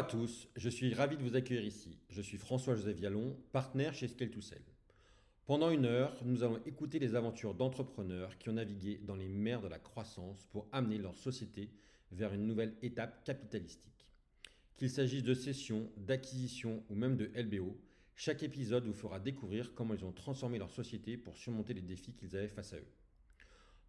à 0.00 0.02
tous, 0.02 0.48
je 0.56 0.70
suis 0.70 0.94
ravi 0.94 1.18
de 1.18 1.22
vous 1.22 1.36
accueillir 1.36 1.62
ici. 1.62 1.98
Je 2.08 2.22
suis 2.22 2.38
François-Joseph 2.38 2.96
Vialon, 2.96 3.36
partenaire 3.52 3.92
chez 3.92 4.08
scale 4.08 4.30
2 4.30 4.40
Pendant 5.44 5.68
une 5.68 5.84
heure, 5.84 6.16
nous 6.24 6.42
allons 6.42 6.58
écouter 6.64 6.98
les 6.98 7.16
aventures 7.16 7.52
d'entrepreneurs 7.52 8.38
qui 8.38 8.48
ont 8.48 8.54
navigué 8.54 8.98
dans 9.06 9.14
les 9.14 9.28
mers 9.28 9.60
de 9.60 9.68
la 9.68 9.78
croissance 9.78 10.46
pour 10.52 10.66
amener 10.72 10.96
leur 10.96 11.18
société 11.18 11.68
vers 12.12 12.32
une 12.32 12.46
nouvelle 12.46 12.72
étape 12.80 13.22
capitalistique. 13.24 14.08
Qu'il 14.78 14.88
s'agisse 14.88 15.22
de 15.22 15.34
cession, 15.34 15.90
d'acquisition 15.98 16.82
ou 16.88 16.94
même 16.94 17.18
de 17.18 17.30
LBO, 17.38 17.76
chaque 18.16 18.42
épisode 18.42 18.86
vous 18.86 18.94
fera 18.94 19.20
découvrir 19.20 19.74
comment 19.74 19.92
ils 19.92 20.06
ont 20.06 20.12
transformé 20.12 20.56
leur 20.56 20.70
société 20.70 21.18
pour 21.18 21.36
surmonter 21.36 21.74
les 21.74 21.82
défis 21.82 22.14
qu'ils 22.14 22.38
avaient 22.38 22.48
face 22.48 22.72
à 22.72 22.78
eux. 22.78 22.88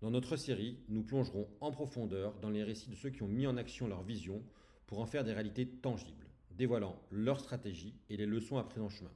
Dans 0.02 0.12
notre 0.12 0.36
série, 0.36 0.78
nous 0.90 1.04
plongerons 1.04 1.48
en 1.62 1.72
profondeur 1.72 2.38
dans 2.42 2.50
les 2.50 2.66
récits 2.66 2.90
de 2.90 2.96
ceux 2.96 3.12
qui 3.12 3.24
ont 3.24 3.30
mis 3.30 3.48
en 3.48 3.56
action 3.56 3.88
leur 3.88 4.04
vision 4.04 4.44
pour 4.92 5.00
en 5.00 5.06
faire 5.06 5.24
des 5.24 5.32
réalités 5.32 5.66
tangibles, 5.66 6.28
dévoilant 6.58 7.02
leur 7.12 7.40
stratégie 7.40 7.96
et 8.10 8.18
les 8.18 8.26
leçons 8.26 8.58
apprises 8.58 8.84
en 8.84 8.90
chemin. 8.90 9.10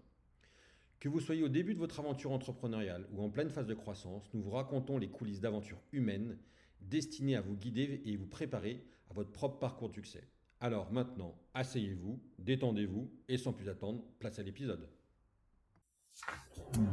Que 1.01 1.09
vous 1.09 1.19
soyez 1.19 1.43
au 1.43 1.49
début 1.49 1.73
de 1.73 1.79
votre 1.79 1.99
aventure 1.99 2.31
entrepreneuriale 2.31 3.05
ou 3.11 3.21
en 3.21 3.29
pleine 3.29 3.49
phase 3.49 3.67
de 3.67 3.73
croissance, 3.73 4.23
nous 4.33 4.41
vous 4.41 4.51
racontons 4.51 4.97
les 4.97 5.09
coulisses 5.09 5.41
d'aventures 5.41 5.81
humaines 5.91 6.37
destinées 6.79 7.35
à 7.35 7.41
vous 7.41 7.57
guider 7.57 8.01
et 8.05 8.15
vous 8.15 8.25
préparer 8.25 8.85
à 9.11 9.15
votre 9.15 9.33
propre 9.33 9.59
parcours 9.59 9.89
de 9.89 9.95
succès. 9.95 10.23
Alors 10.61 10.93
maintenant, 10.93 11.35
asseyez-vous, 11.53 12.21
détendez-vous 12.39 13.11
et 13.27 13.37
sans 13.37 13.51
plus 13.51 13.67
attendre, 13.67 14.01
place 14.19 14.39
à 14.39 14.43
l'épisode. 14.43 14.87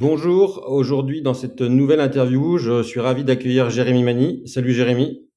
Bonjour, 0.00 0.64
aujourd'hui 0.66 1.22
dans 1.22 1.34
cette 1.34 1.60
nouvelle 1.60 2.00
interview, 2.00 2.58
je 2.58 2.82
suis 2.82 2.98
ravi 2.98 3.22
d'accueillir 3.22 3.70
Jérémy 3.70 4.02
Mani. 4.02 4.48
Salut 4.48 4.72
Jérémy. 4.72 5.30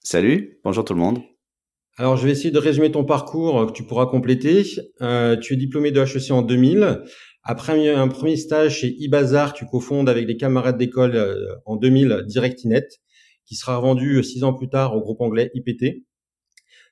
Salut, 0.00 0.60
bonjour 0.64 0.84
tout 0.84 0.92
le 0.92 1.00
monde. 1.00 1.22
Alors, 1.96 2.16
je 2.16 2.24
vais 2.24 2.32
essayer 2.32 2.50
de 2.50 2.58
résumer 2.58 2.90
ton 2.90 3.04
parcours 3.04 3.66
que 3.66 3.72
tu 3.72 3.82
pourras 3.84 4.06
compléter. 4.06 4.64
Euh, 5.02 5.36
tu 5.36 5.54
es 5.54 5.56
diplômé 5.56 5.90
de 5.90 6.00
HEC 6.00 6.30
en 6.30 6.42
2000. 6.42 7.02
Après 7.42 7.88
un 7.88 8.08
premier 8.08 8.36
stage 8.36 8.78
chez 8.78 8.94
Ibazar, 8.98 9.54
tu 9.54 9.66
cofondes 9.66 10.08
avec 10.08 10.26
des 10.26 10.36
camarades 10.36 10.76
d'école 10.76 11.16
euh, 11.16 11.54
en 11.64 11.76
2000 11.76 12.24
DirectInet, 12.26 12.86
qui 13.46 13.54
sera 13.54 13.80
vendu 13.80 14.16
euh, 14.16 14.22
six 14.22 14.44
ans 14.44 14.52
plus 14.52 14.68
tard 14.68 14.94
au 14.94 15.00
groupe 15.00 15.20
anglais 15.20 15.50
IPT. 15.54 16.04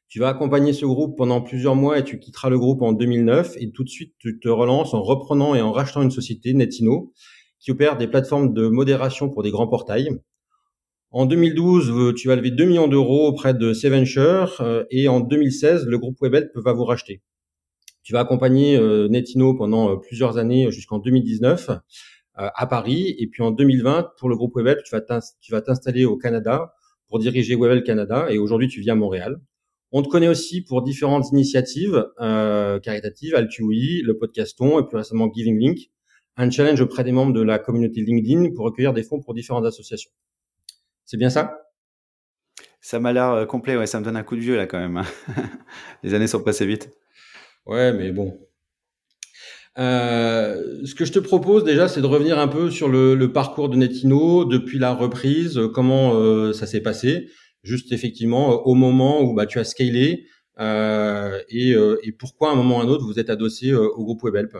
Tu 0.08 0.20
vas 0.20 0.28
accompagner 0.28 0.72
ce 0.72 0.86
groupe 0.86 1.18
pendant 1.18 1.42
plusieurs 1.42 1.74
mois 1.74 1.98
et 1.98 2.04
tu 2.04 2.18
quitteras 2.18 2.48
le 2.48 2.58
groupe 2.58 2.80
en 2.80 2.92
2009 2.92 3.56
et 3.58 3.70
tout 3.72 3.84
de 3.84 3.90
suite 3.90 4.14
tu 4.18 4.40
te 4.40 4.48
relances 4.48 4.94
en 4.94 5.02
reprenant 5.02 5.54
et 5.54 5.60
en 5.60 5.70
rachetant 5.70 6.00
une 6.00 6.10
société, 6.10 6.54
Netino, 6.54 7.12
qui 7.60 7.70
opère 7.70 7.98
des 7.98 8.08
plateformes 8.08 8.54
de 8.54 8.68
modération 8.68 9.28
pour 9.28 9.42
des 9.42 9.50
grands 9.50 9.68
portails. 9.68 10.18
En 11.10 11.24
2012, 11.24 11.90
euh, 11.90 12.12
tu 12.12 12.28
vas 12.28 12.36
lever 12.36 12.50
2 12.50 12.66
millions 12.66 12.86
d'euros 12.86 13.28
auprès 13.28 13.54
de 13.54 13.72
Seventure 13.72 14.60
euh, 14.60 14.84
et 14.90 15.08
en 15.08 15.20
2016, 15.20 15.86
le 15.86 15.96
groupe 15.96 16.20
Webhelp 16.20 16.50
va 16.56 16.74
vous 16.74 16.84
racheter. 16.84 17.22
Tu 18.02 18.12
vas 18.12 18.20
accompagner 18.20 18.76
euh, 18.76 19.08
Netino 19.08 19.54
pendant 19.54 19.96
plusieurs 19.96 20.36
années 20.36 20.70
jusqu'en 20.70 20.98
2019 20.98 21.70
à 22.40 22.66
Paris 22.68 23.16
et 23.18 23.26
puis 23.26 23.42
en 23.42 23.50
2020 23.50 24.10
pour 24.16 24.28
le 24.28 24.36
groupe 24.36 24.54
Webhelp, 24.54 24.84
tu 24.84 25.50
vas 25.52 25.60
t'installer 25.60 26.04
au 26.04 26.16
Canada 26.16 26.72
pour 27.08 27.18
diriger 27.18 27.56
Webhelp 27.56 27.84
Canada 27.84 28.28
et 28.30 28.38
aujourd'hui 28.38 28.68
tu 28.68 28.80
vis 28.80 28.90
à 28.90 28.94
Montréal. 28.94 29.40
On 29.90 30.02
te 30.02 30.08
connaît 30.08 30.28
aussi 30.28 30.62
pour 30.62 30.82
différentes 30.82 31.32
initiatives 31.32 32.06
caritatives, 32.18 33.34
Altui, 33.34 34.02
le 34.02 34.16
podcaston 34.16 34.78
et 34.78 34.86
plus 34.86 34.98
récemment 34.98 35.32
Giving 35.32 35.58
Link, 35.58 35.78
un 36.36 36.48
challenge 36.48 36.80
auprès 36.80 37.02
des 37.02 37.10
membres 37.10 37.32
de 37.32 37.42
la 37.42 37.58
communauté 37.58 38.02
LinkedIn 38.02 38.54
pour 38.54 38.66
recueillir 38.66 38.92
des 38.92 39.02
fonds 39.02 39.18
pour 39.18 39.34
différentes 39.34 39.66
associations. 39.66 40.12
C'est 41.08 41.16
bien 41.16 41.30
ça? 41.30 41.70
Ça 42.82 43.00
m'a 43.00 43.14
l'air 43.14 43.30
euh, 43.30 43.46
complet, 43.46 43.78
ouais, 43.78 43.86
ça 43.86 43.98
me 43.98 44.04
donne 44.04 44.18
un 44.18 44.22
coup 44.22 44.36
de 44.36 44.42
vieux 44.42 44.58
là 44.58 44.66
quand 44.66 44.78
même. 44.78 44.98
Hein. 44.98 45.06
Les 46.02 46.12
années 46.12 46.26
sont 46.26 46.42
passées 46.42 46.66
vite. 46.66 46.90
Ouais, 47.64 47.94
mais 47.94 48.12
bon. 48.12 48.38
Euh, 49.78 50.84
ce 50.84 50.94
que 50.94 51.06
je 51.06 51.12
te 51.12 51.18
propose 51.18 51.64
déjà, 51.64 51.88
c'est 51.88 52.02
de 52.02 52.06
revenir 52.06 52.38
un 52.38 52.46
peu 52.46 52.70
sur 52.70 52.90
le, 52.90 53.32
parcours 53.32 53.70
de 53.70 53.76
Netino 53.76 54.44
depuis 54.44 54.78
la 54.78 54.92
reprise, 54.92 55.56
euh, 55.56 55.68
comment 55.68 56.52
ça 56.52 56.66
s'est 56.66 56.82
passé, 56.82 57.30
juste 57.62 57.90
effectivement 57.92 58.66
au 58.66 58.74
moment 58.74 59.22
où 59.22 59.32
bah, 59.32 59.46
tu 59.46 59.58
as 59.58 59.64
scalé 59.64 60.26
et, 60.60 61.70
et, 62.02 62.12
pourquoi 62.18 62.50
à 62.50 62.52
un 62.52 62.56
moment 62.56 62.78
ou 62.78 62.80
à 62.80 62.82
un 62.84 62.88
autre 62.88 63.06
vous 63.06 63.18
êtes 63.18 63.30
adossé 63.30 63.72
au 63.72 64.04
groupe 64.04 64.22
WebHelp. 64.24 64.58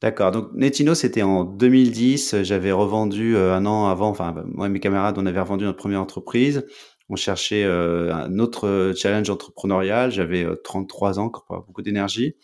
D'accord. 0.00 0.30
Donc 0.30 0.52
Netino, 0.54 0.94
c'était 0.94 1.22
en 1.22 1.44
2010. 1.44 2.42
J'avais 2.42 2.72
revendu 2.72 3.36
euh, 3.36 3.54
un 3.54 3.66
an 3.66 3.88
avant. 3.88 4.08
Enfin, 4.08 4.34
moi 4.46 4.66
et 4.66 4.70
mes 4.70 4.80
camarades, 4.80 5.18
on 5.18 5.26
avait 5.26 5.40
revendu 5.40 5.64
notre 5.64 5.78
première 5.78 6.00
entreprise. 6.00 6.66
On 7.10 7.16
cherchait 7.16 7.64
euh, 7.64 8.14
un 8.14 8.38
autre 8.38 8.66
euh, 8.66 8.94
challenge 8.94 9.28
entrepreneurial. 9.28 10.10
J'avais 10.10 10.46
33 10.64 11.18
ans, 11.18 11.30
beaucoup 11.50 11.82
d'énergie. 11.82 12.34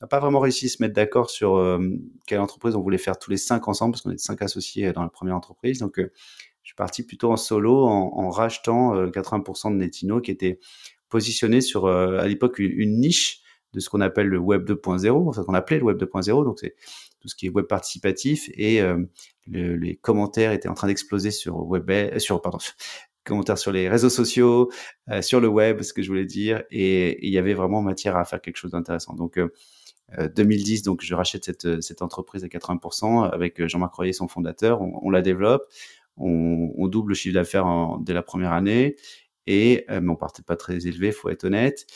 On 0.00 0.04
n'a 0.06 0.08
pas 0.08 0.18
vraiment 0.18 0.40
réussi 0.40 0.66
à 0.66 0.68
se 0.70 0.82
mettre 0.82 0.94
d'accord 0.94 1.28
sur 1.28 1.78
quelle 2.26 2.40
entreprise 2.40 2.74
on 2.74 2.82
voulait 2.82 2.98
faire 2.98 3.18
tous 3.18 3.30
les 3.30 3.36
cinq 3.36 3.68
ensemble, 3.68 3.92
parce 3.92 4.02
qu'on 4.02 4.10
est 4.10 4.18
cinq 4.18 4.42
associés 4.42 4.92
dans 4.92 5.02
la 5.02 5.08
première 5.08 5.36
entreprise. 5.36 5.78
Donc, 5.78 5.94
je 5.98 6.08
suis 6.62 6.74
parti 6.74 7.04
plutôt 7.04 7.30
en 7.30 7.36
solo 7.36 7.86
en 7.86 8.28
rachetant 8.28 9.06
80% 9.06 9.70
de 9.70 9.76
Netino, 9.76 10.20
qui 10.20 10.30
était 10.30 10.58
positionné 11.08 11.62
sur, 11.62 11.86
à 11.86 12.26
l'époque, 12.26 12.58
une 12.58 12.98
niche 12.98 13.43
de 13.74 13.80
ce 13.80 13.90
qu'on 13.90 14.00
appelle 14.00 14.28
le 14.28 14.38
web 14.38 14.68
2.0, 14.68 15.28
enfin 15.28 15.42
qu'on 15.42 15.54
appelait 15.54 15.78
le 15.78 15.84
web 15.84 16.00
2.0, 16.00 16.44
donc 16.44 16.58
c'est 16.60 16.74
tout 17.20 17.28
ce 17.28 17.34
qui 17.34 17.46
est 17.46 17.50
web 17.50 17.66
participatif 17.66 18.50
et 18.54 18.80
euh, 18.80 19.04
les 19.46 19.96
commentaires 19.96 20.52
étaient 20.52 20.68
en 20.68 20.74
train 20.74 20.88
d'exploser 20.88 21.30
sur 21.30 21.66
web, 21.66 21.90
euh, 21.90 22.18
sur 22.18 22.40
pardon, 22.40 22.58
commentaires 23.24 23.58
sur 23.58 23.72
les 23.72 23.88
réseaux 23.88 24.10
sociaux, 24.10 24.70
euh, 25.10 25.22
sur 25.22 25.40
le 25.40 25.48
web, 25.48 25.82
ce 25.82 25.92
que 25.92 26.02
je 26.02 26.08
voulais 26.08 26.26
dire, 26.26 26.62
et 26.70 27.26
il 27.26 27.32
y 27.32 27.38
avait 27.38 27.54
vraiment 27.54 27.82
matière 27.82 28.16
à 28.16 28.24
faire 28.24 28.40
quelque 28.40 28.56
chose 28.56 28.72
d'intéressant. 28.72 29.14
Donc 29.14 29.40
2010, 30.36 30.82
donc 30.82 31.02
je 31.02 31.14
rachète 31.14 31.46
cette, 31.46 31.80
cette 31.80 32.02
entreprise 32.02 32.44
à 32.44 32.46
80% 32.46 33.28
avec 33.30 33.66
Jean-Marc 33.66 33.94
Royer, 33.94 34.12
son 34.12 34.28
fondateur, 34.28 34.80
on, 34.82 35.10
la 35.10 35.22
développe, 35.22 35.64
on, 36.18 36.72
on, 36.76 36.86
double 36.88 37.08
le 37.08 37.14
chiffre 37.14 37.34
d'affaires 37.34 37.66
dès 38.00 38.12
la 38.12 38.22
première 38.22 38.52
année, 38.52 38.96
et 39.46 39.86
mais 39.88 40.10
on 40.10 40.14
partait 40.14 40.42
pas 40.42 40.56
très 40.56 40.86
élevé, 40.86 41.10
faut 41.10 41.30
être 41.30 41.44
honnête. 41.44 41.86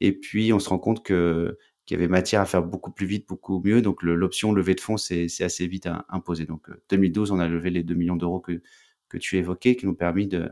Et 0.00 0.12
puis, 0.12 0.52
on 0.52 0.58
se 0.58 0.68
rend 0.68 0.78
compte 0.78 1.04
que 1.04 1.58
qu'il 1.86 1.98
y 1.98 2.00
avait 2.00 2.08
matière 2.08 2.40
à 2.40 2.46
faire 2.46 2.62
beaucoup 2.62 2.90
plus 2.90 3.06
vite, 3.06 3.28
beaucoup 3.28 3.60
mieux. 3.62 3.82
Donc, 3.82 4.02
l'option 4.02 4.52
levée 4.52 4.74
de 4.74 4.80
fonds, 4.80 4.96
c'est 4.96 5.26
assez 5.40 5.66
vite 5.66 5.88
imposé. 6.08 6.46
Donc, 6.46 6.68
2012, 6.90 7.30
euh, 7.30 7.34
on 7.34 7.38
a 7.38 7.48
levé 7.48 7.70
les 7.70 7.82
2 7.82 7.94
millions 7.94 8.16
d'euros 8.16 8.40
que, 8.40 8.62
que 9.08 9.18
tu 9.18 9.36
évoquais, 9.36 9.76
qui 9.76 9.86
nous 9.86 9.94
permis 9.94 10.26
de, 10.26 10.48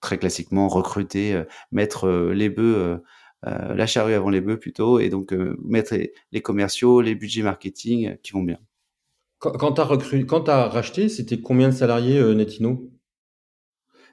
très 0.00 0.18
classiquement, 0.18 0.68
recruter, 0.68 1.34
euh, 1.34 1.44
mettre 1.72 2.04
euh, 2.04 2.32
les 2.32 2.48
bœufs, 2.48 3.00
la 3.44 3.86
charrue 3.86 4.14
avant 4.14 4.30
les 4.30 4.40
bœufs 4.40 4.58
plutôt, 4.58 4.98
et 4.98 5.10
donc 5.10 5.32
mettre 5.62 5.94
les, 6.32 6.40
commerciaux, 6.40 7.00
les 7.00 7.14
budgets 7.14 7.42
marketing 7.42 8.16
qui 8.20 8.32
vont 8.32 8.42
bien. 8.42 8.58
Quand, 9.38 9.72
tu 9.72 9.80
as, 9.80 10.54
as, 10.54 10.68
racheté, 10.68 11.08
c'était 11.08 11.40
combien 11.40 11.68
de 11.68 11.74
salariés 11.74 12.20
Netino? 12.34 12.90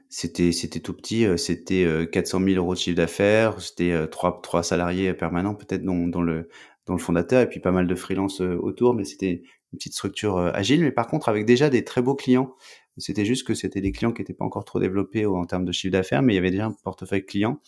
C'était 0.10 0.52
c'était 0.52 0.80
tout 0.80 0.94
petit, 0.94 1.26
euh, 1.26 1.38
c'était 1.38 1.86
400 2.12 2.42
euh, 2.42 2.46
000 2.46 2.58
euros 2.58 2.74
de 2.74 2.80
chiffre 2.80 2.96
d'affaires, 2.96 3.60
c'était 3.62 3.92
euh, 3.92 4.08
trois 4.08 4.40
trois 4.42 4.64
salariés 4.64 5.14
permanents 5.14 5.56
peut-être 5.56 5.84
dans, 5.84 6.08
dans 6.08 6.22
le 6.22 6.50
dans 6.86 6.94
le 6.94 7.00
fondateur 7.00 7.42
et 7.42 7.50
puis 7.50 7.60
pas 7.60 7.72
mal 7.72 7.88
de 7.88 7.96
freelance 7.96 8.42
autour, 8.42 8.94
mais 8.94 9.06
c'était 9.06 9.42
une 9.74 9.78
petite 9.78 9.94
structure 9.94 10.38
agile, 10.38 10.82
mais 10.82 10.92
par 10.92 11.08
contre 11.08 11.30
avec 11.30 11.46
déjà 11.46 11.70
des 11.70 11.84
très 11.84 12.02
beaux 12.02 12.16
clients. 12.16 12.56
C'était 12.98 13.26
juste 13.26 13.46
que 13.46 13.54
c'était 13.54 13.82
des 13.82 13.92
clients 13.92 14.14
qui 14.14 14.22
n'étaient 14.22 14.34
pas 14.34 14.46
encore 14.46 14.64
trop 14.64 14.80
développés 14.80 15.26
en 15.26 15.46
termes 15.46 15.66
de 15.66 15.72
chiffre 15.74 15.92
d'affaires, 15.92 16.22
mais 16.22 16.34
il 16.34 16.36
y 16.38 16.40
avait 16.40 16.52
déjà 16.52 16.68
un 16.68 16.76
portefeuille 16.84 17.26
client 17.26 17.60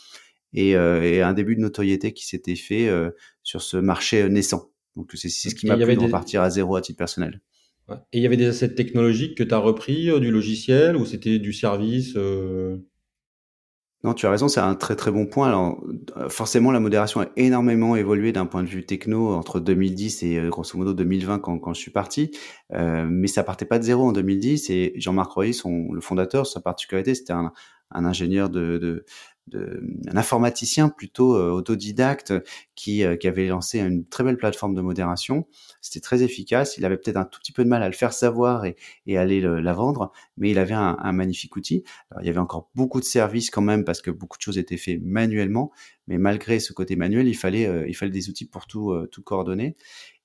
et, 0.54 0.70
et 0.72 1.22
un 1.22 1.34
début 1.34 1.56
de 1.58 1.62
notoriété 1.62 2.14
qui 2.14 2.26
s'était 2.26 2.56
fait 2.56 2.90
sur 3.44 3.62
ce 3.62 3.76
marché 3.76 4.30
naissant. 4.30 4.70
Donc 4.96 5.12
c'est 5.16 5.28
ce 5.30 5.54
qui 5.54 5.68
m'a 5.68 5.76
permis 5.76 5.96
de 5.96 6.02
repartir 6.02 6.44
à 6.44 6.50
zéro 6.50 6.78
à 6.78 6.82
titre 6.82 6.98
personnel. 6.98 7.42
Et 7.90 8.18
il 8.18 8.22
y 8.22 8.26
avait 8.26 8.38
des 8.38 8.48
assets 8.48 8.76
technologiques 8.76 9.38
que 9.38 9.44
tu 9.44 9.54
as 9.54 9.58
repris 9.58 10.10
euh, 10.10 10.20
du 10.20 10.32
logiciel 10.32 10.96
ou 10.98 11.06
c'était 11.06 11.40
du 11.40 11.54
service 11.54 12.14
euh? 12.16 12.78
Non, 14.04 14.14
tu 14.14 14.28
as 14.28 14.32
raison, 14.32 14.48
c'est 14.48 14.60
un 14.60 14.76
très 14.76 14.96
très 14.96 15.10
bon 15.10 15.26
point. 15.26 15.48
Alors, 15.48 15.84
euh, 16.18 16.30
forcément, 16.30 16.72
la 16.72 16.80
modération 16.80 17.22
a 17.22 17.28
énormément 17.36 17.96
évolué 17.96 18.32
d'un 18.32 18.46
point 18.46 18.62
de 18.62 18.68
vue 18.68 18.86
techno 18.86 19.34
entre 19.34 19.60
2010 19.60 20.24
et 20.24 20.42
grosso 20.50 20.78
modo 20.78 20.94
2020 20.94 21.40
quand, 21.40 21.58
quand 21.58 21.74
je 21.74 21.80
suis 21.80 21.92
parti. 21.92 22.32
mais 22.72 23.28
ça 23.28 23.44
partait 23.44 23.66
pas 23.66 23.80
de 23.80 23.84
zéro 23.84 24.08
en 24.08 24.12
2010 24.12 24.70
et 24.70 24.94
Jean-Marc 24.98 25.32
Roy, 25.32 25.52
son, 25.52 25.92
le 25.92 26.02
fondateur, 26.02 26.46
sa 26.46 26.62
particularité, 26.62 27.16
c'était 27.16 27.34
un, 27.34 27.52
un 27.92 28.06
ingénieur 28.06 28.50
de, 28.50 28.78
de, 28.78 29.06
de, 29.48 29.82
un 30.08 30.18
informaticien 30.18 30.90
plutôt 30.90 31.36
euh, 31.36 31.52
autodidacte 31.52 32.34
qui, 32.76 33.04
euh, 33.04 33.16
qui 33.16 33.28
avait 33.28 33.48
lancé 33.48 33.80
une 33.80 34.06
très 34.06 34.24
belle 34.24 34.38
plateforme 34.38 34.76
de 34.76 34.82
modération. 34.82 35.48
C'était 35.82 36.00
très 36.00 36.24
efficace. 36.24 36.78
Il 36.78 36.86
avait 36.86 36.98
peut-être 36.98 37.18
un 37.18 37.26
tout 37.26 37.40
petit 37.40 37.52
peu 37.52 37.64
de 37.64 37.70
mal 37.70 37.84
à 37.84 37.88
le 37.88 37.94
faire 37.94 38.14
savoir 38.14 38.66
et, 38.66 38.76
et 39.06 39.18
aller 39.18 39.42
la 39.42 39.74
vendre, 39.74 40.12
mais 40.38 40.52
il 40.52 40.60
avait 40.60 40.74
un, 40.74 40.98
un 41.00 41.12
magnifique 41.12 41.56
outil. 41.56 41.84
Alors, 42.12 42.24
il 42.24 42.28
y 42.28 42.30
avait 42.30 42.40
encore 42.40 42.70
beaucoup 42.76 43.00
de 43.00 43.06
services 43.06 43.50
quand 43.50 43.62
même 43.62 43.84
parce 43.84 44.02
que 44.02 44.12
beaucoup 44.12 44.38
de 44.38 44.42
choses 44.42 44.58
étaient 44.58 44.78
faites 44.78 45.02
manuellement, 45.02 45.72
mais 46.08 46.18
malgré 46.18 46.60
ce 46.60 46.74
côté 46.74 46.96
manuel, 46.96 47.28
il 47.28 47.36
fallait, 47.36 47.68
euh, 47.68 47.88
il 47.88 47.96
fallait 47.96 48.12
des 48.12 48.30
outils 48.30 48.46
pour 48.48 48.68
tout, 48.68 48.96
tout 49.12 49.24
coordonner 49.24 49.76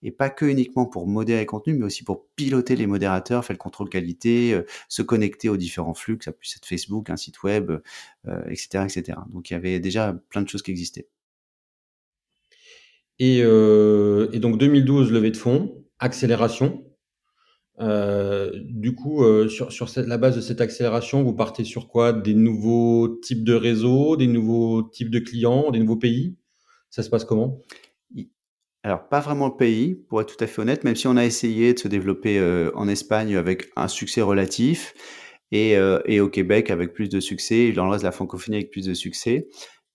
et 0.03 0.11
pas 0.11 0.31
que 0.31 0.45
uniquement 0.45 0.87
pour 0.87 1.07
modérer 1.07 1.41
les 1.41 1.47
contenus, 1.47 1.79
mais 1.79 1.85
aussi 1.85 2.05
pour 2.05 2.27
piloter 2.37 2.77
les 2.77 2.87
modérateurs, 2.87 3.45
faire 3.45 3.55
le 3.55 3.59
contrôle 3.59 3.89
qualité, 3.89 4.53
euh, 4.53 4.65
se 4.89 5.03
connecter 5.03 5.49
aux 5.49 5.57
différents 5.57 5.95
flux, 5.95 6.19
que 6.19 6.25
ça 6.25 6.33
puisse 6.33 6.57
être 6.57 6.67
Facebook, 6.67 7.11
un 7.11 7.17
site 7.17 7.43
web, 7.43 7.71
etc., 8.49 8.69
euh, 8.75 8.85
etc. 8.85 9.19
Donc 9.33 9.51
il 9.51 9.55
y 9.55 9.57
avait 9.57 9.81
déjà 9.81 10.15
plein 10.29 10.43
de 10.43 10.49
choses 10.49 10.63
qui 10.63 10.71
existaient. 10.71 11.09
Et, 13.19 13.41
euh, 13.43 14.27
donc 14.39 14.59
2012, 14.59 15.13
levée 15.13 15.31
de 15.31 15.37
fonds, 15.37 15.85
accélération. 15.99 16.85
Du 17.79 18.95
coup, 18.95 19.25
sur, 19.49 19.89
la 19.97 20.19
base 20.19 20.37
de 20.37 20.41
cette 20.41 20.61
accélération, 20.61 21.25
vous 21.25 21.35
partez 21.35 21.65
sur 21.65 21.89
quoi? 21.89 22.13
Des 22.13 22.35
nouveaux 22.35 23.09
types 23.09 23.43
de 23.43 23.55
réseaux, 23.55 24.17
des 24.17 24.29
nouveaux 24.29 24.83
types 24.85 25.11
de 25.11 25.19
clients, 25.19 25.71
des 25.73 25.81
nouveaux 25.81 25.97
pays? 25.97 26.37
Ça 26.91 27.03
se 27.03 27.11
passe 27.11 27.25
comment? 27.25 27.61
Alors, 28.85 29.09
pas 29.09 29.21
vraiment 29.21 29.47
le 29.47 29.57
pays, 29.57 29.95
pour 30.09 30.21
être 30.21 30.37
tout 30.37 30.43
à 30.43 30.49
fait 30.49 30.61
honnête, 30.61 30.83
même 30.83 30.97
si 30.97 31.07
on 31.07 31.17
a 31.17 31.25
essayé 31.25 31.73
de 31.73 31.79
se 31.79 31.87
développer 31.87 32.39
euh, 32.39 32.73
en 32.75 32.89
Espagne 32.89 33.37
avec 33.37 33.71
un 33.77 33.87
succès 33.87 34.23
relatif 34.23 34.95
et, 35.53 35.77
euh, 35.77 36.01
et 36.07 36.21
au 36.21 36.29
Québec 36.29 36.71
avec 36.71 36.93
plus 36.93 37.09
de 37.09 37.21
succès, 37.21 37.71
dans 37.73 37.85
le 37.85 37.93
reste 37.93 38.03
de 38.03 38.09
la 38.09 38.13
francophonie 38.13 38.57
avec 38.57 38.71
plus 38.71 38.87
de 38.87 38.95
succès. 38.95 39.47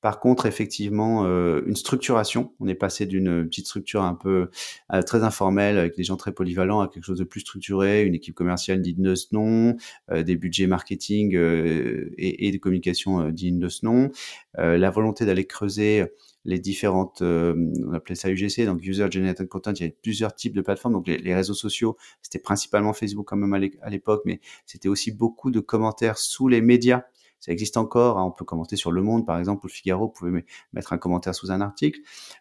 Par 0.01 0.19
contre, 0.19 0.45
effectivement, 0.45 1.25
euh, 1.25 1.61
une 1.65 1.75
structuration. 1.75 2.53
On 2.59 2.67
est 2.67 2.75
passé 2.75 3.07
d'une 3.07 3.47
petite 3.47 3.65
structure 3.65 4.03
un 4.03 4.13
peu 4.13 4.49
euh, 4.93 5.01
très 5.01 5.23
informelle 5.23 5.79
avec 5.79 5.97
des 5.97 6.03
gens 6.03 6.17
très 6.17 6.31
polyvalents 6.31 6.81
à 6.81 6.87
quelque 6.87 7.03
chose 7.03 7.17
de 7.17 7.23
plus 7.23 7.39
structuré, 7.39 8.03
une 8.03 8.13
équipe 8.13 8.35
commerciale 8.35 8.81
digne 8.81 9.01
de 9.01 9.15
ce 9.15 9.27
nom, 9.33 9.75
euh, 10.11 10.21
des 10.21 10.35
budgets 10.35 10.67
marketing 10.67 11.35
et, 11.35 12.47
et, 12.47 12.51
de 12.51 12.57
communication 12.57 13.29
dignes 13.31 13.59
de 13.59 13.69
ce 13.69 13.85
nom, 13.85 14.11
la 14.55 14.89
volonté 14.89 15.25
d'aller 15.25 15.45
creuser 15.45 16.05
les 16.47 16.57
différentes, 16.59 17.21
on 17.21 17.93
appelait 17.93 18.15
ça 18.15 18.31
UGC, 18.31 18.65
donc 18.65 18.83
User 18.83 19.07
Generated 19.11 19.47
Content, 19.47 19.73
il 19.73 19.81
y 19.81 19.83
avait 19.83 19.97
plusieurs 20.01 20.33
types 20.33 20.55
de 20.55 20.61
plateformes, 20.61 20.93
donc 20.93 21.07
les, 21.07 21.35
réseaux 21.35 21.53
sociaux, 21.53 21.97
c'était 22.21 22.39
principalement 22.39 22.93
Facebook 22.93 23.27
quand 23.27 23.37
même 23.37 23.53
à 23.53 23.89
l'époque, 23.89 24.21
mais 24.25 24.39
c'était 24.65 24.89
aussi 24.89 25.11
beaucoup 25.11 25.51
de 25.51 25.59
commentaires 25.59 26.17
sous 26.17 26.47
les 26.47 26.61
médias 26.61 27.03
ça 27.39 27.51
existe 27.51 27.77
encore. 27.77 28.17
Hein. 28.17 28.25
On 28.25 28.31
peut 28.31 28.45
commenter 28.45 28.75
sur 28.75 28.91
Le 28.91 29.01
Monde, 29.01 29.25
par 29.25 29.37
exemple, 29.37 29.65
ou 29.65 29.67
Le 29.67 29.73
Figaro. 29.73 30.07
Vous 30.07 30.11
pouvez 30.11 30.45
mettre 30.73 30.93
un 30.93 30.97
commentaire 30.97 31.35
sous 31.35 31.51
un 31.51 31.61
article. 31.61 31.99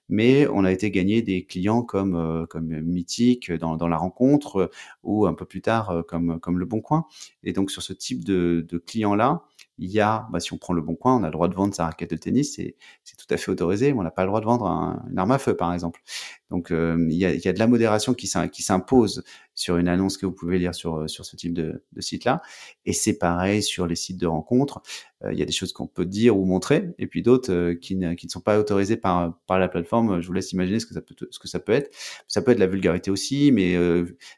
Mais 0.09 0.47
on 0.49 0.65
a 0.65 0.73
été 0.73 0.91
gagné 0.91 1.23
des 1.23 1.45
clients 1.45 1.83
comme 1.83 2.15
euh, 2.15 2.47
comme 2.47 2.67
Mythique 2.81 3.53
dans, 3.53 3.77
dans 3.77 3.89
la 3.89 3.99
rencontre 3.99 4.57
euh, 4.57 4.71
ou 5.03 5.27
un 5.27 5.35
peu 5.35 5.45
plus 5.45 5.61
tard 5.61 5.91
euh, 5.91 6.03
comme 6.03 6.41
comme 6.41 6.59
Le 6.59 6.67
Bon 6.67 6.81
Coin. 6.81 7.07
Et 7.43 7.53
donc 7.53 7.71
sur 7.71 7.83
ce 7.83 7.93
type 7.93 8.25
de, 8.25 8.65
de 8.69 8.79
clients 8.79 9.15
là, 9.15 9.43
il 9.79 9.91
y 9.91 10.01
a, 10.01 10.27
bah, 10.31 10.41
si 10.41 10.53
on 10.53 10.59
prend 10.59 10.73
le 10.73 10.83
bon 10.83 10.95
coin, 10.95 11.17
on 11.17 11.23
a 11.23 11.27
le 11.27 11.33
droit 11.33 11.49
de 11.49 11.55
vendre 11.55 11.75
sa 11.75 11.87
raquette 11.87 12.11
de 12.11 12.17
tennis, 12.17 12.55
c'est, 12.57 12.77
c'est 13.05 13.17
tout 13.17 13.27
à 13.31 13.37
fait 13.37 13.51
autorisé, 13.51 13.93
mais 13.93 13.99
on 13.99 14.03
n'a 14.03 14.11
pas 14.11 14.23
le 14.23 14.29
droit 14.29 14.41
de 14.41 14.47
vendre 14.47 14.67
un, 14.67 15.05
une 15.11 15.19
arme 15.19 15.33
à 15.33 15.39
feu, 15.39 15.55
par 15.57 15.73
exemple. 15.75 16.01
Donc, 16.51 16.71
euh, 16.71 16.97
il, 17.11 17.17
y 17.17 17.25
a, 17.27 17.53
de 17.53 17.59
la 17.59 17.67
modération 17.67 18.15
qui, 18.15 18.27
s'impose 18.27 19.25
sur 19.55 19.77
une 19.79 19.89
annonce 19.89 20.17
que 20.17 20.27
vous 20.27 20.33
pouvez 20.33 20.59
lire 20.59 20.75
sur, 20.75 21.09
ce 21.09 21.37
type 21.37 21.53
de, 21.53 21.83
site-là. 21.99 22.41
Et 22.85 22.93
c'est 22.93 23.19
pareil 23.19 23.63
sur 23.63 23.87
les 23.87 23.97
sites 23.97 24.19
de 24.19 24.27
rencontres. 24.27 24.81
Euh, 25.25 25.33
il 25.33 25.39
y 25.39 25.43
a 25.43 25.45
des 25.45 25.53
choses 25.53 25.73
qu'on 25.73 25.87
peut 25.87 26.07
dire 26.07 26.39
ou 26.39 26.45
montrer, 26.45 26.91
et 26.99 27.07
puis 27.07 27.23
d'autres 27.23 27.53
euh, 27.53 27.75
qui, 27.75 27.97
ne, 27.97 28.15
sont 28.29 28.41
pas 28.41 28.59
autorisées 28.59 28.97
par, 28.97 29.35
la 29.49 29.69
plateforme. 29.69 30.21
Je 30.21 30.27
vous 30.27 30.33
laisse 30.33 30.53
imaginer 30.53 30.79
ce 30.79 30.87
que 30.87 30.95
ça 30.95 31.01
peut, 31.61 31.73
être. 31.73 31.91
Ça 32.29 32.43
peut 32.43 32.53
être 32.53 32.59
de 32.59 32.65
la 32.65 32.71
vulgarité 32.71 33.11
aussi, 33.11 33.51
mais 33.51 33.77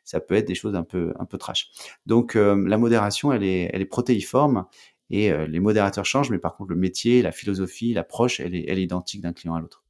ça 0.04 0.20
peut 0.20 0.34
être 0.34 0.48
des 0.48 0.54
choses 0.54 0.74
un 0.74 0.84
peu, 0.84 1.12
trash. 1.38 1.70
Donc, 2.06 2.34
la 2.34 2.78
modération, 2.78 3.32
elle 3.32 3.44
est 3.44 3.88
protéiforme 3.88 4.66
et 5.10 5.32
euh, 5.32 5.46
les 5.46 5.60
modérateurs 5.60 6.04
changent, 6.04 6.30
mais 6.30 6.38
par 6.38 6.56
contre, 6.56 6.70
le 6.70 6.76
métier, 6.76 7.22
la 7.22 7.32
philosophie, 7.32 7.94
l'approche, 7.94 8.40
elle 8.40 8.54
est, 8.54 8.64
elle 8.68 8.78
est 8.78 8.82
identique 8.82 9.22
d'un 9.22 9.32
client 9.32 9.54
à 9.54 9.60
l'autre. 9.60 9.84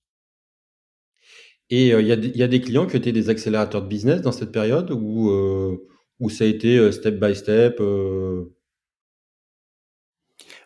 Et 1.70 1.88
il 1.88 1.92
euh, 1.94 2.02
y, 2.02 2.38
y, 2.38 2.42
a 2.42 2.48
des 2.48 2.60
clients 2.60 2.86
qui 2.86 2.96
étaient 2.96 3.12
des 3.12 3.28
accélérateurs 3.28 3.82
de 3.82 3.88
business 3.88 4.22
dans 4.22 4.32
cette 4.32 4.52
période 4.52 4.90
ou 4.90 5.30
euh, 5.30 5.76
où 6.20 6.30
ça 6.30 6.44
a 6.44 6.46
été 6.46 6.90
step 6.92 7.20
by 7.20 7.34
step 7.34 7.80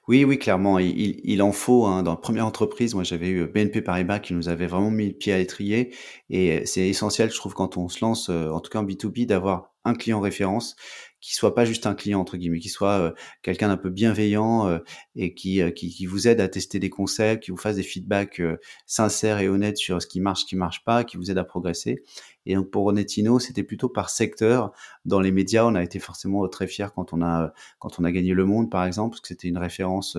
Oui, 0.08 0.24
oui, 0.24 0.38
clairement, 0.38 0.78
il, 0.78 1.20
il, 1.24 1.42
en 1.42 1.52
faut. 1.52 1.86
Hein. 1.86 2.02
Dans 2.02 2.12
la 2.12 2.16
première 2.16 2.46
entreprise, 2.46 2.94
moi, 2.94 3.04
j'avais 3.04 3.28
eu 3.28 3.46
BNP 3.46 3.82
Paribas 3.82 4.18
qui 4.18 4.34
nous 4.34 4.48
avait 4.48 4.66
vraiment 4.66 4.90
mis 4.90 5.08
le 5.08 5.14
pied 5.14 5.32
à 5.32 5.38
l'étrier. 5.38 5.94
Et 6.28 6.64
c'est 6.66 6.88
essentiel, 6.88 7.30
je 7.30 7.36
trouve, 7.36 7.54
quand 7.54 7.76
on 7.76 7.88
se 7.88 8.04
lance, 8.04 8.28
en 8.28 8.60
tout 8.60 8.70
cas 8.70 8.80
en 8.80 8.84
B2B, 8.84 9.26
d'avoir 9.26 9.72
un 9.84 9.94
client 9.94 10.20
référence 10.20 10.76
qui 11.22 11.34
soit 11.34 11.54
pas 11.54 11.64
juste 11.64 11.86
un 11.86 11.94
client 11.94 12.20
entre 12.20 12.36
guillemets, 12.36 12.58
qui 12.58 12.68
soit 12.68 12.98
euh, 12.98 13.12
quelqu'un 13.42 13.68
d'un 13.68 13.76
peu 13.76 13.90
bienveillant 13.90 14.66
euh, 14.66 14.78
et 15.14 15.34
qui, 15.34 15.62
euh, 15.62 15.70
qui, 15.70 15.88
qui 15.88 16.04
vous 16.04 16.26
aide 16.26 16.40
à 16.40 16.48
tester 16.48 16.80
des 16.80 16.90
concepts, 16.90 17.44
qui 17.44 17.52
vous 17.52 17.56
fasse 17.56 17.76
des 17.76 17.84
feedbacks 17.84 18.42
sincères 18.86 19.38
et 19.38 19.48
honnêtes 19.48 19.78
sur 19.78 20.02
ce 20.02 20.08
qui 20.08 20.20
marche, 20.20 20.40
ce 20.40 20.46
qui 20.46 20.56
marche 20.56 20.84
pas, 20.84 21.04
qui 21.04 21.16
vous 21.16 21.30
aide 21.30 21.38
à 21.38 21.44
progresser. 21.44 22.02
Et 22.44 22.56
donc 22.56 22.70
pour 22.70 22.84
Onetino, 22.86 23.38
c'était 23.38 23.62
plutôt 23.62 23.88
par 23.88 24.10
secteur. 24.10 24.72
Dans 25.04 25.20
les 25.20 25.32
médias, 25.32 25.64
on 25.64 25.74
a 25.74 25.82
été 25.82 25.98
forcément 25.98 26.46
très 26.48 26.66
fiers 26.66 26.88
quand 26.94 27.12
on 27.12 27.22
a 27.22 27.52
quand 27.78 27.98
on 27.98 28.04
a 28.04 28.12
gagné 28.12 28.34
Le 28.34 28.44
Monde, 28.44 28.70
par 28.70 28.84
exemple, 28.84 29.10
parce 29.10 29.20
que 29.20 29.28
c'était 29.28 29.48
une 29.48 29.58
référence 29.58 30.16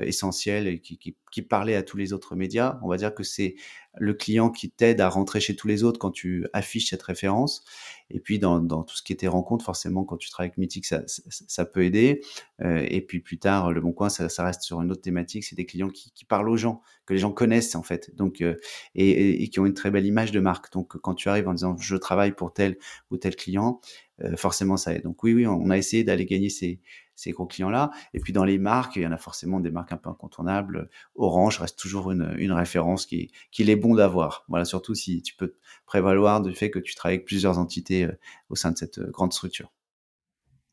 essentielle 0.00 0.66
et 0.66 0.80
qui, 0.80 0.98
qui, 0.98 1.16
qui 1.32 1.42
parlait 1.42 1.74
à 1.74 1.82
tous 1.82 1.96
les 1.96 2.12
autres 2.12 2.36
médias. 2.36 2.78
On 2.82 2.88
va 2.88 2.96
dire 2.96 3.12
que 3.12 3.24
c'est 3.24 3.56
le 3.96 4.14
client 4.14 4.50
qui 4.50 4.70
t'aide 4.70 5.00
à 5.00 5.08
rentrer 5.08 5.40
chez 5.40 5.56
tous 5.56 5.68
les 5.68 5.84
autres 5.84 5.98
quand 5.98 6.10
tu 6.10 6.46
affiches 6.52 6.90
cette 6.90 7.02
référence. 7.02 7.64
Et 8.10 8.20
puis 8.20 8.38
dans, 8.38 8.60
dans 8.60 8.82
tout 8.82 8.96
ce 8.96 9.02
qui 9.02 9.12
était 9.12 9.28
rencontre, 9.28 9.64
forcément, 9.64 10.04
quand 10.04 10.16
tu 10.16 10.30
travailles 10.30 10.48
avec 10.48 10.58
Mythic, 10.58 10.84
ça, 10.84 11.02
ça, 11.06 11.64
peut 11.64 11.84
aider. 11.84 12.20
Euh, 12.62 12.86
et 12.88 13.00
puis 13.00 13.20
plus 13.20 13.38
tard, 13.38 13.72
Le 13.72 13.80
Bon 13.80 13.92
Coin, 13.92 14.08
ça, 14.08 14.28
ça 14.28 14.44
reste 14.44 14.62
sur 14.62 14.80
une 14.80 14.90
autre 14.90 15.00
thématique. 15.00 15.44
C'est 15.44 15.56
des 15.56 15.66
clients 15.66 15.88
qui, 15.88 16.12
qui, 16.12 16.24
parlent 16.24 16.48
aux 16.48 16.56
gens, 16.56 16.82
que 17.06 17.14
les 17.14 17.18
gens 17.18 17.32
connaissent 17.32 17.74
en 17.74 17.82
fait, 17.82 18.14
donc 18.14 18.40
euh, 18.40 18.56
et, 18.94 19.42
et, 19.42 19.48
qui 19.48 19.60
ont 19.60 19.66
une 19.66 19.74
très 19.74 19.90
belle 19.90 20.06
image 20.06 20.32
de 20.32 20.40
marque. 20.40 20.72
Donc 20.72 20.96
quand 20.98 21.14
tu 21.14 21.28
arrives 21.28 21.48
en 21.48 21.54
disant 21.54 21.76
je 21.78 21.96
travaille 21.96 22.32
pour 22.32 22.52
tel 22.52 22.76
ou 23.10 23.16
tel 23.16 23.36
client, 23.36 23.80
euh, 23.80 24.03
forcément 24.36 24.76
ça 24.76 24.94
aide. 24.94 25.02
Donc 25.02 25.22
oui, 25.22 25.34
oui, 25.34 25.46
on 25.46 25.70
a 25.70 25.76
essayé 25.76 26.04
d'aller 26.04 26.24
gagner 26.24 26.48
ces, 26.48 26.80
ces 27.14 27.32
gros 27.32 27.46
clients-là. 27.46 27.90
Et 28.12 28.20
puis 28.20 28.32
dans 28.32 28.44
les 28.44 28.58
marques, 28.58 28.96
il 28.96 29.02
y 29.02 29.06
en 29.06 29.12
a 29.12 29.18
forcément 29.18 29.60
des 29.60 29.70
marques 29.70 29.92
un 29.92 29.96
peu 29.96 30.08
incontournables. 30.08 30.88
Orange 31.14 31.58
reste 31.58 31.78
toujours 31.78 32.12
une, 32.12 32.34
une 32.38 32.52
référence 32.52 33.06
qui, 33.06 33.30
qu'il 33.50 33.70
est 33.70 33.76
bon 33.76 33.94
d'avoir. 33.94 34.44
Voilà, 34.48 34.64
surtout 34.64 34.94
si 34.94 35.22
tu 35.22 35.34
peux 35.34 35.54
prévaloir 35.86 36.42
du 36.42 36.54
fait 36.54 36.70
que 36.70 36.78
tu 36.78 36.94
travailles 36.94 37.16
avec 37.16 37.26
plusieurs 37.26 37.58
entités 37.58 38.04
euh, 38.04 38.12
au 38.50 38.54
sein 38.54 38.70
de 38.72 38.78
cette 38.78 38.98
euh, 38.98 39.10
grande 39.10 39.32
structure. 39.32 39.72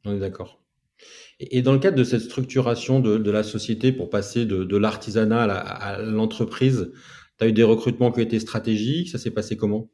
On 0.06 0.16
est 0.16 0.20
d'accord. 0.20 0.62
Et 1.40 1.64
dans 1.64 1.74
le 1.74 1.80
cadre 1.80 1.98
de 1.98 2.04
cette 2.04 2.22
structuration 2.22 3.00
de, 3.00 3.18
de 3.18 3.32
la 3.32 3.42
société 3.42 3.92
pour 3.92 4.12
passer 4.12 4.46
de, 4.46 4.64
de 4.64 4.78
l'artisanat 4.78 5.42
à 5.42 6.00
l'entreprise, 6.00 6.92
tu 7.40 7.44
as 7.44 7.48
eu 7.48 7.54
des 7.54 7.64
recrutements 7.64 8.12
qui 8.12 8.20
ont 8.20 8.24
été 8.24 8.40
stratégiques? 8.40 9.10
Ça 9.10 9.18
s'est 9.18 9.32
passé 9.32 9.58
comment? 9.58 9.90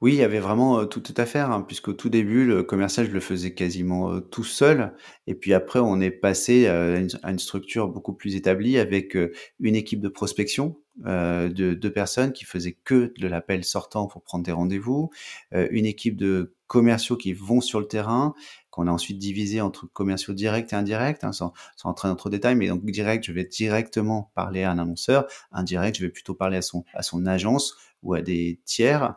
Oui, 0.00 0.12
il 0.14 0.18
y 0.18 0.22
avait 0.22 0.40
vraiment, 0.40 0.86
tout, 0.86 1.02
à 1.16 1.26
faire, 1.26 1.50
hein, 1.50 1.62
puisqu'au 1.62 1.92
tout 1.92 2.08
début, 2.08 2.46
le 2.46 2.62
commercial, 2.62 3.06
je 3.06 3.12
le 3.12 3.20
faisais 3.20 3.52
quasiment, 3.52 4.20
tout 4.20 4.44
seul. 4.44 4.94
Et 5.26 5.34
puis 5.34 5.52
après 5.52 5.78
on 5.80 6.00
est 6.00 6.10
passé, 6.10 6.66
à 6.68 7.30
une 7.30 7.38
structure 7.38 7.88
beaucoup 7.88 8.14
plus 8.14 8.34
établie 8.36 8.78
avec, 8.78 9.16
une 9.60 9.74
équipe 9.74 10.00
de 10.00 10.08
prospection, 10.08 10.76
de 11.04 11.74
deux 11.74 11.92
personnes 11.92 12.32
qui 12.32 12.44
faisaient 12.44 12.76
que 12.84 13.12
de 13.18 13.28
l'appel 13.28 13.64
sortant 13.64 14.06
pour 14.06 14.22
prendre 14.22 14.44
des 14.44 14.52
rendez-vous, 14.52 15.10
une 15.52 15.86
équipe 15.86 16.16
de 16.16 16.54
commerciaux 16.66 17.16
qui 17.16 17.32
vont 17.32 17.60
sur 17.60 17.80
le 17.80 17.86
terrain, 17.86 18.32
qu'on 18.70 18.86
a 18.86 18.92
ensuite 18.92 19.18
divisé 19.18 19.60
entre 19.60 19.86
commerciaux 19.86 20.34
directs 20.34 20.72
et 20.72 20.76
indirects, 20.76 21.24
hein, 21.24 21.32
sans, 21.32 21.52
sans 21.76 21.88
entrer 21.90 22.08
dans 22.08 22.14
trop 22.14 22.28
de 22.28 22.36
détails, 22.36 22.54
mais 22.54 22.68
donc 22.68 22.84
direct, 22.84 23.24
je 23.24 23.32
vais 23.32 23.44
directement 23.44 24.30
parler 24.36 24.62
à 24.62 24.70
un 24.70 24.78
annonceur, 24.78 25.26
indirect, 25.50 25.96
je 25.98 26.04
vais 26.04 26.12
plutôt 26.12 26.34
parler 26.34 26.58
à 26.58 26.62
son, 26.62 26.84
à 26.94 27.02
son 27.02 27.26
agence 27.26 27.76
ou 28.02 28.14
à 28.14 28.22
des 28.22 28.60
tiers, 28.64 29.14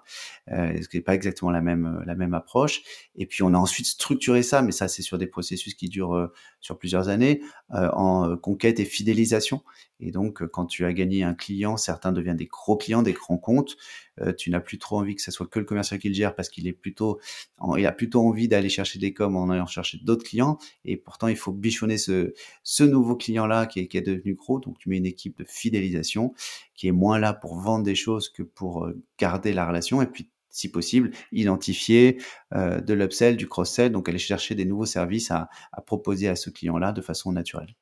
euh, 0.52 0.82
ce 0.82 0.88
qui 0.88 0.98
n'est 0.98 1.04
pas 1.04 1.16
exactement 1.16 1.52
la 1.52 1.62
même 1.62 1.86
euh, 1.86 2.04
la 2.06 2.16
même 2.16 2.34
approche. 2.34 2.82
Et 3.16 3.26
puis 3.26 3.44
on 3.44 3.54
a 3.54 3.58
ensuite 3.58 3.86
structuré 3.86 4.44
ça, 4.44 4.62
mais 4.62 4.72
ça 4.72 4.88
c'est 4.88 5.02
sur 5.02 5.18
des 5.18 5.28
processus 5.28 5.74
qui 5.74 5.88
durent 5.88 6.16
euh, 6.16 6.28
sur 6.60 6.78
plusieurs 6.78 7.10
années, 7.10 7.42
en 7.70 8.38
conquête 8.38 8.80
et 8.80 8.86
fidélisation. 8.86 9.64
Et 10.00 10.12
donc 10.12 10.46
quand 10.48 10.66
tu 10.66 10.86
as 10.86 10.94
gagné 10.94 11.24
un 11.24 11.34
client, 11.34 11.76
certains 11.76 12.14
deviennent 12.14 12.38
des 12.38 12.46
gros 12.46 12.78
clients, 12.78 13.02
des 13.02 13.12
grands 13.12 13.38
comptes. 13.38 13.76
tu 14.38 14.50
n'as 14.50 14.62
plus 14.62 14.78
trop 14.78 15.00
envie 15.00 15.16
que 15.16 15.22
ce 15.22 15.30
soit 15.32 15.46
que 15.48 15.60
le 15.60 15.66
commercial 15.66 16.00
qui 16.00 16.08
le 16.08 16.14
gère 16.14 16.36
parce 16.36 16.48
qu'il 16.48 16.66
est 16.68 16.74
plutôt, 16.74 17.20
il 17.78 17.86
a 17.86 17.92
plutôt 17.92 18.22
envie 18.22 18.48
d'aller 18.48 18.70
chercher 18.70 18.98
des 18.98 19.14
coms 19.14 19.36
en 19.36 19.50
allant 19.50 19.66
chercher 19.66 20.00
d'autres 20.04 20.24
clients. 20.24 20.58
Et 20.86 20.96
pourtant 20.96 21.28
il 21.28 21.36
faut 21.36 21.52
bichonner 21.52 21.98
ce 21.98 22.34
ce 22.64 22.84
nouveau 22.86 23.18
client 23.18 23.46
là 23.46 23.66
qui 23.66 23.82
est, 23.82 23.88
qui 23.88 23.98
est 23.98 24.02
devenu 24.02 24.34
gros. 24.36 24.62
Donc 24.62 24.78
tu 24.80 24.88
mets 24.88 24.98
une 24.98 25.06
équipe 25.06 25.38
de 25.38 25.46
fidélisation 25.46 26.34
qui 26.76 26.88
est 26.88 26.94
moins 26.94 27.20
là 27.20 27.34
pour 27.34 27.56
vendre 27.56 27.84
des 27.84 27.96
choses 27.96 28.30
que 28.30 28.44
pour 28.44 28.73
garder 29.20 29.54
la 29.54 29.68
relation. 29.68 30.02
Et 30.02 30.08
puis 30.08 30.30
si 30.54 30.72
possible, 30.72 31.12
identifier 31.32 32.22
de 32.54 32.94
l'upsell, 32.94 33.36
du 33.36 33.48
cross-sell, 33.48 33.92
donc 33.92 34.08
aller 34.08 34.20
chercher 34.20 34.54
des 34.56 34.66
nouveaux 34.66 34.86
services 34.86 35.32
à, 35.32 35.50
proposer 35.86 36.30
à 36.30 36.36
ce 36.36 36.52
client-là 36.52 36.92
de 36.92 37.02
façon 37.02 37.32
naturelle. 37.32 37.76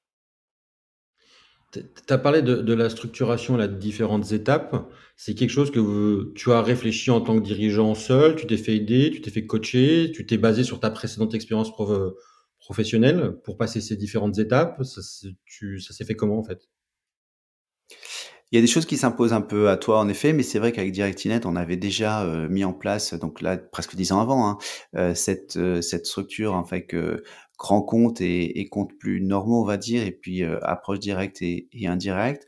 Tu 1.73 1.81
as 2.09 2.17
parlé 2.17 2.41
de, 2.41 2.73
la 2.73 2.89
structuration 2.89 3.57
là, 3.57 3.67
de 3.67 3.77
différentes 3.77 4.31
étapes. 4.31 4.89
C'est 5.15 5.35
quelque 5.35 5.51
chose 5.51 5.71
que 5.71 6.31
tu 6.33 6.51
as 6.51 6.61
réfléchi 6.61 7.11
en 7.11 7.21
tant 7.21 7.37
que 7.37 7.43
dirigeant 7.43 7.93
seul, 7.93 8.35
tu 8.35 8.47
t'es 8.47 8.57
fait 8.57 8.77
aider, 8.77 9.11
tu 9.11 9.21
t'es 9.21 9.31
fait 9.31 9.45
coacher, 9.45 10.11
tu 10.13 10.25
t'es 10.25 10.37
basé 10.37 10.63
sur 10.63 10.79
ta 10.79 10.89
précédente 10.89 11.33
expérience 11.33 11.71
prof, 11.71 12.13
professionnelle 12.59 13.37
pour 13.43 13.57
passer 13.57 13.81
ces 13.81 13.97
différentes 13.97 14.39
étapes. 14.39 14.83
Ça, 14.83 15.01
ça 15.01 15.93
s'est 15.93 16.05
fait 16.05 16.15
comment 16.15 16.39
en 16.39 16.43
fait? 16.43 16.69
Il 18.51 18.57
y 18.57 18.59
a 18.59 18.61
des 18.61 18.67
choses 18.67 18.85
qui 18.85 18.97
s'imposent 18.97 19.31
un 19.31 19.41
peu 19.41 19.69
à 19.69 19.77
toi, 19.77 19.99
en 19.99 20.09
effet, 20.09 20.33
mais 20.33 20.43
c'est 20.43 20.59
vrai 20.59 20.73
qu'avec 20.73 20.91
DirectInet, 20.91 21.45
on 21.45 21.55
avait 21.55 21.77
déjà 21.77 22.23
euh, 22.23 22.49
mis 22.49 22.65
en 22.65 22.73
place, 22.73 23.13
donc 23.13 23.39
là, 23.41 23.57
presque 23.57 23.95
dix 23.95 24.11
ans 24.11 24.19
avant, 24.19 24.45
hein, 24.45 24.57
euh, 24.97 25.15
cette, 25.15 25.55
euh, 25.55 25.81
cette 25.81 26.05
structure, 26.05 26.53
en 26.53 26.65
fait, 26.65 26.85
que 26.85 27.23
grand 27.57 27.81
compte 27.81 28.19
et, 28.19 28.59
et 28.59 28.67
compte 28.67 28.91
plus 28.97 29.21
normaux, 29.21 29.61
on 29.61 29.65
va 29.65 29.77
dire, 29.77 30.03
et 30.05 30.11
puis 30.11 30.43
approche 30.43 30.99
directe 30.99 31.43
et, 31.43 31.69
et 31.71 31.85
indirecte. 31.85 32.47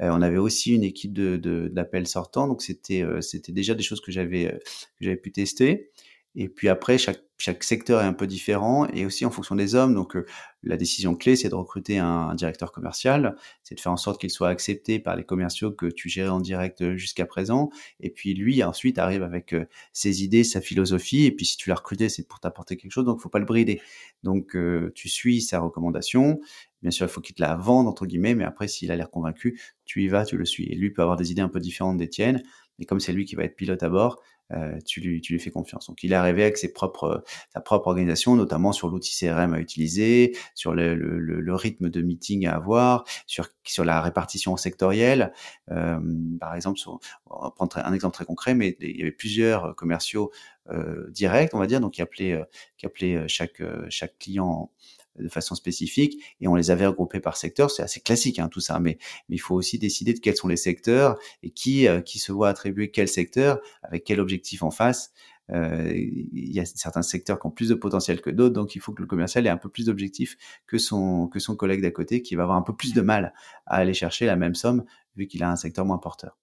on 0.00 0.22
avait 0.22 0.38
aussi 0.38 0.74
une 0.74 0.84
équipe 0.84 1.12
de, 1.12 1.36
de, 1.36 1.68
d'appels 1.68 2.06
sortants, 2.06 2.48
donc 2.48 2.62
c'était, 2.62 3.04
c'était 3.20 3.52
déjà 3.52 3.74
des 3.74 3.82
choses 3.82 4.00
que 4.00 4.10
j'avais, 4.10 4.58
que 4.98 5.04
j'avais 5.04 5.18
pu 5.18 5.32
tester. 5.32 5.90
Et 6.36 6.48
puis 6.48 6.68
après, 6.68 6.98
chaque, 6.98 7.22
chaque 7.38 7.62
secteur 7.62 8.00
est 8.00 8.06
un 8.06 8.12
peu 8.12 8.26
différent 8.26 8.86
et 8.88 9.06
aussi 9.06 9.24
en 9.24 9.30
fonction 9.30 9.54
des 9.54 9.76
hommes. 9.76 9.94
Donc, 9.94 10.16
euh, 10.16 10.26
la 10.64 10.76
décision 10.76 11.14
clé, 11.14 11.36
c'est 11.36 11.48
de 11.48 11.54
recruter 11.54 11.98
un, 11.98 12.34
directeur 12.34 12.72
commercial, 12.72 13.36
c'est 13.62 13.76
de 13.76 13.80
faire 13.80 13.92
en 13.92 13.96
sorte 13.96 14.20
qu'il 14.20 14.30
soit 14.30 14.48
accepté 14.48 14.98
par 14.98 15.14
les 15.14 15.24
commerciaux 15.24 15.70
que 15.70 15.86
tu 15.86 16.08
gérais 16.08 16.30
en 16.30 16.40
direct 16.40 16.82
euh, 16.82 16.96
jusqu'à 16.96 17.26
présent. 17.26 17.70
Et 18.00 18.10
puis 18.10 18.34
lui, 18.34 18.64
ensuite, 18.64 18.98
arrive 18.98 19.22
avec 19.22 19.52
euh, 19.52 19.66
ses 19.92 20.24
idées, 20.24 20.42
sa 20.42 20.60
philosophie. 20.60 21.24
Et 21.24 21.30
puis 21.30 21.46
si 21.46 21.56
tu 21.56 21.68
l'as 21.68 21.76
recruté, 21.76 22.08
c'est 22.08 22.26
pour 22.26 22.40
t'apporter 22.40 22.76
quelque 22.76 22.92
chose, 22.92 23.04
donc 23.04 23.20
faut 23.20 23.28
pas 23.28 23.38
le 23.38 23.44
brider. 23.44 23.80
Donc, 24.24 24.56
tu 24.94 25.08
suis 25.10 25.42
sa 25.42 25.60
recommandation. 25.60 26.40
Bien 26.80 26.90
sûr, 26.90 27.06
il 27.06 27.10
faut 27.10 27.20
qu'il 27.20 27.34
te 27.34 27.42
la 27.42 27.56
vende 27.56 27.86
entre 27.86 28.06
guillemets, 28.06 28.34
mais 28.34 28.44
après, 28.44 28.68
s'il 28.68 28.90
a 28.90 28.96
l'air 28.96 29.10
convaincu, 29.10 29.60
tu 29.84 30.02
y 30.02 30.08
vas, 30.08 30.24
tu 30.24 30.38
le 30.38 30.46
suis. 30.46 30.64
Et 30.64 30.74
lui 30.74 30.90
peut 30.90 31.02
avoir 31.02 31.16
des 31.16 31.30
idées 31.30 31.42
un 31.42 31.48
peu 31.48 31.60
différentes 31.60 31.98
des 31.98 32.08
tiennes. 32.08 32.42
Et 32.78 32.86
comme 32.86 33.00
c'est 33.00 33.12
lui 33.12 33.24
qui 33.24 33.36
va 33.36 33.44
être 33.44 33.56
pilote 33.56 33.82
à 33.82 33.88
bord, 33.88 34.20
euh, 34.52 34.78
tu, 34.84 35.00
lui, 35.00 35.20
tu 35.20 35.32
lui 35.32 35.40
fais 35.40 35.50
confiance. 35.50 35.86
Donc, 35.86 36.02
il 36.02 36.12
est 36.12 36.16
arrivé 36.16 36.42
avec 36.42 36.58
ses 36.58 36.72
propres, 36.72 37.24
sa 37.52 37.60
propre 37.60 37.88
organisation, 37.88 38.36
notamment 38.36 38.72
sur 38.72 38.88
l'outil 38.88 39.16
CRM 39.18 39.54
à 39.54 39.58
utiliser, 39.58 40.36
sur 40.54 40.74
le, 40.74 40.94
le, 40.94 41.18
le, 41.18 41.54
rythme 41.54 41.88
de 41.88 42.02
meeting 42.02 42.46
à 42.46 42.54
avoir, 42.54 43.04
sur, 43.26 43.48
sur 43.64 43.84
la 43.84 44.00
répartition 44.00 44.56
sectorielle. 44.56 45.32
Euh, 45.70 45.98
par 46.40 46.54
exemple, 46.54 46.78
on 47.26 47.42
va 47.42 47.50
prendre 47.50 47.78
un 47.78 47.92
exemple 47.92 48.14
très 48.14 48.24
concret, 48.24 48.54
mais 48.54 48.76
il 48.80 48.96
y 48.96 49.02
avait 49.02 49.12
plusieurs 49.12 49.74
commerciaux 49.76 50.30
euh, 50.70 51.10
directs, 51.10 51.54
on 51.54 51.58
va 51.58 51.66
dire, 51.66 51.80
donc 51.80 51.94
qui 51.94 52.02
appelaient, 52.02 52.32
euh, 52.32 52.44
qui 52.76 52.86
appelaient 52.86 53.26
chaque, 53.28 53.62
chaque 53.88 54.18
client 54.18 54.70
de 55.18 55.28
façon 55.28 55.54
spécifique 55.54 56.22
et 56.40 56.48
on 56.48 56.54
les 56.54 56.70
avait 56.70 56.86
regroupés 56.86 57.20
par 57.20 57.36
secteur. 57.36 57.70
C'est 57.70 57.82
assez 57.82 58.00
classique 58.00 58.38
hein, 58.38 58.48
tout 58.48 58.60
ça, 58.60 58.78
mais, 58.80 58.98
mais 59.28 59.36
il 59.36 59.40
faut 59.40 59.54
aussi 59.54 59.78
décider 59.78 60.14
de 60.14 60.18
quels 60.18 60.36
sont 60.36 60.48
les 60.48 60.56
secteurs 60.56 61.18
et 61.42 61.50
qui, 61.50 61.86
euh, 61.86 62.00
qui 62.00 62.18
se 62.18 62.32
voit 62.32 62.48
attribuer 62.48 62.90
quel 62.90 63.08
secteur 63.08 63.60
avec 63.82 64.04
quel 64.04 64.20
objectif 64.20 64.62
en 64.62 64.70
face. 64.70 65.12
Euh, 65.50 65.92
il 65.94 66.52
y 66.52 66.58
a 66.58 66.64
certains 66.64 67.02
secteurs 67.02 67.38
qui 67.38 67.46
ont 67.46 67.50
plus 67.50 67.68
de 67.68 67.74
potentiel 67.74 68.20
que 68.22 68.30
d'autres, 68.30 68.54
donc 68.54 68.74
il 68.74 68.80
faut 68.80 68.92
que 68.92 69.02
le 69.02 69.06
commercial 69.06 69.46
ait 69.46 69.50
un 69.50 69.58
peu 69.58 69.68
plus 69.68 69.86
d'objectifs 69.86 70.36
que 70.66 70.78
son, 70.78 71.28
que 71.28 71.38
son 71.38 71.54
collègue 71.54 71.82
d'à 71.82 71.90
côté 71.90 72.22
qui 72.22 72.34
va 72.34 72.44
avoir 72.44 72.56
un 72.56 72.62
peu 72.62 72.74
plus 72.74 72.94
de 72.94 73.02
mal 73.02 73.34
à 73.66 73.76
aller 73.76 73.94
chercher 73.94 74.24
la 74.26 74.36
même 74.36 74.54
somme 74.54 74.84
vu 75.16 75.26
qu'il 75.26 75.42
a 75.42 75.50
un 75.50 75.56
secteur 75.56 75.84
moins 75.84 75.98
porteur. 75.98 76.38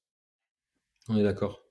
On 1.10 1.18
est 1.18 1.24
d'accord. 1.24 1.64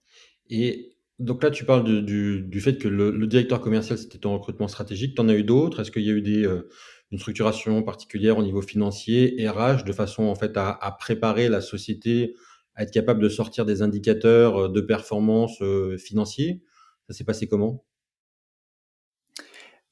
Et 0.48 0.96
donc 1.20 1.42
là, 1.42 1.50
tu 1.50 1.64
parles 1.64 1.84
du, 2.04 2.40
du, 2.42 2.60
fait 2.60 2.78
que 2.78 2.88
le, 2.88 3.26
directeur 3.26 3.60
commercial, 3.60 3.98
c'était 3.98 4.18
ton 4.18 4.32
recrutement 4.32 4.68
stratégique. 4.68 5.14
Tu 5.14 5.20
en 5.20 5.28
as 5.28 5.34
eu 5.34 5.44
d'autres? 5.44 5.80
Est-ce 5.80 5.90
qu'il 5.90 6.02
y 6.02 6.10
a 6.10 6.14
eu 6.14 6.22
des, 6.22 6.46
euh, 6.46 6.68
une 7.12 7.18
structuration 7.18 7.82
particulière 7.82 8.38
au 8.38 8.42
niveau 8.42 8.62
financier, 8.62 9.36
RH, 9.46 9.84
de 9.84 9.92
façon 9.92 10.24
en 10.24 10.34
fait 10.34 10.56
à, 10.56 10.70
à, 10.70 10.92
préparer 10.92 11.48
la 11.48 11.60
société 11.60 12.34
à 12.74 12.84
être 12.84 12.90
capable 12.90 13.22
de 13.22 13.28
sortir 13.28 13.66
des 13.66 13.82
indicateurs 13.82 14.56
euh, 14.56 14.68
de 14.70 14.80
performance 14.80 15.60
euh, 15.60 15.98
financiers? 15.98 16.62
Ça 17.06 17.14
s'est 17.14 17.24
passé 17.24 17.46
comment? 17.46 17.84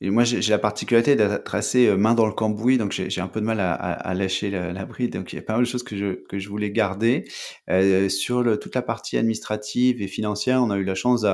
Et 0.01 0.11
moi, 0.11 0.23
j'ai 0.23 0.41
la 0.41 0.61
particularité 0.61 1.17
d'être 1.17 1.57
assez 1.57 1.89
euh, 1.89 1.97
main 1.97 2.15
dans 2.15 2.27
le 2.27 2.33
cambouis, 2.33 2.79
donc 2.79 2.93
j'ai 2.93 3.21
un 3.21 3.27
peu 3.27 3.41
de 3.41 3.47
mal 3.47 3.59
à, 3.59 3.73
à, 3.73 4.15
lâcher 4.15 4.49
la, 4.49 4.73
la, 4.73 4.85
bride. 4.85 5.13
Donc, 5.13 5.33
il 5.33 5.37
y 5.37 5.39
a 5.41 5.43
pas 5.43 5.55
mal 5.55 5.65
de 5.65 5.69
choses 5.69 5.83
que 5.83 5.97
je, 5.97 6.25
que 6.29 6.39
je 6.39 6.49
voulais 6.49 6.71
garder. 6.71 7.25
Euh, 7.69 8.09
sur 8.09 8.45
le, 8.45 8.61
toute 8.61 8.77
la 8.77 8.83
partie 8.83 9.19
administrative 9.19 10.01
et 10.01 10.07
financière, 10.07 10.63
on 10.63 10.71
a 10.71 10.77
eu 10.77 10.85
la 10.85 10.95
chance 10.95 11.27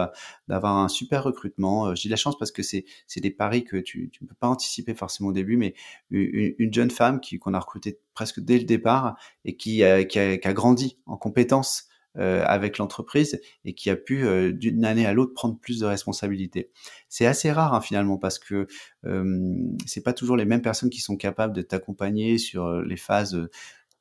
d'avoir 0.49 0.79
un 0.79 0.89
super 0.89 1.25
recrutement. 1.25 1.89
Euh, 1.89 1.95
j'ai 1.95 2.09
la 2.09 2.17
chance 2.17 2.39
parce 2.39 2.53
que 2.53 2.63
c'est 2.63 2.85
des 3.17 3.31
paris 3.31 3.65
que 3.65 3.77
tu 3.77 4.11
ne 4.23 4.27
peux 4.27 4.35
pas 4.35 4.49
anticiper 4.49 4.95
forcément 4.95 5.29
au 5.29 5.35
début, 5.35 5.59
mais 5.59 5.75
une, 6.11 6.55
une 6.59 6.73
jeune 6.73 6.91
femme 6.91 7.21
qu'on 7.41 7.53
a 7.53 7.59
recrutée 7.59 7.99
presque 8.15 8.41
dès 8.41 8.57
le 8.57 8.65
départ 8.65 9.17
et 9.45 9.57
qui, 9.57 9.77
qui, 9.77 9.85
a, 9.85 10.05
qui 10.05 10.19
a 10.49 10.53
grandi 10.55 10.97
en 11.05 11.19
compétences 11.19 11.89
avec 12.17 12.79
l'entreprise 12.79 13.41
et 13.65 13.75
qui 13.75 13.91
a 13.91 13.97
pu 13.97 14.25
euh, 14.25 14.53
d'une 14.53 14.85
année 14.85 15.07
à 15.07 15.13
l'autre 15.13 15.35
prendre 15.35 15.59
plus 15.59 15.81
de 15.81 15.87
responsabilités. 15.87 16.71
C'est 17.09 17.27
assez 17.27 17.51
rare 17.51 17.75
hein, 17.75 17.81
finalement 17.81 18.19
parce 18.19 18.39
que 18.39 18.67
euh, 19.05 19.53
c'est 19.87 20.03
pas 20.03 20.13
toujours 20.13 20.37
les 20.37 20.45
mêmes 20.45 20.63
personnes 20.63 20.91
qui 20.91 21.01
sont 21.01 21.17
capables 21.17 21.55
de 21.55 21.63
t'accompagner 21.63 22.39
sur 22.39 22.81
les 22.83 22.97
phases 22.97 23.49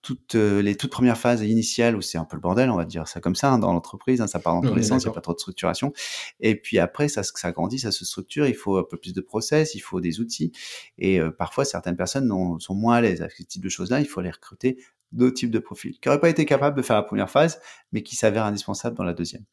toutes 0.01 0.35
les 0.35 0.75
toutes 0.75 0.91
premières 0.91 1.17
phases 1.17 1.43
initiales 1.43 1.95
où 1.95 2.01
c'est 2.01 2.17
un 2.17 2.25
peu 2.25 2.35
le 2.35 2.41
bordel, 2.41 2.69
on 2.69 2.75
va 2.75 2.83
dire 2.83 3.07
ça 3.07 3.21
comme 3.21 3.35
ça 3.35 3.53
hein, 3.53 3.57
dans 3.57 3.71
l'entreprise, 3.71 4.19
hein, 4.19 4.27
ça 4.27 4.37
part 4.37 4.61
dans 4.61 4.67
tous 4.67 4.75
les 4.75 4.83
sens, 4.83 5.03
il 5.03 5.05
n'y 5.07 5.11
a 5.11 5.13
pas 5.13 5.21
trop 5.21 5.33
de 5.33 5.39
structuration. 5.39 5.93
Et 6.41 6.59
puis 6.59 6.77
après, 6.77 7.07
ça, 7.07 7.23
ça 7.23 7.53
grandit, 7.53 7.79
ça 7.79 7.93
se 7.93 8.03
structure, 8.03 8.45
il 8.45 8.53
faut 8.53 8.75
un 8.77 8.83
peu 8.83 8.97
plus 8.97 9.13
de 9.13 9.21
process, 9.21 9.75
il 9.75 9.79
faut 9.79 10.01
des 10.01 10.19
outils. 10.19 10.51
Et 10.97 11.21
parfois, 11.37 11.63
certaines 11.63 11.95
personnes 11.95 12.29
sont 12.59 12.75
moins 12.75 12.95
à 12.95 13.01
l'aise 13.01 13.21
avec 13.21 13.31
ce 13.31 13.43
type 13.43 13.63
de 13.63 13.69
choses-là, 13.69 14.01
il 14.01 14.05
faut 14.05 14.19
les 14.19 14.31
recruter 14.31 14.77
d'autres 15.13 15.35
types 15.35 15.51
de 15.51 15.59
profils, 15.59 15.99
qui 15.99 16.07
n'auraient 16.07 16.19
pas 16.19 16.29
été 16.29 16.45
capables 16.45 16.75
de 16.75 16.81
faire 16.81 16.95
la 16.95 17.03
première 17.03 17.29
phase, 17.29 17.61
mais 17.91 18.03
qui 18.03 18.15
s'avèrent 18.15 18.45
indispensables 18.45 18.97
dans 18.97 19.03
la 19.03 19.13
deuxième. 19.13 19.43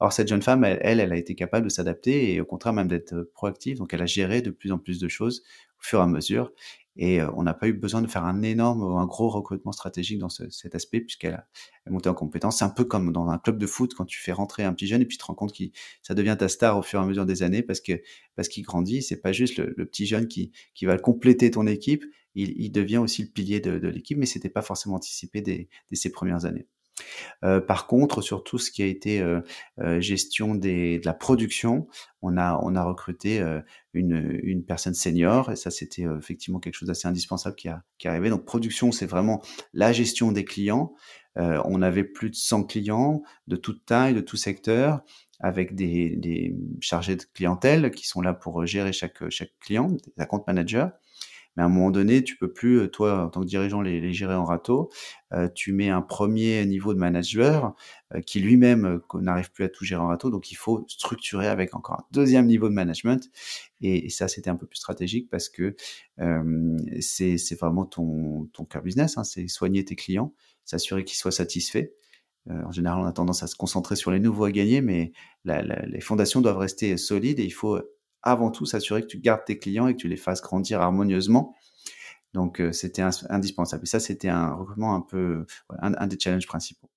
Alors 0.00 0.12
cette 0.12 0.28
jeune 0.28 0.42
femme, 0.42 0.64
elle, 0.64 1.00
elle, 1.00 1.12
a 1.12 1.16
été 1.16 1.34
capable 1.34 1.64
de 1.64 1.70
s'adapter 1.70 2.32
et 2.34 2.40
au 2.40 2.44
contraire 2.44 2.72
même 2.72 2.88
d'être 2.88 3.30
proactive, 3.34 3.78
donc 3.78 3.94
elle 3.94 4.02
a 4.02 4.06
géré 4.06 4.42
de 4.42 4.50
plus 4.50 4.72
en 4.72 4.78
plus 4.78 4.98
de 4.98 5.08
choses 5.08 5.42
au 5.78 5.82
fur 5.82 6.00
et 6.00 6.02
à 6.02 6.06
mesure, 6.06 6.52
et 6.96 7.22
on 7.22 7.42
n'a 7.42 7.54
pas 7.54 7.68
eu 7.68 7.72
besoin 7.72 8.02
de 8.02 8.06
faire 8.06 8.24
un 8.24 8.42
énorme 8.42 8.82
un 8.82 9.06
gros 9.06 9.28
recrutement 9.28 9.72
stratégique 9.72 10.18
dans 10.18 10.28
cet 10.28 10.74
aspect, 10.74 11.00
puisqu'elle 11.00 11.34
a, 11.34 11.46
monté 11.90 12.08
en 12.08 12.14
compétence. 12.14 12.58
C'est 12.58 12.64
un 12.64 12.70
peu 12.70 12.84
comme 12.84 13.12
dans 13.12 13.28
un 13.28 13.38
club 13.38 13.58
de 13.58 13.66
foot, 13.66 13.94
quand 13.94 14.04
tu 14.04 14.20
fais 14.20 14.32
rentrer 14.32 14.64
un 14.64 14.72
petit 14.74 14.86
jeune 14.86 15.00
et 15.00 15.06
puis 15.06 15.16
tu 15.16 15.22
te 15.22 15.26
rends 15.26 15.34
compte 15.34 15.56
que 15.56 15.64
ça 16.02 16.14
devient 16.14 16.36
ta 16.38 16.48
star 16.48 16.78
au 16.78 16.82
fur 16.82 17.00
et 17.00 17.02
à 17.02 17.06
mesure 17.06 17.26
des 17.26 17.42
années, 17.42 17.62
parce 17.62 17.80
que 17.80 18.02
parce 18.36 18.48
qu'il 18.48 18.62
grandit, 18.64 19.02
c'est 19.02 19.20
pas 19.20 19.32
juste 19.32 19.56
le, 19.58 19.86
petit 19.86 20.06
jeune 20.06 20.28
qui, 20.28 20.52
qui 20.74 20.84
va 20.84 20.98
compléter 20.98 21.50
ton 21.50 21.66
équipe, 21.66 22.04
il, 22.34 22.72
devient 22.72 22.98
aussi 22.98 23.22
le 23.22 23.28
pilier 23.28 23.60
de, 23.60 23.88
l'équipe, 23.88 24.16
mais 24.16 24.26
c'était 24.26 24.48
pas 24.48 24.62
forcément 24.62 24.96
anticipé 24.96 25.42
dès, 25.42 25.68
ses 25.92 26.10
premières 26.10 26.44
années. 26.44 26.66
Euh, 27.44 27.60
par 27.60 27.86
contre, 27.86 28.22
sur 28.22 28.44
tout 28.44 28.58
ce 28.58 28.70
qui 28.70 28.82
a 28.82 28.86
été 28.86 29.20
euh, 29.20 29.40
euh, 29.80 30.00
gestion 30.00 30.54
de 30.54 31.00
la 31.04 31.12
production, 31.12 31.88
on 32.22 32.36
a, 32.36 32.84
recruté 32.84 33.44
une, 33.94 34.64
personne 34.64 34.94
senior 34.94 35.50
et 35.50 35.56
ça, 35.56 35.70
c'était 35.70 36.04
effectivement 36.18 36.60
quelque 36.60 36.74
chose 36.74 36.86
d'assez 36.86 37.08
indispensable 37.08 37.56
qui, 37.56 37.68
a, 37.68 37.82
est 38.02 38.08
arrivé. 38.08 38.30
Donc, 38.30 38.44
production, 38.44 38.92
c'est 38.92 39.06
vraiment 39.06 39.42
la 39.72 39.92
gestion 39.92 40.30
des 40.30 40.44
clients. 40.44 40.94
on 41.36 41.82
avait 41.82 42.04
plus 42.04 42.30
de 42.30 42.36
100 42.36 42.64
clients 42.64 43.22
de 43.48 43.56
toute 43.56 43.84
taille, 43.84 44.14
de 44.14 44.20
tout 44.20 44.36
secteur, 44.36 45.02
avec 45.40 45.74
des, 45.74 46.14
des 46.16 46.56
chargés 46.80 47.16
de 47.16 47.24
clientèle 47.34 47.90
qui 47.90 48.06
sont 48.06 48.20
là 48.20 48.34
pour 48.34 48.64
gérer 48.66 48.92
chaque, 48.92 49.28
chaque 49.28 49.58
client, 49.58 49.88
des 49.88 50.22
account 50.22 50.44
managers. 50.46 50.88
Mais 51.56 51.62
à 51.62 51.66
un 51.66 51.68
moment 51.68 51.90
donné, 51.90 52.24
tu 52.24 52.36
peux 52.36 52.52
plus, 52.52 52.80
euh, 52.80 52.88
toi, 52.88 53.24
en 53.24 53.28
tant 53.28 53.40
que 53.40 53.46
dirigeant, 53.46 53.82
les, 53.82 54.00
les 54.00 54.12
gérer 54.12 54.34
en 54.34 54.44
râteau. 54.44 54.90
Euh, 55.32 55.48
tu 55.54 55.72
mets 55.72 55.90
un 55.90 56.02
premier 56.02 56.64
niveau 56.66 56.94
de 56.94 56.98
manager 56.98 57.74
euh, 58.14 58.20
qui 58.20 58.40
lui-même 58.40 59.00
n'arrive 59.14 59.50
plus 59.52 59.64
à 59.64 59.68
tout 59.68 59.84
gérer 59.84 60.00
en 60.00 60.08
râteau. 60.08 60.30
Donc, 60.30 60.50
il 60.50 60.54
faut 60.54 60.84
structurer 60.88 61.48
avec 61.48 61.74
encore 61.74 62.00
un 62.00 62.04
deuxième 62.10 62.46
niveau 62.46 62.68
de 62.68 62.74
management. 62.74 63.30
Et, 63.80 64.08
ça, 64.08 64.28
c'était 64.28 64.50
un 64.50 64.56
peu 64.56 64.66
plus 64.66 64.78
stratégique 64.78 65.28
parce 65.30 65.48
que 65.48 65.74
c'est 67.00 67.58
vraiment 67.58 67.84
ton, 67.84 68.46
ton 68.52 68.64
cœur 68.64 68.82
business. 68.82 69.18
Hein, 69.18 69.24
c'est 69.24 69.48
soigner 69.48 69.84
tes 69.84 69.96
clients, 69.96 70.34
s'assurer 70.64 71.04
qu'ils 71.04 71.16
soient 71.16 71.32
satisfaits. 71.32 71.88
en 72.48 72.70
général, 72.72 73.00
on 73.00 73.06
a 73.06 73.12
tendance 73.12 73.42
à 73.42 73.46
se 73.46 73.56
concentrer 73.56 73.96
sur 73.96 74.10
les 74.10 74.20
nouveaux 74.20 74.44
à 74.44 74.52
gagner, 74.52 74.80
mais 74.80 75.12
la, 75.44 75.62
la, 75.62 75.84
les 75.86 76.00
fondations 76.00 76.40
doivent 76.40 76.58
rester 76.58 76.96
solides 76.96 77.40
et 77.40 77.44
il 77.44 77.52
faut 77.52 77.80
avant 78.22 78.50
tout 78.50 78.66
s'assurer 78.66 79.02
que 79.02 79.06
tu 79.06 79.18
gardes 79.18 79.44
tes 79.44 79.58
clients 79.58 79.86
et 79.88 79.94
que 79.94 79.98
tu 79.98 80.08
les 80.08 80.16
fasses 80.16 80.42
grandir 80.42 80.80
harmonieusement. 80.80 81.56
Donc, 82.34 82.60
euh, 82.60 82.72
c'était 82.72 83.02
indispensable. 83.28 83.82
Et 83.84 83.86
ça, 83.86 84.00
c'était 84.00 84.28
un 84.28 84.54
recrutement 84.54 84.94
un 84.94 85.02
peu, 85.02 85.44
un, 85.80 86.06
des 86.06 86.18
challenges 86.18 86.46
principaux. 86.46 86.88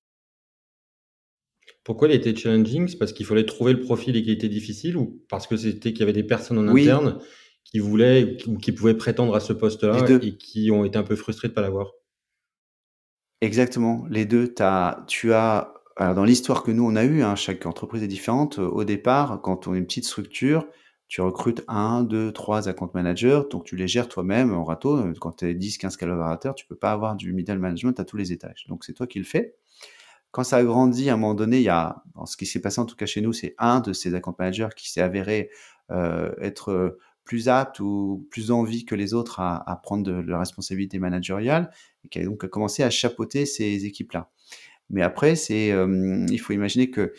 Pourquoi 1.83 2.07
il 2.07 2.15
était 2.15 2.35
challenging? 2.35 2.87
C'est 2.87 2.97
parce 2.97 3.13
qu'il 3.13 3.25
fallait 3.25 3.45
trouver 3.45 3.73
le 3.73 3.81
profil 3.81 4.15
et 4.15 4.23
qu'il 4.23 4.31
était 4.31 4.49
difficile 4.49 4.97
ou 4.97 5.21
parce 5.29 5.45
que 5.45 5.57
c'était 5.57 5.91
qu'il 5.91 5.99
y 5.99 6.03
avait 6.03 6.13
des 6.13 6.23
personnes 6.23 6.57
en 6.57 6.67
interne 6.67 7.19
qui 7.63 7.79
voulaient 7.79 8.37
ou 8.47 8.57
qui 8.57 8.71
pouvaient 8.71 8.95
prétendre 8.95 9.35
à 9.35 9.39
ce 9.39 9.53
poste-là 9.53 10.05
et 10.21 10.37
qui 10.37 10.71
ont 10.71 10.85
été 10.85 10.97
un 10.97 11.03
peu 11.03 11.15
frustrés 11.15 11.47
de 11.47 11.51
ne 11.51 11.55
pas 11.55 11.61
l'avoir? 11.61 11.91
Exactement, 13.41 14.05
les 14.09 14.25
deux. 14.25 14.53
As, 14.59 15.03
tu 15.07 15.33
as, 15.33 15.73
alors 15.97 16.15
dans 16.15 16.23
l'histoire 16.23 16.63
que 16.63 16.71
nous 16.71 16.85
on 16.85 16.95
a 16.95 17.03
eue, 17.03 17.21
hein, 17.21 17.35
chaque 17.35 17.65
entreprise 17.65 18.01
est 18.01 18.07
différente. 18.07 18.57
Au 18.57 18.83
départ, 18.83 19.41
quand 19.43 19.67
on 19.67 19.75
est 19.75 19.77
une 19.77 19.85
petite 19.85 20.05
structure, 20.05 20.67
tu 21.07 21.21
recrutes 21.21 21.63
un, 21.67 22.03
deux, 22.03 22.31
trois 22.31 22.67
account 22.67 22.89
managers, 22.93 23.41
donc 23.51 23.65
tu 23.65 23.75
les 23.75 23.87
gères 23.87 24.07
toi-même 24.07 24.53
en 24.53 24.63
râteau. 24.63 25.13
Quand 25.19 25.33
tu 25.33 25.49
es 25.49 25.53
10, 25.53 25.77
15 25.77 25.97
collaborateurs, 25.97 26.55
tu 26.55 26.65
peux 26.65 26.75
pas 26.75 26.91
avoir 26.91 27.15
du 27.15 27.31
middle 27.33 27.59
management 27.59 27.99
à 27.99 28.05
tous 28.05 28.17
les 28.17 28.31
étages. 28.31 28.65
Donc 28.69 28.83
c'est 28.83 28.93
toi 28.93 29.05
qui 29.05 29.19
le 29.19 29.25
fais. 29.25 29.55
Quand 30.31 30.43
ça 30.43 30.57
a 30.57 30.63
grandi, 30.63 31.09
à 31.09 31.13
un 31.13 31.17
moment 31.17 31.35
donné, 31.35 31.57
il 31.57 31.63
y 31.63 31.69
a, 31.69 32.03
ce 32.25 32.35
qui 32.35 32.45
s'est 32.45 32.59
passé 32.59 32.81
en 32.81 32.85
tout 32.85 32.95
cas 32.95 33.05
chez 33.05 33.21
nous, 33.21 33.33
c'est 33.33 33.55
un 33.57 33.79
de 33.79 33.93
ces 33.93 34.15
account 34.15 34.35
managers 34.37 34.69
qui 34.75 34.91
s'est 34.91 35.01
avéré 35.01 35.49
euh, 35.91 36.33
être 36.41 36.97
plus 37.23 37.49
apte 37.49 37.79
ou 37.79 38.27
plus 38.31 38.51
envie 38.51 38.85
que 38.85 38.95
les 38.95 39.13
autres 39.13 39.39
à, 39.39 39.79
prendre 39.83 40.03
de, 40.03 40.11
la 40.11 40.39
responsabilité 40.39 40.99
managériale 40.99 41.71
et 42.03 42.09
qui 42.09 42.19
a 42.19 42.25
donc 42.25 42.45
commencé 42.47 42.83
à 42.83 42.89
chapeauter 42.89 43.45
ces 43.45 43.85
équipes-là. 43.85 44.29
Mais 44.89 45.01
après, 45.01 45.35
c'est, 45.35 45.69
il 45.69 46.37
faut 46.39 46.53
imaginer 46.53 46.91
que 46.91 47.13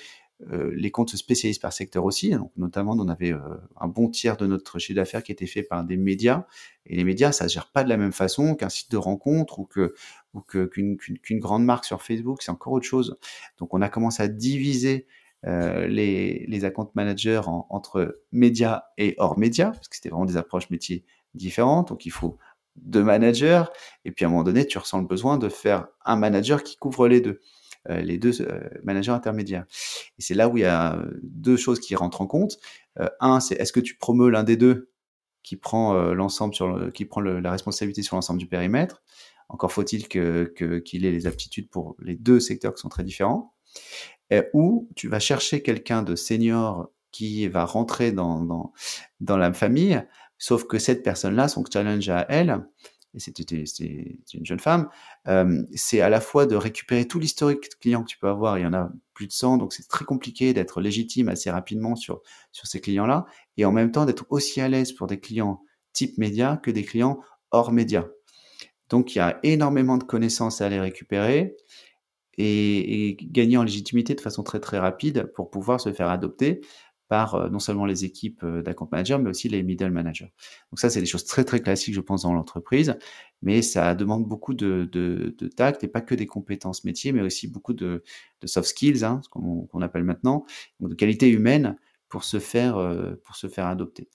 euh, 0.52 0.70
les 0.74 0.90
comptes 0.90 1.10
se 1.10 1.16
spécialisent 1.16 1.58
par 1.58 1.72
secteur 1.72 2.04
aussi. 2.04 2.30
Donc, 2.30 2.52
notamment, 2.56 2.92
on 2.92 3.08
avait 3.08 3.32
euh, 3.32 3.40
un 3.80 3.88
bon 3.88 4.08
tiers 4.08 4.36
de 4.36 4.46
notre 4.46 4.78
chiffre 4.78 4.96
d'affaires 4.96 5.22
qui 5.22 5.32
était 5.32 5.46
fait 5.46 5.62
par 5.62 5.82
des 5.84 5.96
médias. 5.96 6.46
Et 6.84 6.96
les 6.96 7.04
médias, 7.04 7.32
ça 7.32 7.44
ne 7.44 7.48
gère 7.48 7.70
pas 7.70 7.84
de 7.84 7.88
la 7.88 7.96
même 7.96 8.12
façon 8.12 8.54
qu'un 8.54 8.68
site 8.68 8.90
de 8.90 8.96
rencontre 8.96 9.58
ou 9.58 9.66
qu'une 9.66 11.40
grande 11.40 11.64
marque 11.64 11.84
sur 11.84 12.02
Facebook. 12.02 12.42
C'est 12.42 12.50
encore 12.50 12.74
autre 12.74 12.86
chose. 12.86 13.18
Donc, 13.58 13.72
on 13.72 13.80
a 13.80 13.88
commencé 13.88 14.22
à 14.22 14.28
diviser 14.28 15.06
euh, 15.46 15.86
les, 15.86 16.44
les 16.48 16.64
account 16.64 16.90
managers 16.94 17.42
entre 17.46 18.20
médias 18.32 18.82
et 18.98 19.14
hors 19.18 19.38
médias, 19.38 19.70
parce 19.70 19.88
que 19.88 19.96
c'était 19.96 20.10
vraiment 20.10 20.26
des 20.26 20.36
approches 20.36 20.68
métiers 20.70 21.04
différentes. 21.34 21.88
Donc, 21.88 22.04
il 22.04 22.12
faut 22.12 22.36
deux 22.76 23.02
managers. 23.02 23.64
Et 24.04 24.12
puis, 24.12 24.26
à 24.26 24.28
un 24.28 24.30
moment 24.30 24.44
donné, 24.44 24.66
tu 24.66 24.76
ressens 24.76 25.00
le 25.00 25.06
besoin 25.06 25.38
de 25.38 25.48
faire 25.48 25.88
un 26.04 26.16
manager 26.16 26.62
qui 26.62 26.76
couvre 26.76 27.08
les 27.08 27.22
deux. 27.22 27.40
Euh, 27.90 28.00
les 28.00 28.18
deux 28.18 28.42
euh, 28.42 28.60
managers 28.84 29.12
intermédiaires. 29.12 29.64
Et 30.18 30.22
c'est 30.22 30.34
là 30.34 30.48
où 30.48 30.56
il 30.56 30.62
y 30.62 30.64
a 30.64 31.00
deux 31.22 31.56
choses 31.56 31.80
qui 31.80 31.94
rentrent 31.94 32.20
en 32.20 32.26
compte. 32.26 32.58
Euh, 32.98 33.08
un, 33.20 33.40
c'est 33.40 33.54
est-ce 33.56 33.72
que 33.72 33.80
tu 33.80 33.96
promeus 33.96 34.30
l'un 34.30 34.44
des 34.44 34.56
deux 34.56 34.90
qui 35.42 35.56
prend 35.56 35.94
l'ensemble 36.12 36.56
sur 36.56 36.92
qui 36.92 37.04
prend 37.04 37.20
la 37.20 37.52
responsabilité 37.52 38.02
sur 38.02 38.16
l'ensemble 38.16 38.40
du 38.40 38.48
périmètre? 38.48 39.04
Encore 39.48 39.70
faut-il 39.70 40.08
que 40.08 40.52
qu'il 40.84 41.06
ait 41.06 41.12
les 41.12 41.28
aptitudes 41.28 41.70
pour 41.70 41.94
les 42.00 42.16
deux 42.16 42.40
secteurs 42.40 42.74
qui 42.74 42.80
sont 42.80 42.88
très 42.88 43.04
différents. 43.04 43.54
ou 44.54 44.88
tu 44.96 45.06
vas 45.06 45.20
chercher 45.20 45.62
quelqu'un 45.62 46.02
de 46.02 46.16
senior 46.16 46.90
qui 47.12 47.46
va 47.46 47.64
rentrer 47.64 48.10
dans 48.10 48.72
la 49.20 49.52
famille, 49.52 50.02
sauf 50.36 50.64
que 50.64 50.80
cette 50.80 51.04
personne-là, 51.04 51.46
son 51.46 51.62
challenge 51.72 52.08
à 52.08 52.26
elle, 52.28 52.66
et 53.16 53.20
c'était 53.20 53.64
une 54.34 54.44
jeune 54.44 54.60
femme, 54.60 54.88
euh, 55.26 55.62
c'est 55.74 56.02
à 56.02 56.10
la 56.10 56.20
fois 56.20 56.44
de 56.44 56.54
récupérer 56.54 57.06
tout 57.06 57.18
l'historique 57.18 57.68
client 57.80 58.02
que 58.02 58.08
tu 58.08 58.18
peux 58.18 58.28
avoir, 58.28 58.58
il 58.58 58.62
y 58.62 58.66
en 58.66 58.74
a 58.74 58.90
plus 59.14 59.26
de 59.26 59.32
100, 59.32 59.56
donc 59.56 59.72
c'est 59.72 59.88
très 59.88 60.04
compliqué 60.04 60.52
d'être 60.52 60.82
légitime 60.82 61.30
assez 61.30 61.50
rapidement 61.50 61.96
sur, 61.96 62.20
sur 62.52 62.66
ces 62.66 62.80
clients-là, 62.80 63.24
et 63.56 63.64
en 63.64 63.72
même 63.72 63.90
temps 63.90 64.04
d'être 64.04 64.26
aussi 64.28 64.60
à 64.60 64.68
l'aise 64.68 64.92
pour 64.92 65.06
des 65.06 65.18
clients 65.18 65.62
type 65.94 66.18
média 66.18 66.60
que 66.62 66.70
des 66.70 66.84
clients 66.84 67.20
hors 67.50 67.72
média. 67.72 68.06
Donc 68.90 69.14
il 69.14 69.18
y 69.18 69.22
a 69.22 69.40
énormément 69.42 69.96
de 69.96 70.04
connaissances 70.04 70.60
à 70.60 70.66
aller 70.66 70.78
récupérer 70.78 71.56
et, 72.36 73.08
et 73.08 73.16
gagner 73.16 73.56
en 73.56 73.62
légitimité 73.62 74.14
de 74.14 74.20
façon 74.20 74.42
très 74.42 74.60
très 74.60 74.78
rapide 74.78 75.32
pour 75.34 75.50
pouvoir 75.50 75.80
se 75.80 75.90
faire 75.92 76.10
adopter 76.10 76.60
par 77.08 77.34
euh, 77.34 77.48
non 77.48 77.58
seulement 77.58 77.86
les 77.86 78.04
équipes 78.04 78.42
euh, 78.42 78.62
d'account 78.62 78.88
manager, 78.90 79.18
mais 79.18 79.30
aussi 79.30 79.48
les 79.48 79.62
middle 79.62 79.90
managers. 79.90 80.32
Donc 80.70 80.78
ça, 80.78 80.90
c'est 80.90 81.00
des 81.00 81.06
choses 81.06 81.24
très 81.24 81.44
très 81.44 81.60
classiques, 81.60 81.94
je 81.94 82.00
pense, 82.00 82.22
dans 82.22 82.32
l'entreprise, 82.32 82.96
mais 83.42 83.62
ça 83.62 83.94
demande 83.94 84.26
beaucoup 84.26 84.54
de, 84.54 84.88
de, 84.90 85.34
de, 85.38 85.48
tact 85.48 85.84
et 85.84 85.88
pas 85.88 86.00
que 86.00 86.14
des 86.14 86.26
compétences 86.26 86.84
métiers, 86.84 87.12
mais 87.12 87.22
aussi 87.22 87.48
beaucoup 87.48 87.74
de, 87.74 88.02
de 88.40 88.46
soft 88.46 88.68
skills, 88.68 89.04
hein, 89.04 89.20
qu'on 89.30 89.82
appelle 89.82 90.04
maintenant, 90.04 90.44
donc 90.80 90.90
de 90.90 90.94
qualité 90.94 91.28
humaine 91.28 91.76
pour 92.08 92.24
se 92.24 92.38
faire 92.38 92.76
euh, 92.76 93.14
pour 93.24 93.36
se 93.36 93.48
faire 93.48 93.66
adopter. 93.66 94.08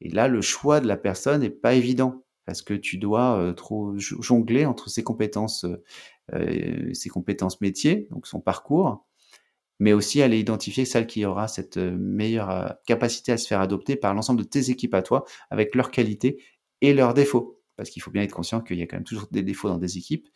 Et 0.00 0.10
là, 0.10 0.28
le 0.28 0.40
choix 0.42 0.80
de 0.80 0.86
la 0.86 0.96
personne 0.96 1.40
n'est 1.40 1.50
pas 1.50 1.74
évident 1.74 2.24
parce 2.44 2.62
que 2.62 2.74
tu 2.74 2.96
dois 2.96 3.52
trop 3.56 3.98
jongler 3.98 4.64
entre 4.64 4.88
ses 4.88 5.04
compétences, 5.04 5.66
ses 6.32 7.08
compétences 7.10 7.60
métiers, 7.60 8.08
donc 8.10 8.26
son 8.26 8.40
parcours, 8.40 9.06
mais 9.78 9.92
aussi 9.92 10.22
aller 10.22 10.38
identifier 10.38 10.84
celle 10.84 11.06
qui 11.06 11.24
aura 11.24 11.48
cette 11.48 11.76
euh, 11.76 11.96
meilleure 11.98 12.50
euh, 12.50 12.68
capacité 12.86 13.32
à 13.32 13.38
se 13.38 13.46
faire 13.46 13.60
adopter 13.60 13.96
par 13.96 14.14
l'ensemble 14.14 14.40
de 14.40 14.48
tes 14.48 14.70
équipes 14.70 14.94
à 14.94 15.02
toi, 15.02 15.24
avec 15.50 15.74
leurs 15.74 15.90
qualités 15.90 16.42
et 16.80 16.94
leurs 16.94 17.14
défauts. 17.14 17.60
Parce 17.76 17.90
qu'il 17.90 18.02
faut 18.02 18.10
bien 18.10 18.22
être 18.22 18.32
conscient 18.32 18.60
qu'il 18.60 18.76
y 18.78 18.82
a 18.82 18.86
quand 18.86 18.96
même 18.96 19.04
toujours 19.04 19.28
des 19.30 19.42
défauts 19.42 19.68
dans 19.68 19.78
des 19.78 19.98
équipes 19.98 20.28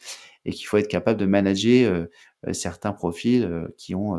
et 0.44 0.52
qu'il 0.52 0.66
faut 0.66 0.76
être 0.76 0.88
capable 0.88 1.18
de 1.18 1.26
manager 1.26 2.08
euh, 2.46 2.52
certains 2.52 2.92
profils 2.92 3.66
qui 3.76 3.96
ont 3.96 4.16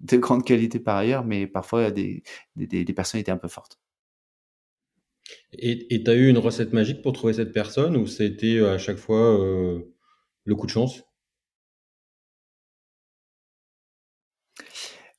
de 0.00 0.16
grandes 0.16 0.44
qualités 0.44 0.80
par 0.80 0.96
ailleurs, 0.96 1.24
mais 1.24 1.46
parfois 1.46 1.92
des, 1.92 2.24
des, 2.56 2.84
des 2.84 2.92
personnalités 2.92 3.30
un 3.30 3.36
peu 3.36 3.48
fortes. 3.48 3.78
Et 5.52 6.02
tu 6.02 6.10
as 6.10 6.14
eu 6.14 6.28
une 6.28 6.38
recette 6.38 6.72
magique 6.72 7.02
pour 7.02 7.12
trouver 7.12 7.32
cette 7.34 7.52
personne 7.52 7.96
ou 7.96 8.06
c'était 8.06 8.60
à 8.60 8.78
chaque 8.78 8.98
fois 8.98 9.38
le 10.44 10.54
coup 10.56 10.66
de 10.66 10.70
chance? 10.72 11.04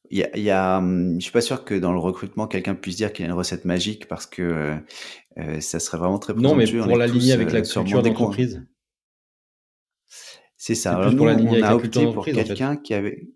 Il 0.10 0.20
y 0.20 0.24
a, 0.24 0.38
y 0.38 0.50
a, 0.50 0.78
hum, 0.78 1.16
je 1.16 1.24
suis 1.24 1.32
pas 1.32 1.42
sûr 1.42 1.66
que 1.66 1.76
dans 1.76 1.92
le 1.92 2.00
recrutement 2.00 2.48
quelqu'un 2.48 2.76
puisse 2.76 2.96
dire 2.96 3.12
qu'il 3.14 3.26
y 3.26 3.28
a 3.28 3.32
une 3.32 3.38
recette 3.38 3.66
magique 3.66 4.08
parce 4.08 4.26
que 4.26 4.42
euh, 4.42 4.76
euh 5.38 5.60
ça 5.60 5.80
serait 5.80 5.98
vraiment 5.98 6.20
très 6.20 6.34
non, 6.34 6.56
mais 6.56 6.66
pour 6.66 6.98
l'aligner 6.98 7.34
avec 7.34 7.52
la 7.52 7.60
euh, 7.60 7.64
culture 7.64 8.02
d'entreprise. 8.02 8.66
C'est 10.56 10.76
ça. 10.76 10.96
Alors, 10.96 11.14
nous, 11.14 11.24
on 11.24 11.64
a 11.64 11.76
opté 11.76 12.12
pour 12.12 12.26
quelqu'un 12.26 12.78
qui 12.78 12.94
avait. 12.94 13.30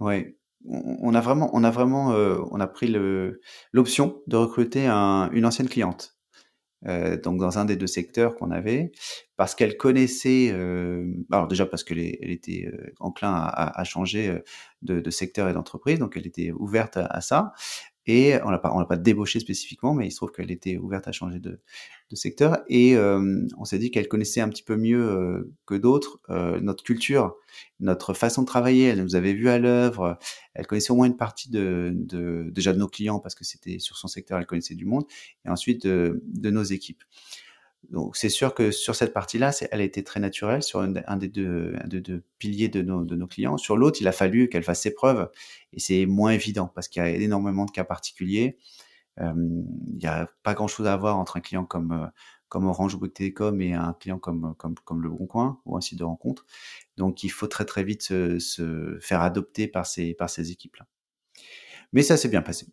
Ouais. 0.00 0.36
On 0.64 1.14
a 1.14 1.20
vraiment, 1.20 1.50
on 1.52 1.62
a 1.64 1.70
vraiment, 1.70 2.12
euh, 2.12 2.38
on 2.50 2.60
a 2.60 2.66
pris 2.66 2.88
le 2.88 3.40
l'option 3.72 4.22
de 4.26 4.36
recruter 4.36 4.86
un, 4.86 5.30
une 5.32 5.46
ancienne 5.46 5.68
cliente 5.68 6.17
euh, 6.86 7.16
donc 7.20 7.40
dans 7.40 7.58
un 7.58 7.64
des 7.64 7.76
deux 7.76 7.86
secteurs 7.86 8.36
qu'on 8.36 8.50
avait, 8.50 8.92
parce 9.36 9.54
qu'elle 9.54 9.76
connaissait, 9.76 10.50
euh, 10.52 11.12
alors 11.32 11.48
déjà 11.48 11.66
parce 11.66 11.84
qu'elle 11.84 11.98
elle 11.98 12.30
était 12.30 12.66
euh, 12.72 12.92
enclin 13.00 13.34
à, 13.34 13.84
changer 13.84 14.28
euh, 14.28 14.38
de, 14.82 15.00
de, 15.00 15.10
secteur 15.10 15.48
et 15.48 15.52
d'entreprise, 15.52 15.98
donc 15.98 16.16
elle 16.16 16.26
était 16.26 16.52
ouverte 16.52 16.96
à, 16.96 17.06
à 17.06 17.20
ça, 17.20 17.52
et 18.08 18.40
on 18.42 18.50
l'a 18.50 18.58
pas, 18.58 18.72
on 18.74 18.78
l'a 18.80 18.86
pas 18.86 18.96
débauché 18.96 19.38
spécifiquement, 19.38 19.92
mais 19.92 20.06
il 20.06 20.10
se 20.10 20.16
trouve 20.16 20.32
qu'elle 20.32 20.50
était 20.50 20.78
ouverte 20.78 21.06
à 21.06 21.12
changer 21.12 21.40
de, 21.40 21.60
de 22.08 22.16
secteur. 22.16 22.58
Et 22.70 22.96
euh, 22.96 23.46
on 23.58 23.66
s'est 23.66 23.78
dit 23.78 23.90
qu'elle 23.90 24.08
connaissait 24.08 24.40
un 24.40 24.48
petit 24.48 24.62
peu 24.62 24.78
mieux 24.78 25.10
euh, 25.10 25.54
que 25.66 25.74
d'autres 25.74 26.18
euh, 26.30 26.58
notre 26.60 26.82
culture, 26.82 27.36
notre 27.80 28.14
façon 28.14 28.40
de 28.42 28.46
travailler. 28.46 28.86
Elle 28.86 29.02
nous 29.02 29.14
avait 29.14 29.34
vu 29.34 29.50
à 29.50 29.58
l'œuvre. 29.58 30.18
Elle 30.54 30.66
connaissait 30.66 30.90
au 30.90 30.96
moins 30.96 31.06
une 31.06 31.18
partie 31.18 31.50
de, 31.50 31.92
de, 31.94 32.48
déjà 32.50 32.72
de 32.72 32.78
nos 32.78 32.88
clients 32.88 33.20
parce 33.20 33.34
que 33.34 33.44
c'était 33.44 33.78
sur 33.78 33.98
son 33.98 34.08
secteur, 34.08 34.38
elle 34.38 34.46
connaissait 34.46 34.74
du 34.74 34.86
monde, 34.86 35.04
et 35.44 35.50
ensuite 35.50 35.86
de 35.86 36.50
nos 36.50 36.62
équipes. 36.62 37.04
Donc 37.90 38.16
c'est 38.16 38.28
sûr 38.28 38.54
que 38.54 38.70
sur 38.70 38.94
cette 38.94 39.14
partie-là, 39.14 39.50
elle 39.70 39.80
a 39.80 39.84
été 39.84 40.04
très 40.04 40.20
naturelle 40.20 40.62
sur 40.62 40.80
un, 40.80 41.16
des 41.16 41.28
deux, 41.28 42.22
piliers 42.38 42.68
de 42.68 42.82
nos, 42.82 43.26
clients. 43.26 43.56
Sur 43.56 43.76
l'autre, 43.76 43.98
il 44.00 44.08
a 44.08 44.12
fallu 44.12 44.48
qu'elle 44.48 44.62
fasse 44.62 44.82
ses 44.82 44.92
preuves 44.92 45.30
et 45.72 45.80
c'est 45.80 46.04
moins 46.06 46.32
évident 46.32 46.70
parce 46.74 46.88
qu'il 46.88 47.02
y 47.02 47.06
a 47.06 47.08
énormément 47.08 47.64
de 47.64 47.70
cas 47.70 47.84
particuliers. 47.84 48.58
Euh, 49.20 49.32
il 49.86 49.96
n'y 49.96 50.06
a 50.06 50.28
pas 50.42 50.54
grand-chose 50.54 50.86
à 50.86 50.96
voir 50.96 51.18
entre 51.18 51.38
un 51.38 51.40
client 51.40 51.64
comme 51.64 51.92
euh, 51.92 52.68
Orange 52.68 52.94
ou 52.94 52.98
Bouygues 52.98 53.14
Télécom 53.14 53.60
et 53.60 53.72
un 53.74 53.94
client 53.94 54.18
comme 54.18 54.54
comme 54.56 55.02
Le 55.02 55.08
Bon 55.08 55.26
Coin 55.26 55.60
ou 55.64 55.76
un 55.76 55.80
site 55.80 55.98
de 55.98 56.04
rencontre. 56.04 56.44
Donc 56.96 57.24
il 57.24 57.30
faut 57.30 57.48
très 57.48 57.64
très 57.64 57.84
vite 57.84 58.02
se, 58.02 58.98
faire 59.00 59.22
adopter 59.22 59.66
par 59.66 59.86
ces 59.86 60.14
équipes-là. 60.50 60.86
Mais 61.92 62.02
ça 62.02 62.16
s'est 62.16 62.28
bien 62.28 62.42
passé. 62.42 62.66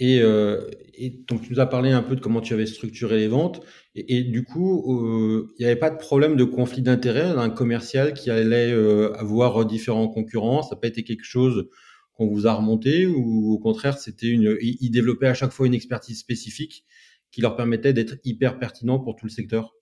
Et, 0.00 0.20
euh, 0.22 0.68
et, 0.94 1.10
donc, 1.28 1.42
tu 1.42 1.52
nous 1.52 1.60
as 1.60 1.66
parlé 1.66 1.90
un 1.90 2.02
peu 2.02 2.14
de 2.14 2.20
comment 2.20 2.40
tu 2.40 2.54
avais 2.54 2.66
structuré 2.66 3.18
les 3.18 3.28
ventes. 3.28 3.60
Et, 3.94 4.22
du 4.22 4.44
coup, 4.44 5.04
euh, 5.04 5.52
il 5.58 5.62
n'y 5.62 5.66
avait 5.66 5.78
pas 5.78 5.90
de 5.90 5.98
problème 5.98 6.36
de 6.36 6.44
conflit 6.44 6.82
d'intérêt 6.82 7.34
d'un 7.34 7.50
commercial 7.50 8.14
qui 8.14 8.30
allait 8.30 8.72
euh, 8.72 9.12
avoir 9.14 9.64
différents 9.66 10.08
concurrents. 10.08 10.62
Ça 10.62 10.74
n'a 10.74 10.80
pas 10.80 10.88
été 10.88 11.02
quelque 11.02 11.24
chose 11.24 11.68
qu'on 12.14 12.28
vous 12.28 12.46
a 12.46 12.52
remonté 12.52 13.06
ou 13.06 13.52
au 13.52 13.58
contraire, 13.58 13.96
c'était 13.98 14.26
une, 14.26 14.56
ils 14.60 14.90
développaient 14.90 15.28
à 15.28 15.34
chaque 15.34 15.52
fois 15.52 15.68
une 15.68 15.74
expertise 15.74 16.18
spécifique 16.18 16.84
qui 17.30 17.40
leur 17.40 17.56
permettait 17.56 17.92
d'être 17.92 18.16
hyper 18.24 18.58
pertinent 18.58 18.98
pour 18.98 19.16
tout 19.16 19.26
le 19.26 19.30
secteur? 19.30 19.74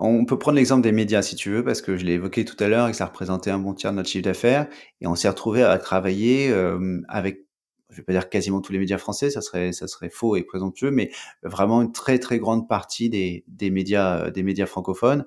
On 0.00 0.24
peut 0.24 0.38
prendre 0.38 0.56
l'exemple 0.56 0.82
des 0.82 0.92
médias 0.92 1.22
si 1.22 1.34
tu 1.34 1.50
veux, 1.50 1.64
parce 1.64 1.82
que 1.82 1.96
je 1.96 2.04
l'ai 2.04 2.12
évoqué 2.12 2.44
tout 2.44 2.56
à 2.60 2.68
l'heure 2.68 2.86
et 2.86 2.92
que 2.92 2.96
ça 2.96 3.06
représentait 3.06 3.50
un 3.50 3.58
bon 3.58 3.74
tiers 3.74 3.90
de 3.90 3.96
notre 3.96 4.08
chiffre 4.08 4.24
d'affaires. 4.24 4.68
Et 5.00 5.08
on 5.08 5.16
s'est 5.16 5.28
retrouvé 5.28 5.64
à 5.64 5.76
travailler 5.78 6.50
euh, 6.50 7.00
avec 7.08 7.47
je 7.90 7.96
vais 7.96 8.02
pas 8.02 8.12
dire 8.12 8.28
quasiment 8.28 8.60
tous 8.60 8.72
les 8.72 8.78
médias 8.78 8.98
français, 8.98 9.30
ça 9.30 9.40
serait 9.40 9.72
ça 9.72 9.86
serait 9.86 10.10
faux 10.10 10.36
et 10.36 10.42
présomptueux, 10.42 10.90
mais 10.90 11.10
vraiment 11.42 11.82
une 11.82 11.92
très 11.92 12.18
très 12.18 12.38
grande 12.38 12.68
partie 12.68 13.08
des, 13.10 13.44
des 13.48 13.70
médias 13.70 14.26
euh, 14.26 14.30
des 14.30 14.42
médias 14.42 14.66
francophones 14.66 15.24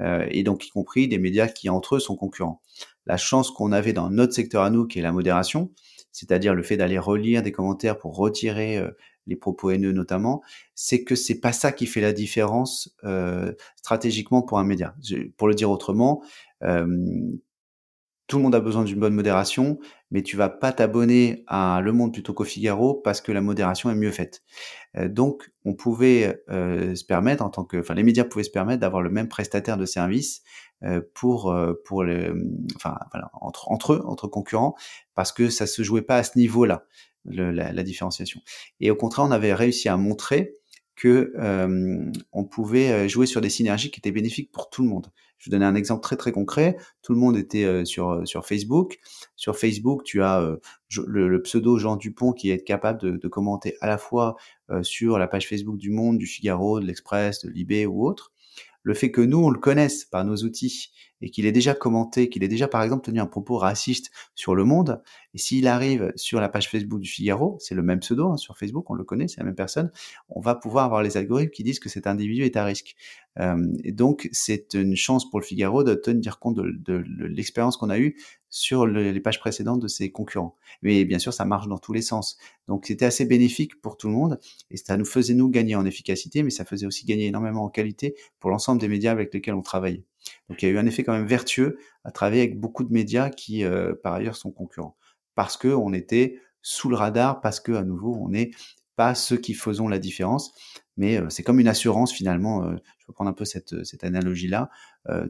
euh, 0.00 0.26
et 0.30 0.42
donc 0.42 0.66
y 0.66 0.70
compris 0.70 1.08
des 1.08 1.18
médias 1.18 1.48
qui 1.48 1.68
entre 1.68 1.96
eux 1.96 2.00
sont 2.00 2.16
concurrents. 2.16 2.60
La 3.06 3.16
chance 3.16 3.50
qu'on 3.50 3.72
avait 3.72 3.92
dans 3.92 4.10
notre 4.10 4.32
secteur 4.32 4.62
à 4.62 4.70
nous, 4.70 4.86
qui 4.86 4.98
est 4.98 5.02
la 5.02 5.12
modération, 5.12 5.70
c'est-à-dire 6.14 6.54
le 6.54 6.62
fait 6.62 6.76
d'aller 6.76 6.98
relire 6.98 7.42
des 7.42 7.52
commentaires 7.52 7.98
pour 7.98 8.16
retirer 8.16 8.78
euh, 8.78 8.90
les 9.26 9.36
propos 9.36 9.70
haineux 9.70 9.92
notamment, 9.92 10.42
c'est 10.74 11.02
que 11.02 11.14
c'est 11.14 11.40
pas 11.40 11.52
ça 11.52 11.72
qui 11.72 11.86
fait 11.86 12.00
la 12.00 12.12
différence 12.12 12.94
euh, 13.04 13.52
stratégiquement 13.76 14.42
pour 14.42 14.58
un 14.58 14.64
média. 14.64 14.94
pour 15.36 15.48
le 15.48 15.54
dire 15.54 15.70
autrement, 15.70 16.22
euh, 16.62 16.86
tout 18.26 18.38
le 18.38 18.42
monde 18.42 18.54
a 18.54 18.60
besoin 18.60 18.84
d'une 18.84 18.98
bonne 18.98 19.14
modération, 19.14 19.78
mais 20.10 20.22
tu 20.22 20.36
vas 20.36 20.48
pas 20.48 20.72
t'abonner 20.72 21.44
à 21.46 21.80
Le 21.82 21.92
Monde 21.92 22.12
plutôt 22.12 22.32
qu'au 22.32 22.44
Figaro 22.44 22.94
parce 22.94 23.20
que 23.20 23.32
la 23.32 23.40
modération 23.40 23.90
est 23.90 23.94
mieux 23.94 24.12
faite. 24.12 24.42
Euh, 24.96 25.08
donc, 25.08 25.50
on 25.64 25.74
pouvait 25.74 26.42
euh, 26.48 26.94
se 26.94 27.04
permettre, 27.04 27.44
en 27.44 27.50
tant 27.50 27.64
que, 27.64 27.78
enfin, 27.78 27.94
les 27.94 28.02
médias 28.02 28.24
pouvaient 28.24 28.44
se 28.44 28.50
permettre 28.50 28.80
d'avoir 28.80 29.02
le 29.02 29.10
même 29.10 29.28
prestataire 29.28 29.76
de 29.76 29.86
service 29.86 30.42
euh, 30.82 31.00
pour 31.14 31.54
pour 31.84 32.04
le, 32.04 32.34
enfin, 32.76 32.96
voilà, 33.12 33.30
entre 33.34 33.70
entre 33.70 33.94
eux, 33.94 34.02
entre 34.06 34.26
concurrents, 34.28 34.74
parce 35.14 35.32
que 35.32 35.50
ça 35.50 35.66
se 35.66 35.82
jouait 35.82 36.02
pas 36.02 36.16
à 36.16 36.22
ce 36.22 36.38
niveau-là, 36.38 36.86
la, 37.26 37.72
la 37.72 37.82
différenciation. 37.82 38.40
Et 38.80 38.90
au 38.90 38.96
contraire, 38.96 39.26
on 39.26 39.30
avait 39.30 39.54
réussi 39.54 39.88
à 39.88 39.96
montrer 39.96 40.56
que 40.96 41.32
on 42.32 42.44
pouvait 42.44 43.08
jouer 43.08 43.26
sur 43.26 43.40
des 43.40 43.50
synergies 43.50 43.90
qui 43.90 44.00
étaient 44.00 44.12
bénéfiques 44.12 44.52
pour 44.52 44.70
tout 44.70 44.82
le 44.82 44.88
monde. 44.88 45.08
Je 45.38 45.50
vais 45.50 45.56
donner 45.56 45.66
un 45.66 45.74
exemple 45.74 46.02
très 46.02 46.16
très 46.16 46.32
concret. 46.32 46.76
Tout 47.02 47.12
le 47.12 47.18
monde 47.18 47.36
était 47.36 47.84
sur 47.84 48.26
sur 48.26 48.46
Facebook. 48.46 48.98
Sur 49.36 49.58
Facebook, 49.58 50.04
tu 50.04 50.22
as 50.22 50.56
le, 51.06 51.42
pseudo 51.42 51.78
Jean 51.78 51.96
Dupont 51.96 52.32
qui 52.32 52.50
est 52.50 52.62
capable 52.62 53.00
de, 53.00 53.16
de 53.16 53.28
commenter 53.28 53.76
à 53.80 53.88
la 53.88 53.98
fois 53.98 54.36
sur 54.82 55.18
la 55.18 55.26
page 55.26 55.48
Facebook 55.48 55.76
du 55.76 55.90
Monde, 55.90 56.18
du 56.18 56.26
Figaro, 56.26 56.80
de 56.80 56.86
l'Express, 56.86 57.44
de 57.44 57.50
Libé 57.50 57.86
ou 57.86 58.06
autre. 58.06 58.32
Le 58.82 58.94
fait 58.94 59.10
que 59.10 59.20
nous 59.20 59.38
on 59.38 59.50
le 59.50 59.58
connaisse 59.58 60.04
par 60.04 60.24
nos 60.24 60.36
outils 60.36 60.92
et 61.20 61.30
qu'il 61.30 61.46
ait 61.46 61.52
déjà 61.52 61.74
commenté, 61.74 62.28
qu'il 62.28 62.44
ait 62.44 62.48
déjà 62.48 62.68
par 62.68 62.82
exemple 62.82 63.04
tenu 63.04 63.20
un 63.20 63.26
propos 63.26 63.56
raciste 63.56 64.10
sur 64.34 64.54
le 64.54 64.64
monde, 64.64 65.02
et 65.34 65.38
s'il 65.38 65.66
arrive 65.66 66.12
sur 66.16 66.40
la 66.40 66.48
page 66.48 66.68
Facebook 66.68 67.00
du 67.00 67.08
Figaro, 67.08 67.56
c'est 67.60 67.74
le 67.74 67.82
même 67.82 68.00
pseudo 68.00 68.28
hein, 68.28 68.36
sur 68.36 68.56
Facebook, 68.56 68.88
on 68.90 68.94
le 68.94 69.04
connaît, 69.04 69.28
c'est 69.28 69.40
la 69.40 69.44
même 69.44 69.54
personne, 69.54 69.90
on 70.28 70.40
va 70.40 70.54
pouvoir 70.54 70.84
avoir 70.84 71.02
les 71.02 71.16
algorithmes 71.16 71.50
qui 71.50 71.64
disent 71.64 71.80
que 71.80 71.88
cet 71.88 72.06
individu 72.06 72.44
est 72.44 72.56
à 72.56 72.64
risque. 72.64 72.94
Euh, 73.40 73.56
et 73.82 73.92
donc 73.92 74.28
c'est 74.32 74.74
une 74.74 74.94
chance 74.94 75.28
pour 75.28 75.40
le 75.40 75.44
Figaro 75.44 75.82
de 75.82 75.94
tenir 75.94 76.38
compte 76.38 76.56
de, 76.56 77.04
l'expérience 77.26 77.76
qu'on 77.76 77.90
a 77.90 77.98
eue 77.98 78.16
sur 78.48 78.86
les 78.86 79.18
pages 79.20 79.40
précédentes 79.40 79.80
de 79.80 79.88
ses 79.88 80.12
concurrents. 80.12 80.54
Mais 80.82 81.04
bien 81.04 81.18
sûr, 81.18 81.34
ça 81.34 81.44
marche 81.44 81.66
dans 81.66 81.78
tous 81.78 81.92
les 81.92 82.02
sens. 82.02 82.38
Donc 82.68 82.86
c'était 82.86 83.06
assez 83.06 83.24
bénéfique 83.24 83.80
pour 83.80 83.96
tout 83.96 84.06
le 84.06 84.14
monde 84.14 84.38
et 84.70 84.76
ça 84.76 84.96
nous 84.96 85.04
faisait 85.04 85.34
nous 85.34 85.48
gagner 85.48 85.74
en 85.74 85.84
efficacité, 85.84 86.44
mais 86.44 86.50
ça 86.50 86.64
faisait 86.64 86.86
aussi 86.86 87.04
gagner 87.06 87.26
énormément 87.26 87.64
en 87.64 87.70
qualité 87.70 88.14
pour 88.38 88.50
l'ensemble 88.50 88.80
des 88.80 88.88
médias 88.88 89.10
avec 89.10 89.34
lesquels 89.34 89.54
on 89.54 89.62
travaillait. 89.62 90.04
Donc 90.48 90.62
il 90.62 90.66
y 90.66 90.68
a 90.68 90.72
eu 90.72 90.78
un 90.78 90.86
effet 90.86 91.04
quand 91.04 91.12
même 91.12 91.26
vertueux 91.26 91.78
à 92.04 92.10
travailler 92.10 92.42
avec 92.42 92.58
beaucoup 92.58 92.84
de 92.84 92.92
médias 92.92 93.30
qui, 93.30 93.64
euh, 93.64 93.94
par 93.94 94.14
ailleurs, 94.14 94.36
sont 94.36 94.50
concurrents. 94.50 94.96
Parce 95.34 95.56
que 95.56 95.68
on 95.68 95.92
était 95.92 96.40
sous 96.62 96.88
le 96.88 96.96
radar, 96.96 97.40
parce 97.40 97.60
que 97.60 97.72
à 97.72 97.82
nouveau, 97.82 98.16
on 98.20 98.28
n'est 98.28 98.50
pas 98.96 99.14
ceux 99.14 99.36
qui 99.36 99.54
faisons 99.54 99.88
la 99.88 99.98
différence. 99.98 100.52
Mais 100.96 101.18
euh, 101.18 101.28
c'est 101.28 101.42
comme 101.42 101.60
une 101.60 101.68
assurance 101.68 102.12
finalement. 102.12 102.64
Euh, 102.64 102.76
je 102.98 103.06
vais 103.06 103.14
prendre 103.14 103.30
un 103.30 103.34
peu 103.34 103.44
cette, 103.44 103.84
cette 103.84 104.04
analogie-là. 104.04 104.70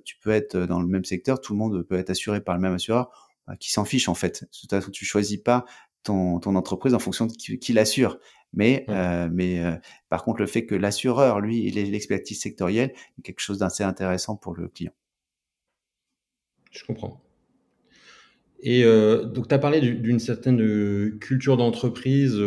tu 0.04 0.16
peux 0.20 0.30
être 0.30 0.56
dans 0.56 0.80
le 0.80 0.86
même 0.86 1.04
secteur, 1.04 1.40
tout 1.40 1.54
le 1.54 1.58
monde 1.58 1.82
peut 1.82 1.96
être 1.96 2.10
assuré 2.10 2.40
par 2.40 2.54
le 2.54 2.60
même 2.60 2.74
assureur, 2.74 3.32
bah, 3.48 3.56
qui 3.56 3.72
s'en 3.72 3.84
fiche 3.84 4.08
en 4.08 4.14
fait. 4.14 4.44
De 4.44 4.48
toute 4.60 4.70
façon, 4.70 4.92
tu 4.92 5.04
choisis 5.04 5.38
pas 5.38 5.64
ton, 6.04 6.38
ton 6.38 6.54
entreprise 6.54 6.94
en 6.94 6.98
fonction 6.98 7.26
de 7.26 7.32
qui, 7.32 7.58
qui 7.58 7.72
l'assure. 7.72 8.18
Mais, 8.56 8.86
euh, 8.88 9.28
mais 9.32 9.58
euh, 9.58 9.72
par 10.08 10.22
contre, 10.24 10.40
le 10.40 10.46
fait 10.46 10.64
que 10.64 10.76
l'assureur, 10.76 11.40
lui, 11.40 11.64
il 11.64 11.76
ait 11.76 11.84
l'expertise 11.84 12.40
sectorielle, 12.40 12.92
est 13.18 13.22
quelque 13.22 13.40
chose 13.40 13.58
d'assez 13.58 13.82
intéressant 13.82 14.36
pour 14.36 14.54
le 14.54 14.68
client. 14.68 14.92
Je 16.70 16.84
comprends. 16.84 17.20
Et 18.60 18.84
euh, 18.84 19.24
donc, 19.24 19.48
tu 19.48 19.54
as 19.54 19.58
parlé 19.58 19.80
d'une 19.80 20.20
certaine 20.20 21.18
culture 21.18 21.56
d'entreprise 21.56 22.40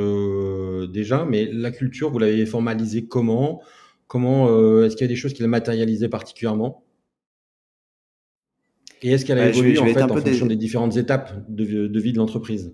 déjà, 0.89 1.25
mais 1.25 1.45
la 1.51 1.71
culture, 1.71 2.09
vous 2.09 2.19
l'avez 2.19 2.45
formalisée 2.45 3.07
comment? 3.07 3.61
Comment 4.07 4.47
Est-ce 4.83 4.95
qu'il 4.95 5.03
y 5.03 5.09
a 5.09 5.09
des 5.09 5.17
choses 5.17 5.33
qui 5.33 5.41
la 5.41 5.49
matérialisaient 5.49 6.09
particulièrement? 6.09 6.85
Et 9.01 9.11
est-ce 9.11 9.25
qu'elle 9.25 9.37
a 9.39 9.49
évolué 9.49 9.77
en, 9.77 9.85
fait, 9.85 10.01
en 10.01 10.07
fonction 10.07 10.47
des... 10.47 10.55
différentes 10.55 10.97
étapes 10.97 11.33
de, 11.49 11.87
de 11.87 11.99
vie 11.99 12.13
de 12.13 12.17
l'entreprise? 12.17 12.73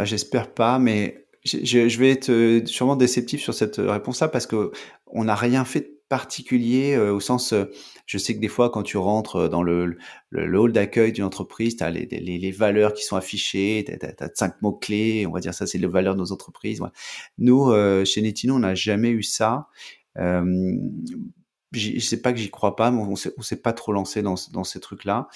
Bah, 0.00 0.04
J'espère 0.06 0.54
pas, 0.54 0.78
mais 0.78 1.26
je, 1.44 1.98
vais 1.98 2.10
être 2.10 2.30
euh, 2.30 2.64
sûrement 2.64 2.96
déceptif 2.96 3.42
sur 3.42 3.52
cette 3.52 3.76
réponse-là 3.76 4.28
parce 4.28 4.46
que 4.46 4.72
on 5.06 5.24
n'a 5.24 5.34
rien 5.34 5.66
fait 5.66 5.80
de 5.80 6.00
particulier 6.08 6.94
euh, 6.94 7.12
au 7.12 7.20
sens, 7.20 7.52
euh, 7.52 7.66
je 8.06 8.16
sais 8.16 8.34
que 8.34 8.40
des 8.40 8.48
fois 8.48 8.70
quand 8.70 8.82
tu 8.82 8.96
rentres 8.96 9.50
dans 9.50 9.62
le, 9.62 9.98
hall 10.32 10.72
d'accueil 10.72 11.12
d'une 11.12 11.24
entreprise, 11.24 11.76
tu 11.76 11.84
as 11.84 11.90
les, 11.90 12.50
valeurs 12.50 12.94
qui 12.94 13.04
sont 13.04 13.16
affichées, 13.16 13.84
tu 13.86 14.06
as, 14.24 14.30
cinq 14.34 14.62
mots 14.62 14.72
clés, 14.72 15.26
on 15.26 15.32
va 15.32 15.40
dire 15.40 15.52
ça 15.52 15.66
c'est 15.66 15.76
les 15.76 15.86
valeurs 15.86 16.14
de 16.14 16.20
nos 16.20 16.32
entreprises. 16.32 16.80
Nous, 17.36 17.70
chez 18.06 18.22
Netino, 18.22 18.54
on 18.54 18.60
n'a 18.60 18.74
jamais 18.74 19.10
eu 19.10 19.22
ça. 19.22 19.68
Euh, 20.18 20.76
je 21.72 22.00
sais 22.00 22.22
pas 22.22 22.32
que 22.32 22.38
j'y 22.38 22.50
crois 22.50 22.74
pas, 22.74 22.90
mais 22.90 23.02
on 23.02 23.16
s'est, 23.16 23.32
s'est 23.42 23.60
pas 23.60 23.74
trop 23.74 23.92
lancé 23.92 24.22
dans 24.22 24.64
ces 24.64 24.80
trucs-là. 24.80 25.28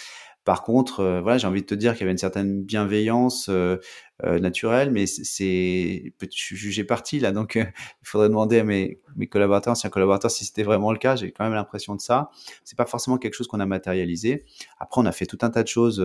Par 0.45 0.63
contre, 0.63 1.01
euh, 1.01 1.21
voilà, 1.23 1.39
j'ai 1.39 1.47
envie 1.47 1.63
de 1.63 1.67
te 1.67 1.75
dire 1.75 1.93
qu'il 1.93 2.03
y 2.03 2.05
avait 2.05 2.13
une 2.13 2.19
certaine 2.19 2.63
bienveillance 2.63 3.49
euh, 3.49 3.79
euh 4.25 4.39
naturelle, 4.39 4.91
mais 4.91 5.07
c'est, 5.07 6.13
je 6.21 6.27
suis 6.31 6.57
jugé 6.57 6.85
parti 6.85 7.19
là, 7.19 7.33
donc 7.33 7.55
il 7.57 8.07
faudrait 8.07 8.29
demander 8.29 8.59
à 8.59 8.65
mes, 8.65 9.01
mes 9.17 9.27
collaborateurs, 9.27 9.73
anciens 9.73 9.91
collaborateurs, 9.91 10.31
si 10.31 10.45
c'était 10.45 10.63
vraiment 10.63 10.93
le 10.93 10.99
cas. 10.99 11.17
J'ai 11.17 11.33
quand 11.33 11.45
même 11.45 11.55
l'impression 11.55 11.95
de 11.95 12.01
ça. 12.01 12.31
C'est 12.65 12.77
pas 12.77 12.87
forcément 12.87 13.17
quelque 13.17 13.35
chose 13.35 13.49
qu'on 13.49 13.61
a 13.61 13.67
matérialisé. 13.67 14.45
Après, 14.79 15.01
on 15.01 15.07
a 15.07 15.13
fait 15.13 15.27
tout 15.27 15.39
un 15.43 15.51
tas 15.51 15.63
de 15.63 15.69
choses 15.69 16.05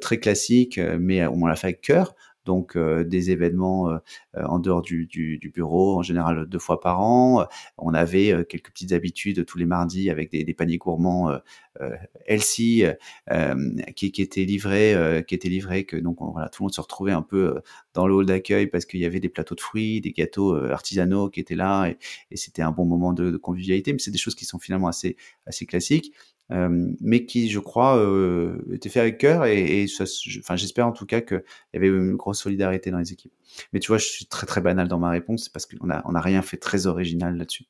très 0.00 0.18
classiques, 0.18 0.78
mais 0.98 1.26
on 1.26 1.46
l'a 1.46 1.56
fait 1.56 1.68
avec 1.68 1.80
cœur 1.82 2.14
donc 2.44 2.76
euh, 2.76 3.04
des 3.04 3.30
événements 3.30 3.90
euh, 3.90 3.98
euh, 4.36 4.44
en 4.44 4.58
dehors 4.58 4.82
du, 4.82 5.08
bureau, 5.52 5.98
en 5.98 6.02
général 6.02 6.46
deux 6.46 6.58
fois 6.58 6.80
par 6.80 7.00
an. 7.00 7.46
On 7.78 7.94
avait 7.94 8.44
quelques 8.48 8.70
petites 8.70 8.92
habitudes 8.92 9.44
tous 9.46 9.58
les 9.58 9.66
mardis 9.66 10.10
avec 10.10 10.30
des, 10.30 10.44
des 10.44 10.54
paniers 10.54 10.78
gourmands 10.78 11.30
healthy 12.26 12.84
qui, 13.96 14.12
qui 14.12 14.22
étaient 14.22 14.44
livrés, 14.44 15.24
qui 15.26 15.34
étaient 15.34 15.48
livrés, 15.48 15.84
que 15.84 15.96
donc 15.96 16.18
voilà, 16.20 16.48
tout 16.48 16.62
le 16.62 16.64
monde 16.64 16.74
se 16.74 16.80
retrouvait 16.80 17.12
un 17.12 17.22
peu 17.22 17.60
dans 17.92 18.06
le 18.06 18.14
hall 18.14 18.26
d'accueil 18.26 18.66
parce 18.66 18.84
qu'il 18.84 19.00
y 19.00 19.04
avait 19.04 19.20
des 19.20 19.28
plateaux 19.28 19.54
de 19.54 19.60
fruits, 19.60 20.00
des 20.00 20.12
gâteaux 20.12 20.54
artisanaux 20.56 21.30
qui 21.30 21.40
étaient 21.40 21.56
là 21.56 21.86
et, 21.86 21.98
et 22.30 22.36
c'était 22.36 22.62
un 22.62 22.72
bon 22.72 22.84
moment 22.84 23.12
de, 23.12 23.30
de 23.30 23.36
convivialité. 23.36 23.92
Mais 23.92 23.98
c'est 23.98 24.10
des 24.10 24.18
choses 24.18 24.34
qui 24.34 24.44
sont 24.44 24.58
finalement 24.58 24.88
assez 24.88 25.16
assez 25.46 25.66
classiques. 25.66 26.12
Euh, 26.50 26.92
mais 27.00 27.24
qui, 27.24 27.48
je 27.48 27.58
crois, 27.58 27.96
euh, 27.96 28.58
était 28.72 28.90
fait 28.90 29.00
avec 29.00 29.18
cœur 29.18 29.46
et, 29.46 29.82
et 29.82 29.86
ça, 29.86 30.04
enfin, 30.40 30.56
j'espère 30.56 30.86
en 30.86 30.92
tout 30.92 31.06
cas 31.06 31.22
qu'il 31.22 31.42
y 31.72 31.76
avait 31.76 31.88
une 31.88 32.16
grosse 32.16 32.40
solidarité 32.40 32.90
dans 32.90 32.98
les 32.98 33.12
équipes. 33.12 33.32
Mais 33.72 33.80
tu 33.80 33.88
vois, 33.88 33.98
je 33.98 34.04
suis 34.04 34.26
très 34.26 34.46
très 34.46 34.60
banal 34.60 34.86
dans 34.88 34.98
ma 34.98 35.08
réponse 35.10 35.48
parce 35.48 35.64
qu'on 35.64 35.88
a 35.90 36.02
on 36.04 36.14
a 36.14 36.20
rien 36.20 36.42
fait 36.42 36.58
très 36.58 36.86
original 36.86 37.38
là-dessus. 37.38 37.64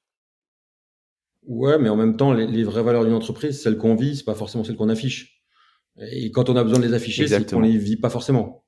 Ouais, 1.46 1.78
mais 1.78 1.88
en 1.88 1.96
même 1.96 2.16
temps, 2.16 2.32
les, 2.32 2.46
les 2.46 2.64
vraies 2.64 2.82
valeurs 2.82 3.04
d'une 3.04 3.14
entreprise, 3.14 3.62
celles 3.62 3.76
qu'on 3.76 3.94
vit, 3.94 4.16
c'est 4.16 4.24
pas 4.24 4.34
forcément 4.34 4.64
celles 4.64 4.76
qu'on 4.76 4.88
affiche. 4.88 5.42
Et 5.98 6.30
quand 6.32 6.48
on 6.48 6.56
a 6.56 6.64
besoin 6.64 6.80
de 6.80 6.86
les 6.86 6.94
afficher, 6.94 7.28
c'est 7.28 7.48
qu'on 7.50 7.60
les 7.60 7.78
vit 7.78 7.96
pas 7.96 8.10
forcément. 8.10 8.64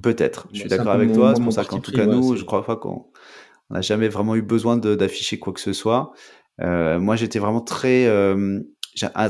Peut-être. 0.00 0.48
Je 0.52 0.60
suis 0.60 0.68
d'accord 0.68 0.92
avec 0.92 1.12
toi. 1.12 1.34
C'est 1.34 1.42
pour 1.42 1.52
ça 1.52 1.64
qu'en 1.64 1.80
tout 1.80 1.92
cas, 1.92 2.06
nous, 2.06 2.36
je 2.36 2.44
crois 2.44 2.64
pas 2.64 2.76
qu'on 2.76 3.10
n'a 3.70 3.80
jamais 3.80 4.08
vraiment 4.08 4.36
eu 4.36 4.42
besoin 4.42 4.76
d'afficher 4.76 5.38
quoi 5.38 5.52
que 5.52 5.60
ce 5.60 5.72
soit. 5.72 6.12
Euh, 6.60 6.98
moi, 6.98 7.16
j'étais 7.16 7.38
vraiment 7.38 7.60
très, 7.60 8.06
euh, 8.06 8.60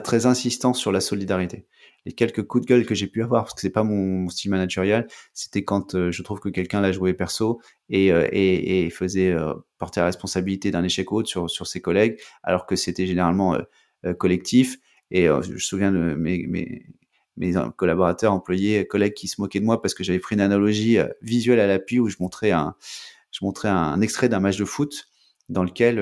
très 0.05 0.27
insistant 0.27 0.75
sur 0.75 0.93
la 0.93 1.01
solidarité. 1.01 1.67
Les 2.07 2.13
quelques 2.13 2.47
coups 2.47 2.65
de 2.65 2.69
gueule 2.69 2.87
que 2.87 2.95
j'ai 2.95 3.07
pu 3.07 3.23
avoir, 3.23 3.45
parce 3.45 3.55
que 3.55 3.61
c'est 3.61 3.71
pas 3.71 3.83
mon, 3.83 4.29
style 4.31 4.51
managérial, 4.51 5.07
c'était 5.35 5.65
quand 5.65 5.95
euh, 5.95 6.11
je 6.11 6.23
trouve 6.23 6.41
que 6.41 6.49
quelqu'un 6.49 6.81
l'a 6.81 6.93
joué 6.93 7.13
perso 7.13 7.61
et, 7.91 8.89
faisait 8.91 9.35
porter 9.79 10.01
la 10.01 10.07
responsabilité 10.07 10.71
d'un 10.71 10.83
échec 10.83 11.13
ou 11.13 11.17
autre 11.17 11.29
sur, 11.29 11.67
ses 11.67 11.81
collègues, 11.81 12.19
alors 12.43 12.67
que 12.67 12.77
c'était 12.77 13.07
généralement 13.07 13.59
collectif. 14.19 14.79
Et 15.11 15.27
je 15.27 15.53
me 15.53 15.59
souviens 15.59 15.93
de 15.93 16.15
mes, 16.15 16.85
collaborateurs, 17.77 18.33
employés, 18.33 18.87
collègues 18.87 19.15
qui 19.15 19.29
se 19.29 19.41
moquaient 19.41 19.61
de 19.61 19.65
moi 19.65 19.83
parce 19.83 19.95
que 19.95 20.05
j'avais 20.05 20.21
pris 20.21 20.37
une 20.37 20.41
analogie 20.41 20.99
visuelle 21.21 21.61
à 21.61 21.67
l'appui 21.67 21.99
où 21.99 22.09
je 22.09 22.17
montrais 22.21 22.51
un 22.53 24.01
extrait 24.01 24.29
d'un 24.29 24.41
match 24.41 24.57
de 24.57 24.65
foot 24.65 25.09
dans 25.49 25.65
lequel 25.65 25.99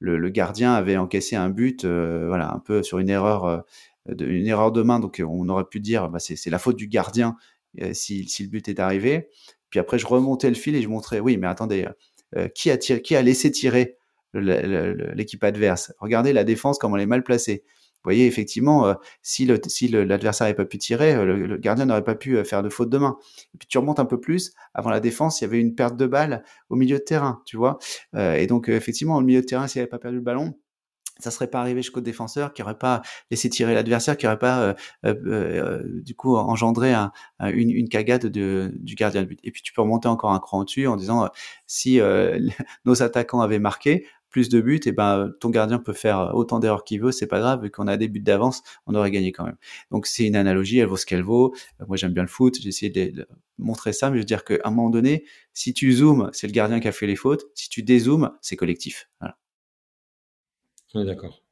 le, 0.00 0.28
gardien 0.28 0.74
avait 0.74 0.96
encaissé 0.96 1.36
un 1.36 1.50
but, 1.50 1.84
euh, 1.84 2.26
voilà, 2.28 2.52
un 2.52 2.58
peu 2.58 2.82
sur 2.82 2.98
une 2.98 3.10
erreur, 3.10 3.44
euh, 3.44 3.60
de, 4.08 4.26
une 4.26 4.46
erreur 4.46 4.72
de 4.72 4.82
main. 4.82 5.00
Donc 5.00 5.22
on 5.26 5.48
aurait 5.48 5.64
pu 5.64 5.80
dire, 5.80 6.08
bah, 6.08 6.18
c'est 6.18 6.50
la 6.50 6.58
faute 6.58 6.76
du 6.76 6.88
gardien 6.88 7.36
euh, 7.80 7.92
si, 7.92 8.26
le 8.40 8.48
but 8.48 8.68
est 8.68 8.80
arrivé. 8.80 9.28
Puis 9.70 9.80
après, 9.80 9.98
je 9.98 10.06
remontais 10.06 10.48
le 10.48 10.54
fil 10.54 10.74
et 10.74 10.82
je 10.82 10.88
montrais, 10.88 11.20
oui, 11.20 11.36
mais 11.36 11.46
attendez, 11.46 11.86
qui 12.54 12.70
a 12.70 13.22
laissé 13.22 13.50
tirer 13.50 13.96
l'équipe 14.32 15.44
adverse? 15.44 15.92
Regardez 15.98 16.32
la 16.32 16.44
défense 16.44 16.78
comment 16.78 16.96
elle 16.96 17.02
est 17.02 17.06
mal 17.06 17.22
placée. 17.22 17.64
Vous 18.04 18.10
voyez, 18.10 18.26
effectivement, 18.26 18.86
euh, 18.86 18.94
si 19.22 19.44
l'adversaire 19.44 20.34
si 20.34 20.42
n'avait 20.44 20.54
pas 20.54 20.64
pu 20.64 20.78
tirer, 20.78 21.14
euh, 21.14 21.24
le, 21.24 21.56
gardien 21.56 21.84
n'aurait 21.84 22.04
pas 22.04 22.14
pu 22.14 22.36
euh, 22.36 22.44
faire 22.44 22.62
de 22.62 22.68
faute 22.68 22.90
de 22.90 22.98
main. 22.98 23.18
Et 23.54 23.58
puis 23.58 23.66
tu 23.66 23.76
remontes 23.76 23.98
un 23.98 24.04
peu 24.04 24.20
plus, 24.20 24.52
avant 24.72 24.90
la 24.90 25.00
défense, 25.00 25.40
il 25.40 25.44
y 25.44 25.46
avait 25.46 25.60
une 25.60 25.74
perte 25.74 25.96
de 25.96 26.06
balle 26.06 26.44
au 26.70 26.76
milieu 26.76 26.98
de 26.98 27.02
terrain, 27.02 27.42
tu 27.44 27.56
vois. 27.56 27.78
et 28.16 28.46
donc, 28.46 28.68
effectivement, 28.68 29.16
au 29.16 29.20
milieu 29.20 29.40
de 29.40 29.46
terrain, 29.46 29.66
s'il 29.66 29.80
n'avait 29.80 29.90
pas 29.90 29.98
perdu 29.98 30.18
le 30.18 30.22
ballon, 30.22 30.54
ça 31.18 31.32
serait 31.32 31.48
pas 31.48 31.60
arrivé 31.60 31.82
jusqu'au 31.82 32.00
défenseur, 32.00 32.52
qui 32.52 32.62
aurait 32.62 32.78
pas 32.78 33.02
laissé 33.32 33.50
tirer 33.50 33.74
l'adversaire, 33.74 34.16
qui 34.16 34.26
aurait 34.26 34.38
pas 34.38 34.76
du 35.04 36.14
coup 36.14 36.36
engendré 36.36 36.94
une, 37.40 37.70
une, 37.70 37.88
cagade 37.88 38.26
de, 38.26 38.72
du 38.76 38.94
gardien 38.94 39.22
de 39.22 39.26
but. 39.26 39.40
Et 39.42 39.50
puis 39.50 39.62
tu 39.62 39.72
peux 39.72 39.82
remonter 39.82 40.08
encore 40.08 40.32
un 40.32 40.38
cran 40.38 40.60
au-dessus 40.60 40.86
en 40.86 40.96
disant 40.96 41.28
si 41.66 42.00
nos 42.84 43.02
attaquants 43.02 43.40
avaient 43.40 43.58
marqué, 43.58 44.06
plus 44.30 44.48
de 44.48 44.60
buts, 44.60 44.80
et 44.86 44.92
ben 44.92 45.32
ton 45.40 45.50
gardien 45.50 45.78
peut 45.78 45.92
faire 45.92 46.32
autant 46.34 46.58
d'erreurs 46.58 46.84
qu'il 46.84 47.00
veut, 47.00 47.12
c'est 47.12 47.26
pas 47.26 47.40
grave, 47.40 47.62
vu 47.62 47.70
qu'on 47.70 47.86
a 47.86 47.96
des 47.96 48.08
buts 48.08 48.20
d'avance, 48.20 48.62
on 48.86 48.94
aurait 48.94 49.10
gagné 49.10 49.32
quand 49.32 49.44
même. 49.44 49.56
Donc 49.90 50.06
c'est 50.06 50.26
une 50.26 50.36
analogie, 50.36 50.78
elle 50.78 50.86
vaut 50.86 50.96
ce 50.96 51.06
qu'elle 51.06 51.22
vaut. 51.22 51.54
Euh, 51.80 51.84
moi 51.88 51.96
j'aime 51.96 52.12
bien 52.12 52.22
le 52.22 52.28
foot, 52.28 52.58
j'ai 52.60 52.68
essayé 52.68 52.90
de, 52.90 53.26
montrer 53.58 53.92
ça, 53.92 54.10
mais 54.10 54.16
je 54.16 54.20
veux 54.20 54.26
dire 54.26 54.44
qu'à 54.44 54.58
un 54.64 54.70
moment 54.70 54.90
donné, 54.90 55.24
si 55.52 55.74
tu 55.74 55.92
zoomes, 55.92 56.30
c'est 56.32 56.46
le 56.46 56.52
gardien 56.52 56.80
qui 56.80 56.88
a 56.88 56.92
fait 56.92 57.06
les 57.06 57.16
fautes, 57.16 57.44
si 57.54 57.68
tu 57.68 57.82
dézoomes, 57.82 58.30
c'est 58.40 58.56
collectif. 58.56 59.10
Voilà. 59.20 59.36
On 60.94 61.02
est 61.02 61.06
d'accord. 61.06 61.42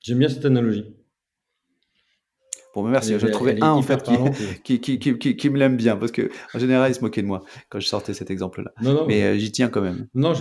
J'aime 0.00 0.18
bien 0.18 0.28
cette 0.28 0.44
analogie. 0.44 0.86
Bon, 2.74 2.82
merci. 2.82 3.18
je 3.18 3.26
trouvais 3.28 3.62
un 3.62 3.70
en 3.70 3.82
fait 3.82 4.02
qui, 4.64 4.80
qui, 4.80 4.98
qui, 4.98 5.36
qui, 5.36 5.50
me 5.50 5.58
l'aime 5.58 5.76
bien 5.78 5.96
parce 5.96 6.12
que 6.12 6.30
en 6.52 6.58
général, 6.58 6.90
il 6.90 6.94
se 6.94 7.00
moquait 7.00 7.22
de 7.22 7.26
moi 7.26 7.42
quand 7.70 7.80
je 7.80 7.86
sortais 7.86 8.12
cet 8.12 8.30
exemple-là. 8.30 8.72
Non, 8.82 8.92
non, 8.92 9.06
mais 9.06 9.22
euh, 9.22 9.38
j'y 9.38 9.50
tiens 9.50 9.68
quand 9.68 9.80
même. 9.80 10.08
Non, 10.14 10.34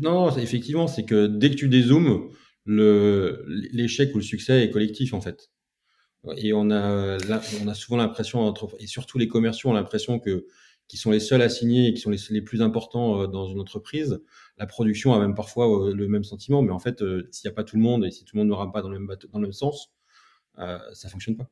non, 0.00 0.36
effectivement, 0.36 0.86
c'est 0.86 1.04
que 1.04 1.26
dès 1.26 1.50
que 1.50 1.56
tu 1.56 1.68
dézoomes, 1.68 2.30
l'échec 2.66 4.14
ou 4.14 4.18
le 4.18 4.24
succès 4.24 4.64
est 4.64 4.70
collectif 4.70 5.14
en 5.14 5.20
fait. 5.20 5.50
Et 6.38 6.54
on 6.54 6.70
a, 6.70 7.18
on 7.62 7.68
a 7.68 7.74
souvent 7.74 7.98
l'impression, 7.98 8.54
et 8.78 8.86
surtout 8.86 9.18
les 9.18 9.28
commerciaux 9.28 9.70
ont 9.70 9.74
l'impression 9.74 10.18
que 10.18 10.46
qui 10.86 10.98
sont 10.98 11.10
les 11.10 11.20
seuls 11.20 11.40
à 11.40 11.48
signer 11.48 11.88
et 11.88 11.94
qui 11.94 12.00
sont 12.00 12.10
les, 12.10 12.42
plus 12.42 12.60
importants 12.60 13.22
euh, 13.22 13.26
dans 13.26 13.46
une 13.46 13.58
entreprise. 13.58 14.20
La 14.58 14.66
production 14.66 15.14
a 15.14 15.18
même 15.18 15.34
parfois 15.34 15.88
euh, 15.88 15.94
le 15.94 16.08
même 16.08 16.24
sentiment, 16.24 16.60
mais 16.60 16.72
en 16.72 16.78
fait, 16.78 16.98
s'il 17.30 17.48
n'y 17.48 17.52
a 17.52 17.54
pas 17.54 17.64
tout 17.64 17.76
le 17.76 17.82
monde 17.82 18.04
et 18.04 18.10
si 18.10 18.26
tout 18.26 18.36
le 18.36 18.40
monde 18.40 18.48
ne 18.48 18.54
rame 18.54 18.70
pas 18.70 18.82
dans 18.82 18.90
le 18.90 18.98
même, 18.98 19.16
dans 19.32 19.38
le 19.38 19.46
même 19.46 19.52
sens, 19.54 19.94
euh, 20.58 20.78
ça 20.92 21.08
fonctionne 21.08 21.36
pas. 21.36 21.48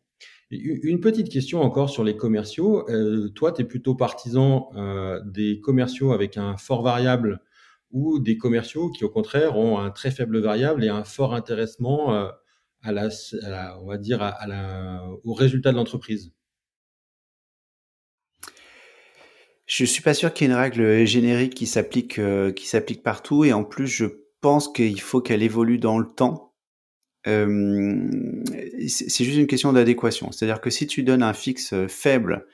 une 0.51 1.01
petite 1.01 1.29
question 1.29 1.61
encore 1.63 1.91
sur 1.91 2.05
les 2.05 2.17
commerciaux. 2.17 2.89
Euh, 2.89 3.29
toi, 3.31 3.53
tu 3.53 3.63
es 3.63 3.65
plutôt 3.65 3.95
partisan 3.95 4.71
euh, 4.77 5.21
des 5.25 5.61
commerciaux 5.61 6.13
avec 6.13 6.37
un 6.37 6.57
fort 6.57 6.83
variable 6.83 7.41
ou 7.93 8.19
des 8.19 8.37
commerciaux 8.37 8.91
qui, 8.91 9.05
au 9.05 9.11
contraire, 9.11 9.57
ont 9.57 9.79
un 9.79 9.91
très 9.91 10.11
faible 10.11 10.41
variable 10.41 10.85
et 10.85 10.89
un 10.89 11.05
fort 11.05 11.35
intéressement 11.35 12.29
au 12.85 12.91
résultat 15.35 15.73
de 15.73 15.77
l'entreprise 15.77 16.33
Je 19.67 19.85
suis 19.85 20.03
pas 20.03 20.15
sûr 20.15 20.33
qu'il 20.33 20.49
y 20.49 20.51
ait 20.51 20.53
une 20.53 20.59
règle 20.59 21.07
générique 21.07 21.55
qui 21.55 21.67
s'applique 21.67 22.21
qui 22.57 22.67
s'applique 22.67 23.03
partout 23.03 23.45
et 23.45 23.53
en 23.53 23.65
plus 23.65 23.87
je 23.87 24.07
pense 24.41 24.69
qu'il 24.69 25.01
faut 25.01 25.21
qu'elle 25.21 25.43
évolue 25.43 25.79
dans 25.79 25.99
le 25.99 26.07
temps 26.07 26.53
c'est 28.89 29.25
juste 29.25 29.39
une 29.39 29.47
question 29.47 29.73
d'adéquation. 29.73 30.33
C'est-à-dire 30.33 30.61
que 30.61 30.71
si 30.71 30.87
tu 30.87 31.03
donnes 31.03 31.23
un 31.23 31.33
fixe 31.33 31.73
euh, 31.73 31.89
faible 31.89 32.47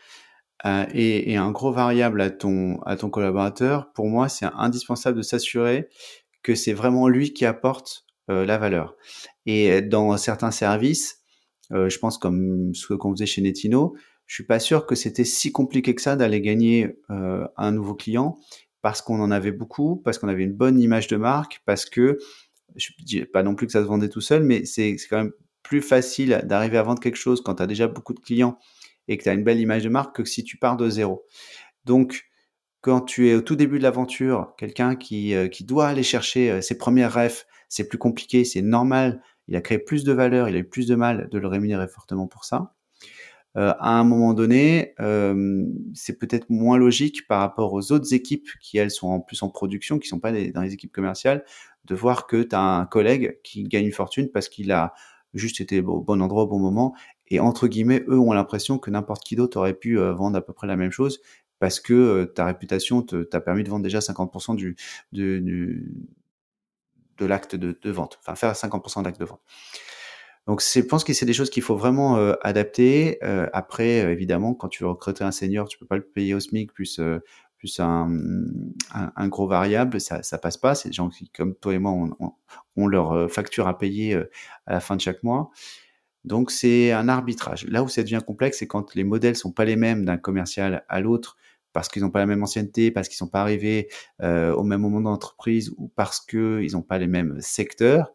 euh, 0.66 0.86
et, 0.92 1.36
un 1.36 1.50
gros 1.50 1.72
variable 1.72 2.20
à 2.20 2.30
ton, 2.30 2.80
à 2.82 2.96
ton 2.96 3.10
collaborateur, 3.10 3.92
pour 3.92 4.06
moi, 4.06 4.28
c'est 4.28 4.46
indispensable 4.54 5.16
de 5.16 5.22
s'assurer 5.22 5.88
que 6.42 6.54
c'est 6.54 6.72
vraiment 6.72 7.08
lui 7.08 7.32
qui 7.32 7.44
apporte 7.44 8.06
euh, 8.30 8.44
la 8.44 8.58
valeur. 8.58 8.96
Et 9.46 9.82
dans 9.82 10.16
certains 10.16 10.50
services, 10.50 11.16
je 11.70 11.98
pense 11.98 12.16
comme 12.16 12.74
ce 12.74 12.94
qu'on 12.94 13.12
faisait 13.12 13.26
chez 13.26 13.42
Netino, 13.42 13.94
je 14.26 14.34
suis 14.34 14.44
pas 14.44 14.58
sûr 14.58 14.86
que 14.86 14.94
c'était 14.94 15.24
si 15.24 15.52
compliqué 15.52 15.94
que 15.94 16.00
ça 16.00 16.16
d'aller 16.16 16.40
gagner 16.40 16.96
un 17.08 17.72
nouveau 17.72 17.94
client 17.94 18.38
parce 18.80 19.02
qu'on 19.02 19.20
en 19.20 19.30
avait 19.30 19.52
beaucoup, 19.52 19.96
parce 19.96 20.18
qu'on 20.18 20.28
avait 20.28 20.44
une 20.44 20.54
bonne 20.54 20.80
image 20.80 21.08
de 21.08 21.16
marque, 21.16 21.60
parce 21.66 21.84
que 21.84 22.18
je 22.76 22.90
dis 23.04 23.24
pas 23.24 23.42
non 23.42 23.54
plus 23.54 23.66
que 23.66 23.72
ça 23.72 23.82
se 23.82 23.86
vendait 23.86 24.08
tout 24.08 24.20
seul, 24.20 24.44
mais 24.44 24.64
c'est 24.64 24.96
quand 25.10 25.18
même 25.18 25.32
plus 25.62 25.82
facile 25.82 26.40
d'arriver 26.44 26.78
à 26.78 26.82
vendre 26.82 27.00
quelque 27.00 27.16
chose 27.16 27.42
quand 27.42 27.56
tu 27.56 27.62
as 27.62 27.66
déjà 27.66 27.88
beaucoup 27.88 28.14
de 28.14 28.20
clients 28.20 28.58
et 29.08 29.16
que 29.18 29.24
tu 29.24 29.28
as 29.28 29.34
une 29.34 29.44
belle 29.44 29.60
image 29.60 29.84
de 29.84 29.88
marque 29.88 30.16
que 30.16 30.24
si 30.24 30.44
tu 30.44 30.56
pars 30.56 30.76
de 30.76 30.88
zéro. 30.88 31.24
Donc, 31.84 32.28
quand 32.80 33.00
tu 33.00 33.28
es 33.28 33.34
au 33.34 33.40
tout 33.40 33.56
début 33.56 33.78
de 33.78 33.82
l'aventure, 33.82 34.54
quelqu'un 34.56 34.94
qui, 34.94 35.34
euh, 35.34 35.48
doit 35.60 35.88
aller 35.88 36.02
chercher 36.02 36.50
euh, 36.50 36.60
ses 36.60 36.78
premières 36.78 37.12
refs, 37.12 37.46
c'est 37.68 37.88
plus 37.88 37.98
compliqué, 37.98 38.44
c'est 38.44 38.62
normal, 38.62 39.22
il 39.48 39.56
a 39.56 39.60
créé 39.60 39.78
plus 39.78 40.04
de 40.04 40.12
valeur, 40.12 40.48
il 40.48 40.56
a 40.56 40.58
eu 40.58 40.68
plus 40.68 40.86
de 40.86 40.94
mal 40.94 41.28
de 41.30 41.38
le 41.38 41.48
rémunérer 41.48 41.88
fortement 41.88 42.26
pour 42.26 42.44
ça. 42.44 42.74
Euh, 43.56 43.74
à 43.78 43.98
un 43.98 44.04
moment 44.04 44.34
donné, 44.34 44.94
c'est 45.94 46.18
peut-être 46.18 46.48
moins 46.50 46.78
logique 46.78 47.26
par 47.26 47.40
rapport 47.40 47.72
aux 47.72 47.92
autres 47.92 48.14
équipes 48.14 48.48
qui, 48.62 48.78
elles, 48.78 48.90
sont 48.90 49.08
en 49.08 49.20
plus 49.20 49.42
en 49.42 49.48
production, 49.48 49.98
qui 49.98 50.06
sont 50.06 50.20
pas 50.20 50.32
dans 50.32 50.62
les 50.62 50.72
équipes 50.74 50.92
commerciales, 50.92 51.44
de 51.84 51.94
voir 51.94 52.26
que 52.26 52.42
tu 52.42 52.54
as 52.54 52.60
un 52.60 52.86
collègue 52.86 53.38
qui 53.42 53.64
gagne 53.64 53.86
une 53.86 53.92
fortune 53.92 54.30
parce 54.30 54.48
qu'il 54.48 54.70
a 54.70 54.92
juste 55.34 55.60
été 55.60 55.80
au 55.80 56.00
bon 56.00 56.22
endroit 56.22 56.44
au 56.44 56.46
bon 56.46 56.58
moment. 56.58 56.94
Et 57.30 57.40
entre 57.40 57.68
guillemets, 57.68 58.04
eux 58.08 58.18
ont 58.18 58.32
l'impression 58.32 58.78
que 58.78 58.90
n'importe 58.90 59.24
qui 59.24 59.36
d'autre 59.36 59.58
aurait 59.58 59.74
pu 59.74 59.98
euh, 59.98 60.12
vendre 60.12 60.36
à 60.36 60.40
peu 60.40 60.52
près 60.52 60.66
la 60.66 60.76
même 60.76 60.90
chose 60.90 61.20
parce 61.58 61.80
que 61.80 62.24
ta 62.36 62.44
réputation 62.44 63.02
t'a 63.02 63.40
permis 63.40 63.64
de 63.64 63.68
vendre 63.68 63.82
déjà 63.82 63.98
50% 63.98 64.54
du, 64.54 64.76
du, 65.12 65.84
de 67.18 67.26
l'acte 67.26 67.56
de, 67.56 67.78
de, 67.80 67.90
vente, 67.90 68.18
enfin 68.22 68.34
faire 68.36 68.52
50% 68.52 69.02
d'acte 69.02 69.18
de 69.20 69.24
vente. 69.24 69.40
Donc, 70.48 70.62
je 70.62 70.80
pense 70.80 71.04
que 71.04 71.12
c'est 71.12 71.26
des 71.26 71.34
choses 71.34 71.50
qu'il 71.50 71.62
faut 71.62 71.76
vraiment 71.76 72.16
euh, 72.16 72.32
adapter. 72.40 73.18
Euh, 73.22 73.48
après, 73.52 74.02
euh, 74.02 74.12
évidemment, 74.12 74.54
quand 74.54 74.68
tu 74.68 74.82
veux 74.82 74.88
recruter 74.88 75.22
un 75.22 75.30
senior, 75.30 75.68
tu 75.68 75.76
peux 75.78 75.84
pas 75.84 75.96
le 75.96 76.02
payer 76.02 76.34
au 76.34 76.40
SMIC 76.40 76.72
plus 76.72 77.00
plus 77.58 77.80
un, 77.80 78.08
un, 78.94 79.28
gros 79.28 79.48
variable, 79.48 80.00
ça 80.00 80.22
ça 80.22 80.38
passe 80.38 80.56
pas. 80.56 80.76
C'est 80.76 80.90
des 80.90 80.94
gens 80.94 81.08
qui, 81.08 81.28
comme 81.28 81.56
toi 81.56 81.74
et 81.74 81.78
moi, 81.78 81.90
ont, 82.76 82.86
leur 82.86 83.28
facture 83.30 83.66
à 83.66 83.76
payer 83.76 84.14
à 84.14 84.72
la 84.72 84.80
fin 84.80 84.94
de 84.94 85.00
chaque 85.00 85.24
mois. 85.24 85.50
Donc, 86.24 86.50
c'est 86.50 86.92
un 86.92 87.08
arbitrage. 87.08 87.64
Là 87.66 87.82
où 87.82 87.88
ça 87.88 88.02
devient 88.02 88.20
complexe, 88.26 88.58
c'est 88.58 88.66
quand 88.66 88.94
les 88.94 89.04
modèles 89.04 89.36
sont 89.36 89.52
pas 89.52 89.64
les 89.64 89.76
mêmes 89.76 90.04
d'un 90.04 90.18
commercial 90.18 90.84
à 90.88 91.00
l'autre 91.00 91.36
parce 91.72 91.88
qu'ils 91.88 92.02
n'ont 92.02 92.10
pas 92.10 92.18
la 92.18 92.26
même 92.26 92.42
ancienneté, 92.42 92.90
parce 92.90 93.08
qu'ils 93.08 93.16
sont 93.16 93.28
pas 93.28 93.40
arrivés 93.40 93.88
au 94.20 94.64
même 94.64 94.80
moment 94.80 95.00
d'entreprise 95.00 95.72
ou 95.76 95.88
parce 95.88 96.18
qu'ils 96.18 96.72
n'ont 96.72 96.82
pas 96.82 96.98
les 96.98 97.06
mêmes 97.06 97.36
secteurs. 97.40 98.12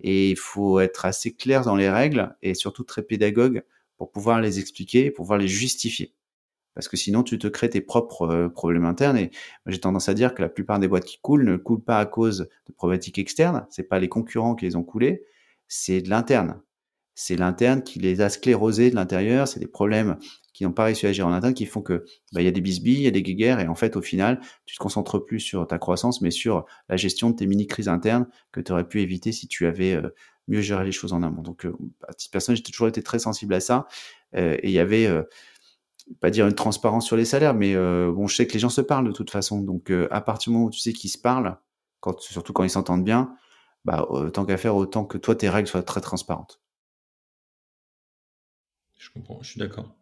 Et 0.00 0.30
il 0.30 0.36
faut 0.36 0.80
être 0.80 1.04
assez 1.04 1.34
clair 1.34 1.62
dans 1.62 1.76
les 1.76 1.90
règles 1.90 2.34
et 2.42 2.54
surtout 2.54 2.84
très 2.84 3.02
pédagogue 3.02 3.62
pour 3.96 4.10
pouvoir 4.10 4.40
les 4.40 4.58
expliquer, 4.58 5.10
pour 5.10 5.24
pouvoir 5.24 5.38
les 5.38 5.48
justifier. 5.48 6.14
Parce 6.74 6.88
que 6.88 6.96
sinon, 6.96 7.22
tu 7.22 7.38
te 7.38 7.46
crées 7.46 7.68
tes 7.68 7.80
propres 7.80 8.22
euh, 8.22 8.48
problèmes 8.48 8.86
internes. 8.86 9.18
Et 9.18 9.30
j'ai 9.66 9.80
tendance 9.80 10.08
à 10.08 10.14
dire 10.14 10.34
que 10.34 10.40
la 10.40 10.48
plupart 10.48 10.78
des 10.78 10.88
boîtes 10.88 11.04
qui 11.04 11.18
coulent 11.20 11.44
ne 11.44 11.56
coulent 11.56 11.84
pas 11.84 11.98
à 11.98 12.06
cause 12.06 12.48
de 12.66 12.72
problématiques 12.72 13.18
externes. 13.18 13.66
C'est 13.70 13.82
pas 13.88 13.98
les 13.98 14.08
concurrents 14.08 14.54
qui 14.54 14.64
les 14.64 14.76
ont 14.76 14.84
coulées, 14.84 15.24
c'est 15.68 16.00
de 16.00 16.08
l'interne. 16.08 16.62
C'est 17.14 17.36
l'interne 17.36 17.82
qui 17.82 17.98
les 17.98 18.20
a 18.20 18.30
sclérosés 18.30 18.90
de 18.90 18.94
l'intérieur. 18.94 19.48
C'est 19.48 19.60
des 19.60 19.66
problèmes 19.66 20.16
qui 20.60 20.64
n'ont 20.64 20.72
pas 20.72 20.84
réussi 20.84 21.06
à 21.06 21.08
agir 21.08 21.26
en 21.26 21.32
interne, 21.32 21.54
qui 21.54 21.64
font 21.64 21.80
que 21.80 22.04
bah, 22.32 22.42
il 22.42 22.44
y 22.44 22.48
a 22.48 22.50
des 22.50 22.60
bisbilles, 22.60 22.98
il 22.98 23.02
y 23.04 23.06
a 23.06 23.10
des 23.10 23.22
guéguerres, 23.22 23.60
et 23.60 23.68
en 23.68 23.74
fait, 23.74 23.96
au 23.96 24.02
final, 24.02 24.40
tu 24.66 24.76
te 24.76 24.82
concentres 24.82 25.24
plus 25.24 25.40
sur 25.40 25.66
ta 25.66 25.78
croissance, 25.78 26.20
mais 26.20 26.30
sur 26.30 26.66
la 26.90 26.98
gestion 26.98 27.30
de 27.30 27.36
tes 27.36 27.46
mini-crises 27.46 27.88
internes 27.88 28.26
que 28.52 28.60
tu 28.60 28.70
aurais 28.70 28.86
pu 28.86 29.00
éviter 29.00 29.32
si 29.32 29.48
tu 29.48 29.66
avais 29.66 29.94
euh, 29.94 30.10
mieux 30.48 30.60
géré 30.60 30.84
les 30.84 30.92
choses 30.92 31.14
en 31.14 31.22
amont. 31.22 31.40
Donc, 31.40 31.64
euh, 31.64 31.72
à 32.06 32.12
j'ai 32.54 32.62
toujours 32.62 32.88
été 32.88 33.02
très 33.02 33.18
sensible 33.18 33.54
à 33.54 33.60
ça, 33.60 33.86
euh, 34.36 34.58
et 34.62 34.68
il 34.68 34.72
y 34.72 34.78
avait, 34.78 35.08
pas 36.20 36.28
dire 36.28 36.46
une 36.46 36.54
transparence 36.54 37.06
sur 37.06 37.16
les 37.16 37.24
salaires, 37.24 37.54
mais 37.54 37.74
bon, 37.74 38.26
je 38.26 38.36
sais 38.36 38.46
que 38.46 38.52
les 38.52 38.58
gens 38.58 38.68
se 38.68 38.82
parlent 38.82 39.06
de 39.06 39.12
toute 39.12 39.30
façon, 39.30 39.62
donc 39.62 39.90
à 40.10 40.20
partir 40.20 40.50
du 40.50 40.56
moment 40.56 40.66
où 40.66 40.70
tu 40.70 40.80
sais 40.80 40.92
qu'ils 40.92 41.10
se 41.10 41.18
parlent, 41.18 41.56
surtout 42.18 42.52
quand 42.52 42.64
ils 42.64 42.70
s'entendent 42.70 43.04
bien, 43.04 43.34
bah, 43.86 44.06
tant 44.34 44.44
qu'à 44.44 44.58
faire, 44.58 44.76
autant 44.76 45.06
que 45.06 45.16
toi, 45.16 45.34
tes 45.34 45.48
règles 45.48 45.68
soient 45.68 45.82
très 45.82 46.02
transparentes. 46.02 46.59
Je 49.00 49.08
comprends, 49.10 49.42
je 49.42 49.48
suis 49.50 49.58
d'accord. 49.58 49.96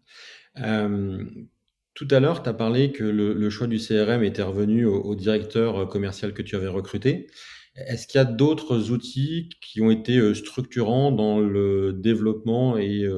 Euh, 0.58 1.24
tout 1.94 2.08
à 2.10 2.18
l'heure, 2.18 2.42
tu 2.42 2.48
as 2.48 2.52
parlé 2.52 2.90
que 2.90 3.04
le, 3.04 3.48
choix 3.48 3.68
du 3.68 3.78
CRM 3.78 4.24
était 4.24 4.42
revenu 4.42 4.84
au, 4.86 5.14
directeur 5.14 5.78
euh, 5.78 5.86
commercial 5.86 6.34
que 6.34 6.42
tu 6.42 6.56
avais 6.56 6.66
recruté. 6.66 7.28
Est-ce 7.76 8.08
qu'il 8.08 8.18
y 8.18 8.20
a 8.20 8.24
d'autres 8.24 8.90
outils 8.90 9.50
qui 9.60 9.80
ont 9.80 9.92
été 9.92 10.18
euh, 10.18 10.34
structurants 10.34 11.12
dans 11.12 11.38
le 11.38 11.92
développement 11.92 12.76
et, 12.76 13.08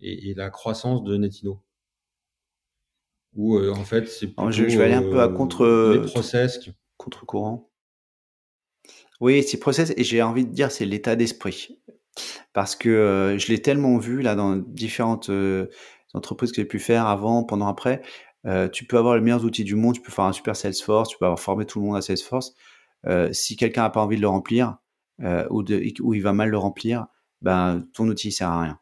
et, 0.00 0.34
la 0.34 0.48
croissance 0.48 1.04
de 1.04 1.18
Netino? 1.18 1.62
Ou 3.34 3.58
en 3.58 3.84
fait, 3.84 4.08
c'est 4.08 4.28
plutôt 4.28 4.50
je, 4.50 4.64
vais 4.64 4.84
aller 4.84 4.94
un 4.94 5.02
peu 5.02 5.20
à 5.20 5.28
contre 5.28 5.66
les 5.92 6.06
process 6.06 6.70
contre 6.96 7.26
courant. 7.26 7.70
Oui, 9.20 9.42
c'est 9.42 9.58
process 9.58 9.92
et 9.96 10.04
j'ai 10.04 10.22
envie 10.22 10.46
de 10.46 10.52
dire 10.52 10.70
c'est 10.70 10.86
l'état 10.86 11.14
d'esprit 11.14 11.78
parce 12.54 12.74
que 12.76 13.36
je 13.38 13.48
l'ai 13.48 13.60
tellement 13.60 13.98
vu 13.98 14.22
là 14.22 14.34
dans 14.34 14.56
différentes 14.56 15.30
entreprises 16.14 16.52
que 16.52 16.62
j'ai 16.62 16.66
pu 16.66 16.78
faire 16.78 17.06
avant, 17.06 17.44
pendant, 17.44 17.68
après. 17.68 18.00
Euh, 18.46 18.68
tu 18.68 18.86
peux 18.86 18.98
avoir 18.98 19.16
les 19.16 19.22
meilleurs 19.22 19.44
outils 19.44 19.64
du 19.64 19.74
monde, 19.74 19.94
tu 19.94 20.00
peux 20.00 20.12
faire 20.12 20.24
un 20.24 20.32
super 20.32 20.56
Salesforce, 20.56 21.10
tu 21.10 21.18
peux 21.18 21.24
avoir 21.24 21.40
formé 21.40 21.64
tout 21.64 21.80
le 21.80 21.86
monde 21.86 21.96
à 21.96 22.02
Salesforce. 22.02 22.54
Euh, 23.06 23.32
si 23.32 23.56
quelqu'un 23.56 23.82
n'a 23.82 23.90
pas 23.90 24.00
envie 24.00 24.16
de 24.16 24.20
le 24.20 24.28
remplir 24.28 24.76
euh, 25.22 25.46
ou, 25.50 25.62
de, 25.62 25.82
ou 26.00 26.14
il 26.14 26.20
va 26.20 26.32
mal 26.32 26.50
le 26.50 26.58
remplir, 26.58 27.06
ben 27.42 27.84
ton 27.94 28.08
outil 28.08 28.32
sert 28.32 28.48
à 28.48 28.62
rien. 28.62 28.78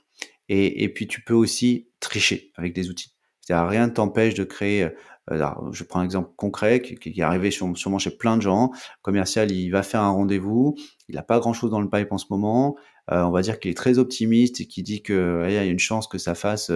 Et, 0.48 0.84
et 0.84 0.88
puis 0.88 1.06
tu 1.06 1.22
peux 1.22 1.34
aussi 1.34 1.88
tricher 2.00 2.52
avec 2.56 2.74
des 2.74 2.90
outils. 2.90 3.14
C'est-à-dire 3.40 3.68
rien 3.68 3.86
ne 3.86 3.92
t'empêche 3.92 4.34
de 4.34 4.44
créer. 4.44 4.88
Alors, 5.28 5.72
je 5.72 5.84
prends 5.84 6.00
un 6.00 6.04
exemple 6.04 6.32
concret 6.36 6.80
qui, 6.80 6.96
qui 6.96 7.20
est 7.20 7.22
arrivé 7.22 7.50
sur, 7.50 7.76
sûrement 7.76 7.98
chez 7.98 8.10
plein 8.10 8.36
de 8.36 8.42
gens. 8.42 8.70
commercial, 9.02 9.50
il 9.50 9.70
va 9.70 9.82
faire 9.82 10.02
un 10.02 10.10
rendez-vous, 10.10 10.76
il 11.08 11.14
n'a 11.14 11.22
pas 11.22 11.38
grand-chose 11.38 11.70
dans 11.70 11.80
le 11.80 11.88
pipe 11.88 12.10
en 12.12 12.18
ce 12.18 12.26
moment. 12.30 12.76
On 13.14 13.30
va 13.30 13.42
dire 13.42 13.60
qu'il 13.60 13.70
est 13.70 13.74
très 13.74 13.98
optimiste 13.98 14.60
et 14.60 14.66
qui 14.66 14.82
dit 14.82 15.02
que 15.02 15.44
il 15.46 15.52
y 15.52 15.58
a 15.58 15.64
une 15.64 15.78
chance 15.78 16.06
que 16.06 16.18
ça 16.18 16.34
fasse 16.34 16.70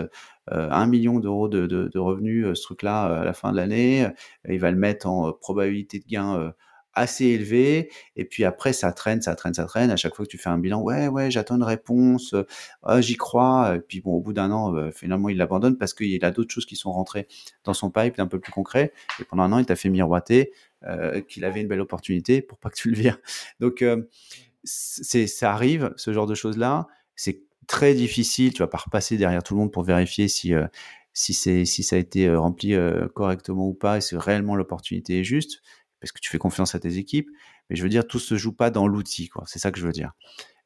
euh, 0.52 0.68
un 0.70 0.86
million 0.86 1.18
d'euros 1.18 1.48
de, 1.48 1.98
revenus, 1.98 2.46
euh, 2.46 2.54
ce 2.54 2.62
truc-là, 2.62 3.10
euh, 3.10 3.20
à 3.22 3.24
la 3.24 3.32
fin 3.32 3.50
de 3.50 3.56
l'année. 3.56 4.06
Il 4.48 4.60
va 4.60 4.70
le 4.70 4.76
mettre 4.76 5.06
en 5.06 5.32
probabilité 5.32 5.98
de 5.98 6.04
gain 6.06 6.52
assez 6.94 7.26
élevé. 7.26 7.90
Et 8.14 8.24
puis 8.24 8.44
après, 8.44 8.72
ça 8.72 8.92
traîne, 8.92 9.20
ça 9.20 9.34
traîne, 9.34 9.54
ça 9.54 9.66
traîne. 9.66 9.90
À 9.90 9.96
chaque 9.96 10.14
fois 10.14 10.24
que 10.24 10.30
tu 10.30 10.38
fais 10.38 10.48
un 10.48 10.58
bilan, 10.58 10.80
ouais, 10.82 11.08
ouais, 11.08 11.30
j'attends 11.30 11.56
une 11.56 11.62
réponse, 11.62 12.34
oh, 12.84 13.00
j'y 13.00 13.16
crois. 13.16 13.76
Et 13.76 13.80
puis 13.80 14.00
bon, 14.00 14.12
au 14.12 14.20
bout 14.20 14.32
d'un 14.32 14.50
an, 14.50 14.90
finalement, 14.92 15.28
il 15.28 15.36
l'abandonne 15.36 15.76
parce 15.76 15.92
qu'il 15.92 16.24
a 16.24 16.30
d'autres 16.30 16.52
choses 16.54 16.64
qui 16.64 16.76
sont 16.76 16.92
rentrées 16.92 17.26
dans 17.64 17.74
son 17.74 17.90
pipe, 17.90 18.18
un 18.18 18.26
peu 18.26 18.40
plus 18.40 18.52
concret. 18.52 18.92
Et 19.20 19.24
pendant 19.24 19.42
un 19.42 19.52
an, 19.52 19.58
il 19.58 19.66
t'a 19.66 19.76
fait 19.76 19.90
miroiter 19.90 20.52
euh, 20.84 21.20
qu'il 21.20 21.44
avait 21.44 21.60
une 21.60 21.68
belle 21.68 21.80
opportunité 21.80 22.40
pour 22.40 22.58
pas 22.58 22.70
que 22.70 22.76
tu 22.76 22.88
le 22.88 22.96
vires. 22.96 23.18
Donc, 23.60 23.84
c'est, 24.66 25.26
ça 25.26 25.52
arrive, 25.52 25.92
ce 25.96 26.12
genre 26.12 26.26
de 26.26 26.34
choses-là. 26.34 26.86
C'est 27.14 27.42
très 27.66 27.94
difficile. 27.94 28.52
Tu 28.52 28.58
vas 28.58 28.68
pas 28.68 28.78
repasser 28.78 29.16
derrière 29.16 29.42
tout 29.42 29.54
le 29.54 29.60
monde 29.60 29.72
pour 29.72 29.82
vérifier 29.84 30.28
si 30.28 30.52
si 31.14 31.32
c'est 31.32 31.64
si 31.64 31.82
ça 31.82 31.96
a 31.96 31.98
été 31.98 32.34
rempli 32.34 32.74
correctement 33.14 33.68
ou 33.68 33.74
pas 33.74 33.96
et 33.96 34.00
si 34.02 34.16
réellement 34.16 34.54
l'opportunité 34.54 35.20
est 35.20 35.24
juste 35.24 35.62
parce 36.00 36.12
que 36.12 36.20
tu 36.20 36.30
fais 36.30 36.38
confiance 36.38 36.74
à 36.74 36.78
tes 36.78 36.98
équipes. 36.98 37.28
Mais 37.68 37.76
je 37.76 37.82
veux 37.82 37.88
dire, 37.88 38.06
tout 38.06 38.18
se 38.18 38.36
joue 38.36 38.52
pas 38.52 38.70
dans 38.70 38.86
l'outil. 38.86 39.30
C'est 39.46 39.58
ça 39.58 39.72
que 39.72 39.78
je 39.78 39.86
veux 39.86 39.92
dire. 39.92 40.12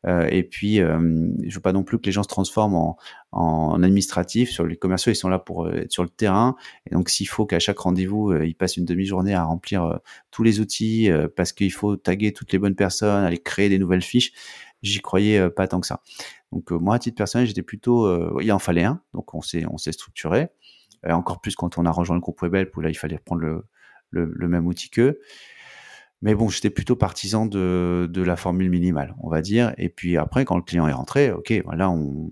Euh, 0.06 0.26
et 0.30 0.42
puis, 0.42 0.80
euh, 0.80 1.28
je 1.44 1.54
veux 1.54 1.60
pas 1.60 1.72
non 1.72 1.82
plus 1.82 1.98
que 1.98 2.06
les 2.06 2.12
gens 2.12 2.22
se 2.22 2.28
transforment 2.28 2.74
en, 2.74 2.98
en 3.32 3.82
administratif. 3.82 4.50
Sur 4.50 4.66
les 4.66 4.76
commerciaux, 4.76 5.12
ils 5.12 5.16
sont 5.16 5.28
là 5.28 5.38
pour 5.38 5.66
euh, 5.66 5.82
être 5.82 5.92
sur 5.92 6.02
le 6.02 6.08
terrain. 6.08 6.56
Et 6.86 6.94
donc, 6.94 7.10
s'il 7.10 7.28
faut 7.28 7.46
qu'à 7.46 7.58
chaque 7.58 7.78
rendez-vous, 7.78 8.34
ils 8.34 8.54
passent 8.54 8.76
une 8.76 8.84
demi-journée 8.84 9.34
à 9.34 9.44
remplir 9.44 9.98
tous 10.30 10.42
les 10.42 10.60
outils 10.60 11.10
parce 11.36 11.52
qu'il 11.52 11.72
faut 11.72 11.96
taguer 11.96 12.32
toutes 12.32 12.52
les 12.52 12.58
bonnes 12.58 12.74
personnes, 12.74 13.24
aller 13.24 13.38
créer 13.38 13.68
des 13.68 13.78
nouvelles 13.78 14.02
fiches, 14.02 14.32
j'y 14.82 15.00
croyais 15.00 15.50
pas 15.50 15.68
tant 15.68 15.80
que 15.80 15.86
ça. 15.86 16.00
Donc, 16.52 16.70
moi, 16.70 16.96
à 16.96 16.98
titre 16.98 17.16
personnel, 17.16 17.46
j'étais 17.46 17.62
plutôt, 17.62 18.40
il 18.40 18.50
en 18.52 18.58
fallait 18.58 18.84
un. 18.84 19.00
Donc, 19.14 19.34
on 19.34 19.42
s'est 19.42 19.64
on 19.70 19.76
s'est 19.76 19.92
structuré. 19.92 20.48
encore 21.08 21.40
plus 21.40 21.54
quand 21.54 21.78
on 21.78 21.86
a 21.86 21.90
rejoint 21.90 22.16
le 22.16 22.20
groupe 22.20 22.40
Webhelp 22.42 22.76
où 22.76 22.80
là, 22.80 22.90
il 22.90 22.96
fallait 22.96 23.18
prendre 23.18 23.42
le, 23.42 23.64
le, 24.10 24.30
le 24.34 24.48
même 24.48 24.66
outil 24.66 24.90
qu'eux. 24.90 25.20
Mais 26.22 26.34
bon, 26.34 26.48
j'étais 26.48 26.70
plutôt 26.70 26.96
partisan 26.96 27.46
de, 27.46 28.10
la 28.14 28.36
formule 28.36 28.70
minimale, 28.70 29.14
on 29.20 29.30
va 29.30 29.40
dire. 29.42 29.72
Et 29.78 29.88
puis 29.88 30.16
après, 30.16 30.44
quand 30.44 30.56
le 30.56 30.62
client 30.62 30.86
est 30.86 30.92
rentré, 30.92 31.32
ok, 31.32 31.52
voilà, 31.64 31.90
on, 31.90 32.30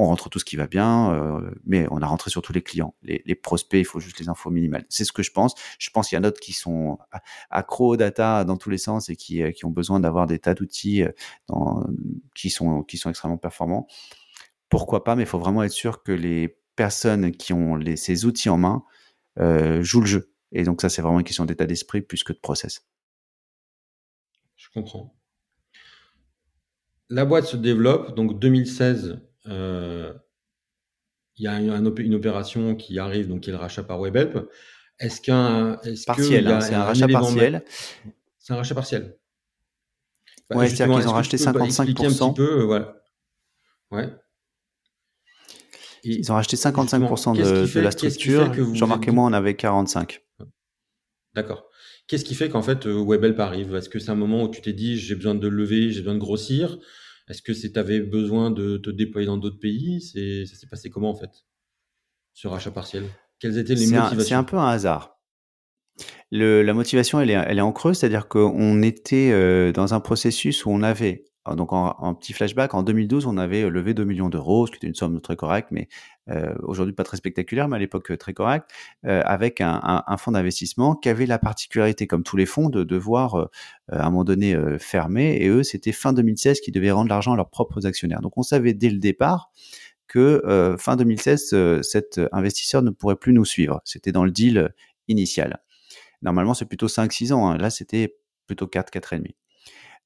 on 0.00 0.06
rentre 0.06 0.30
tout 0.30 0.38
ce 0.38 0.44
qui 0.44 0.56
va 0.56 0.66
bien, 0.66 1.12
euh, 1.12 1.50
mais 1.66 1.86
on 1.90 2.00
a 2.00 2.06
rentré 2.06 2.30
sur 2.30 2.42
tous 2.42 2.52
les 2.52 2.62
clients. 2.62 2.94
Les, 3.02 3.34
prospects, 3.34 3.78
il 3.78 3.84
faut 3.84 4.00
juste 4.00 4.18
les 4.18 4.28
infos 4.28 4.50
minimales. 4.50 4.86
C'est 4.88 5.04
ce 5.04 5.12
que 5.12 5.22
je 5.22 5.30
pense. 5.30 5.54
Je 5.78 5.90
pense 5.90 6.08
qu'il 6.08 6.16
y 6.16 6.18
a 6.18 6.20
d'autres 6.20 6.40
qui 6.40 6.52
sont 6.52 6.98
accro 7.50 7.92
aux 7.92 7.96
data 7.96 8.44
dans 8.44 8.56
tous 8.56 8.70
les 8.70 8.78
sens 8.78 9.10
et 9.10 9.16
qui, 9.16 9.42
euh, 9.42 9.52
qui 9.52 9.64
ont 9.66 9.70
besoin 9.70 10.00
d'avoir 10.00 10.26
des 10.26 10.38
tas 10.38 10.54
d'outils 10.54 11.02
euh, 11.02 11.12
qui 12.34 12.50
sont, 12.50 12.82
qui 12.82 12.96
sont 12.96 13.10
extrêmement 13.10 13.36
performants. 13.36 13.86
Pourquoi 14.68 15.04
pas, 15.04 15.16
mais 15.16 15.24
il 15.24 15.28
faut 15.28 15.38
vraiment 15.38 15.62
être 15.62 15.72
sûr 15.72 16.02
que 16.02 16.12
les 16.12 16.56
personnes 16.76 17.32
qui 17.32 17.52
ont 17.52 17.78
ces 17.96 18.24
outils 18.24 18.48
en 18.48 18.56
main 18.56 18.84
jouent 19.80 20.00
le 20.00 20.06
jeu. 20.06 20.32
Et 20.52 20.64
donc 20.64 20.80
ça, 20.80 20.88
c'est 20.88 21.02
vraiment 21.02 21.18
une 21.18 21.24
question 21.24 21.44
d'état 21.44 21.66
d'esprit 21.66 22.00
plus 22.00 22.24
que 22.24 22.32
de 22.32 22.38
process. 22.38 22.86
Je 24.70 24.80
comprends. 24.80 25.16
La 27.08 27.24
boîte 27.24 27.46
se 27.46 27.56
développe, 27.56 28.14
donc 28.14 28.38
2016, 28.38 29.20
euh, 29.46 30.12
il 31.36 31.44
y 31.44 31.48
a 31.48 31.58
une, 31.58 32.14
opération 32.14 32.76
qui 32.76 32.98
arrive, 32.98 33.28
donc 33.28 33.40
qui 33.40 33.50
est 33.50 33.52
le 33.52 33.58
rachat 33.58 33.82
par 33.82 34.00
WebHelp. 34.00 34.48
Est-ce 35.00 35.20
qu'un. 35.20 35.80
Est 35.82 36.06
partiel, 36.06 36.46
hein, 36.46 36.60
c'est 36.60 36.74
un, 36.74 36.84
rachat 36.84 37.08
partiel. 37.08 37.64
C'est 38.38 38.52
un 38.52 38.56
rachat 38.56 38.74
partiel. 38.74 39.16
Bah, 40.48 40.56
ouais, 40.56 40.68
c'est-à-dire 40.68 40.98
qu'ils 40.98 41.08
ont 41.08 41.12
racheté 41.12 41.36
55%. 41.36 41.82
Un 41.82 41.86
petit 41.86 42.34
peu, 42.34 42.72
euh, 42.72 42.84
Ouais. 43.90 44.08
ils 46.04 46.30
ont 46.30 46.34
racheté 46.34 46.56
55% 46.56 47.36
de, 47.36 47.72
de, 47.72 47.80
la 47.80 47.90
structure. 47.90 48.74
Jean-Marc 48.74 49.08
et 49.08 49.10
moi, 49.10 49.24
on 49.24 49.32
avait 49.32 49.52
45%. 49.54 50.18
D'accord. 51.34 51.69
Qu'est-ce 52.10 52.24
qui 52.24 52.34
fait 52.34 52.48
qu'en 52.48 52.60
fait 52.60 52.86
euh, 52.86 53.04
WebHelp 53.04 53.38
arrive 53.38 53.76
Est-ce 53.76 53.88
que 53.88 54.00
c'est 54.00 54.10
un 54.10 54.16
moment 54.16 54.42
où 54.42 54.48
tu 54.48 54.60
t'es 54.60 54.72
dit 54.72 54.98
j'ai 54.98 55.14
besoin 55.14 55.36
de 55.36 55.46
lever, 55.46 55.92
j'ai 55.92 56.00
besoin 56.00 56.14
de 56.14 56.18
grossir? 56.18 56.76
Est-ce 57.28 57.40
que 57.40 57.54
c'est 57.54 57.76
avais 57.76 58.00
besoin 58.00 58.50
de 58.50 58.78
te 58.78 58.90
déployer 58.90 59.28
dans 59.28 59.36
d'autres 59.36 59.60
pays? 59.60 60.00
Ça 60.00 60.56
s'est 60.56 60.66
passé 60.68 60.90
comment 60.90 61.10
en 61.10 61.14
fait 61.14 61.30
ce 62.34 62.48
rachat 62.48 62.72
partiel? 62.72 63.04
Quelles 63.38 63.58
étaient 63.58 63.76
les 63.76 63.86
motivations? 63.86 64.18
C'est 64.18 64.34
un 64.34 64.42
peu 64.42 64.56
un 64.56 64.66
hasard. 64.66 65.20
Le, 66.32 66.62
la 66.62 66.74
motivation, 66.74 67.20
elle 67.20 67.30
est, 67.30 67.34
elle 67.46 67.58
est 67.58 67.62
en 67.62 67.70
creux, 67.70 67.94
c'est-à-dire 67.94 68.26
qu'on 68.26 68.82
était 68.82 69.30
euh, 69.30 69.70
dans 69.70 69.94
un 69.94 70.00
processus 70.00 70.66
où 70.66 70.70
on 70.70 70.82
avait 70.82 71.30
ah, 71.46 71.54
donc 71.54 71.72
en, 71.72 72.14
petit 72.14 72.34
flashback, 72.34 72.74
en 72.74 72.82
2012, 72.82 73.24
on 73.24 73.38
avait 73.38 73.62
euh, 73.62 73.70
levé 73.70 73.94
2 73.94 74.04
millions 74.04 74.28
d'euros, 74.28 74.66
ce 74.66 74.72
qui 74.72 74.76
était 74.76 74.88
une 74.88 74.94
somme 74.94 75.20
très 75.22 75.36
correcte, 75.36 75.68
mais 75.70 75.88
euh, 76.30 76.54
aujourd'hui 76.62 76.94
pas 76.94 77.04
très 77.04 77.16
spectaculaire, 77.16 77.68
mais 77.68 77.76
à 77.76 77.78
l'époque 77.78 78.10
euh, 78.10 78.16
très 78.16 78.32
correcte, 78.32 78.70
euh, 79.04 79.22
avec 79.24 79.60
un, 79.60 80.04
fonds 80.18 80.32
d'investissement 80.32 80.94
qui 80.94 81.08
avait 81.08 81.26
la 81.26 81.38
particularité, 81.38 82.06
comme 82.06 82.22
tous 82.22 82.36
les 82.36 82.46
fonds, 82.46 82.68
de 82.68 82.84
devoir 82.84 83.48
à 83.90 84.06
un 84.06 84.10
moment 84.10 84.24
donné 84.24 84.56
fermer. 84.78 85.36
Et 85.40 85.48
eux, 85.48 85.62
c'était 85.62 85.92
fin 85.92 86.12
2016 86.12 86.60
qui 86.60 86.70
devaient 86.72 86.90
rendre 86.90 87.08
l'argent 87.08 87.32
à 87.32 87.36
leurs 87.36 87.48
propres 87.48 87.86
actionnaires. 87.86 88.20
Donc 88.20 88.36
on 88.36 88.42
savait 88.42 88.74
dès 88.74 88.90
le 88.90 88.98
départ 88.98 89.50
que 90.08 90.76
fin 90.78 90.96
2016, 90.96 91.82
cet 91.82 92.20
investisseur 92.32 92.82
ne 92.82 92.90
pourrait 92.90 93.16
plus 93.16 93.32
nous 93.32 93.44
suivre. 93.44 93.80
C'était 93.84 94.12
dans 94.12 94.24
le 94.24 94.30
deal 94.30 94.74
initial. 95.08 95.62
Normalement, 96.22 96.54
c'est 96.54 96.66
plutôt 96.66 96.88
5-6 96.88 97.32
ans. 97.32 97.48
Hein. 97.48 97.56
Là, 97.56 97.70
c'était 97.70 98.16
plutôt 98.46 98.66
4, 98.66 98.90
4 98.90 99.12
et 99.14 99.18
demi. 99.18 99.36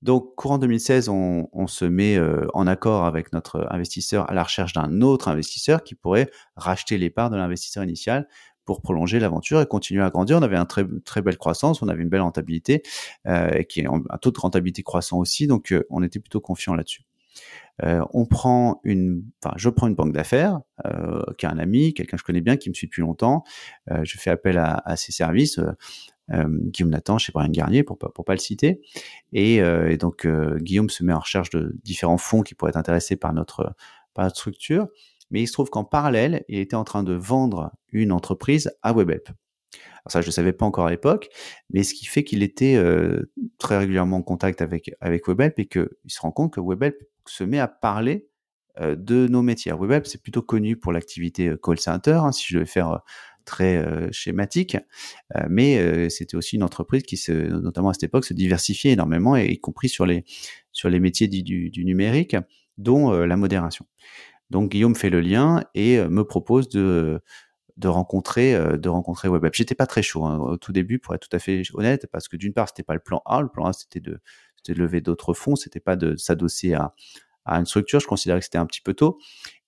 Donc, 0.05 0.35
courant 0.37 0.59
2016, 0.59 1.09
on, 1.09 1.49
on 1.55 1.67
se 1.67 1.87
met 1.87 2.19
euh, 2.19 2.47
en 2.53 2.67
accord 2.67 3.07
avec 3.07 3.33
notre 3.33 3.67
investisseur 3.71 4.31
à 4.31 4.35
la 4.35 4.43
recherche 4.43 4.75
d'un 4.75 5.01
autre 5.01 5.29
investisseur 5.29 5.83
qui 5.83 5.95
pourrait 5.95 6.31
racheter 6.57 6.99
les 6.99 7.09
parts 7.09 7.31
de 7.31 7.37
l'investisseur 7.37 7.83
initial 7.83 8.29
pour 8.67 8.83
prolonger 8.83 9.19
l'aventure 9.19 9.63
et 9.63 9.67
continuer 9.67 10.03
à 10.03 10.11
grandir. 10.11 10.37
On 10.37 10.43
avait 10.43 10.57
une 10.57 10.67
très, 10.67 10.85
très 11.07 11.23
belle 11.23 11.39
croissance, 11.39 11.81
on 11.81 11.89
avait 11.89 12.03
une 12.03 12.11
belle 12.11 12.21
rentabilité, 12.21 12.83
euh, 13.27 13.63
qui 13.63 13.81
est 13.81 13.87
un 13.87 14.19
taux 14.19 14.31
de 14.31 14.39
rentabilité 14.39 14.83
croissant 14.83 15.17
aussi, 15.17 15.47
donc 15.47 15.73
euh, 15.73 15.85
on 15.89 16.03
était 16.03 16.21
plutôt 16.21 16.41
confiant 16.41 16.75
là-dessus. 16.75 17.07
Euh, 17.83 18.05
on 18.13 18.27
prend 18.27 18.81
une, 18.85 19.25
enfin, 19.43 19.55
je 19.57 19.69
prends 19.69 19.89
une 19.89 19.95
banque 19.95 20.13
d'affaires, 20.13 20.61
euh, 20.87 21.23
qui 21.39 21.47
est 21.47 21.49
un 21.49 21.59
ami, 21.59 21.95
quelqu'un 21.95 22.17
que 22.17 22.21
je 22.21 22.25
connais 22.25 22.41
bien, 22.41 22.57
qui 22.57 22.69
me 22.69 22.75
suit 22.75 22.87
depuis 22.87 23.03
longtemps. 23.03 23.43
Euh, 23.91 24.01
je 24.05 24.19
fais 24.19 24.31
appel 24.31 24.59
à, 24.59 24.83
à 24.85 24.97
ses 24.97 25.13
services 25.13 25.59
euh, 26.33 26.47
Guillaume 26.49 26.91
Nathan 26.91 27.19
chez 27.19 27.33
Brian 27.33 27.51
Garnier, 27.51 27.83
pour 27.83 27.99
pas, 27.99 28.09
pour 28.09 28.25
pas 28.25 28.33
le 28.33 28.39
citer. 28.39 28.81
Et, 29.33 29.61
euh, 29.61 29.97
donc, 29.97 30.25
euh, 30.25 30.59
Guillaume 30.59 30.91
se 30.91 31.05
met 31.05 31.13
en 31.13 31.21
recherche 31.21 31.51
de 31.51 31.77
différents 31.83 32.19
fonds 32.19 32.43
qui 32.43 32.55
pourraient 32.55 32.71
être 32.71 32.77
intéressés 32.77 33.17
par 33.17 33.33
notre, 33.33 33.75
par 34.15 34.31
structure. 34.31 34.89
Mais 35.31 35.43
il 35.43 35.47
se 35.47 35.53
trouve 35.53 35.71
qu'en 35.71 35.85
parallèle, 35.85 36.45
il 36.49 36.59
était 36.59 36.77
en 36.77 36.85
train 36.85 37.03
de 37.03 37.15
vendre 37.15 37.73
une 37.93 38.13
entreprise 38.13 38.73
à 38.83 38.93
WebHelp. 38.93 39.29
Alors 39.29 40.13
ça, 40.13 40.21
je 40.21 40.27
ne 40.27 40.33
savais 40.33 40.53
pas 40.53 40.67
encore 40.67 40.87
à 40.87 40.91
l'époque, 40.91 41.29
mais 41.71 41.83
ce 41.83 41.95
qui 41.95 42.05
fait 42.05 42.25
qu'il 42.25 42.43
était 42.43 42.79
très 43.59 43.79
régulièrement 43.79 44.19
en 44.19 44.23
contact 44.23 44.61
avec, 44.61 44.93
avec 45.01 45.27
WebHelp 45.27 45.59
et 45.59 45.67
qu'il 45.67 45.89
se 46.07 46.21
rend 46.21 46.31
compte 46.31 46.53
que 46.53 46.61
WebHelp 46.61 46.97
se 47.27 47.43
met 47.43 47.59
à 47.59 47.69
parler 47.69 48.29
de 48.79 49.27
nos 49.29 49.41
métiers. 49.41 49.73
WebHelp, 49.73 50.07
c'est 50.07 50.23
plutôt 50.23 50.43
connu 50.43 50.77
pour 50.77 50.93
l'activité 50.93 51.55
call 51.61 51.81
center, 51.81 52.21
hein, 52.23 52.33
si 52.33 52.45
je 52.47 52.59
vais 52.59 52.67
faire 52.67 53.01
très 53.45 53.77
euh, 53.77 54.09
schématique, 54.13 54.77
euh, 55.37 55.45
mais 55.49 55.79
euh, 55.79 56.09
c'était 56.09 56.37
aussi 56.37 56.57
une 56.57 56.63
entreprise 56.63 57.03
qui, 57.03 57.17
se, 57.17 57.33
notamment 57.33 57.91
à 57.91 57.95
cette 57.95 58.05
époque, 58.05 58.25
se 58.25 58.35
diversifiait 58.35 58.93
énormément, 58.93 59.37
et, 59.37 59.47
y 59.47 59.59
compris 59.59 59.89
sur 59.89 60.07
les, 60.07 60.25
sur 60.73 60.91
les 60.91 61.01
métiers 61.01 61.29
du, 61.29 61.71
du, 61.71 61.85
numérique, 61.85 62.37
dont 62.79 63.13
la 63.13 63.37
modération. 63.37 63.87
Donc 64.51 64.73
Guillaume 64.73 64.97
fait 64.97 65.11
le 65.11 65.21
lien 65.21 65.63
et 65.75 65.99
me 65.99 66.25
propose 66.25 66.69
de 66.69 67.21
de 67.77 67.89
rencontrer 67.89 68.57
de 68.79 68.89
rencontrer 68.89 69.29
WebApp. 69.29 69.55
J'étais 69.55 69.75
pas 69.75 69.87
très 69.87 70.03
chaud 70.03 70.25
hein, 70.25 70.39
au 70.39 70.57
tout 70.57 70.73
début 70.73 71.01
pour 71.01 71.15
être 71.15 71.29
tout 71.29 71.37
à 71.37 71.41
fait 71.41 71.63
honnête 71.75 72.07
parce 72.13 72.29
que 72.29 72.37
d'une 72.37 72.53
part 72.53 72.69
c'était 72.69 72.85
pas 72.85 72.95
le 72.95 73.01
plan 73.01 73.21
A, 73.27 73.43
le 73.43 73.49
plan 73.49 73.67
A 73.67 73.73
c'était 73.73 74.01
de 74.01 74.21
de 74.69 74.75
lever 74.75 75.01
d'autres 75.01 75.35
fonds, 75.35 75.57
c'était 75.57 75.81
pas 75.81 75.97
de 75.97 76.17
s'adosser 76.17 76.75
à 76.75 76.95
à 77.45 77.59
une 77.59 77.67
structure, 77.67 78.01
je 78.01 78.07
considérais 78.07 78.41
que 78.41 78.45
c'était 78.45 78.59
un 78.59 78.67
petit 78.67 78.81
peu 78.81 78.95
tôt 78.95 79.19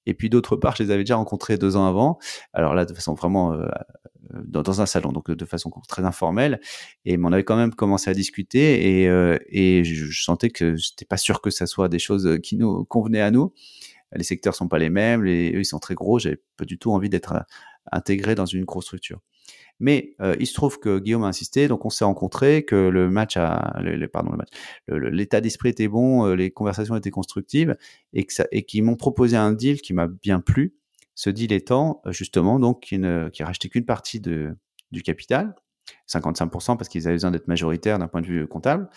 et 0.06 0.14
puis 0.14 0.30
d'autre 0.30 0.56
part, 0.56 0.76
je 0.76 0.84
les 0.84 0.90
avais 0.90 1.02
déjà 1.02 1.16
rencontrés 1.16 1.58
deux 1.58 1.76
ans 1.76 1.86
avant. 1.86 2.18
Alors 2.52 2.74
là, 2.74 2.84
de 2.84 2.94
façon 2.94 3.14
vraiment 3.14 3.52
euh, 3.52 3.68
dans, 4.44 4.62
dans, 4.62 4.80
un 4.80 4.86
salon, 4.86 5.12
donc 5.12 5.30
de 5.30 5.44
façon 5.44 5.70
très 5.88 6.04
informelle. 6.04 6.60
Et 7.04 7.18
on 7.22 7.32
avait 7.32 7.44
quand 7.44 7.56
même 7.56 7.74
commencé 7.74 8.10
à 8.10 8.14
discuter 8.14 9.02
et, 9.02 9.08
euh, 9.08 9.38
et 9.48 9.84
je, 9.84 10.06
je, 10.06 10.22
sentais 10.22 10.50
que 10.50 10.76
j'étais 10.76 11.04
pas 11.04 11.16
sûr 11.16 11.40
que 11.40 11.50
ça 11.50 11.66
soit 11.66 11.88
des 11.88 11.98
choses 11.98 12.38
qui 12.42 12.56
nous 12.56 12.84
convenaient 12.84 13.20
à 13.20 13.30
nous. 13.30 13.52
Les 14.14 14.24
secteurs 14.24 14.54
sont 14.54 14.68
pas 14.68 14.78
les 14.78 14.90
mêmes, 14.90 15.24
les, 15.24 15.52
eux 15.52 15.60
ils 15.60 15.64
sont 15.64 15.78
très 15.78 15.94
gros. 15.94 16.18
J'avais 16.18 16.40
pas 16.56 16.64
du 16.64 16.78
tout 16.78 16.92
envie 16.92 17.08
d'être 17.08 17.32
euh, 17.32 17.40
intégré 17.92 18.34
dans 18.34 18.46
une 18.46 18.64
grosse 18.64 18.84
structure. 18.84 19.20
Mais 19.78 20.14
euh, 20.20 20.34
il 20.40 20.46
se 20.46 20.54
trouve 20.54 20.78
que 20.78 20.98
Guillaume 20.98 21.24
a 21.24 21.28
insisté, 21.28 21.68
donc 21.68 21.84
on 21.84 21.90
s'est 21.90 22.04
rencontrés, 22.04 22.64
que 22.64 22.74
le 22.74 23.10
match 23.10 23.36
a, 23.36 23.78
le, 23.82 24.06
pardon, 24.06 24.32
le 24.32 24.38
match, 24.38 24.48
l'état 24.88 25.40
d'esprit 25.40 25.70
était 25.70 25.88
bon, 25.88 26.26
euh, 26.26 26.34
les 26.34 26.50
conversations 26.50 26.96
étaient 26.96 27.10
constructives, 27.10 27.76
et 28.12 28.24
que 28.24 28.32
ça, 28.32 28.46
et 28.52 28.62
qu'ils 28.62 28.82
m'ont 28.84 28.96
proposé 28.96 29.36
un 29.36 29.52
deal 29.52 29.80
qui 29.80 29.92
m'a 29.92 30.06
bien 30.06 30.40
plu. 30.40 30.74
Ce 31.14 31.30
deal 31.30 31.52
étant 31.52 32.02
justement 32.08 32.58
donc 32.58 32.82
qui, 32.82 32.98
ne, 32.98 33.30
qui 33.30 33.42
a 33.42 33.46
racheté 33.46 33.68
qu'une 33.68 33.86
partie 33.86 34.20
de, 34.20 34.54
du 34.92 35.02
capital, 35.02 35.54
55% 36.08 36.76
parce 36.76 36.88
qu'ils 36.88 37.06
avaient 37.06 37.16
besoin 37.16 37.30
d'être 37.30 37.48
majoritaires 37.48 37.98
d'un 37.98 38.08
point 38.08 38.20
de 38.20 38.26
vue 38.26 38.46
comptable, 38.46 38.88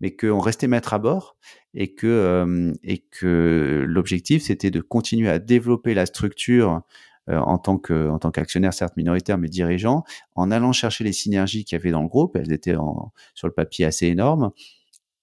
mais 0.00 0.14
qu'on 0.14 0.38
restait 0.40 0.68
maître 0.68 0.94
à 0.94 0.98
bord 0.98 1.36
et 1.74 1.94
que, 1.94 2.06
euh, 2.06 2.72
et 2.82 2.98
que 2.98 3.84
l'objectif 3.86 4.42
c'était 4.42 4.70
de 4.70 4.80
continuer 4.80 5.28
à 5.28 5.38
développer 5.38 5.94
la 5.94 6.06
structure 6.06 6.70
euh, 6.72 6.80
en 7.28 7.58
tant 7.58 7.78
que 7.78 8.08
en 8.10 8.18
tant 8.18 8.30
qu'actionnaire 8.30 8.72
certes 8.72 8.96
minoritaire 8.96 9.38
mais 9.38 9.48
dirigeant, 9.48 10.04
en 10.34 10.50
allant 10.50 10.72
chercher 10.72 11.04
les 11.04 11.12
synergies 11.12 11.64
qu'il 11.64 11.76
y 11.76 11.80
avait 11.80 11.90
dans 11.90 12.02
le 12.02 12.08
groupe, 12.08 12.36
elles 12.36 12.52
étaient 12.52 12.76
en, 12.76 13.12
sur 13.34 13.48
le 13.48 13.52
papier 13.52 13.84
assez 13.84 14.06
énormes, 14.06 14.52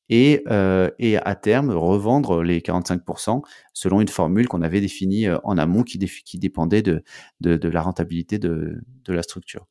et, 0.09 0.43
euh, 0.49 0.89
et 0.99 1.17
à 1.17 1.35
terme 1.35 1.71
revendre 1.71 2.43
les 2.43 2.59
45% 2.59 3.41
selon 3.73 4.01
une 4.01 4.07
formule 4.07 4.47
qu'on 4.47 4.61
avait 4.61 4.81
définie 4.81 5.27
euh, 5.27 5.37
en 5.43 5.57
amont 5.57 5.83
qui, 5.83 5.97
qui 5.97 6.37
dépendait 6.39 6.81
de, 6.81 7.03
de, 7.39 7.55
de, 7.55 7.69
la 7.69 7.81
rentabilité 7.81 8.37
de, 8.37 8.81
de 9.05 9.13
la 9.13 9.23
structure. 9.23 9.65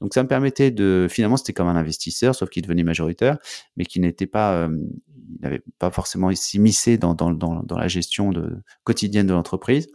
Donc 0.00 0.12
ça 0.12 0.22
me 0.22 0.28
permettait 0.28 0.70
de 0.70 1.06
finalement 1.08 1.36
c'était 1.36 1.52
comme 1.52 1.68
un 1.68 1.76
investisseur 1.76 2.34
sauf 2.34 2.50
qu'il 2.50 2.62
devenait 2.62 2.82
majoritaire 2.82 3.38
mais 3.76 3.84
qui 3.84 4.00
n'était 4.00 4.26
pas 4.26 4.54
euh, 4.54 4.76
il 5.38 5.42
n'avait 5.42 5.62
pas 5.78 5.90
forcément 5.90 6.34
s'immiscé 6.34 6.98
dans, 6.98 7.14
dans, 7.14 7.30
dans, 7.30 7.62
dans 7.62 7.78
la 7.78 7.88
gestion 7.88 8.32
quotidienne 8.84 9.26
de 9.26 9.32
l'entreprise. 9.32 9.88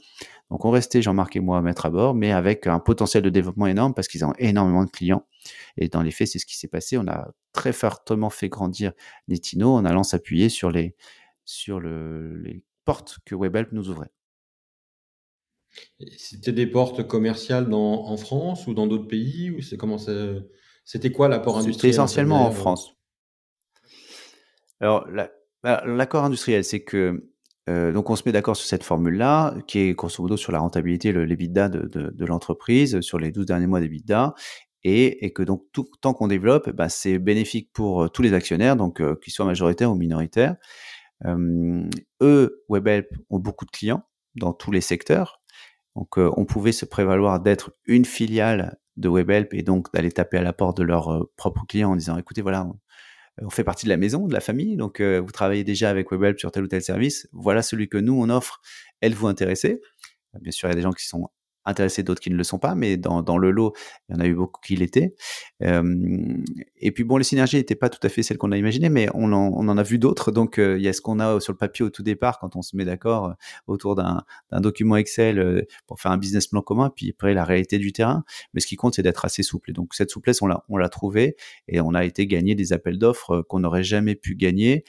Donc 0.51 0.65
on 0.65 0.69
restait 0.69 1.01
Jean-Marc 1.01 1.37
et 1.37 1.39
moi 1.39 1.57
à 1.57 1.61
mettre 1.61 1.85
à 1.85 1.89
bord 1.89 2.13
mais 2.13 2.31
avec 2.31 2.67
un 2.67 2.79
potentiel 2.79 3.23
de 3.23 3.29
développement 3.29 3.67
énorme 3.67 3.93
parce 3.93 4.09
qu'ils 4.09 4.25
ont 4.25 4.33
énormément 4.37 4.83
de 4.83 4.91
clients 4.91 5.25
et 5.77 5.87
dans 5.87 6.03
les 6.03 6.11
faits, 6.11 6.27
c'est 6.27 6.39
ce 6.39 6.45
qui 6.45 6.57
s'est 6.57 6.67
passé. 6.67 6.97
On 6.97 7.07
a 7.07 7.31
très 7.53 7.73
fortement 7.73 8.29
fait 8.29 8.49
grandir 8.49 8.91
Netino 9.27 9.73
en 9.73 9.85
allant 9.85 10.03
s'appuyer 10.03 10.49
sur 10.49 10.69
les, 10.69 10.95
sur 11.45 11.79
le, 11.79 12.37
les 12.37 12.63
portes 12.85 13.19
que 13.25 13.33
WebHelp 13.33 13.71
nous 13.71 13.89
ouvrait. 13.89 14.11
C'était 16.17 16.51
des 16.51 16.67
portes 16.67 17.07
commerciales 17.07 17.69
dans, 17.69 18.05
en 18.05 18.17
France 18.17 18.67
ou 18.67 18.73
dans 18.73 18.87
d'autres 18.87 19.07
pays 19.07 19.51
ou 19.51 19.61
c'est 19.61 19.77
comment 19.77 19.97
C'était 20.83 21.11
quoi 21.11 21.29
l'apport 21.29 21.57
industriel 21.57 21.75
C'était 21.75 21.89
essentiellement 21.89 22.45
en 22.45 22.51
France. 22.51 22.97
Alors 24.81 25.07
bah, 25.63 25.83
l'accord 25.85 26.25
industriel, 26.25 26.63
c'est 26.65 26.83
que 26.83 27.30
euh, 27.69 27.91
donc 27.91 28.09
on 28.09 28.15
se 28.15 28.23
met 28.25 28.31
d'accord 28.31 28.55
sur 28.55 28.67
cette 28.67 28.83
formule-là, 28.83 29.55
qui 29.67 29.79
est 29.79 29.93
grosso 29.93 30.21
modo 30.21 30.37
sur 30.37 30.51
la 30.51 30.59
rentabilité, 30.59 31.11
le 31.11 31.25
l'EBITDA 31.25 31.69
de, 31.69 31.87
de, 31.87 32.09
de 32.09 32.25
l'entreprise, 32.25 33.01
sur 33.01 33.19
les 33.19 33.31
12 33.31 33.45
derniers 33.45 33.67
mois 33.67 33.79
d'EBITDA, 33.79 34.33
et, 34.83 35.25
et 35.25 35.31
que 35.31 35.43
donc 35.43 35.63
tout 35.71 35.87
tant 36.01 36.13
qu'on 36.13 36.27
développe, 36.27 36.71
bah, 36.71 36.89
c'est 36.89 37.19
bénéfique 37.19 37.71
pour 37.73 38.03
euh, 38.03 38.07
tous 38.07 38.23
les 38.23 38.33
actionnaires, 38.33 38.75
donc 38.75 38.99
euh, 38.99 39.15
qu'ils 39.21 39.33
soient 39.33 39.45
majoritaires 39.45 39.91
ou 39.91 39.95
minoritaires. 39.95 40.55
Eux, 41.23 42.63
WebHelp, 42.67 43.07
ont 43.29 43.37
beaucoup 43.37 43.65
de 43.65 43.71
clients 43.71 44.03
dans 44.33 44.53
tous 44.53 44.71
les 44.71 44.81
secteurs, 44.81 45.39
donc 45.95 46.17
on 46.17 46.45
pouvait 46.45 46.71
se 46.71 46.83
prévaloir 46.83 47.39
d'être 47.39 47.73
une 47.85 48.05
filiale 48.05 48.79
de 48.97 49.07
WebHelp 49.07 49.53
et 49.53 49.61
donc 49.61 49.93
d'aller 49.93 50.11
taper 50.11 50.37
à 50.37 50.41
la 50.41 50.51
porte 50.51 50.77
de 50.77 50.83
leurs 50.83 51.27
propres 51.35 51.65
clients 51.67 51.91
en 51.91 51.95
disant 51.95 52.17
écoutez 52.17 52.41
voilà 52.41 52.65
on 53.41 53.49
fait 53.49 53.63
partie 53.63 53.85
de 53.85 53.89
la 53.89 53.97
maison, 53.97 54.27
de 54.27 54.33
la 54.33 54.39
famille, 54.39 54.75
donc 54.77 55.01
vous 55.01 55.31
travaillez 55.31 55.63
déjà 55.63 55.89
avec 55.89 56.11
WebHelp 56.11 56.39
sur 56.39 56.51
tel 56.51 56.63
ou 56.63 56.67
tel 56.67 56.81
service, 56.81 57.27
voilà 57.31 57.61
celui 57.61 57.87
que 57.89 57.97
nous 57.97 58.13
on 58.13 58.29
offre, 58.29 58.61
elle 58.99 59.13
vous 59.13 59.27
intéresser. 59.27 59.81
Bien 60.39 60.51
sûr, 60.51 60.67
il 60.67 60.71
y 60.71 60.73
a 60.73 60.75
des 60.75 60.81
gens 60.81 60.91
qui 60.91 61.05
sont 61.05 61.29
intéressés, 61.65 62.03
d'autres 62.03 62.21
qui 62.21 62.29
ne 62.29 62.35
le 62.35 62.43
sont 62.43 62.59
pas, 62.59 62.75
mais 62.75 62.97
dans, 62.97 63.37
le 63.37 63.51
lot, 63.51 63.73
il 64.09 64.15
y 64.15 64.17
en 64.17 64.21
a 64.21 64.27
eu 64.27 64.35
beaucoup 64.35 64.61
qui 64.61 64.75
l'étaient. 64.75 65.13
Euh, 65.63 65.83
et 66.77 66.91
puis 66.91 67.03
bon, 67.03 67.17
les 67.17 67.23
synergies 67.23 67.57
n'étaient 67.57 67.75
pas 67.75 67.89
tout 67.89 67.99
à 68.03 68.09
fait 68.09 68.23
celles 68.23 68.37
qu'on 68.37 68.51
a 68.51 68.57
imaginées, 68.57 68.89
mais 68.89 69.07
on 69.13 69.31
en, 69.31 69.77
a 69.77 69.83
vu 69.83 69.99
d'autres. 69.99 70.31
Donc 70.31 70.57
euh, 70.57 70.77
il 70.77 70.83
y 70.83 70.87
a 70.87 70.93
ce 70.93 71.01
qu'on 71.01 71.19
a 71.19 71.39
sur 71.39 71.53
le 71.53 71.57
papier 71.57 71.85
au 71.85 71.89
tout 71.89 72.03
départ 72.03 72.39
quand 72.39 72.55
on 72.55 72.61
se 72.61 72.75
met 72.75 72.85
d'accord 72.85 73.25
euh, 73.25 73.33
autour 73.67 73.95
d'un 73.95 74.23
document 74.51 74.97
Excel 74.97 75.39
euh, 75.39 75.61
pour 75.87 75.99
faire 75.99 76.11
un 76.11 76.17
business 76.17 76.47
plan 76.47 76.61
commun, 76.61 76.91
puis 76.95 77.11
après 77.11 77.33
la 77.33 77.43
réalité 77.43 77.77
du 77.77 77.91
terrain. 77.91 78.23
Mais 78.53 78.61
ce 78.61 78.67
qui 78.67 78.75
compte, 78.75 78.95
c'est 78.95 79.03
d'être 79.03 79.25
assez 79.25 79.43
souple. 79.43 79.69
Et 79.71 79.73
donc 79.73 79.93
cette 79.93 80.09
souplesse, 80.09 80.41
on 80.41 80.47
l'a 80.47 80.63
on 80.69 80.77
l'a 80.77 80.89
trouvé 80.89 81.35
et 81.67 81.81
on 81.81 81.93
a 81.93 82.03
été 82.03 82.27
gagné 82.27 82.55
des 82.55 82.73
appels 82.73 82.97
d'offres 82.97 83.41
qu'on 83.47 83.59
n'aurait 83.59 83.83
jamais 83.83 84.15
pu 84.15 84.35
gagner 84.35 84.83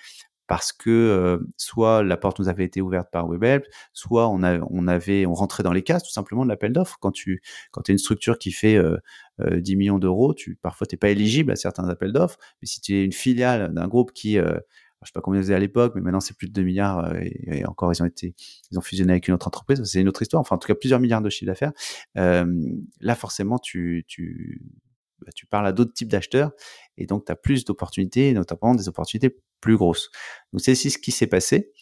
parce 0.47 0.72
que 0.72 0.90
euh, 0.90 1.38
soit 1.57 2.03
la 2.03 2.16
porte 2.16 2.38
nous 2.38 2.49
avait 2.49 2.64
été 2.64 2.80
ouverte 2.80 3.09
par 3.11 3.28
WebHelp, 3.28 3.64
soit 3.93 4.28
on, 4.28 4.43
a, 4.43 4.59
on 4.70 4.88
avait 4.88 5.26
on 5.26 5.34
rentrait 5.34 5.62
dans 5.62 5.72
les 5.72 5.82
cases 5.82 6.03
tout 6.03 6.11
simplement 6.11 6.45
de 6.45 6.49
l'appel 6.49 6.72
d'offres. 6.72 6.99
Quand 7.01 7.12
tu 7.12 7.43
quand 7.70 7.88
es 7.88 7.93
une 7.93 7.99
structure 7.99 8.38
qui 8.38 8.53
fait 8.53 8.76
euh, 8.76 8.99
10 9.40 9.74
euh, 9.74 9.76
millions 9.76 9.99
d'euros, 9.99 10.34
tu 10.34 10.57
parfois 10.57 10.86
t'es 10.86 10.97
pas 10.97 11.11
éligible 11.11 11.53
à 11.53 11.57
certains 11.57 11.88
appels 11.88 12.12
d'offres. 12.12 12.38
Mais 12.61 12.66
si 12.66 12.80
tu 12.80 12.95
es 12.95 13.05
une 13.05 13.12
filiale 13.12 13.72
d'un 13.72 13.88
groupe 13.88 14.12
qui 14.12 14.38
je 15.03 15.09
sais 15.09 15.12
pas 15.14 15.20
combien 15.20 15.43
ils 15.43 15.53
à 15.53 15.59
l'époque, 15.59 15.95
mais 15.95 16.01
maintenant 16.01 16.20
c'est 16.20 16.36
plus 16.36 16.49
de 16.49 16.53
2 16.53 16.62
milliards 16.62 17.05
euh, 17.07 17.20
et, 17.22 17.64
encore 17.66 17.93
ils 17.93 18.03
ont 18.03 18.07
été, 18.07 18.34
ils 18.70 18.78
ont 18.78 18.82
fusionné 18.82 19.12
avec 19.12 19.28
une 19.28 19.34
autre 19.34 19.49
entreprise. 19.49 19.82
C'est 19.84 20.01
une 20.01 20.09
autre 20.09 20.22
histoire. 20.22 20.40
Enfin, 20.40 20.57
en 20.57 20.59
tout 20.59 20.68
cas, 20.68 20.74
plusieurs 20.74 21.01
milliards 21.01 21.22
de 21.22 21.30
chiffre 21.30 21.51
d'affaires. 21.51 21.72
Là, 22.14 23.14
forcément, 23.14 23.59
tu, 23.59 24.05
tu, 24.07 24.62
bah, 25.25 25.33
tu 25.35 25.47
parles 25.47 25.66
à 25.66 25.73
d'autres 25.73 25.93
types 25.93 26.09
d'acheteurs 26.09 26.53
et 26.97 27.07
donc 27.07 27.25
tu 27.27 27.33
as 27.33 27.37
plus 27.37 27.64
d'opportunités, 27.64 28.33
notamment 28.33 28.75
des 28.75 28.89
opportunités 28.89 29.39
plus 29.61 29.77
grosses. 29.77 30.11
Donc 30.53 30.61
c'est 30.61 30.75
ce 30.75 30.99
qui 30.99 31.12
s'est 31.12 31.27
passé, 31.27 31.73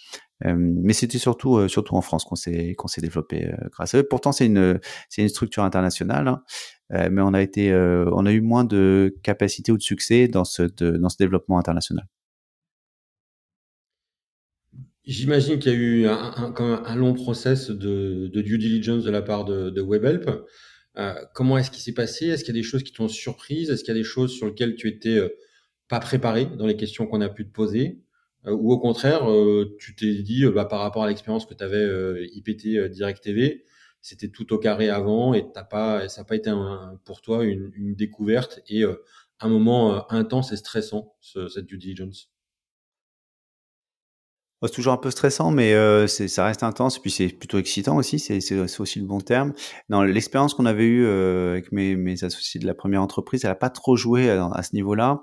mais 0.44 0.92
c'était 0.92 1.18
surtout 1.18 1.68
surtout 1.68 1.96
en 1.96 2.02
France 2.02 2.24
qu'on 2.24 2.36
s'est 2.36 2.74
qu'on 2.74 2.88
s'est 2.88 3.00
développé 3.00 3.50
grâce 3.72 3.94
à 3.94 3.98
eux. 3.98 4.02
Pourtant 4.02 4.32
c'est 4.32 4.46
une 4.46 4.80
c'est 5.08 5.22
une 5.22 5.28
structure 5.28 5.64
internationale, 5.64 6.28
hein, 6.28 6.42
mais 6.90 7.22
on 7.22 7.34
a 7.34 7.42
été 7.42 7.74
on 7.74 8.26
a 8.26 8.32
eu 8.32 8.40
moins 8.40 8.64
de 8.64 9.16
capacité 9.22 9.72
ou 9.72 9.78
de 9.78 9.82
succès 9.82 10.28
dans 10.28 10.44
ce 10.44 10.62
dans 10.62 11.08
ce 11.08 11.16
développement 11.18 11.58
international. 11.58 12.06
J'imagine 15.06 15.58
qu'il 15.58 15.72
y 15.72 15.74
a 15.74 15.78
eu 15.78 16.06
un, 16.06 16.94
long 16.94 17.14
process 17.14 17.70
de, 17.70 18.30
due 18.32 18.58
diligence 18.58 19.02
de 19.02 19.10
la 19.10 19.22
part 19.22 19.44
de 19.44 19.80
WebHelp. 19.80 20.30
Euh, 20.96 21.14
comment 21.34 21.58
est-ce 21.58 21.70
qui 21.70 21.80
s'est 21.80 21.94
passé? 21.94 22.26
Est-ce 22.26 22.44
qu'il 22.44 22.54
y 22.54 22.58
a 22.58 22.60
des 22.60 22.66
choses 22.66 22.82
qui 22.82 22.92
t'ont 22.92 23.08
surprise? 23.08 23.70
Est-ce 23.70 23.84
qu'il 23.84 23.94
y 23.94 23.96
a 23.96 24.00
des 24.00 24.04
choses 24.04 24.32
sur 24.32 24.46
lesquelles 24.46 24.74
tu 24.74 24.88
étais 24.88 25.16
euh, 25.16 25.28
pas 25.88 26.00
préparé 26.00 26.46
dans 26.46 26.66
les 26.66 26.76
questions 26.76 27.06
qu'on 27.06 27.20
a 27.20 27.28
pu 27.28 27.46
te 27.46 27.52
poser? 27.52 28.00
Euh, 28.46 28.52
Ou 28.52 28.72
au 28.72 28.78
contraire, 28.78 29.26
tu 29.78 29.94
t'es 29.94 30.22
dit, 30.22 30.44
bah, 30.46 30.64
par 30.64 30.80
rapport 30.80 31.04
à 31.04 31.08
l'expérience 31.08 31.46
que 31.46 31.54
tu 31.54 31.64
avais 31.64 32.26
IPT 32.32 32.88
Direct 32.90 33.22
TV, 33.22 33.64
c'était 34.00 34.28
tout 34.28 34.52
au 34.52 34.58
carré 34.58 34.88
avant 34.88 35.34
et 35.34 35.46
ça 35.54 35.60
n'a 35.60 36.24
pas 36.24 36.36
été 36.36 36.50
pour 37.04 37.20
toi 37.20 37.44
une, 37.44 37.94
découverte 37.94 38.60
et 38.68 38.82
un 39.40 39.48
moment 39.48 40.10
intense 40.10 40.52
et 40.52 40.56
stressant, 40.56 41.14
ce, 41.20 41.48
cette 41.48 41.66
due 41.66 41.78
diligence? 41.78 42.32
C'est 44.62 44.74
toujours 44.74 44.92
un 44.92 44.98
peu 44.98 45.10
stressant, 45.10 45.50
mais 45.50 45.72
euh, 45.74 46.06
ça 46.06 46.44
reste 46.44 46.62
intense. 46.62 46.98
Et 46.98 47.00
puis 47.00 47.10
c'est 47.10 47.28
plutôt 47.28 47.58
excitant 47.58 47.96
aussi. 47.96 48.18
C'est 48.18 48.80
aussi 48.80 49.00
le 49.00 49.06
bon 49.06 49.20
terme. 49.20 49.52
Dans 49.88 50.02
l'expérience 50.02 50.54
qu'on 50.54 50.66
avait 50.66 50.84
eue 50.84 51.04
euh, 51.06 51.52
avec 51.52 51.72
mes, 51.72 51.96
mes, 51.96 52.24
associés 52.24 52.60
de 52.60 52.66
la 52.66 52.74
première 52.74 53.02
entreprise, 53.02 53.44
elle 53.44 53.50
a 53.50 53.54
pas 53.54 53.70
trop 53.70 53.96
joué 53.96 54.30
à, 54.30 54.46
à 54.52 54.62
ce 54.62 54.74
niveau-là 54.74 55.22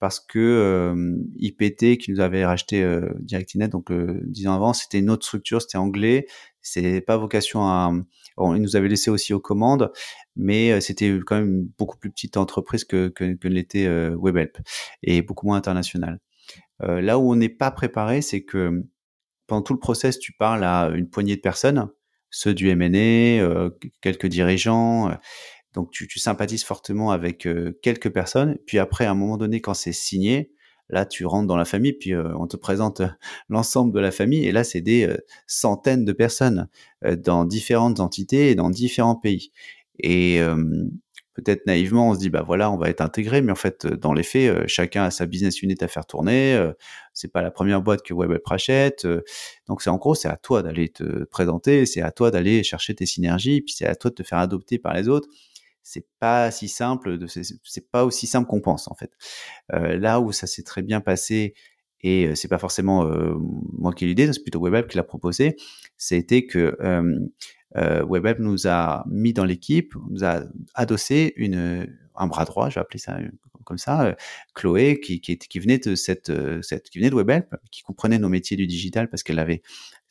parce 0.00 0.20
que 0.20 0.38
euh, 0.38 1.16
IPT 1.38 1.98
qui 1.98 2.12
nous 2.12 2.20
avait 2.20 2.44
racheté 2.44 2.82
euh, 2.82 3.08
Directinet, 3.20 3.68
donc 3.68 3.90
euh, 3.90 4.20
dix 4.24 4.46
ans 4.46 4.54
avant, 4.54 4.72
c'était 4.72 4.98
une 4.98 5.10
autre 5.10 5.26
structure, 5.26 5.60
c'était 5.60 5.78
anglais. 5.78 6.26
C'est 6.62 7.00
pas 7.00 7.16
vocation 7.16 7.62
à. 7.62 7.92
Bon, 8.36 8.54
ils 8.54 8.62
nous 8.62 8.76
avaient 8.76 8.88
laissé 8.88 9.10
aussi 9.10 9.32
aux 9.34 9.40
commandes, 9.40 9.90
mais 10.36 10.72
euh, 10.72 10.80
c'était 10.80 11.18
quand 11.26 11.36
même 11.36 11.68
beaucoup 11.78 11.98
plus 11.98 12.10
petite 12.10 12.36
entreprise 12.36 12.84
que 12.84 13.08
que, 13.08 13.34
que 13.34 13.48
l'était 13.48 13.86
euh, 13.86 14.16
WebHelp 14.16 14.58
et 15.02 15.22
beaucoup 15.22 15.46
moins 15.46 15.56
internationale. 15.56 16.20
Là 16.80 17.18
où 17.18 17.32
on 17.32 17.36
n'est 17.36 17.48
pas 17.48 17.70
préparé, 17.70 18.22
c'est 18.22 18.42
que 18.42 18.84
pendant 19.46 19.62
tout 19.62 19.72
le 19.72 19.80
process, 19.80 20.18
tu 20.18 20.32
parles 20.32 20.62
à 20.62 20.90
une 20.94 21.08
poignée 21.08 21.36
de 21.36 21.40
personnes, 21.40 21.88
ceux 22.30 22.54
du 22.54 22.70
euh, 22.70 23.70
quelques 24.00 24.26
dirigeants. 24.26 25.10
Donc 25.74 25.90
tu, 25.90 26.18
sympathises 26.18 26.64
fortement 26.64 27.10
avec 27.10 27.48
quelques 27.82 28.10
personnes. 28.10 28.58
Puis 28.66 28.78
après, 28.78 29.06
à 29.06 29.10
un 29.10 29.14
moment 29.14 29.36
donné, 29.36 29.60
quand 29.60 29.74
c'est 29.74 29.92
signé, 29.92 30.52
là 30.88 31.04
tu 31.04 31.26
rentres 31.26 31.46
dans 31.46 31.56
la 31.56 31.64
famille, 31.64 31.92
puis 31.92 32.14
on 32.14 32.46
te 32.46 32.56
présente 32.56 33.02
l'ensemble 33.48 33.92
de 33.92 34.00
la 34.00 34.10
famille. 34.10 34.44
Et 34.46 34.52
là, 34.52 34.64
c'est 34.64 34.80
des 34.80 35.12
centaines 35.46 36.04
de 36.04 36.12
personnes 36.12 36.68
dans 37.02 37.44
différentes 37.44 38.00
entités 38.00 38.50
et 38.50 38.54
dans 38.54 38.70
différents 38.70 39.16
pays. 39.16 39.50
Peut-être 41.38 41.66
naïvement, 41.66 42.10
on 42.10 42.14
se 42.14 42.18
dit 42.18 42.30
bah 42.30 42.42
voilà, 42.44 42.70
on 42.70 42.76
va 42.76 42.88
être 42.88 43.00
intégré, 43.00 43.40
mais 43.42 43.52
en 43.52 43.56
fait, 43.56 43.84
euh, 43.84 43.96
dans 43.96 44.12
les 44.12 44.24
faits, 44.24 44.50
euh, 44.50 44.64
chacun 44.66 45.04
a 45.04 45.10
sa 45.10 45.26
business 45.26 45.62
unit 45.62 45.76
à 45.80 45.88
faire 45.88 46.04
tourner. 46.04 46.54
Euh, 46.54 46.72
c'est 47.14 47.32
pas 47.32 47.42
la 47.42 47.50
première 47.50 47.80
boîte 47.80 48.02
que 48.02 48.12
WebHelp 48.12 48.46
rachète, 48.46 49.06
donc 49.66 49.82
c'est 49.82 49.90
en 49.90 49.96
gros, 49.96 50.14
c'est 50.14 50.28
à 50.28 50.36
toi 50.36 50.62
d'aller 50.62 50.88
te 50.88 51.24
présenter, 51.24 51.84
c'est 51.84 52.00
à 52.00 52.12
toi 52.12 52.30
d'aller 52.30 52.62
chercher 52.62 52.94
tes 52.94 53.06
synergies, 53.06 53.60
puis 53.60 53.74
c'est 53.76 53.86
à 53.86 53.96
toi 53.96 54.10
de 54.10 54.14
te 54.14 54.22
faire 54.22 54.38
adopter 54.38 54.78
par 54.78 54.94
les 54.94 55.08
autres. 55.08 55.28
C'est 55.82 56.06
pas 56.20 56.52
si 56.52 56.68
simple, 56.68 57.18
c'est 57.26 57.90
pas 57.90 58.04
aussi 58.04 58.28
simple 58.28 58.46
qu'on 58.46 58.60
pense 58.60 58.88
en 58.88 58.94
fait. 58.94 59.10
là 59.70 60.20
où 60.20 60.30
ça 60.30 60.46
s'est 60.46 60.62
très 60.62 60.82
bien 60.82 61.00
passé 61.00 61.54
et 62.02 62.36
c'est 62.36 62.46
pas 62.46 62.58
forcément 62.58 63.04
moi 63.72 63.92
qui 63.92 64.04
ai 64.04 64.08
l'idée, 64.08 64.32
c'est 64.32 64.42
plutôt 64.42 64.60
WebHelp 64.60 64.86
qui 64.88 64.96
l'a 64.96 65.02
proposé, 65.02 65.56
c'était 65.96 66.46
que 66.46 66.76
WebHelp 67.74 68.38
nous 68.40 68.66
a 68.66 69.04
mis 69.08 69.32
dans 69.32 69.44
l'équipe, 69.44 69.94
nous 70.10 70.24
a 70.24 70.42
adossé 70.74 71.34
une, 71.36 71.86
un 72.14 72.26
bras 72.26 72.44
droit, 72.44 72.68
je 72.68 72.76
vais 72.76 72.80
appeler 72.80 72.98
ça 72.98 73.18
comme 73.68 73.78
ça, 73.78 74.02
euh, 74.02 74.14
Chloé, 74.54 74.98
qui, 74.98 75.20
qui, 75.20 75.36
qui, 75.36 75.58
venait 75.58 75.78
de 75.78 75.94
cette, 75.94 76.30
euh, 76.30 76.62
qui 76.90 76.98
venait 76.98 77.10
de 77.10 77.14
WebHelp, 77.14 77.54
qui 77.70 77.82
comprenait 77.82 78.18
nos 78.18 78.30
métiers 78.30 78.56
du 78.56 78.66
digital 78.66 79.10
parce 79.10 79.22
qu'elle 79.22 79.38
avait, 79.38 79.62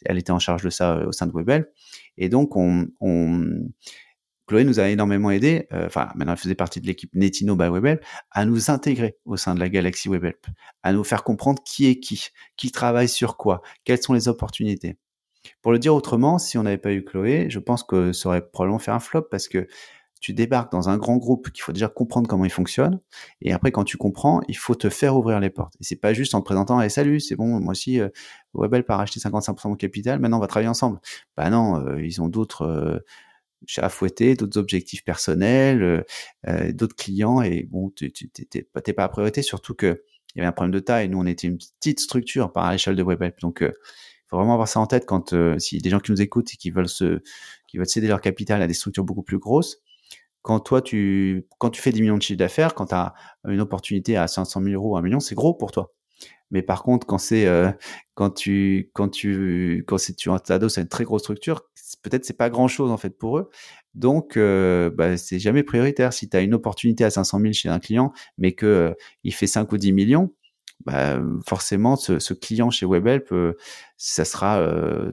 elle 0.05 0.19
était 0.19 0.31
en 0.31 0.37
charge 0.37 0.63
de 0.63 0.69
ça 0.69 0.97
euh, 0.97 1.07
au 1.07 1.11
sein 1.11 1.25
de 1.25 1.31
WebHelp. 1.31 1.67
Et 2.17 2.29
donc, 2.29 2.55
on, 2.55 2.87
on 3.01 3.67
Chloé 4.45 4.63
nous 4.63 4.79
a 4.79 4.87
énormément 4.89 5.31
aidé, 5.31 5.67
euh, 5.73 5.87
enfin 5.87 6.09
maintenant 6.15 6.33
elle 6.33 6.39
faisait 6.39 6.55
partie 6.55 6.79
de 6.79 6.87
l'équipe 6.87 7.13
Netino 7.15 7.55
by 7.55 7.67
WebHelp, 7.67 8.05
à 8.31 8.45
nous 8.45 8.69
intégrer 8.69 9.17
au 9.25 9.35
sein 9.35 9.55
de 9.55 9.59
la 9.59 9.69
galaxie 9.69 10.07
WebHelp, 10.07 10.45
à 10.83 10.93
nous 10.93 11.03
faire 11.03 11.23
comprendre 11.23 11.61
qui 11.65 11.87
est 11.87 11.99
qui, 11.99 12.27
qui 12.55 12.71
travaille 12.71 13.09
sur 13.09 13.37
quoi, 13.37 13.61
quelles 13.83 14.01
sont 14.01 14.13
les 14.13 14.27
opportunités. 14.27 14.97
Pour 15.61 15.71
le 15.71 15.79
dire 15.79 15.93
autrement, 15.95 16.37
si 16.37 16.57
on 16.57 16.63
n'avait 16.63 16.77
pas 16.77 16.93
eu 16.93 17.03
Chloé, 17.03 17.47
je 17.49 17.59
pense 17.59 17.83
que 17.83 18.13
ça 18.13 18.29
aurait 18.29 18.47
probablement 18.47 18.79
fait 18.79 18.91
un 18.91 18.99
flop 18.99 19.23
parce 19.23 19.47
que 19.47 19.67
tu 20.19 20.33
débarques 20.33 20.71
dans 20.71 20.89
un 20.89 20.97
grand 20.97 21.17
groupe 21.17 21.51
qu'il 21.51 21.61
faut 21.61 21.71
déjà 21.71 21.87
comprendre 21.87 22.27
comment 22.27 22.45
il 22.45 22.51
fonctionne. 22.51 22.99
Et 23.41 23.53
après, 23.53 23.71
quand 23.71 23.83
tu 23.83 23.97
comprends, 23.97 24.41
il 24.47 24.57
faut 24.57 24.75
te 24.75 24.89
faire 24.89 25.15
ouvrir 25.15 25.39
les 25.39 25.51
portes. 25.51 25.75
Et 25.79 25.83
c'est 25.83 25.95
pas 25.95 26.13
juste 26.13 26.33
en 26.33 26.39
te 26.41 26.45
présentant, 26.45 26.81
hey, 26.81 26.89
salut, 26.89 27.19
c'est 27.19 27.35
bon, 27.35 27.59
moi 27.59 27.71
aussi, 27.71 27.99
euh, 27.99 28.09
Webel 28.53 28.83
par 28.83 28.99
acheter 28.99 29.19
55% 29.19 29.63
de 29.63 29.69
mon 29.69 29.75
capital, 29.75 30.19
maintenant 30.19 30.37
on 30.37 30.41
va 30.41 30.47
travailler 30.47 30.69
ensemble. 30.69 30.99
Bah 31.35 31.49
non, 31.51 31.85
euh, 31.85 32.03
ils 32.03 32.19
ont 32.21 32.29
d'autres 32.29 32.63
euh, 32.63 32.99
à 33.77 33.89
fouetter, 33.89 34.35
d'autres 34.35 34.57
objectifs 34.57 35.03
personnels, 35.03 35.83
euh, 35.83 36.03
euh, 36.47 36.71
d'autres 36.71 36.95
clients. 36.95 37.41
Et 37.41 37.63
bon, 37.63 37.89
tu 37.95 38.11
t'es 38.11 38.63
pas, 38.63 39.03
à 39.03 39.09
priorité, 39.09 39.41
surtout 39.41 39.73
que 39.73 40.03
il 40.35 40.39
y 40.39 40.41
avait 40.41 40.49
un 40.49 40.51
problème 40.51 40.73
de 40.73 40.79
taille. 40.79 41.09
Nous, 41.09 41.17
on 41.17 41.25
était 41.25 41.47
une 41.47 41.57
petite 41.57 41.99
structure 41.99 42.51
par 42.51 42.71
l'échelle 42.71 42.95
de 42.95 43.03
Webel. 43.03 43.33
Donc, 43.41 43.63
faut 44.29 44.37
vraiment 44.37 44.53
avoir 44.53 44.67
ça 44.67 44.79
en 44.79 44.87
tête 44.87 45.05
quand 45.05 45.33
si 45.59 45.77
des 45.79 45.89
gens 45.89 45.99
qui 45.99 46.11
nous 46.11 46.21
écoutent 46.21 46.53
et 46.53 46.57
qui 46.57 46.69
veulent 46.69 46.89
se 46.89 47.21
qui 47.67 47.77
veulent 47.77 47.87
céder 47.87 48.07
leur 48.07 48.21
capital 48.21 48.61
à 48.61 48.67
des 48.67 48.73
structures 48.73 49.03
beaucoup 49.03 49.23
plus 49.23 49.39
grosses, 49.39 49.81
quand 50.47 50.61
toi, 50.61 50.81
tu, 50.81 51.45
quand 51.57 51.71
tu 51.71 51.81
fais 51.81 51.91
10 51.91 52.01
millions 52.01 52.17
de 52.17 52.21
chiffre 52.21 52.39
d'affaires, 52.39 52.73
quand 52.73 52.85
tu 52.85 52.95
as 52.95 53.13
une 53.49 53.59
opportunité 53.59 54.15
à 54.15 54.27
500 54.27 54.63
000 54.63 54.75
euros, 54.75 54.95
1 54.95 55.01
million, 55.01 55.19
c'est 55.19 55.35
gros 55.35 55.53
pour 55.53 55.73
toi. 55.73 55.91
Mais 56.51 56.61
par 56.61 56.83
contre, 56.83 57.05
quand 57.05 57.17
c'est, 57.17 57.45
euh, 57.47 57.69
quand 58.13 58.29
tu, 58.29 58.89
quand 58.93 59.09
tu, 59.09 59.83
quand 59.87 59.97
c'est, 59.97 60.15
tu 60.15 60.29
adosses 60.29 60.77
à 60.77 60.81
une 60.81 60.87
très 60.87 61.03
grosse 61.03 61.23
structure, 61.23 61.63
peut-être 62.01 62.23
c'est 62.23 62.37
pas 62.37 62.49
grand 62.49 62.69
chose, 62.69 62.91
en 62.91 62.95
fait, 62.97 63.09
pour 63.09 63.37
eux. 63.37 63.49
Donc, 63.93 64.37
euh, 64.37 64.89
bah, 64.89 65.17
c'est 65.17 65.39
jamais 65.39 65.63
prioritaire. 65.63 66.13
Si 66.13 66.29
tu 66.29 66.37
as 66.37 66.41
une 66.41 66.53
opportunité 66.53 67.03
à 67.03 67.09
500 67.09 67.41
000 67.41 67.51
chez 67.51 67.67
un 67.67 67.79
client, 67.79 68.13
mais 68.37 68.53
que 68.53 68.65
euh, 68.65 68.93
il 69.25 69.33
fait 69.33 69.47
5 69.47 69.69
ou 69.73 69.77
10 69.77 69.91
millions, 69.91 70.33
bah, 70.87 71.19
forcément, 71.45 71.97
ce, 71.97 72.33
client 72.33 72.69
chez 72.69 72.85
WebHelp, 72.85 73.33
ça 73.97 74.23
sera 74.23 74.65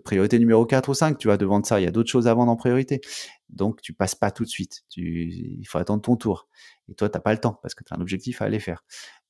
priorité 0.05 0.39
numéro 0.39 0.65
4 0.65 0.89
ou 0.89 0.95
5, 0.95 1.19
tu 1.19 1.27
vois, 1.27 1.37
devant 1.37 1.63
ça. 1.65 1.81
Il 1.81 1.85
y 1.85 1.89
a 1.89 1.91
d'autres 1.91 2.11
choses 2.11 2.29
à 2.29 2.35
vendre 2.35 2.53
en 2.53 2.57
priorité. 2.57 3.01
Donc, 3.49 3.83
tu 3.83 3.93
passes 3.93 4.15
pas 4.15 4.31
tout 4.31 4.45
de 4.45 4.49
suite. 4.49 4.85
Tu, 4.89 5.29
il 5.59 5.65
faut 5.65 5.79
attendre 5.79 6.01
ton 6.01 6.15
tour. 6.17 6.49
Et 6.89 6.95
toi, 6.95 7.09
t'as 7.09 7.19
pas 7.19 7.33
le 7.33 7.41
temps 7.41 7.59
parce 7.61 7.75
que 7.75 7.83
tu 7.83 7.93
as 7.93 7.97
un 7.97 8.01
objectif 8.01 8.41
à 8.41 8.45
aller 8.45 8.61
faire. 8.61 8.85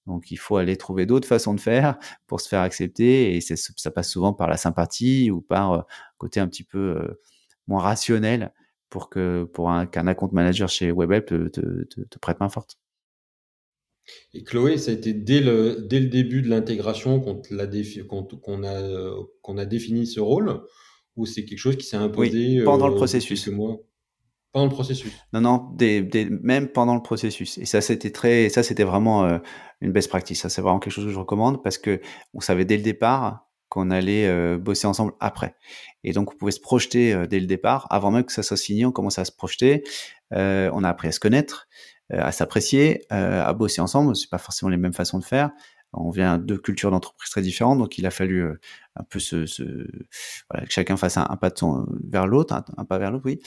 Donc, 0.06 0.30
il 0.30 0.36
faut 0.36 0.58
aller 0.58 0.76
trouver 0.76 1.06
d'autres 1.06 1.26
façons 1.26 1.54
de 1.54 1.60
faire 1.60 1.98
pour 2.26 2.42
se 2.42 2.48
faire 2.48 2.60
accepter. 2.60 3.34
Et 3.34 3.40
ça 3.40 3.90
passe 3.90 4.10
souvent 4.10 4.34
par 4.34 4.48
la 4.48 4.58
sympathie 4.58 5.30
ou 5.30 5.40
par 5.40 5.72
un 5.72 5.86
côté 6.18 6.40
un 6.40 6.48
petit 6.48 6.64
peu 6.64 7.18
moins 7.66 7.80
rationnel 7.80 8.52
pour 8.90 9.08
pour 9.54 9.72
qu'un 9.90 10.06
account 10.06 10.28
manager 10.32 10.68
chez 10.68 10.92
WebHelp 10.92 11.26
te, 11.26 11.48
te, 11.48 12.02
te, 12.02 12.18
prête 12.18 12.38
main 12.40 12.50
forte. 12.50 12.76
Et 14.32 14.44
Chloé, 14.44 14.78
ça 14.78 14.90
a 14.90 14.94
été 14.94 15.14
dès 15.14 15.40
le, 15.40 15.86
dès 15.88 16.00
le 16.00 16.08
début 16.08 16.42
de 16.42 16.48
l'intégration 16.48 17.20
qu'on 17.20 17.40
qu'on 17.40 18.64
a, 18.64 19.14
qu'on 19.42 19.58
a 19.58 19.64
défini 19.64 20.06
ce 20.06 20.20
rôle 20.20 20.60
ou 21.16 21.26
c'est 21.26 21.44
quelque 21.44 21.58
chose 21.58 21.76
qui 21.76 21.86
s'est 21.86 21.96
imposé 21.96 22.58
oui, 22.58 22.64
pendant 22.64 22.88
le 22.88 22.94
processus. 22.94 23.46
Mois? 23.48 23.78
Pendant 24.52 24.66
le 24.66 24.72
processus. 24.72 25.12
Non, 25.32 25.40
non, 25.40 25.70
des, 25.74 26.00
des, 26.02 26.26
même 26.26 26.68
pendant 26.68 26.94
le 26.94 27.02
processus. 27.02 27.58
Et 27.58 27.64
ça, 27.64 27.80
c'était 27.80 28.12
très, 28.12 28.48
ça, 28.48 28.62
c'était 28.62 28.84
vraiment 28.84 29.24
euh, 29.24 29.38
une 29.80 29.90
best 29.90 30.08
practice. 30.08 30.42
Ça, 30.42 30.48
c'est 30.48 30.62
vraiment 30.62 30.78
quelque 30.78 30.92
chose 30.92 31.06
que 31.06 31.10
je 31.10 31.18
recommande 31.18 31.62
parce 31.62 31.78
que 31.78 32.00
on 32.34 32.40
savait 32.40 32.64
dès 32.64 32.76
le 32.76 32.82
départ 32.82 33.48
qu'on 33.68 33.90
allait 33.90 34.28
euh, 34.28 34.56
bosser 34.56 34.86
ensemble 34.86 35.12
après. 35.18 35.56
Et 36.04 36.12
donc, 36.12 36.32
on 36.32 36.36
pouvait 36.36 36.52
se 36.52 36.60
projeter 36.60 37.12
euh, 37.12 37.26
dès 37.26 37.40
le 37.40 37.46
départ, 37.46 37.88
avant 37.90 38.12
même 38.12 38.24
que 38.24 38.32
ça 38.32 38.44
soit 38.44 38.56
signé, 38.56 38.86
on 38.86 38.92
commençait 38.92 39.22
à 39.22 39.24
se 39.24 39.32
projeter. 39.32 39.82
on 40.30 40.84
a 40.84 40.88
appris 40.88 41.08
à 41.08 41.12
se 41.12 41.18
connaître, 41.18 41.66
à 42.10 42.32
s'apprécier, 42.32 43.04
à 43.10 43.52
bosser 43.54 43.80
ensemble. 43.80 44.14
C'est 44.16 44.30
pas 44.30 44.38
forcément 44.38 44.70
les 44.70 44.76
mêmes 44.76 44.92
façons 44.92 45.18
de 45.18 45.24
faire. 45.24 45.50
On 45.92 46.10
vient 46.10 46.38
de 46.38 46.56
cultures 46.56 46.90
d'entreprise 46.90 47.30
très 47.30 47.42
différentes, 47.42 47.78
donc 47.78 47.98
il 47.98 48.06
a 48.06 48.10
fallu 48.10 48.44
un 48.96 49.04
peu 49.04 49.20
se, 49.20 49.44
que 49.46 50.70
chacun 50.70 50.96
fasse 50.96 51.16
un, 51.16 51.24
pas 51.40 51.50
de 51.50 51.58
son 51.58 51.86
vers 52.04 52.26
l'autre, 52.26 52.54
un, 52.76 52.84
pas 52.84 52.98
vers 52.98 53.12
l'autre, 53.12 53.24
oui 53.26 53.40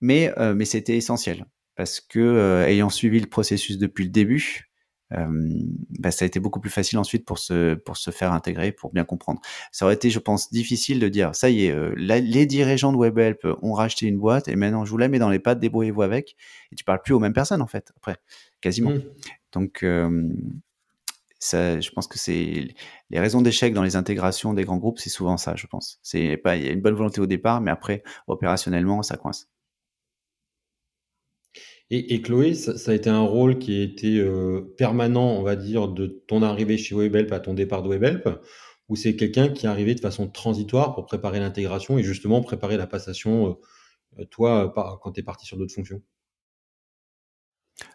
mais 0.00 0.32
euh, 0.38 0.54
mais 0.54 0.64
c'était 0.64 0.96
essentiel 0.96 1.46
parce 1.76 2.00
que 2.00 2.18
euh, 2.18 2.66
ayant 2.66 2.90
suivi 2.90 3.20
le 3.20 3.26
processus 3.26 3.78
depuis 3.78 4.04
le 4.04 4.10
début, 4.10 4.60
euh, 4.64 4.69
bah, 5.10 6.10
ça 6.10 6.24
a 6.24 6.26
été 6.26 6.40
beaucoup 6.40 6.60
plus 6.60 6.70
facile 6.70 6.98
ensuite 6.98 7.24
pour 7.24 7.38
se 7.38 7.74
pour 7.74 7.96
se 7.96 8.10
faire 8.10 8.32
intégrer, 8.32 8.72
pour 8.72 8.92
bien 8.92 9.04
comprendre. 9.04 9.40
Ça 9.72 9.84
aurait 9.84 9.94
été, 9.94 10.10
je 10.10 10.18
pense, 10.18 10.50
difficile 10.50 11.00
de 11.00 11.08
dire 11.08 11.34
ça 11.34 11.50
y 11.50 11.66
est, 11.66 11.74
les 11.96 12.46
dirigeants 12.46 12.92
de 12.92 12.98
WebHelp 12.98 13.46
ont 13.62 13.72
racheté 13.72 14.06
une 14.06 14.18
boîte 14.18 14.48
et 14.48 14.56
maintenant 14.56 14.84
je 14.84 14.90
vous 14.90 14.98
la 14.98 15.08
mets 15.08 15.18
dans 15.18 15.30
les 15.30 15.40
pattes, 15.40 15.60
débrouillez-vous 15.60 16.02
avec. 16.02 16.36
Et 16.72 16.76
tu 16.76 16.84
parles 16.84 17.02
plus 17.02 17.14
aux 17.14 17.18
mêmes 17.18 17.32
personnes 17.32 17.62
en 17.62 17.66
fait 17.66 17.92
après, 17.96 18.16
quasiment. 18.60 18.90
Mmh. 18.90 19.02
Donc 19.52 19.84
ça, 21.42 21.80
je 21.80 21.90
pense 21.90 22.06
que 22.06 22.18
c'est 22.18 22.68
les 23.08 23.18
raisons 23.18 23.40
d'échec 23.40 23.72
dans 23.72 23.82
les 23.82 23.96
intégrations 23.96 24.52
des 24.52 24.64
grands 24.64 24.76
groupes, 24.76 24.98
c'est 24.98 25.08
souvent 25.10 25.38
ça, 25.38 25.56
je 25.56 25.66
pense. 25.66 25.98
C'est 26.02 26.36
pas 26.36 26.56
il 26.56 26.64
y 26.64 26.68
a 26.68 26.72
une 26.72 26.82
bonne 26.82 26.94
volonté 26.94 27.20
au 27.20 27.26
départ, 27.26 27.60
mais 27.62 27.70
après 27.70 28.02
opérationnellement 28.26 29.02
ça 29.02 29.16
coince. 29.16 29.48
Et, 31.92 32.22
Chloé, 32.22 32.54
ça, 32.54 32.92
a 32.92 32.94
été 32.94 33.10
un 33.10 33.22
rôle 33.22 33.58
qui 33.58 33.80
a 33.80 33.82
été 33.82 34.18
euh, 34.18 34.60
permanent, 34.78 35.32
on 35.36 35.42
va 35.42 35.56
dire, 35.56 35.88
de 35.88 36.06
ton 36.28 36.40
arrivée 36.42 36.78
chez 36.78 36.94
Webhelp 36.94 37.32
à 37.32 37.40
ton 37.40 37.52
départ 37.52 37.82
de 37.82 37.88
Webhelp, 37.88 38.28
ou 38.88 38.94
c'est 38.94 39.16
quelqu'un 39.16 39.48
qui 39.48 39.66
est 39.66 39.68
arrivé 39.68 39.96
de 39.96 40.00
façon 40.00 40.28
transitoire 40.28 40.94
pour 40.94 41.06
préparer 41.06 41.40
l'intégration 41.40 41.98
et 41.98 42.04
justement 42.04 42.42
préparer 42.42 42.76
la 42.76 42.86
passation, 42.86 43.58
euh, 44.20 44.24
toi, 44.26 44.72
quand 45.02 45.12
tu 45.12 45.20
es 45.20 45.22
parti 45.24 45.46
sur 45.46 45.56
d'autres 45.56 45.74
fonctions? 45.74 46.00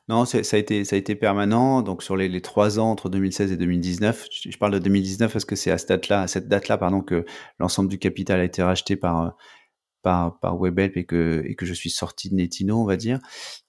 Non, 0.07 0.25
ça 0.25 0.39
a 0.39 0.57
été 0.57 0.83
ça 0.85 0.95
a 0.95 0.99
été 0.99 1.15
permanent. 1.15 1.81
Donc 1.81 2.03
sur 2.03 2.15
les, 2.15 2.41
trois 2.41 2.79
ans 2.79 2.91
entre 2.91 3.09
2016 3.09 3.51
et 3.51 3.57
2019, 3.57 4.27
je, 4.31 4.57
parle 4.57 4.73
de 4.73 4.79
2019 4.79 5.31
parce 5.31 5.45
que 5.45 5.55
c'est 5.55 5.71
à 5.71 5.77
cette 5.77 5.89
date-là, 5.89 6.25
date-là, 6.45 6.77
pardon, 6.77 7.01
que 7.01 7.25
l'ensemble 7.59 7.89
du 7.89 7.97
capital 7.97 8.39
a 8.39 8.43
été 8.43 8.61
racheté 8.61 8.95
par 8.95 9.35
par, 10.05 10.39
par 10.39 10.55
WebHelp 10.61 10.97
et 10.97 11.03
que, 11.03 11.55
je 11.59 11.73
suis 11.73 11.89
sorti 11.89 12.29
de 12.29 12.35
Netino, 12.35 12.79
on 12.79 12.85
va 12.85 12.95
dire. 12.95 13.19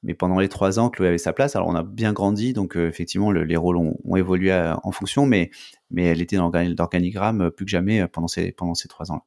Mais 0.03 0.13
pendant 0.13 0.39
les 0.39 0.51
trois 0.51 0.79
ans, 0.79 0.91
Chloé 0.91 1.09
avait 1.09 1.17
sa 1.17 1.33
place. 1.33 1.57
Alors, 1.57 1.67
on 1.67 1.75
a 1.75 1.83
bien 1.83 2.13
grandi, 2.13 2.53
donc 2.53 2.77
euh, 2.77 2.89
effectivement, 2.89 3.33
les 3.33 3.57
rôles 3.57 3.79
ont, 3.79 4.17
évolué 4.17 4.53
euh, 4.53 4.75
en 4.83 4.93
fonction, 4.93 5.25
mais, 5.25 5.51
elle 5.97 6.21
était 6.21 6.37
dans 6.37 6.53
l'organigramme 6.53 7.41
euh, 7.41 7.51
plus 7.51 7.65
que 7.65 7.71
jamais 7.71 8.07
pendant 8.07 8.29
ces, 8.29 8.53
pendant 8.53 8.75
ces 8.75 8.87
trois 8.87 9.11
ans-là. 9.11 9.25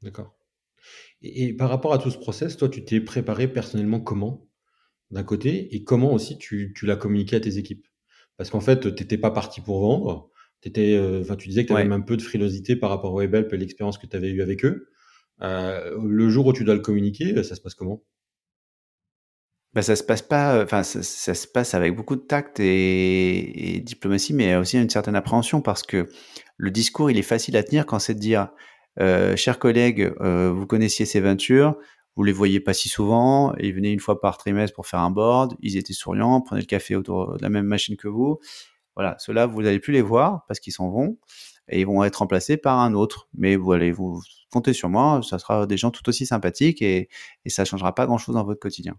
D'accord. 0.00 0.34
Et, 1.20 1.48
et, 1.48 1.52
par 1.52 1.68
rapport 1.68 1.92
à 1.92 1.98
tout 1.98 2.10
ce 2.10 2.16
process, 2.16 2.56
toi, 2.56 2.70
tu 2.70 2.82
t'es 2.82 3.02
préparé 3.02 3.48
personnellement 3.48 4.00
comment, 4.00 4.48
d'un 5.10 5.22
côté, 5.22 5.76
et 5.76 5.84
comment 5.84 6.14
aussi 6.14 6.38
tu, 6.38 6.72
tu 6.74 6.86
l'as 6.86 6.96
communiqué 6.96 7.36
à 7.36 7.40
tes 7.40 7.58
équipes? 7.58 7.86
Parce 8.38 8.48
qu'en 8.48 8.60
fait, 8.60 8.80
tu 8.80 9.02
n'étais 9.02 9.18
pas 9.18 9.30
parti 9.30 9.60
pour 9.60 9.80
vendre, 9.80 10.30
euh, 10.76 11.20
enfin, 11.22 11.36
tu 11.36 11.48
disais 11.48 11.62
que 11.62 11.68
tu 11.68 11.74
avais 11.74 11.84
même 11.84 11.92
un 11.92 12.00
peu 12.00 12.16
de 12.16 12.22
frilosité 12.22 12.76
par 12.76 12.90
rapport 12.90 13.12
au 13.12 13.18
WebHelp 13.18 13.52
et 13.52 13.56
l'expérience 13.56 13.98
que 13.98 14.06
tu 14.06 14.16
avais 14.16 14.30
eue 14.30 14.42
avec 14.42 14.64
eux. 14.64 14.88
Euh, 15.42 15.96
le 16.02 16.28
jour 16.28 16.46
où 16.46 16.52
tu 16.52 16.64
dois 16.64 16.74
le 16.74 16.80
communiquer, 16.80 17.42
ça 17.42 17.54
se 17.54 17.60
passe 17.60 17.74
comment? 17.74 18.02
Bah, 19.74 19.82
ça 19.82 19.94
se 19.94 20.02
passe 20.02 20.22
pas, 20.22 20.62
enfin 20.62 20.82
ça, 20.82 21.02
se 21.02 21.46
passe 21.46 21.74
avec 21.74 21.94
beaucoup 21.94 22.16
de 22.16 22.22
tact 22.22 22.60
et, 22.60 23.82
diplomatie, 23.84 24.32
mais 24.32 24.56
aussi 24.56 24.80
une 24.80 24.88
certaine 24.88 25.16
appréhension 25.16 25.60
parce 25.60 25.82
que 25.82 26.08
le 26.56 26.70
discours 26.70 27.10
il 27.10 27.18
est 27.18 27.22
facile 27.22 27.58
à 27.58 27.62
tenir 27.62 27.84
quand 27.84 27.98
c'est 27.98 28.14
de 28.14 28.18
dire, 28.18 28.48
euh, 29.00 29.36
chers 29.36 29.58
collègues, 29.58 30.14
euh, 30.22 30.50
vous 30.50 30.66
connaissiez 30.66 31.04
ces 31.04 31.20
ventures, 31.20 31.76
vous 32.16 32.24
les 32.24 32.32
voyez 32.32 32.58
pas 32.58 32.72
si 32.72 32.88
souvent, 32.88 33.54
ils 33.56 33.74
venaient 33.74 33.92
une 33.92 34.00
fois 34.00 34.18
par 34.18 34.38
trimestre 34.38 34.74
pour 34.74 34.86
faire 34.86 35.00
un 35.00 35.10
board, 35.10 35.54
ils 35.60 35.76
étaient 35.76 35.92
souriants, 35.92 36.40
prenaient 36.40 36.62
le 36.62 36.66
café 36.66 36.96
autour 36.96 37.36
de 37.36 37.42
la 37.42 37.50
même 37.50 37.66
machine 37.66 37.98
que 37.98 38.08
vous, 38.08 38.38
voilà, 38.96 39.14
ceux-là, 39.18 39.46
vous 39.46 39.62
n'allez 39.62 39.78
plus 39.78 39.92
les 39.92 40.02
voir 40.02 40.44
parce 40.48 40.58
qu'ils 40.58 40.72
s'en 40.72 40.88
vont 40.90 41.18
et 41.68 41.80
ils 41.80 41.86
vont 41.86 42.02
être 42.02 42.16
remplacés 42.16 42.56
par 42.56 42.78
un 42.80 42.94
autre. 42.94 43.28
Mais 43.34 43.56
vous 43.56 43.72
allez 43.72 43.92
vous 43.92 44.20
comptez 44.50 44.72
sur 44.72 44.88
moi, 44.88 45.20
ça 45.22 45.38
sera 45.38 45.66
des 45.66 45.76
gens 45.76 45.90
tout 45.90 46.08
aussi 46.08 46.26
sympathiques 46.26 46.82
et, 46.82 47.08
ça 47.46 47.64
changera 47.64 47.94
pas 47.94 48.06
grand-chose 48.06 48.34
dans 48.34 48.44
votre 48.44 48.60
quotidien. 48.60 48.96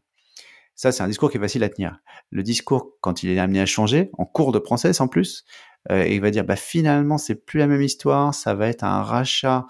Ça, 0.75 0.91
c'est 0.91 1.01
un 1.01 1.07
discours 1.07 1.31
qui 1.31 1.37
est 1.37 1.39
facile 1.39 1.63
à 1.63 1.69
tenir. 1.69 1.99
Le 2.29 2.43
discours, 2.43 2.91
quand 3.01 3.23
il 3.23 3.31
est 3.31 3.39
amené 3.39 3.59
à 3.59 3.65
changer, 3.65 4.11
en 4.13 4.25
cours 4.25 4.51
de 4.51 4.59
process 4.59 5.01
en 5.01 5.07
plus, 5.07 5.43
euh, 5.89 6.05
il 6.07 6.21
va 6.21 6.29
dire, 6.29 6.43
bah 6.43 6.55
finalement, 6.55 7.17
c'est 7.17 7.33
plus 7.33 7.57
la 7.57 7.65
même 7.65 7.81
histoire, 7.81 8.35
ça 8.35 8.53
va 8.53 8.67
être 8.67 8.83
un 8.83 9.01
rachat 9.01 9.65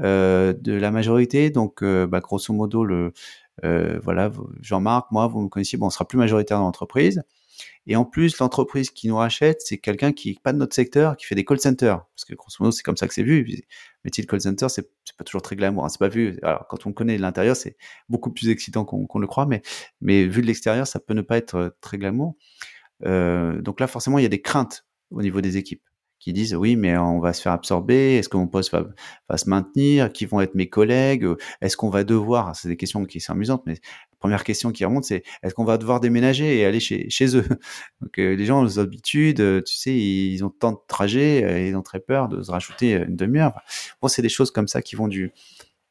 euh, 0.00 0.52
de 0.52 0.74
la 0.74 0.90
majorité, 0.90 1.48
donc 1.48 1.82
euh, 1.82 2.06
bah, 2.06 2.20
grosso 2.20 2.52
modo, 2.52 2.86
voilà, 3.62 4.30
Jean-Marc, 4.60 5.10
moi, 5.12 5.26
vous 5.28 5.40
me 5.40 5.48
connaissiez, 5.48 5.78
bon, 5.78 5.86
on 5.86 5.90
sera 5.90 6.06
plus 6.06 6.18
majoritaire 6.18 6.58
dans 6.58 6.64
l'entreprise. 6.64 7.22
Et 7.86 7.96
en 7.96 8.04
plus, 8.04 8.38
l'entreprise 8.38 8.90
qui 8.90 9.08
nous 9.08 9.16
rachète, 9.16 9.62
c'est 9.62 9.78
quelqu'un 9.78 10.12
qui 10.12 10.30
n'est 10.30 10.38
pas 10.42 10.52
de 10.52 10.58
notre 10.58 10.74
secteur, 10.74 11.16
qui 11.16 11.26
fait 11.26 11.34
des 11.34 11.44
call 11.44 11.60
centers. 11.60 12.04
Parce 12.14 12.24
que 12.24 12.34
grosso 12.34 12.56
modo, 12.60 12.72
c'est 12.72 12.82
comme 12.82 12.96
ça 12.96 13.08
que 13.08 13.14
c'est 13.14 13.22
vu. 13.22 13.42
Le 13.42 13.62
métier 14.04 14.22
de 14.22 14.28
call 14.28 14.40
center, 14.40 14.68
c'est 14.68 14.90
pas 15.16 15.24
toujours 15.24 15.42
très 15.42 15.56
glamour. 15.56 15.84
Hein, 15.84 15.88
c'est 15.88 15.98
pas 15.98 16.08
vu. 16.08 16.38
Alors, 16.42 16.66
quand 16.68 16.86
on 16.86 16.92
connaît 16.92 17.18
l'intérieur, 17.18 17.56
c'est 17.56 17.76
beaucoup 18.08 18.30
plus 18.30 18.48
excitant 18.50 18.84
qu'on 18.84 19.18
le 19.18 19.26
croit, 19.26 19.46
mais, 19.46 20.26
vu 20.26 20.42
de 20.42 20.46
l'extérieur, 20.46 20.86
ça 20.86 21.00
peut 21.00 21.14
ne 21.14 21.22
pas 21.22 21.36
être 21.36 21.54
euh, 21.56 21.70
très 21.80 21.98
glamour. 21.98 22.36
Euh, 23.06 23.60
donc 23.62 23.80
là, 23.80 23.86
forcément, 23.86 24.18
il 24.18 24.22
y 24.22 24.26
a 24.26 24.30
des 24.30 24.42
craintes 24.42 24.86
au 25.10 25.22
niveau 25.22 25.40
des 25.40 25.56
équipes 25.56 25.82
qui 26.20 26.32
disent 26.32 26.54
oui, 26.54 26.76
mais 26.76 26.96
on 26.96 27.18
va 27.18 27.32
se 27.32 27.42
faire 27.42 27.52
absorber. 27.52 28.16
Est-ce 28.16 28.28
que 28.28 28.36
mon 28.36 28.46
poste 28.46 28.72
va, 28.72 29.36
se 29.36 29.48
maintenir 29.48 30.12
Qui 30.12 30.26
vont 30.26 30.40
être 30.40 30.54
mes 30.54 30.68
collègues 30.68 31.26
Est-ce 31.60 31.76
qu'on 31.76 31.90
va 31.90 32.04
devoir 32.04 32.54
C'est 32.54 32.68
des 32.68 32.76
questions 32.76 33.04
qui 33.04 33.20
sont 33.20 33.32
amusantes, 33.32 33.62
mais 33.66 33.80
première 34.20 34.44
question 34.44 34.70
qui 34.70 34.84
remonte, 34.84 35.04
c'est 35.04 35.24
est-ce 35.42 35.54
qu'on 35.54 35.64
va 35.64 35.78
devoir 35.78 35.98
déménager 35.98 36.58
et 36.58 36.64
aller 36.64 36.78
chez, 36.78 37.08
eux? 37.36 37.44
Donc 38.00 38.18
euh, 38.18 38.36
les 38.36 38.44
gens 38.44 38.60
ont 38.60 38.64
des 38.64 38.78
habitudes, 38.78 39.40
euh, 39.40 39.62
tu 39.62 39.74
sais, 39.74 39.96
ils 39.96 40.44
ont 40.44 40.50
tant 40.50 40.72
de 40.72 40.78
trajets, 40.86 41.42
euh, 41.42 41.66
ils 41.66 41.74
ont 41.74 41.82
très 41.82 41.98
peur 41.98 42.28
de 42.28 42.40
se 42.42 42.50
rajouter 42.50 42.92
une 42.92 43.16
demi-heure. 43.16 43.58
Bon, 44.00 44.06
c'est 44.06 44.22
des 44.22 44.28
choses 44.28 44.52
comme 44.52 44.68
ça 44.68 44.82
qui 44.82 44.94
vont 44.94 45.08
du 45.08 45.32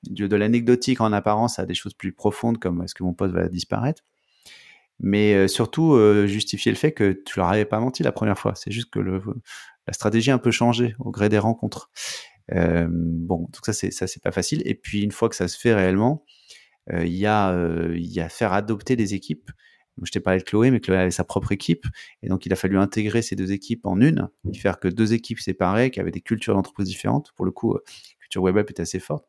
de, 0.09 0.33
l'anecdotique 0.33 1.01
en 1.01 1.11
apparence 1.11 1.59
à 1.59 1.65
des 1.65 1.73
choses 1.73 1.93
plus 1.93 2.13
profondes 2.13 2.57
comme 2.57 2.81
est-ce 2.83 2.95
que 2.95 3.03
mon 3.03 3.13
poste 3.13 3.33
va 3.33 3.49
disparaître. 3.49 4.03
Mais 5.01 5.47
surtout 5.47 5.97
justifier 6.25 6.73
le 6.73 6.77
fait 6.77 6.91
que 6.91 7.11
tu 7.25 7.39
leur 7.39 7.47
avais 7.47 7.63
pas 7.63 7.79
menti 7.79 8.03
la 8.03 8.11
première 8.11 8.37
fois. 8.37 8.53
C'est 8.55 8.71
juste 8.71 8.89
que 8.89 8.99
le, 8.99 9.21
la 9.89 9.93
stratégie 9.93 10.31
a 10.31 10.35
un 10.35 10.39
peu 10.39 10.51
changé 10.51 10.95
au 10.99 11.11
gré 11.11 11.29
des 11.29 11.39
rencontres. 11.39 11.89
bon, 12.51 13.47
donc 13.51 13.65
ça 13.65 13.73
c'est 13.73 13.91
ça 13.91 14.07
c'est 14.07 14.21
pas 14.23 14.31
facile. 14.31 14.61
Et 14.65 14.75
puis 14.75 15.01
une 15.01 15.11
fois 15.11 15.29
que 15.29 15.35
ça 15.35 15.47
se 15.47 15.57
fait 15.57 15.73
réellement, 15.73 16.23
il 16.91 17.15
y 17.15 17.25
a 17.25 17.53
il 17.93 18.11
y 18.11 18.21
a 18.21 18.29
faire 18.29 18.53
adopter 18.53 18.95
des 18.95 19.13
équipes 19.13 19.51
je 20.03 20.11
t'ai 20.11 20.19
parlé 20.19 20.39
de 20.39 20.43
Chloé, 20.43 20.71
mais 20.71 20.79
Chloé 20.79 20.97
avait 20.97 21.11
sa 21.11 21.23
propre 21.23 21.51
équipe. 21.51 21.85
Et 22.23 22.29
donc, 22.29 22.45
il 22.45 22.53
a 22.53 22.55
fallu 22.55 22.77
intégrer 22.77 23.21
ces 23.21 23.35
deux 23.35 23.51
équipes 23.51 23.85
en 23.85 23.99
une, 23.99 24.29
et 24.51 24.57
faire 24.57 24.79
que 24.79 24.87
deux 24.87 25.13
équipes 25.13 25.39
séparées, 25.39 25.91
qui 25.91 25.99
avaient 25.99 26.11
des 26.11 26.21
cultures 26.21 26.53
d'entreprise 26.53 26.87
différentes. 26.87 27.31
Pour 27.35 27.45
le 27.45 27.51
coup, 27.51 27.73
euh, 27.73 27.83
culture 28.19 28.43
web 28.43 28.57
est 28.57 28.79
assez 28.79 28.99
forte. 28.99 29.25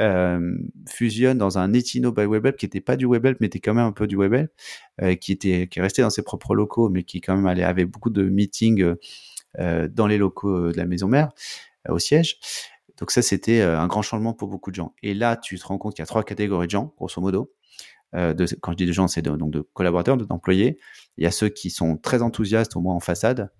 Euh, 0.00 0.56
fusionne 0.88 1.38
dans 1.38 1.58
un 1.58 1.72
Etino 1.74 2.12
by 2.12 2.24
WebHelp 2.24 2.56
qui 2.56 2.66
n'était 2.66 2.80
pas 2.80 2.96
du 2.96 3.06
WebHelp, 3.06 3.38
mais 3.40 3.46
était 3.46 3.60
quand 3.60 3.74
même 3.74 3.86
un 3.86 3.92
peu 3.92 4.06
du 4.06 4.16
WebHelp, 4.16 4.50
euh, 5.02 5.14
qui 5.16 5.32
était 5.32 5.68
qui 5.68 5.78
est 5.78 5.82
resté 5.82 6.02
dans 6.02 6.10
ses 6.10 6.22
propres 6.22 6.54
locaux, 6.54 6.88
mais 6.88 7.02
qui 7.02 7.20
quand 7.20 7.36
même 7.36 7.46
avait 7.46 7.84
beaucoup 7.84 8.10
de 8.10 8.22
meetings 8.22 8.82
euh, 8.82 8.94
dans 9.58 10.06
les 10.06 10.18
locaux 10.18 10.72
de 10.72 10.76
la 10.76 10.86
maison 10.86 11.08
mère, 11.08 11.30
au 11.88 11.98
siège. 11.98 12.38
Donc 12.98 13.10
ça, 13.10 13.22
c'était 13.22 13.62
un 13.62 13.86
grand 13.86 14.02
changement 14.02 14.32
pour 14.32 14.48
beaucoup 14.48 14.70
de 14.70 14.76
gens. 14.76 14.94
Et 15.02 15.14
là, 15.14 15.36
tu 15.36 15.58
te 15.58 15.66
rends 15.66 15.78
compte 15.78 15.94
qu'il 15.94 16.02
y 16.02 16.04
a 16.04 16.06
trois 16.06 16.24
catégories 16.24 16.66
de 16.66 16.70
gens, 16.70 16.94
grosso 16.96 17.20
modo. 17.20 17.52
Euh, 18.14 18.34
de, 18.34 18.46
quand 18.60 18.72
je 18.72 18.76
dis 18.76 18.86
de 18.86 18.92
gens, 18.92 19.08
c'est 19.08 19.22
donc 19.22 19.50
de 19.50 19.60
collaborateurs, 19.72 20.16
d'employés. 20.16 20.78
Il 21.16 21.24
y 21.24 21.26
a 21.26 21.30
ceux 21.30 21.48
qui 21.48 21.70
sont 21.70 21.96
très 21.96 22.22
enthousiastes, 22.22 22.76
au 22.76 22.80
moins 22.80 22.94
en 22.94 23.00
façade, 23.00 23.50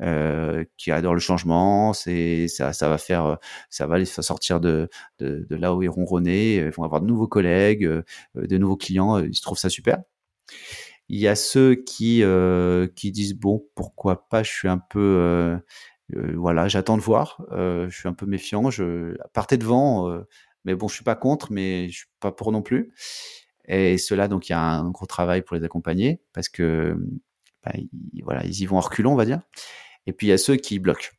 euh, 0.00 0.64
qui 0.76 0.90
adorent 0.90 1.14
le 1.14 1.20
changement. 1.20 1.92
C'est 1.92 2.48
ça, 2.48 2.72
va 2.82 2.98
faire, 2.98 3.38
ça 3.70 3.86
va 3.86 3.98
les 3.98 4.04
sortir 4.04 4.60
de, 4.60 4.88
de, 5.18 5.46
de 5.48 5.56
là 5.56 5.74
où 5.74 5.82
ils 5.82 5.88
ronronnaient. 5.88 6.56
Ils 6.56 6.70
vont 6.70 6.84
avoir 6.84 7.00
de 7.00 7.06
nouveaux 7.06 7.28
collègues, 7.28 7.84
euh, 7.84 8.02
de 8.34 8.58
nouveaux 8.58 8.76
clients. 8.76 9.18
Ils 9.18 9.34
se 9.34 9.42
trouvent 9.42 9.58
ça 9.58 9.70
super. 9.70 9.98
Il 11.12 11.20
y 11.20 11.28
a 11.28 11.36
ceux 11.36 11.76
qui 11.76 12.24
euh, 12.24 12.88
qui 12.88 13.12
disent 13.12 13.34
bon, 13.34 13.64
pourquoi 13.76 14.28
pas. 14.28 14.42
Je 14.42 14.50
suis 14.50 14.68
un 14.68 14.78
peu 14.78 14.98
euh, 14.98 15.58
voilà, 16.34 16.66
j'attends 16.68 16.96
de 16.96 17.02
voir. 17.02 17.40
je 17.52 17.90
suis 17.90 18.08
un 18.08 18.14
peu 18.14 18.26
méfiant. 18.26 18.70
Je 18.70 19.16
partez 19.32 19.56
devant, 19.58 20.10
mais 20.64 20.74
bon, 20.74 20.88
je 20.88 20.94
suis 20.94 21.04
pas 21.04 21.14
contre, 21.14 21.52
mais 21.52 21.88
je 21.88 21.98
suis 21.98 22.08
pas 22.20 22.32
pour 22.32 22.50
non 22.50 22.62
plus. 22.62 22.92
Et 23.68 23.98
cela, 23.98 24.28
donc, 24.28 24.48
il 24.48 24.52
y 24.52 24.54
a 24.54 24.60
un 24.60 24.90
gros 24.90 25.06
travail 25.06 25.42
pour 25.42 25.56
les 25.56 25.64
accompagner 25.64 26.20
parce 26.32 26.48
que, 26.48 26.96
bah, 27.64 27.72
voilà, 28.22 28.44
ils 28.44 28.60
y 28.60 28.66
vont 28.66 28.78
en 28.78 28.80
reculant, 28.80 29.12
on 29.12 29.16
va 29.16 29.24
dire. 29.24 29.40
Et 30.06 30.12
puis, 30.12 30.26
il 30.28 30.30
y 30.30 30.32
a 30.32 30.38
ceux 30.38 30.56
qui 30.56 30.78
bloquent. 30.78 31.10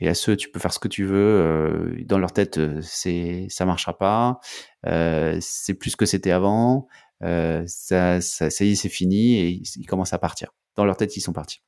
Et 0.00 0.08
à 0.08 0.14
ceux, 0.14 0.36
tu 0.36 0.50
peux 0.50 0.58
faire 0.58 0.72
ce 0.72 0.80
que 0.80 0.88
tu 0.88 1.04
veux. 1.04 1.14
Euh, 1.16 2.04
dans 2.06 2.18
leur 2.18 2.32
tête, 2.32 2.58
euh, 2.58 2.80
c'est 2.82 3.46
ça 3.50 3.64
marchera 3.64 3.96
pas. 3.96 4.40
Euh, 4.86 5.38
c'est 5.40 5.74
plus 5.74 5.94
que 5.94 6.06
c'était 6.06 6.32
avant. 6.32 6.88
Euh, 7.22 7.64
ça, 7.66 8.16
y 8.16 8.18
est, 8.18 8.74
c'est 8.74 8.88
fini. 8.88 9.36
Et 9.36 9.62
ils, 9.76 9.86
commencent 9.86 10.12
à 10.12 10.18
partir. 10.18 10.50
Dans 10.76 10.84
leur 10.84 10.96
tête, 10.96 11.16
ils 11.16 11.20
sont 11.20 11.32
partis. 11.32 11.62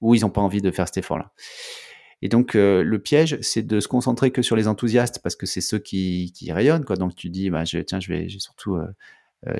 Ou 0.00 0.14
ils 0.14 0.22
n'ont 0.22 0.30
pas 0.30 0.40
envie 0.40 0.62
de 0.62 0.70
faire 0.70 0.86
cet 0.86 0.98
effort-là. 0.98 1.32
Et 2.22 2.28
donc, 2.28 2.54
euh, 2.54 2.82
le 2.82 2.98
piège, 2.98 3.38
c'est 3.42 3.62
de 3.62 3.80
se 3.80 3.88
concentrer 3.88 4.30
que 4.30 4.42
sur 4.42 4.56
les 4.56 4.68
enthousiastes 4.68 5.20
parce 5.22 5.36
que 5.36 5.46
c'est 5.46 5.60
ceux 5.60 5.78
qui, 5.78 6.32
rayonnent. 6.50 6.84
Donc, 6.84 7.14
tu 7.14 7.28
dis, 7.28 7.50
bah, 7.50 7.64
tiens, 7.64 8.00
je 8.00 8.08
vais, 8.08 8.28
j'ai 8.28 8.38
surtout 8.38 8.76
euh, 8.76 8.86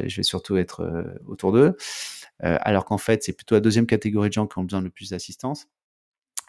je 0.05 0.17
vais 0.17 0.23
surtout 0.23 0.57
être 0.57 1.05
autour 1.27 1.53
d'eux. 1.53 1.77
Alors 2.41 2.85
qu'en 2.85 2.99
fait, 2.99 3.23
c'est 3.23 3.33
plutôt 3.33 3.55
la 3.55 3.61
deuxième 3.61 3.87
catégorie 3.87 4.29
de 4.29 4.35
gens 4.35 4.47
qui 4.47 4.59
ont 4.59 4.65
besoin 4.65 4.83
de 4.83 4.89
plus 4.89 5.11
d'assistance. 5.11 5.69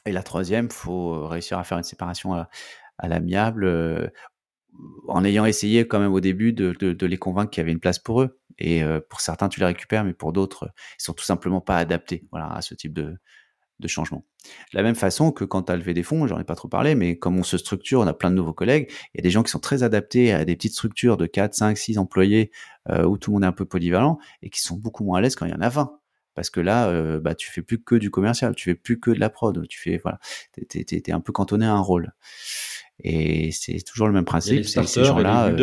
Et 0.05 0.11
la 0.11 0.23
troisième, 0.23 0.69
faut 0.71 1.27
réussir 1.27 1.59
à 1.59 1.63
faire 1.63 1.77
une 1.77 1.83
séparation 1.83 2.33
à, 2.33 2.47
l'amiable, 3.03 4.11
en 5.07 5.23
ayant 5.23 5.45
essayé 5.45 5.87
quand 5.87 5.99
même 5.99 6.13
au 6.13 6.19
début 6.19 6.53
de, 6.53 7.05
les 7.05 7.17
convaincre 7.17 7.51
qu'il 7.51 7.61
y 7.61 7.63
avait 7.63 7.71
une 7.71 7.79
place 7.79 7.99
pour 7.99 8.21
eux. 8.21 8.39
Et 8.59 8.81
pour 9.09 9.21
certains, 9.21 9.49
tu 9.49 9.59
les 9.59 9.67
récupères, 9.67 10.03
mais 10.03 10.13
pour 10.13 10.33
d'autres, 10.33 10.71
ils 10.99 11.03
sont 11.03 11.13
tout 11.13 11.23
simplement 11.23 11.61
pas 11.61 11.77
adaptés 11.77 12.27
à 12.33 12.61
ce 12.61 12.73
type 12.73 12.93
de, 12.93 13.17
changement. 13.85 14.25
De 14.73 14.77
la 14.77 14.83
même 14.83 14.95
façon 14.95 15.31
que 15.31 15.45
quand 15.45 15.63
tu 15.63 15.71
as 15.71 15.75
levé 15.75 15.93
des 15.93 16.01
fonds, 16.01 16.25
j'en 16.25 16.39
ai 16.39 16.43
pas 16.43 16.55
trop 16.55 16.67
parlé, 16.67 16.95
mais 16.95 17.17
comme 17.17 17.37
on 17.37 17.43
se 17.43 17.57
structure, 17.57 17.99
on 17.99 18.07
a 18.07 18.13
plein 18.13 18.31
de 18.31 18.35
nouveaux 18.35 18.53
collègues, 18.53 18.91
il 19.13 19.19
y 19.19 19.21
a 19.21 19.23
des 19.23 19.29
gens 19.29 19.43
qui 19.43 19.51
sont 19.51 19.59
très 19.59 19.83
adaptés 19.83 20.33
à 20.33 20.45
des 20.45 20.55
petites 20.55 20.73
structures 20.73 21.17
de 21.17 21.27
4, 21.27 21.53
5, 21.53 21.77
6 21.77 21.99
employés 21.99 22.51
euh, 22.89 23.05
où 23.05 23.17
tout 23.17 23.29
le 23.29 23.35
monde 23.35 23.43
est 23.43 23.47
un 23.47 23.51
peu 23.51 23.65
polyvalent 23.65 24.17
et 24.41 24.49
qui 24.49 24.61
sont 24.61 24.75
beaucoup 24.75 25.03
moins 25.03 25.19
à 25.19 25.21
l'aise 25.21 25.35
quand 25.35 25.45
il 25.45 25.51
y 25.51 25.55
en 25.55 25.61
a 25.61 25.69
20. 25.69 25.91
Parce 26.37 26.51
que 26.51 26.59
là, 26.59 26.87
euh, 26.89 27.19
bah, 27.19 27.33
tu 27.33 27.51
fais 27.51 27.63
plus 27.63 27.81
que 27.81 27.95
du 27.95 28.11
commercial, 28.11 28.53
tu 28.53 28.65
fais 28.65 28.75
plus 28.75 28.99
que 28.99 29.09
de 29.09 29.19
la 29.19 29.31
prod, 29.31 29.67
tu 29.67 29.79
fais 29.79 29.97
voilà, 29.97 30.19
t'es, 30.51 30.85
es, 30.91 31.11
un 31.11 31.19
peu 31.19 31.33
cantonné 31.33 31.65
à 31.65 31.73
un 31.73 31.79
rôle. 31.79 32.13
Et 33.03 33.51
c'est 33.51 33.79
toujours 33.85 34.07
le 34.07 34.13
même 34.13 34.25
principe. 34.25 34.65
C'est 34.65 34.83
ces 34.83 35.03
gens-là. 35.03 35.53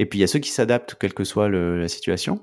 Et 0.00 0.06
puis 0.06 0.18
il 0.18 0.22
y 0.22 0.24
a 0.24 0.28
ceux 0.28 0.38
qui 0.38 0.48
s'adaptent, 0.48 0.94
quelle 0.98 1.12
que 1.12 1.24
soit 1.24 1.48
le, 1.48 1.78
la 1.78 1.86
situation, 1.86 2.42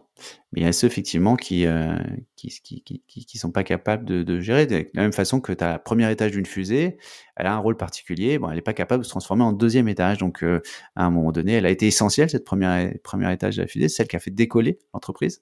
mais 0.51 0.61
il 0.61 0.63
y 0.65 0.67
a 0.67 0.71
ceux 0.71 0.85
effectivement 0.85 1.35
qui 1.35 1.65
euh, 1.65 1.97
qui, 2.35 2.49
qui, 2.49 2.83
qui, 2.83 3.25
qui, 3.25 3.38
sont 3.39 3.51
pas 3.51 3.63
capables 3.63 4.05
de, 4.05 4.21
de, 4.21 4.39
gérer. 4.39 4.67
De 4.67 4.85
la 4.93 5.01
même 5.01 5.11
façon 5.11 5.41
que 5.41 5.53
ta 5.53 5.79
premier 5.79 6.11
étage 6.11 6.33
d'une 6.33 6.45
fusée, 6.45 6.99
elle 7.35 7.47
a 7.47 7.55
un 7.55 7.57
rôle 7.57 7.75
particulier. 7.75 8.38
Bon, 8.38 8.49
elle 8.49 8.57
n'est 8.57 8.61
pas 8.61 8.73
capable 8.73 9.01
de 9.01 9.05
se 9.05 9.09
transformer 9.09 9.43
en 9.43 9.53
deuxième 9.53 9.88
étage. 9.88 10.19
Donc 10.19 10.43
euh, 10.43 10.61
à 10.95 11.05
un 11.05 11.09
moment 11.09 11.31
donné, 11.31 11.53
elle 11.53 11.65
a 11.65 11.71
été 11.71 11.88
essentielle 11.88 12.29
cette 12.29 12.45
première 12.45 12.93
première 13.03 13.31
étage 13.31 13.55
de 13.55 13.63
la 13.63 13.67
fusée, 13.67 13.89
celle 13.89 14.07
qui 14.07 14.17
a 14.17 14.19
fait 14.19 14.29
décoller 14.29 14.77
l'entreprise. 14.93 15.41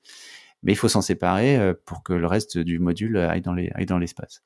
Mais 0.64 0.72
il 0.72 0.78
faut 0.78 0.88
s'en 0.88 1.02
séparer 1.02 1.58
euh, 1.58 1.74
pour 1.86 2.02
que 2.02 2.14
le 2.14 2.28
reste 2.28 2.58
du 2.58 2.80
module 2.80 3.18
aille 3.18 3.42
dans 3.42 3.54
les 3.54 3.70
aille 3.76 3.88
dans 3.88 3.98
l'espace 3.98 4.42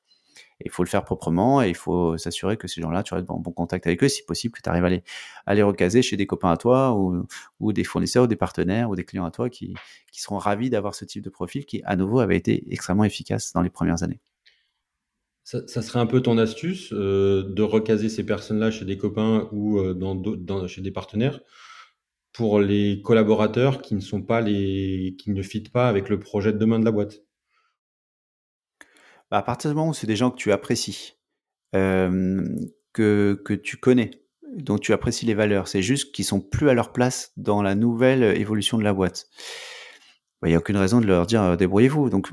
il 0.64 0.70
faut 0.70 0.82
le 0.82 0.88
faire 0.88 1.04
proprement 1.04 1.62
et 1.62 1.68
il 1.68 1.74
faut 1.74 2.18
s'assurer 2.18 2.56
que 2.56 2.68
ces 2.68 2.80
gens-là, 2.80 3.02
tu 3.02 3.14
restes 3.14 3.30
en 3.30 3.38
bon 3.38 3.52
contact 3.52 3.86
avec 3.86 4.02
eux, 4.02 4.08
si 4.08 4.22
possible, 4.24 4.54
que 4.54 4.62
tu 4.62 4.68
arrives 4.68 4.84
à 4.84 4.90
les, 4.90 5.02
à 5.46 5.54
les 5.54 5.62
recaser 5.62 6.02
chez 6.02 6.16
des 6.16 6.26
copains 6.26 6.50
à 6.50 6.56
toi 6.56 6.94
ou, 6.94 7.26
ou 7.60 7.72
des 7.72 7.84
fournisseurs 7.84 8.24
ou 8.24 8.26
des 8.26 8.36
partenaires 8.36 8.90
ou 8.90 8.96
des 8.96 9.04
clients 9.04 9.24
à 9.24 9.30
toi 9.30 9.48
qui, 9.48 9.74
qui 10.12 10.20
seront 10.20 10.38
ravis 10.38 10.70
d'avoir 10.70 10.94
ce 10.94 11.04
type 11.04 11.22
de 11.22 11.30
profil 11.30 11.64
qui, 11.64 11.82
à 11.84 11.96
nouveau, 11.96 12.20
avait 12.20 12.36
été 12.36 12.64
extrêmement 12.72 13.04
efficace 13.04 13.52
dans 13.52 13.62
les 13.62 13.70
premières 13.70 14.02
années. 14.02 14.20
Ça, 15.44 15.82
serait 15.82 15.98
un 15.98 16.06
peu 16.06 16.20
ton 16.20 16.38
astuce 16.38 16.92
euh, 16.92 17.42
de 17.42 17.62
recaser 17.62 18.08
ces 18.08 18.24
personnes-là 18.24 18.70
chez 18.70 18.84
des 18.84 18.96
copains 18.96 19.48
ou 19.50 19.80
euh, 19.80 19.94
dans, 19.94 20.14
dans, 20.14 20.68
chez 20.68 20.80
des 20.80 20.92
partenaires 20.92 21.40
pour 22.32 22.60
les 22.60 23.02
collaborateurs 23.02 23.82
qui 23.82 23.96
ne 23.96 24.00
sont 24.00 24.22
pas 24.22 24.40
les 24.40 25.16
qui 25.18 25.32
ne 25.32 25.42
fitent 25.42 25.72
pas 25.72 25.88
avec 25.88 26.08
le 26.08 26.20
projet 26.20 26.52
de 26.52 26.58
demain 26.58 26.78
de 26.78 26.84
la 26.84 26.92
boîte? 26.92 27.22
Bah, 29.30 29.38
à 29.38 29.42
partir 29.42 29.70
du 29.70 29.76
moment 29.76 29.90
où 29.90 29.94
c'est 29.94 30.06
des 30.06 30.16
gens 30.16 30.30
que 30.30 30.36
tu 30.36 30.52
apprécies, 30.52 31.14
euh, 31.74 32.44
que, 32.92 33.40
que 33.44 33.54
tu 33.54 33.76
connais, 33.76 34.10
dont 34.56 34.78
tu 34.78 34.92
apprécies 34.92 35.26
les 35.26 35.34
valeurs, 35.34 35.68
c'est 35.68 35.82
juste 35.82 36.12
qu'ils 36.12 36.24
sont 36.24 36.40
plus 36.40 36.68
à 36.68 36.74
leur 36.74 36.92
place 36.92 37.32
dans 37.36 37.62
la 37.62 37.74
nouvelle 37.74 38.22
évolution 38.22 38.78
de 38.78 38.84
la 38.84 38.92
boîte. 38.92 39.28
Il 40.42 40.46
bah, 40.46 40.48
n'y 40.48 40.54
a 40.54 40.58
aucune 40.58 40.76
raison 40.78 41.00
de 41.00 41.06
leur 41.06 41.26
dire 41.26 41.42
euh, 41.42 41.56
débrouillez-vous. 41.56 42.08
Donc, 42.08 42.30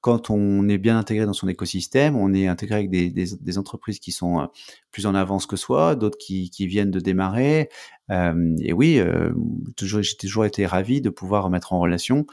quand 0.00 0.28
on 0.28 0.68
est 0.68 0.78
bien 0.78 0.98
intégré 0.98 1.26
dans 1.26 1.32
son 1.32 1.48
écosystème, 1.48 2.14
on 2.14 2.32
est 2.32 2.46
intégré 2.46 2.74
avec 2.74 2.90
des, 2.90 3.10
des, 3.10 3.58
entreprises 3.58 3.98
qui 3.98 4.12
sont 4.12 4.38
euh, 4.38 4.46
plus 4.92 5.06
en 5.06 5.14
avance 5.14 5.46
que 5.46 5.56
soi, 5.56 5.96
d'autres 5.96 6.18
qui, 6.18 6.50
qui, 6.50 6.66
viennent 6.66 6.90
de 6.90 7.00
démarrer. 7.00 7.70
Euh, 8.10 8.54
et 8.60 8.72
oui, 8.72 8.98
euh, 9.00 9.32
j'ai 9.80 10.16
toujours 10.16 10.44
été 10.44 10.66
ravi 10.66 11.00
de 11.00 11.10
pouvoir 11.10 11.50
mettre 11.50 11.72
en 11.72 11.80
relation. 11.80 12.26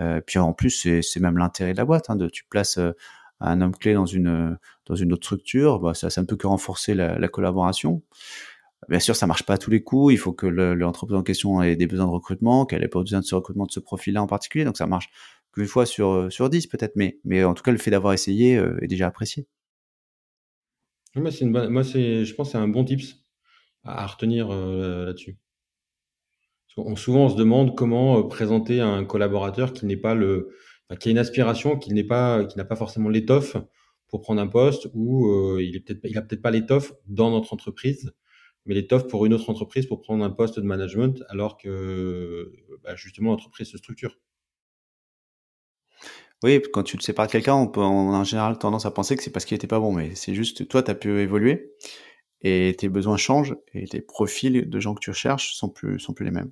Euh, 0.00 0.20
puis 0.20 0.38
en 0.38 0.52
plus, 0.52 1.00
c'est 1.00 1.20
même 1.20 1.38
l'intérêt 1.38 1.72
de 1.72 1.78
la 1.78 1.84
boîte. 1.84 2.10
Hein, 2.10 2.18
tu 2.32 2.44
places 2.44 2.78
un 3.50 3.60
homme 3.60 3.74
clé 3.76 3.94
dans 3.94 4.06
une 4.06 4.58
dans 4.86 4.94
une 4.94 5.12
autre 5.12 5.24
structure, 5.24 5.80
bah, 5.80 5.94
ça, 5.94 6.08
ne 6.20 6.26
peut 6.26 6.36
que 6.36 6.46
renforcer 6.46 6.94
la, 6.94 7.18
la, 7.18 7.28
collaboration. 7.28 8.02
Bien 8.88 8.98
sûr, 8.98 9.14
ça 9.14 9.26
marche 9.26 9.44
pas 9.44 9.54
à 9.54 9.58
tous 9.58 9.70
les 9.70 9.82
coups. 9.82 10.12
Il 10.14 10.18
faut 10.18 10.32
que 10.32 10.46
l'entreprise 10.46 11.16
en 11.16 11.22
question 11.22 11.62
ait 11.62 11.76
des 11.76 11.86
besoins 11.86 12.06
de 12.06 12.10
recrutement, 12.10 12.66
qu'elle 12.66 12.82
ait 12.82 12.88
pas 12.88 13.00
besoin 13.00 13.20
de 13.20 13.24
ce 13.24 13.34
recrutement 13.34 13.66
de 13.66 13.72
ce 13.72 13.80
profil-là 13.80 14.22
en 14.22 14.26
particulier. 14.26 14.64
Donc 14.64 14.76
ça 14.76 14.86
marche 14.86 15.10
qu'une 15.52 15.66
fois 15.66 15.86
sur 15.86 16.32
sur 16.32 16.50
dix 16.50 16.66
peut-être, 16.66 16.96
mais 16.96 17.18
mais 17.24 17.44
en 17.44 17.54
tout 17.54 17.62
cas 17.62 17.72
le 17.72 17.78
fait 17.78 17.90
d'avoir 17.90 18.12
essayé 18.12 18.56
euh, 18.56 18.82
est 18.82 18.88
déjà 18.88 19.06
apprécié. 19.06 19.46
Moi, 21.14 21.30
c'est 21.30 21.44
moi 21.44 21.84
c'est, 21.84 22.24
je 22.24 22.34
pense, 22.34 22.52
c'est 22.52 22.58
un 22.58 22.68
bon 22.68 22.84
tips 22.84 23.16
à, 23.84 24.06
retenir 24.06 24.50
euh, 24.50 25.06
là-dessus. 25.06 25.36
On, 26.78 26.96
souvent, 26.96 27.26
on 27.26 27.28
se 27.28 27.36
demande 27.36 27.76
comment 27.76 28.18
euh, 28.18 28.22
présenter 28.22 28.80
un 28.80 29.04
collaborateur 29.04 29.74
qui 29.74 29.84
n'est 29.84 29.96
pas 29.96 30.14
le 30.14 30.56
qui 30.98 31.08
a 31.08 31.10
une 31.12 31.18
aspiration, 31.18 31.78
qui 31.78 31.92
n'est 31.92 32.04
pas, 32.04 32.44
qui 32.44 32.58
n'a 32.58 32.64
pas 32.64 32.76
forcément 32.76 33.08
l'étoffe 33.08 33.56
pour 34.08 34.20
prendre 34.20 34.42
un 34.42 34.46
poste, 34.46 34.88
ou 34.94 35.26
euh, 35.30 35.62
il 35.62 35.74
est 35.74 35.80
peut-être, 35.80 36.16
a 36.16 36.22
peut-être 36.22 36.42
pas 36.42 36.50
l'étoffe 36.50 36.92
dans 37.06 37.30
notre 37.30 37.54
entreprise, 37.54 38.12
mais 38.66 38.74
l'étoffe 38.74 39.08
pour 39.08 39.26
une 39.26 39.34
autre 39.34 39.48
entreprise 39.50 39.86
pour 39.86 40.00
prendre 40.02 40.24
un 40.24 40.30
poste 40.30 40.58
de 40.60 40.66
management, 40.66 41.24
alors 41.28 41.56
que 41.56 42.52
bah, 42.82 42.94
justement 42.94 43.30
l'entreprise 43.30 43.68
se 43.70 43.78
structure. 43.78 44.18
Oui, 46.42 46.60
quand 46.72 46.82
tu 46.82 46.98
te 46.98 47.04
sépares 47.04 47.28
de 47.28 47.32
quelqu'un, 47.32 47.54
on 47.54 47.68
peut 47.68 47.80
en, 47.80 48.24
général 48.24 48.58
tendance 48.58 48.84
à 48.84 48.90
penser 48.90 49.16
que 49.16 49.22
c'est 49.22 49.30
parce 49.30 49.44
qu'il 49.44 49.54
était 49.54 49.68
pas 49.68 49.78
bon, 49.78 49.92
mais 49.92 50.14
c'est 50.16 50.34
juste 50.34 50.66
toi, 50.68 50.82
tu 50.82 50.90
as 50.90 50.94
pu 50.94 51.20
évoluer 51.20 51.72
et 52.42 52.74
tes 52.78 52.88
besoins 52.88 53.16
changent 53.16 53.56
et 53.74 53.86
tes 53.86 54.02
profils 54.02 54.68
de 54.68 54.80
gens 54.80 54.94
que 54.94 55.00
tu 55.00 55.10
recherches 55.10 55.54
sont 55.54 55.68
plus 55.68 56.00
sont 56.00 56.14
plus 56.14 56.24
les 56.24 56.32
mêmes. 56.32 56.50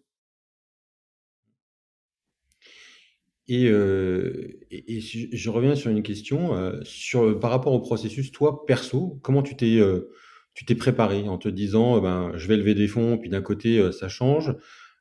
Et, 3.52 3.68
euh, 3.68 4.60
et, 4.70 5.00
je 5.00 5.50
reviens 5.50 5.74
sur 5.74 5.90
une 5.90 6.04
question 6.04 6.54
euh, 6.54 6.78
sur 6.84 7.38
par 7.40 7.50
rapport 7.50 7.72
au 7.72 7.80
processus. 7.80 8.30
Toi, 8.30 8.64
perso, 8.64 9.18
comment 9.22 9.42
tu 9.42 9.56
t'es 9.56 9.80
euh, 9.80 10.12
tu 10.54 10.64
t'es 10.64 10.74
préparé 10.74 11.28
en 11.28 11.38
te 11.38 11.48
disant, 11.48 11.96
euh, 11.96 12.00
ben, 12.00 12.32
je 12.36 12.46
vais 12.48 12.56
lever 12.56 12.74
des 12.74 12.88
fonds, 12.88 13.18
puis 13.18 13.30
d'un 13.30 13.42
côté, 13.42 13.78
euh, 13.78 13.92
ça 13.92 14.08
change. 14.08 14.54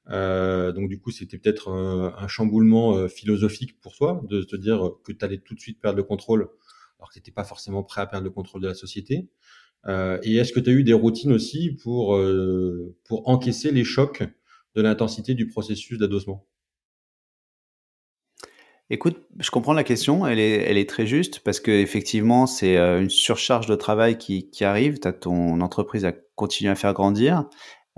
Euh, 0.09 0.71
donc 0.71 0.89
du 0.89 0.99
coup, 0.99 1.11
c'était 1.11 1.37
peut-être 1.37 1.69
un, 1.69 2.27
chamboulement 2.27 3.07
philosophique 3.07 3.79
pour 3.81 3.95
toi 3.95 4.21
de 4.27 4.41
te 4.41 4.55
dire 4.55 4.91
que 5.03 5.11
tu 5.11 5.23
allais 5.23 5.37
tout 5.37 5.53
de 5.55 5.59
suite 5.59 5.79
perdre 5.81 5.97
le 5.97 6.03
contrôle, 6.03 6.49
alors 6.97 7.09
que 7.09 7.13
tu 7.13 7.19
n'étais 7.19 7.31
pas 7.31 7.43
forcément 7.43 7.83
prêt 7.83 8.01
à 8.01 8.07
perdre 8.07 8.25
le 8.25 8.31
contrôle 8.31 8.61
de 8.61 8.67
la 8.67 8.73
société. 8.73 9.29
et 9.87 10.35
est-ce 10.37 10.53
que 10.53 10.59
tu 10.59 10.69
as 10.71 10.73
eu 10.73 10.83
des 10.83 10.93
routines 10.93 11.31
aussi 11.31 11.71
pour, 11.83 12.19
pour 13.05 13.29
encaisser 13.29 13.71
les 13.71 13.83
chocs 13.83 14.23
de 14.75 14.81
l'intensité 14.81 15.35
du 15.35 15.47
processus 15.47 15.99
d'adossement? 15.99 16.47
Écoute, 18.91 19.21
je 19.39 19.51
comprends 19.51 19.73
la 19.73 19.83
question, 19.83 20.25
elle 20.25 20.39
est, 20.39 20.63
elle 20.63 20.77
est 20.77 20.89
très 20.89 21.05
juste 21.05 21.39
parce 21.41 21.59
que 21.59 21.69
effectivement, 21.69 22.47
c'est 22.47 22.77
euh, 22.77 23.01
une 23.01 23.09
surcharge 23.09 23.67
de 23.67 23.75
travail 23.75 24.17
qui, 24.17 24.49
qui 24.49 24.63
arrive. 24.65 24.99
Tu 24.99 25.07
as 25.07 25.13
ton 25.13 25.61
entreprise 25.61 26.05
à 26.05 26.13
continuer 26.35 26.71
à 26.71 26.75
faire 26.75 26.93
grandir. 26.93 27.45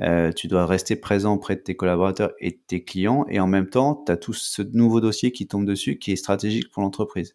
Euh, 0.02 0.32
tu 0.34 0.48
dois 0.48 0.66
rester 0.66 0.96
présent 0.98 1.36
auprès 1.36 1.56
de 1.56 1.62
tes 1.62 1.76
collaborateurs 1.76 2.32
et 2.39 2.52
de 2.52 2.60
tes 2.68 2.84
clients. 2.84 3.26
Et 3.30 3.39
en 3.39 3.48
même 3.48 3.70
temps, 3.70 4.04
tu 4.06 4.12
as 4.12 4.18
tout 4.18 4.34
ce 4.34 4.62
nouveau 4.62 5.00
dossier 5.00 5.32
qui 5.32 5.48
tombe 5.48 5.66
dessus 5.66 5.98
qui 5.98 6.12
est 6.12 6.18
stratégique 6.18 6.70
pour 6.72 6.82
l'entreprise. 6.84 7.34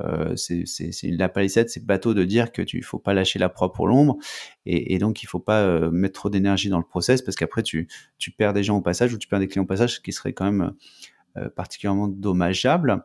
Euh, 0.00 0.36
c'est 0.36 0.64
la 1.04 1.28
palissade, 1.28 1.68
c'est 1.68 1.84
bateau 1.84 2.14
de 2.14 2.24
dire 2.24 2.52
que 2.52 2.62
tu 2.62 2.82
faut 2.82 3.00
pas 3.00 3.14
lâcher 3.14 3.38
la 3.40 3.48
proie 3.48 3.72
pour 3.72 3.88
l'ombre 3.88 4.16
et, 4.64 4.96
donc 4.98 5.24
il 5.24 5.26
faut 5.26 5.40
pas 5.40 5.62
euh, 5.62 5.90
mettre 5.90 6.20
trop 6.20 6.30
d'énergie 6.30 6.68
dans 6.68 6.78
le 6.78 6.84
process 6.84 7.20
parce 7.20 7.36
qu'après 7.36 7.64
tu, 7.64 7.88
tu 8.16 8.30
perds 8.30 8.52
des 8.52 8.62
gens 8.62 8.76
au 8.76 8.80
passage 8.80 9.12
ou 9.12 9.18
tu 9.18 9.26
perds 9.26 9.40
des 9.40 9.48
clients 9.48 9.64
au 9.64 9.66
passage, 9.66 10.00
qui 10.00 10.12
serait 10.12 10.32
quand 10.32 10.44
même 10.44 10.60
euh, 10.60 10.70
particulièrement 11.54 12.08
dommageable. 12.08 13.04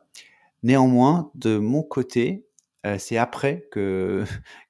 Néanmoins, 0.63 1.31
de 1.35 1.57
mon 1.57 1.83
côté, 1.83 2.45
euh, 2.85 2.97
c'est 2.97 3.17
après 3.17 3.67
que 3.71 4.23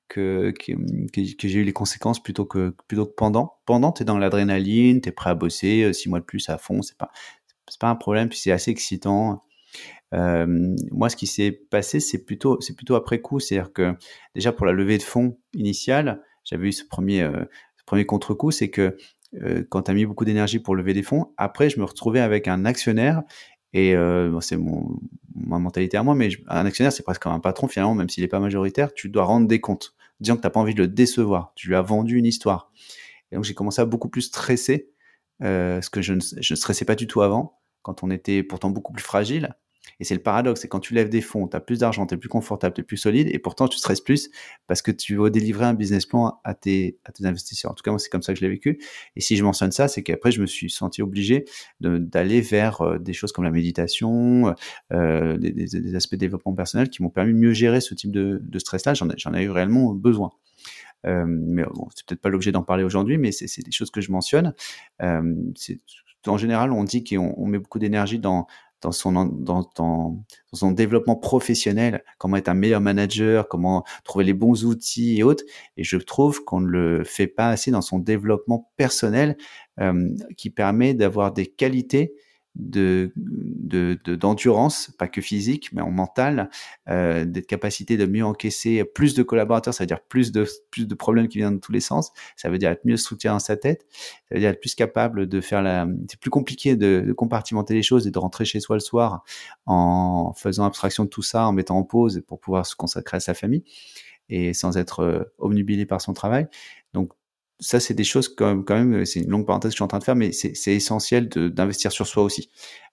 que, 0.10 0.52
que, 0.52 1.48
j'ai 1.48 1.60
eu 1.60 1.64
les 1.64 1.74
conséquences 1.74 2.22
plutôt 2.22 2.46
que 2.46 2.76
plutôt 2.88 3.08
que 3.08 3.14
pendant. 3.16 3.56
Pendant, 3.66 3.92
tu 3.92 4.04
es 4.04 4.06
dans 4.06 4.20
l'adrénaline, 4.20 5.02
tu 5.02 5.10
es 5.10 5.12
prêt 5.12 5.32
à 5.32 5.36
bosser, 5.36 5.84
euh, 5.84 5.94
six 5.94 6.08
mois 6.08 6.20
de 6.20 6.26
plus 6.26 6.50
à 6.50 6.60
fond, 6.60 6.84
c'est 6.84 6.98
pas 6.98 7.10
pas 7.80 7.90
un 7.90 7.96
problème, 7.96 8.30
puis 8.30 8.38
c'est 8.38 8.52
assez 8.52 8.72
excitant. 8.72 9.44
Euh, 10.14 10.76
moi, 10.92 11.10
ce 11.10 11.16
qui 11.16 11.26
s'est 11.26 11.52
passé, 11.52 12.00
c'est 12.00 12.24
plutôt 12.24 12.60
plutôt 12.78 12.96
après 12.96 13.20
coup, 13.20 13.40
c'est-à-dire 13.40 13.74
que 13.74 13.96
déjà 14.36 14.52
pour 14.52 14.66
la 14.66 14.72
levée 14.72 14.98
de 14.98 15.04
fonds 15.04 15.38
initiale, 15.54 16.22
j'avais 16.44 16.68
eu 16.68 16.72
ce 16.72 16.86
premier 16.86 17.22
euh, 17.22 17.46
premier 17.86 18.06
contre-coup, 18.06 18.52
c'est 18.52 18.70
que 18.70 18.96
euh, 19.42 19.64
quand 19.70 19.84
tu 19.84 19.92
as 19.92 19.94
mis 19.94 20.06
beaucoup 20.06 20.26
d'énergie 20.26 20.60
pour 20.60 20.76
lever 20.76 20.94
des 20.94 21.04
fonds, 21.04 21.34
après 21.38 21.70
je 21.70 21.80
me 21.80 21.86
retrouvais 21.86 22.20
avec 22.20 22.48
un 22.48 22.66
actionnaire 22.66 23.24
et 23.74 23.96
euh, 23.96 24.40
c'est 24.42 24.58
mon 24.58 25.00
ma 25.36 25.58
mentalité 25.58 25.98
à 25.98 26.04
moi, 26.04 26.14
mais 26.14 26.30
un 26.48 26.66
actionnaire, 26.66 26.94
c'est 26.94 27.04
presque 27.04 27.26
un 27.26 27.40
patron 27.40 27.68
finalement, 27.68 27.96
même 27.96 28.10
s'il 28.10 28.24
n'est 28.24 28.28
pas 28.28 28.40
majoritaire, 28.40 28.94
tu 28.94 29.10
dois 29.10 29.24
rendre 29.24 29.48
des 29.48 29.60
comptes, 29.60 29.96
disant 30.20 30.36
que 30.36 30.42
tu 30.42 30.48
n'as 30.48 30.52
pas 30.52 30.60
envie 30.60 30.76
de 30.76 30.82
le 30.82 30.88
décevoir. 30.88 31.54
Tu 31.56 31.68
lui 31.68 31.76
as 31.76 31.82
vendu 31.82 32.18
une 32.18 32.26
histoire. 32.26 32.72
Et 33.32 33.36
donc 33.36 33.44
j'ai 33.44 33.56
commencé 33.56 33.82
à 33.82 33.86
beaucoup 33.86 34.10
plus 34.10 34.22
stresser, 34.22 34.92
euh, 35.42 35.82
ce 35.82 35.90
que 35.90 36.02
je 36.02 36.14
ne, 36.14 36.20
je 36.20 36.54
ne 36.54 36.56
stressais 36.56 36.86
pas 36.86 36.96
du 36.96 37.08
tout 37.08 37.22
avant, 37.22 37.60
quand 37.82 38.04
on 38.04 38.12
était 38.12 38.44
pourtant 38.44 38.70
beaucoup 38.70 38.94
plus 38.94 39.04
fragile. 39.04 39.56
Et 40.00 40.04
c'est 40.04 40.16
le 40.16 40.22
paradoxe, 40.22 40.62
c'est 40.62 40.68
quand 40.68 40.80
tu 40.80 40.94
lèves 40.94 41.10
des 41.10 41.22
fonds, 41.22 41.48
tu 41.48 41.56
as 41.56 41.60
plus 41.60 41.80
d'argent, 41.80 42.06
tu 42.06 42.16
es 42.16 42.18
plus 42.18 42.30
confortable, 42.30 42.74
tu 42.74 42.82
es 42.82 42.84
plus 42.84 42.98
solide, 42.98 43.28
et 43.32 43.40
pourtant 43.40 43.68
tu 43.68 43.78
stresses 43.78 44.02
plus 44.02 44.30
parce 44.68 44.82
que 44.82 44.92
tu 44.92 45.16
veux 45.16 45.30
délivrer 45.30 45.66
un 45.66 45.74
business 45.74 46.06
plan 46.06 46.40
à 46.44 46.54
tes, 46.54 46.98
investisseurs. 47.24 47.72
En 47.72 47.74
tout 47.74 47.84
cas, 47.84 47.92
moi, 47.92 48.00
c'est 48.00 48.10
comme 48.10 48.22
ça 48.24 48.34
que 48.34 48.40
je 48.40 48.46
l'ai 48.46 48.50
vécu. 48.50 48.82
Et 49.16 49.22
si 49.22 49.38
je 49.38 49.44
mentionne 49.44 49.72
ça, 49.72 49.88
c'est 49.88 50.04
qu'après, 50.04 50.32
je 50.32 50.42
me 50.42 50.46
suis 50.46 50.70
senti 50.70 51.02
obligé 51.02 51.46
d'aller 51.80 52.42
vers 52.42 52.82
euh, 52.82 52.98
des 52.98 53.14
choses 53.14 53.32
comme 53.32 53.46
la 53.46 53.52
méditation, 53.52 54.56
euh, 54.92 55.38
des, 55.38 55.52
des, 55.52 55.96
aspects 55.96 56.14
de 56.16 56.20
développement 56.20 56.54
personnel 56.54 56.90
qui 56.90 57.04
m'ont 57.04 57.10
permis 57.10 57.34
de 57.34 57.38
mieux 57.38 57.54
gérer 57.54 57.82
ce 57.82 57.94
type 57.94 58.12
de, 58.12 58.60
stress-là. 58.60 58.94
J'en 58.94 59.34
ai, 59.34 59.44
eu 59.44 59.50
réellement 59.50 59.94
besoin. 59.94 60.32
Euh, 61.06 61.26
mais 61.28 61.64
bon, 61.64 61.88
c'est 61.96 62.06
peut-être 62.06 62.22
pas 62.22 62.30
l'objet 62.30 62.52
d'en 62.52 62.64
parler 62.64 62.84
aujourd'hui, 62.84 63.18
mais 63.18 63.32
c'est 63.32 63.64
des 63.64 63.72
choses 63.72 63.92
que 63.92 64.02
je 64.02 64.12
mentionne. 64.12 64.54
Euh, 65.02 65.36
en 66.28 66.38
général, 66.38 66.72
on 66.72 66.84
dit 66.84 67.04
qu'on 67.04 67.46
met 67.46 67.60
beaucoup 67.60 67.80
d'énergie 67.80 68.20
dans 68.20 68.48
dans 68.84 68.92
son, 68.92 69.12
dans, 69.26 69.70
dans, 69.76 70.24
son 70.52 70.72
développement 70.72 71.16
professionnel, 71.16 72.04
comment 72.18 72.38
être 72.38 72.50
un 72.50 72.54
meilleur 72.54 72.82
manager, 72.82 73.48
comment 73.48 73.84
trouver 74.04 74.26
les 74.26 74.34
bons 74.34 74.66
outils 74.66 75.18
et 75.18 75.24
autres. 75.24 75.44
Et 75.78 75.84
je 75.84 75.98
trouve 75.98 76.44
qu'on 76.44 76.60
ne 76.60 76.68
le 76.68 77.04
fait 77.04 77.28
pas 77.28 77.50
assez 77.50 77.72
dans 77.72 77.82
son 77.82 77.98
développement 77.98 78.72
personnel 78.76 79.38
euh, 79.80 80.10
qui 80.38 80.50
permet 80.50 80.94
d'avoir 80.94 81.32
des 81.32 81.48
qualités 81.48 82.14
de 82.56 83.12
d'endurance, 84.16 84.92
de, 84.92 84.96
pas 84.96 85.08
que 85.08 85.22
physique, 85.22 85.72
mais 85.74 85.82
en 85.82 85.92
mental, 85.92 86.50
euh, 86.90 87.26
des 87.26 87.42
capacités 87.42 87.98
de 87.98 88.06
mieux 88.06 88.24
encaisser 88.24 88.84
plus 88.84 89.16
de 89.16 89.24
collaborateurs, 89.24 89.74
ça 89.74 89.84
veut 89.84 89.88
dire 89.88 90.02
plus 90.02 90.32
de 90.32 90.46
plus 90.70 90.88
de 90.88 90.96
problèmes 90.96 91.28
qui 91.28 91.40
viennent 91.40 91.56
de 91.56 91.60
tous 91.60 91.72
les 91.72 91.80
sens. 91.80 92.12
Ça 92.36 92.50
veut 92.50 92.58
dire 92.58 92.70
être 92.70 92.86
mieux 92.86 92.98
structuré 92.98 93.34
dans 93.34 93.40
sa 93.40 93.58
tête. 93.58 93.88
Ça 94.30 94.36
veut 94.36 94.40
dire 94.40 94.50
être 94.50 94.62
plus 94.62 94.76
capable 94.76 95.28
de 95.28 95.42
faire 95.42 95.62
la. 95.62 95.88
C'est 96.10 96.20
plus 96.20 96.30
compliqué 96.30 96.76
de, 96.76 97.04
de, 97.08 97.14
compartimenter 97.14 97.74
les 97.74 97.84
choses 97.84 98.08
et 98.08 98.12
de 98.12 98.20
rentrer 98.20 98.46
chez 98.46 98.60
soi 98.60 98.76
le 98.76 98.82
soir 98.82 99.24
en 99.66 100.34
faisant 100.36 100.66
abstraction 100.66 101.06
de 101.06 101.10
tout 101.10 101.24
ça, 101.24 101.48
en 101.48 101.54
mettant 101.54 101.78
en 101.78 101.84
pause 101.84 102.24
pour 102.28 102.40
pouvoir 102.40 102.66
se 102.66 102.76
consacrer 102.76 103.18
à 103.18 103.20
sa 103.20 103.34
famille 103.34 103.64
et 104.30 104.54
sans 104.54 104.78
être 104.78 105.02
euh, 105.02 105.86
par 105.86 106.02
son 106.02 106.14
travail. 106.14 106.48
Donc 106.94 107.12
ça, 107.60 107.80
c'est 107.80 107.94
des 107.94 108.04
choses 108.04 108.28
quand 108.28 108.48
même, 108.48 108.66
quand 108.66 108.76
même 108.76 109.06
c'est 109.06 109.22
une 109.22 109.30
longue 109.30 109.46
parenthèse 109.46 109.72
que 109.72 109.74
je 109.74 109.78
suis 109.78 109.84
en 109.84 109.88
train 109.88 110.00
de 110.00 110.04
faire, 110.04 110.16
mais 110.16 110.32
c'est 110.32 110.76
essentiel 110.76 111.30
d'investir 111.30 111.92
sur 111.92 112.08
soi 112.08 112.24
aussi. 112.24 112.50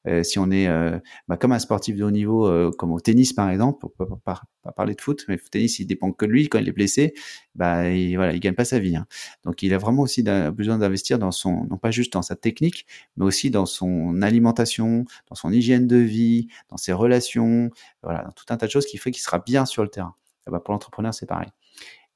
Euh, 0.07 0.23
si 0.23 0.39
on 0.39 0.51
est 0.51 0.67
euh, 0.67 0.99
bah, 1.29 1.37
comme 1.37 1.53
un 1.53 1.59
sportif 1.59 1.97
de 1.97 2.05
haut 2.05 2.11
niveau, 2.11 2.47
euh, 2.47 2.71
comme 2.79 2.93
au 2.93 3.01
tennis 3.01 3.33
par 3.35 3.51
exemple, 3.51 3.81
pour 3.81 4.21
pas, 4.21 4.43
parler 4.77 4.95
de 4.95 5.01
foot, 5.01 5.25
mais 5.29 5.35
le 5.37 5.41
tennis, 5.51 5.79
il 5.79 5.87
dépend 5.87 6.13
que 6.13 6.25
de 6.25 6.31
lui. 6.31 6.49
Quand 6.49 6.59
il 6.59 6.69
est 6.69 6.73
blessé, 6.73 7.15
bah, 7.55 7.91
il, 7.91 8.17
voilà, 8.17 8.33
il 8.33 8.41
gagne 8.41 8.55
pas 8.55 8.65
sa 8.65 8.79
vie. 8.79 8.97
Hein. 8.97 9.07
Donc, 9.45 9.63
il 9.63 9.75
a 9.75 9.79
vraiment 9.79 10.03
aussi 10.03 10.23
besoin 10.23 10.79
d'investir 10.79 11.19
dans 11.19 11.33
son, 11.33 11.67
non 11.67 11.77
pas 11.77 11.91
juste 11.91 12.13
dans 12.13 12.23
sa 12.23 12.37
technique, 12.37 12.87
mais 13.17 13.25
aussi 13.25 13.51
dans 13.51 13.67
son 13.67 14.23
alimentation, 14.23 15.05
dans 15.29 15.35
son 15.35 15.53
hygiène 15.53 15.87
de 15.87 15.97
vie, 15.97 16.49
dans 16.71 16.77
ses 16.77 16.93
relations, 16.93 17.71
voilà, 18.03 18.25
dans 18.25 18.33
tout 18.33 18.45
un 18.51 18.57
tas 18.57 18.67
de 18.67 18.71
choses 18.71 18.87
qui 18.87 18.99
fait 18.99 19.11
qu'il 19.11 19.23
sera 19.23 19.39
bien 19.39 19.67
sur 19.67 19.83
le 19.83 19.89
terrain. 19.91 20.15
Bah, 20.47 20.61
pour 20.61 20.73
l'entrepreneur, 20.73 21.15
c'est 21.15 21.27
pareil. 21.27 21.49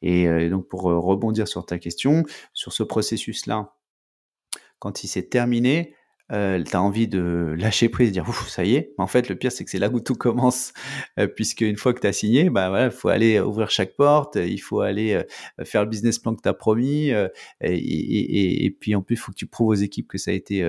Euh, 0.04 0.38
et 0.38 0.48
donc 0.48 0.68
pour 0.68 0.90
euh, 0.90 0.98
rebondir 0.98 1.48
sur 1.48 1.64
ta 1.66 1.78
question, 1.78 2.24
sur 2.52 2.72
ce 2.72 2.82
processus-là, 2.82 3.74
quand 4.78 5.02
il 5.02 5.08
s'est 5.08 5.28
terminé, 5.28 5.94
euh, 6.32 6.62
tu 6.62 6.74
as 6.74 6.82
envie 6.82 7.06
de 7.06 7.54
lâcher 7.58 7.88
prise, 7.88 8.08
de 8.08 8.14
dire 8.14 8.28
ouf, 8.28 8.48
ça 8.48 8.64
y 8.64 8.76
est. 8.76 8.94
En 8.96 9.06
fait, 9.06 9.28
le 9.28 9.36
pire, 9.36 9.52
c'est 9.52 9.64
que 9.64 9.70
c'est 9.70 9.78
là 9.78 9.90
où 9.90 10.00
tout 10.00 10.14
commence, 10.14 10.72
euh, 11.18 11.26
puisque 11.26 11.60
une 11.60 11.76
fois 11.76 11.92
que 11.92 12.00
tu 12.00 12.06
as 12.06 12.12
signé, 12.12 12.48
bah 12.50 12.70
voilà, 12.70 12.86
il 12.86 12.90
faut 12.90 13.08
aller 13.08 13.40
ouvrir 13.40 13.70
chaque 13.70 13.94
porte, 13.96 14.36
il 14.36 14.58
faut 14.58 14.80
aller 14.80 15.22
faire 15.64 15.82
le 15.82 15.88
business 15.88 16.18
plan 16.18 16.34
que 16.34 16.42
tu 16.42 16.48
as 16.48 16.54
promis, 16.54 17.10
et, 17.60 18.76
puis 18.80 18.94
en 18.94 19.02
plus, 19.02 19.14
il 19.14 19.18
faut 19.18 19.32
que 19.32 19.36
tu 19.36 19.46
prouves 19.46 19.68
aux 19.68 19.74
équipes 19.74 20.08
que 20.08 20.18
ça 20.18 20.30
a 20.30 20.34
été 20.34 20.64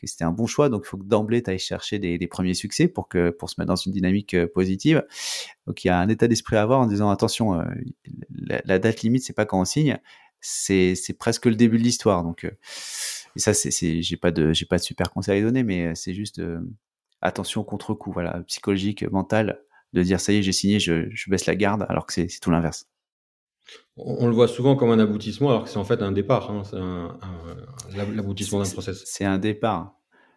que 0.00 0.06
c'était 0.06 0.24
un 0.24 0.32
bon 0.32 0.46
choix. 0.46 0.68
Donc, 0.68 0.82
il 0.84 0.88
faut 0.88 0.96
que 0.96 1.04
d'emblée, 1.04 1.42
tu 1.42 1.50
ailles 1.50 1.58
chercher 1.58 1.98
des, 1.98 2.26
premiers 2.26 2.54
succès 2.54 2.88
pour, 2.88 3.08
que, 3.08 3.30
pour 3.30 3.50
se 3.50 3.56
mettre 3.58 3.68
dans 3.68 3.76
une 3.76 3.92
dynamique 3.92 4.34
euh, 4.34 4.46
positive. 4.46 5.04
Donc, 5.66 5.84
il 5.84 5.88
y 5.88 5.90
a 5.90 5.98
un 5.98 6.08
état 6.08 6.28
d'esprit 6.28 6.56
à 6.56 6.62
avoir 6.62 6.80
en 6.80 6.86
disant, 6.86 7.10
attention, 7.10 7.60
euh, 7.60 7.64
la, 8.64 8.78
date 8.78 9.02
limite, 9.02 9.24
c'est 9.24 9.32
pas 9.32 9.46
quand 9.46 9.60
on 9.60 9.64
signe, 9.64 9.98
c'est, 10.40 10.94
presque 11.18 11.46
le 11.46 11.54
début 11.54 11.78
de 11.78 11.82
l'histoire. 11.82 12.22
Donc, 12.24 12.44
euh, 12.44 12.50
et 13.36 13.40
ça, 13.40 13.54
c'est, 13.54 14.02
j'ai 14.02 14.16
pas 14.16 14.30
de, 14.30 14.52
j'ai 14.52 14.66
pas 14.66 14.78
de 14.78 14.82
super 14.82 15.10
conseils 15.10 15.40
à 15.40 15.42
donner, 15.42 15.62
mais 15.62 15.94
c'est 15.94 16.14
juste 16.14 16.42
attention 17.22 17.62
contre-coup, 17.62 18.10
voilà, 18.10 18.42
psychologique, 18.48 19.04
mental, 19.04 19.60
de 19.92 20.02
dire, 20.02 20.20
ça 20.20 20.32
y 20.32 20.38
est, 20.38 20.42
j'ai 20.42 20.52
signé, 20.52 20.80
je, 20.80 21.08
je 21.10 21.30
baisse 21.30 21.46
la 21.46 21.54
garde, 21.54 21.86
alors 21.88 22.06
que 22.06 22.12
c'est 22.12 22.26
tout 22.40 22.50
l'inverse. 22.50 22.89
On, 23.96 24.26
le 24.26 24.34
voit 24.34 24.48
souvent 24.48 24.76
comme 24.76 24.90
un 24.90 24.98
aboutissement, 24.98 25.50
alors 25.50 25.64
que 25.64 25.70
c'est 25.70 25.78
en 25.78 25.84
fait 25.84 26.00
un 26.02 26.12
départ. 26.12 26.50
Hein. 26.50 26.62
C'est 26.64 27.96
l'aboutissement 27.96 28.62
d'un 28.62 28.70
process. 28.70 29.02
C'est 29.04 29.24
un 29.24 29.38
départ. 29.38 29.94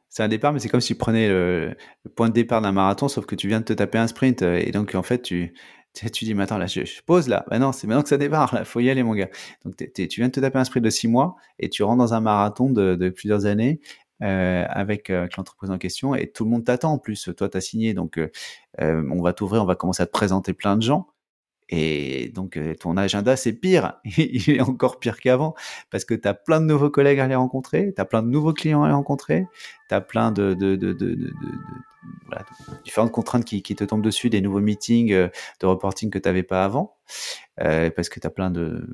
C'est 0.09 0.21
un 0.21 0.27
départ, 0.27 0.53
mais 0.53 0.59
c'est 0.59 0.69
comme 0.69 0.81
si 0.81 0.93
tu 0.93 0.97
prenais 0.97 1.27
le, 1.27 1.75
point 2.15 2.29
de 2.29 2.33
départ 2.33 2.61
d'un 2.61 2.71
marathon, 2.71 3.07
sauf 3.07 3.25
que 3.25 3.35
tu 3.35 3.47
viens 3.47 3.61
de 3.61 3.65
te 3.65 3.73
taper 3.73 3.97
un 3.97 4.07
sprint. 4.07 4.41
Et 4.43 4.71
donc, 4.71 4.93
en 4.95 5.01
fait, 5.01 5.21
tu, 5.21 5.53
tu 5.93 6.25
dis, 6.25 6.33
mais 6.33 6.43
attends, 6.43 6.57
là, 6.57 6.67
je, 6.67 6.81
pose 7.05 7.27
là. 7.27 7.45
Ben 7.49 7.59
non, 7.59 7.71
c'est 7.71 7.87
maintenant 7.87 8.03
que 8.03 8.09
ça 8.09 8.17
démarre, 8.17 8.53
là. 8.53 8.65
Faut 8.65 8.79
y 8.79 8.89
aller, 8.89 9.03
mon 9.03 9.13
gars. 9.13 9.29
Donc, 9.63 9.75
tu 9.75 10.07
viens 10.17 10.27
de 10.27 10.31
te 10.31 10.39
taper 10.39 10.59
un 10.59 10.65
sprint 10.65 10.85
de 10.85 10.89
six 10.89 11.07
mois 11.07 11.35
et 11.59 11.69
tu 11.69 11.83
rentres 11.83 11.99
dans 11.99 12.13
un 12.13 12.19
marathon 12.19 12.69
de, 12.69 13.09
plusieurs 13.09 13.45
années. 13.45 13.79
Euh, 14.21 14.63
avec, 14.69 15.09
euh, 15.09 15.21
avec 15.21 15.35
l'entreprise 15.35 15.69
en 15.69 15.77
question 15.77 16.15
et 16.15 16.31
tout 16.31 16.45
le 16.45 16.51
monde 16.51 16.63
t'attend 16.63 16.93
en 16.93 16.97
plus. 16.97 17.29
Toi, 17.35 17.49
tu 17.49 17.57
as 17.57 17.61
signé, 17.61 17.93
donc 17.93 18.17
euh, 18.17 18.29
on 18.79 19.21
va 19.21 19.33
t'ouvrir, 19.33 19.63
on 19.63 19.65
va 19.65 19.75
commencer 19.75 20.01
à 20.01 20.05
te 20.05 20.11
présenter 20.11 20.53
plein 20.53 20.77
de 20.77 20.81
gens. 20.81 21.07
Et 21.69 22.29
donc, 22.29 22.57
euh, 22.57 22.75
ton 22.75 22.97
agenda, 22.97 23.35
c'est 23.35 23.53
pire. 23.53 23.99
Il 24.17 24.49
est 24.49 24.61
encore 24.61 24.99
pire 24.99 25.19
qu'avant 25.19 25.55
parce 25.89 26.05
que 26.05 26.13
tu 26.13 26.27
as 26.27 26.33
plein 26.33 26.61
de 26.61 26.65
nouveaux 26.65 26.89
collègues 26.89 27.19
à 27.19 27.25
aller 27.25 27.35
rencontrer, 27.35 27.93
tu 27.95 28.01
as 28.01 28.05
plein 28.05 28.23
de 28.23 28.27
nouveaux 28.27 28.53
clients 28.53 28.83
à 28.83 28.87
aller 28.87 28.95
rencontrer, 28.95 29.47
tu 29.89 29.95
as 29.95 30.01
plein 30.01 30.31
de, 30.31 30.55
différentes 32.83 33.11
contraintes 33.11 33.45
qui, 33.45 33.61
te 33.61 33.83
tombent 33.83 34.03
dessus, 34.03 34.29
des 34.29 34.41
nouveaux 34.41 34.59
meetings 34.59 35.11
euh, 35.13 35.29
de 35.59 35.65
reporting 35.65 36.09
que 36.09 36.19
tu 36.19 36.27
n'avais 36.27 36.43
pas 36.43 36.63
avant, 36.63 36.97
euh, 37.61 37.89
parce 37.89 38.09
que 38.09 38.19
tu 38.19 38.27
as 38.27 38.29
plein 38.29 38.51
de 38.51 38.87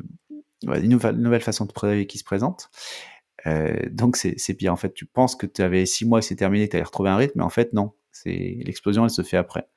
nouvelles 0.64 1.42
façons 1.42 1.66
de 1.66 1.72
travailler 1.72 2.08
qui 2.08 2.18
se 2.18 2.24
présentent. 2.24 2.70
Euh, 3.48 3.78
donc, 3.92 4.18
c'est 4.18 4.54
pire. 4.54 4.74
En 4.74 4.78
fait, 4.78 4.94
tu 4.94 5.06
penses 5.06 5.36
que 5.36 5.46
tu 5.46 5.62
avais 5.62 5.86
six 5.86 6.06
mois 6.06 6.20
et 6.20 6.22
c'est 6.22 6.36
terminé, 6.36 6.68
tu 6.68 6.76
allais 6.76 6.84
retrouver 6.84 7.10
un 7.10 7.18
rythme, 7.18 7.40
mais 7.40 7.46
en 7.46 7.50
fait, 7.50 7.74
non. 7.74 7.94
L'explosion, 8.26 9.06
elle 9.06 9.12
se 9.12 9.22
fait 9.22 9.38
après. 9.38 9.70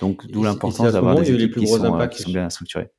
Donc, 0.00 0.26
d'où 0.26 0.42
l'importance 0.42 0.92
d'avoir 0.92 1.14
des 1.16 1.32
équipes 1.32 1.56
qui 1.56 1.66
sont, 1.66 2.00
euh, 2.00 2.06
qui 2.06 2.22
sont, 2.22 2.30
bien 2.30 2.50
structurées. 2.50 2.90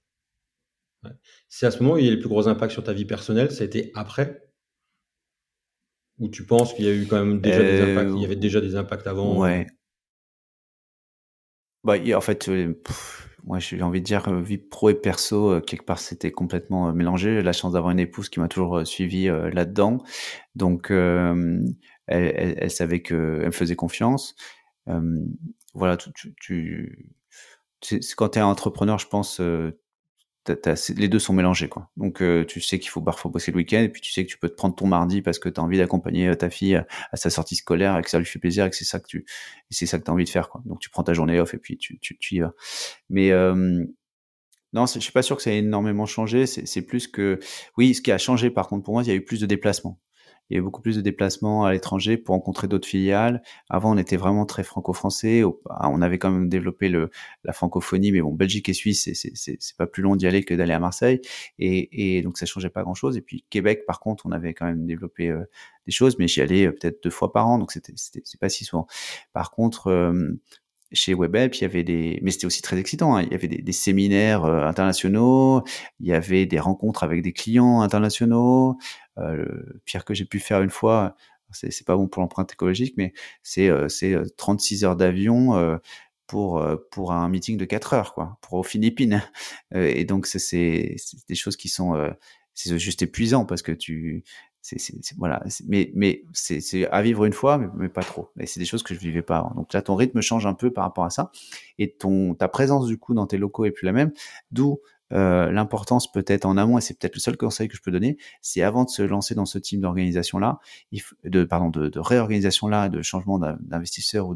C'est 1.48 1.66
à 1.66 1.72
ce 1.72 1.82
moment 1.82 1.95
où 1.95 1.98
il 1.98 2.06
y 2.06 2.08
a 2.08 2.12
le 2.12 2.20
plus 2.20 2.30
gros 2.30 2.48
impact 2.48 2.72
sur 2.72 2.84
ta 2.84 2.93
vie 2.93 3.06
personnelle, 3.06 3.52
ça 3.52 3.64
a 3.64 3.66
été 3.66 3.91
après? 3.93 4.50
Ou 6.20 6.30
tu 6.30 6.45
penses 6.45 6.74
qu'il 6.74 6.86
y 6.86 6.89
a 6.89 6.93
eu 6.93 7.06
quand 7.06 7.24
même 7.24 7.39
déjà 7.39 7.62
des 7.62 7.82
impacts, 7.82 8.12
il 8.16 8.22
y 8.22 8.26
avait 8.26 8.36
déjà 8.36 8.60
des 8.60 8.76
impacts 8.76 9.06
avant? 9.06 9.38
Ouais. 9.38 9.68
Bah, 11.84 11.95
en 12.16 12.22
fait, 12.22 12.50
moi 13.43 13.60
j'ai 13.60 13.82
envie 13.84 14.02
de 14.02 14.06
dire 14.06 14.34
vie 14.41 14.58
pro 14.58 14.89
et 14.89 14.95
perso 14.95 15.62
quelque 15.62 15.86
part 15.86 16.00
c'était 16.00 16.32
complètement 16.32 16.91
mélangé. 16.91 17.43
La 17.43 17.54
chance 17.54 17.74
d'avoir 17.74 17.91
une 17.91 18.00
épouse 18.00 18.30
qui 18.30 18.39
m'a 18.39 18.48
toujours 18.48 18.86
suivi 18.86 19.28
là-dedans, 19.28 20.00
donc 20.56 20.89
elle, 20.89 21.76
elle, 22.08 22.72
savait 22.72 23.02
que 23.02 23.38
elle 23.41 23.48
me 23.48 23.52
faisait 23.52 23.76
confiance. 23.76 24.36
Voilà, 25.74 25.97
tu, 25.97 26.11
tu, 26.13 27.13
tu 27.82 27.99
quand 28.15 28.30
tu 28.30 28.39
es 28.39 28.41
entrepreneur, 28.41 28.97
je 28.99 29.07
pense 29.07 29.39
les 30.95 31.07
deux 31.07 31.20
sont 31.20 31.34
mélangés 31.34 31.70
quoi. 31.70 31.89
Donc 31.97 32.22
euh, 32.22 32.45
tu 32.45 32.61
sais 32.61 32.80
qu'il 32.80 32.89
faut 32.89 33.01
parfois 33.01 33.32
bosser 33.32 33.51
le 33.51 33.57
week-end 33.57 33.82
et 33.82 33.89
puis 33.89 34.01
tu 34.01 34.11
sais 34.11 34.26
que 34.26 34.30
tu 34.30 34.38
peux 34.38 34.49
te 34.49 34.55
prendre 34.55 34.76
ton 34.76 34.88
mardi 34.88 35.22
parce 35.22 35.39
que 35.39 35.49
tu 35.49 35.59
as 35.59 35.63
envie 35.63 35.78
d'accompagner 35.78 36.30
euh, 36.30 36.36
ta 36.36 36.49
fille 36.49 36.76
à, 36.76 37.18
sa 37.18 37.30
sortie 37.30 37.55
scolaire 37.55 37.97
et 37.97 38.01
que 38.01 38.09
ça 38.09 38.20
lui 38.20 38.26
fait 38.26 38.39
plaisir 38.39 38.65
et 38.65 38.70
que 38.70 38.76
c'est 38.76 38.86
ça 38.86 38.99
que 38.99 39.07
tu 39.07 39.26
c'est 39.70 39.86
ça 39.86 39.99
que 39.99 40.03
tu 40.03 40.11
as 40.11 40.13
envie 40.13 40.26
de 40.26 40.30
faire 40.30 40.49
quoi. 40.49 40.61
Donc 40.65 40.80
tu 40.80 40.89
prends 40.89 41.03
ta 41.03 41.13
journée 41.13 41.39
off 41.39 41.53
et 41.53 41.57
puis 41.57 41.78
tu, 41.78 41.99
tu, 41.99 42.18
tu 42.18 42.36
y 42.36 42.39
vas. 42.39 42.53
Mais 43.09 43.32
euh, 43.32 43.86
non, 44.74 44.86
je 44.86 44.99
suis 44.99 45.11
pas 45.11 45.22
sûr 45.22 45.38
que 45.38 45.43
ça 45.43 45.51
ait 45.51 45.59
énormément 45.59 46.05
changé. 46.05 46.45
C'est 46.45 46.82
plus 46.82 47.07
que 47.07 47.39
oui, 47.78 47.93
ce 47.93 48.01
qui 48.01 48.11
a 48.11 48.18
changé 48.18 48.49
par 48.49 48.68
contre 48.68 48.84
pour 48.84 48.93
moi, 48.93 49.03
il 49.03 49.07
y 49.07 49.11
a 49.11 49.15
eu 49.15 49.24
plus 49.24 49.39
de 49.39 49.45
déplacements 49.45 49.99
il 50.50 50.54
y 50.54 50.58
avait 50.58 50.64
beaucoup 50.64 50.82
plus 50.82 50.95
de 50.95 51.02
déplacements 51.02 51.66
à 51.66 51.74
l'étranger 51.74 52.18
pour 52.18 52.36
rencontrer 52.36 52.68
d'autres 52.68 52.88
filiales. 52.88 53.41
Avant, 53.70 53.93
on 53.93 53.98
était 53.98 54.18
vraiment 54.18 54.45
très 54.45 54.64
franco-français. 54.64 55.43
Ah, 55.70 55.89
on 55.89 56.02
avait 56.02 56.18
quand 56.18 56.32
même 56.32 56.50
développé 56.50 56.89
le, 56.89 57.10
la 57.43 57.54
francophonie, 57.54 58.12
mais 58.12 58.22
bon, 58.22 58.34
Belgique 58.34 58.70
et 58.70 58.74
Suisse, 58.74 59.10
c'est 59.14 59.78
pas 59.78 59.88
plus 59.88 60.04
long 60.04 60.16
d'y 60.16 60.28
aller 60.28 60.43
que 60.43 60.54
d'aller 60.54 60.74
à 60.74 60.80
Marseille. 60.80 61.22
Et, 61.60 62.18
et, 62.18 62.22
donc, 62.22 62.38
ça 62.38 62.45
changeait 62.45 62.70
pas 62.70 62.84
grand-chose. 62.84 63.18
Et 63.18 63.22
puis, 63.22 63.43
Québec, 63.50 63.86
par 63.86 64.00
contre, 64.00 64.26
on 64.26 64.32
avait 64.32 64.54
quand 64.54 64.66
même 64.66 64.86
développé 64.86 65.30
euh, 65.30 65.43
des 65.86 65.91
choses, 65.91 66.18
mais 66.18 66.28
j'y 66.28 66.41
allais 66.41 66.68
euh, 66.68 66.72
peut-être 66.72 67.04
deux 67.04 67.10
fois 67.10 67.32
par 67.32 67.48
an, 67.48 67.58
donc 67.60 67.72
c'était 67.72 67.93
pas 68.39 68.50
si 68.50 68.66
souvent. 68.66 68.88
Par 69.34 69.52
contre, 69.52 69.88
euh, 69.88 70.39
chez 70.93 71.14
WebHelp, 71.14 71.56
il 71.56 71.62
y 71.62 71.66
avait 71.66 71.84
des, 71.84 72.20
mais 72.22 72.32
c'était 72.32 72.45
aussi 72.45 72.62
très 72.62 72.78
excitant. 72.78 73.18
Hein. 73.18 73.24
Il 73.24 73.32
y 73.32 73.36
avait 73.36 73.50
des 73.50 73.72
séminaires 73.74 74.45
internationaux, 74.45 75.64
il 76.00 76.08
y 76.08 76.14
avait 76.14 76.45
des 76.45 76.60
rencontres 76.60 77.04
avec 77.04 77.22
des 77.22 77.34
clients 77.34 77.82
internationaux. 77.82 78.78
Euh, 79.20 79.36
le 79.36 79.82
pire 79.86 80.05
que 80.05 80.13
j'ai 80.13 80.26
pu 80.26 80.39
faire 80.39 80.61
une 80.61 80.70
fois, 80.70 81.15
c'est 81.51 81.86
pas 81.86 81.95
bon 81.95 82.07
pour 82.07 82.22
l'empreinte 82.22 82.51
écologique, 82.51 82.95
mais 82.97 83.13
c'est 83.41 83.70
euh, 83.70 83.88
c'est 83.88 84.15
36 84.38 84.84
euh, 84.84 84.88
heures 84.88 84.95
d'avion 84.95 85.80
pour 86.28 86.63
pour 86.91 87.13
un 87.13 87.30
meeting 87.30 87.57
de 87.57 87.65
4 87.65 87.93
heures 87.93 88.13
quoi, 88.13 88.38
pour 88.41 88.53
aux 88.53 88.63
Philippines. 88.63 89.24
et 89.76 90.05
donc 90.05 90.28
c'est 90.28 90.95
des 91.30 91.36
choses 91.36 91.57
qui 91.57 91.70
sont 91.70 91.95
c'est 92.53 92.78
juste 92.80 93.01
épuisant 93.01 93.45
parce 93.45 93.61
que 93.61 93.72
tu 93.72 94.24
c'est 94.61 94.91
voilà 95.18 95.41
mais 95.68 95.91
mais 95.95 96.24
c'est 96.34 96.86
à 96.91 97.01
vivre 97.01 97.24
une 97.24 97.32
fois 97.32 97.57
mais, 97.57 97.68
mais 97.76 97.89
pas 97.89 98.03
trop. 98.03 98.30
Et 98.39 98.45
c'est 98.45 98.59
des 98.59 98.65
choses 98.65 98.84
que 98.84 98.93
je 98.93 98.99
vivais 98.99 99.22
pas 99.22 99.38
avant. 99.38 99.53
Donc 99.55 99.72
là 99.74 99.82
ton 99.82 99.95
rythme 99.95 100.20
change 100.22 100.45
un 100.45 100.53
peu 100.53 100.72
par 100.72 100.84
rapport 100.84 101.05
à 101.05 101.09
ça. 101.09 101.32
Et 101.80 101.93
ton 101.93 102.36
ta 102.36 102.49
présence 102.49 102.88
du 102.88 102.97
coup 102.97 103.13
dans 103.13 103.28
tes 103.28 103.38
locaux 103.38 103.63
est 103.63 103.72
plus 103.72 103.86
la 103.86 103.93
même. 103.93 104.11
D'où 104.51 104.82
euh, 105.14 105.51
l'importance 105.51 106.12
peut-être 106.12 106.45
en 106.45 106.58
amont, 106.58 106.78
et 106.78 106.82
c'est 106.82 106.97
peut-être 106.99 107.16
le 107.16 107.22
seul 107.22 107.38
conseil 107.38 107.68
que 107.68 107.76
je 107.76 107.82
peux 107.82 107.91
donner, 107.91 108.18
c'est 108.41 108.62
avant 108.62 108.84
de 108.84 108.89
se 108.89 109.01
lancer 109.01 109.36
dans 109.36 109.45
ce 109.45 109.58
type 109.58 109.80
d'organisation-là, 109.82 110.60
de 111.24 111.43
pardon, 111.43 111.70
de, 111.70 111.99
réorganisation-là, 111.99 112.89
de 112.89 113.01
changement 113.01 113.39
d'investisseur 113.39 114.28
ou 114.28 114.36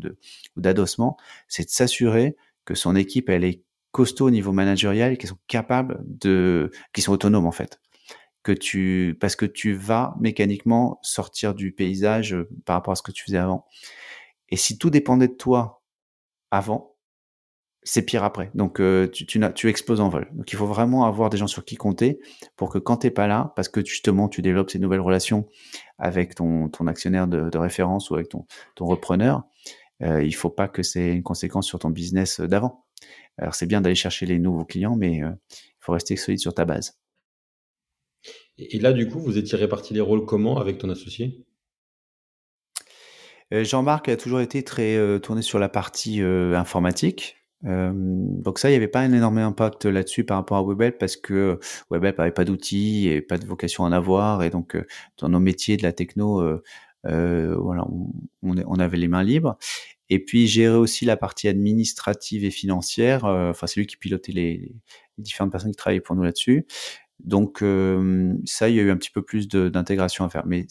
d'adossement, 0.56 1.18
c'est 1.48 1.66
de 1.66 1.70
s'assurer 1.70 2.36
que 2.66 2.76
son 2.76 2.96
équipe 2.96 3.30
elle 3.30 3.44
est 3.44 3.64
costaud 3.92 4.28
au 4.28 4.32
niveau 4.32 4.54
managérial 4.54 5.18
qu'ils 5.18 5.30
sont 5.30 5.40
capables 5.48 6.00
de, 6.06 6.72
qu'ils 6.94 7.04
sont 7.04 7.12
autonomes 7.12 7.46
en 7.46 7.52
fait, 7.52 7.82
que 8.44 8.52
tu, 8.52 9.18
parce 9.20 9.36
que 9.36 9.46
tu 9.46 9.74
vas 9.74 10.16
mécaniquement 10.20 11.00
sortir 11.02 11.54
du 11.54 11.74
paysage 11.74 12.34
euh, 12.34 12.50
par 12.66 12.76
rapport 12.76 12.94
à 12.94 12.96
ce 12.96 13.04
que 13.04 13.12
tu 13.12 13.24
faisais 13.24 13.38
avant. 13.38 13.66
Et 14.50 14.58
si 14.58 14.78
tout 14.78 14.90
dépendait 14.90 15.28
de 15.28 15.34
toi 15.34 15.84
avant, 16.50 16.91
c'est 17.84 18.04
pire 18.04 18.24
après. 18.24 18.52
Donc 18.54 18.80
euh, 18.80 19.08
tu, 19.08 19.26
tu, 19.26 19.42
tu, 19.56 19.70
exploses 19.70 20.02
en 20.02 20.10
vol. 20.10 20.28
Donc 20.34 20.52
il 20.52 20.56
faut 20.56 20.68
vraiment 20.68 21.06
avoir 21.06 21.30
des 21.30 21.38
gens 21.38 21.48
sur 21.48 21.66
qui 21.66 21.76
compter 21.76 22.20
pour 22.56 22.70
que 22.70 22.78
quand 22.78 22.98
t'es 22.98 23.12
pas 23.12 23.28
là, 23.28 23.54
parce 23.56 23.70
que 23.70 23.84
justement 23.84 24.30
tu 24.30 24.42
développes 24.42 24.70
ces 24.70 24.80
nouvelles 24.80 25.00
relations 25.00 25.48
avec 25.98 26.36
ton, 26.36 26.70
ton 26.70 26.88
actionnaire 26.88 27.28
de, 27.28 27.50
de, 27.50 27.58
référence 27.58 28.10
ou 28.10 28.16
avec 28.16 28.30
ton, 28.30 28.46
ton 28.76 28.86
repreneur, 28.86 29.44
euh, 30.04 30.24
il 30.24 30.34
faut 30.34 30.50
pas 30.50 30.68
que 30.68 30.84
c'est 30.84 31.12
une 31.14 31.24
conséquence 31.24 31.68
sur 31.68 31.80
ton 31.80 31.90
business 31.90 32.40
d'avant. 32.40 32.86
Alors 33.38 33.56
c'est 33.56 33.66
bien 33.66 33.82
d'aller 33.82 33.96
chercher 33.96 34.26
les 34.28 34.38
nouveaux 34.38 34.66
clients, 34.66 34.96
mais 34.96 35.24
euh, 35.24 35.32
il 35.52 35.80
faut 35.80 35.94
rester 35.94 36.16
solide 36.16 36.40
sur 36.40 36.54
ta 36.54 36.66
base. 36.66 37.00
Et 38.58 38.78
là, 38.78 38.94
du 38.94 39.08
coup, 39.08 39.20
vous 39.20 39.40
étiez 39.40 39.58
répartis 39.58 39.96
les 39.96 40.02
rôles 40.02 40.26
comment 40.26 40.60
avec 40.60 40.78
ton 40.78 40.90
associé? 40.90 41.44
Euh, 43.54 43.64
Jean-Marc 43.64 44.08
a 44.10 44.18
toujours 44.18 44.40
été 44.40 44.64
très 44.64 45.20
tourné 45.20 45.42
sur 45.42 45.58
la 45.58 45.70
partie 45.70 46.22
informatique. 46.22 47.41
Euh, 47.66 47.92
donc 47.94 48.60
ça, 48.60 48.70
il 48.70 48.74
n'y 48.74 48.78
avait 48.78 48.88
pas 48.88 49.02
un 49.02 49.14
énorme 49.14 49.38
impact 49.38 49.86
là-dessus 49.86 50.24
par 50.24 50.38
rapport 50.38 50.58
à 50.58 50.64
WebHelp 50.64 50.98
parce 50.98 51.16
que 51.16 51.60
WebHelp 51.90 52.20
avait 52.20 52.32
pas 52.32 52.46
d'outils 52.46 53.08
et 53.08 53.22
pas 53.22 53.38
de 53.38 53.46
vocation 53.46 53.86
à 53.86 53.88
en 53.88 53.92
avoir 53.92 54.44
et 54.44 54.50
donc 54.50 54.76
euh, 54.76 54.86
dans 55.18 55.30
nos 55.30 55.40
métiers 55.40 55.78
de 55.78 55.84
la 55.84 55.94
techno, 55.94 56.42
euh, 56.42 56.62
euh 57.06 57.56
voilà, 57.58 57.86
on, 58.42 58.80
avait 58.80 58.98
les 58.98 59.08
mains 59.08 59.24
libres. 59.24 59.58
Et 60.10 60.20
puis 60.20 60.48
gérer 60.48 60.76
aussi 60.76 61.06
la 61.06 61.18
partie 61.18 61.48
administrative 61.48 62.44
et 62.44 62.52
financière. 62.52 63.24
Enfin, 63.24 63.66
c'est 63.68 63.80
lui 63.80 63.88
qui 63.88 63.96
pilotait 63.96 64.34
les, 64.34 64.58
les, 64.58 64.76
différentes 65.18 65.52
personnes 65.52 65.72
qui 65.72 65.78
travaillaient 65.78 66.02
pour 66.02 66.16
nous 66.18 66.24
là-dessus. 66.24 66.66
Donc 67.20 67.64
ça, 68.46 68.70
il 68.70 68.76
y 68.76 68.80
a 68.80 68.84
eu 68.84 68.92
un 68.92 68.98
petit 68.98 69.12
peu 69.12 69.22
plus 69.22 69.48
d'intégration 69.48 70.26
à 70.26 70.30
faire. 70.30 70.46
Mais 70.46 70.68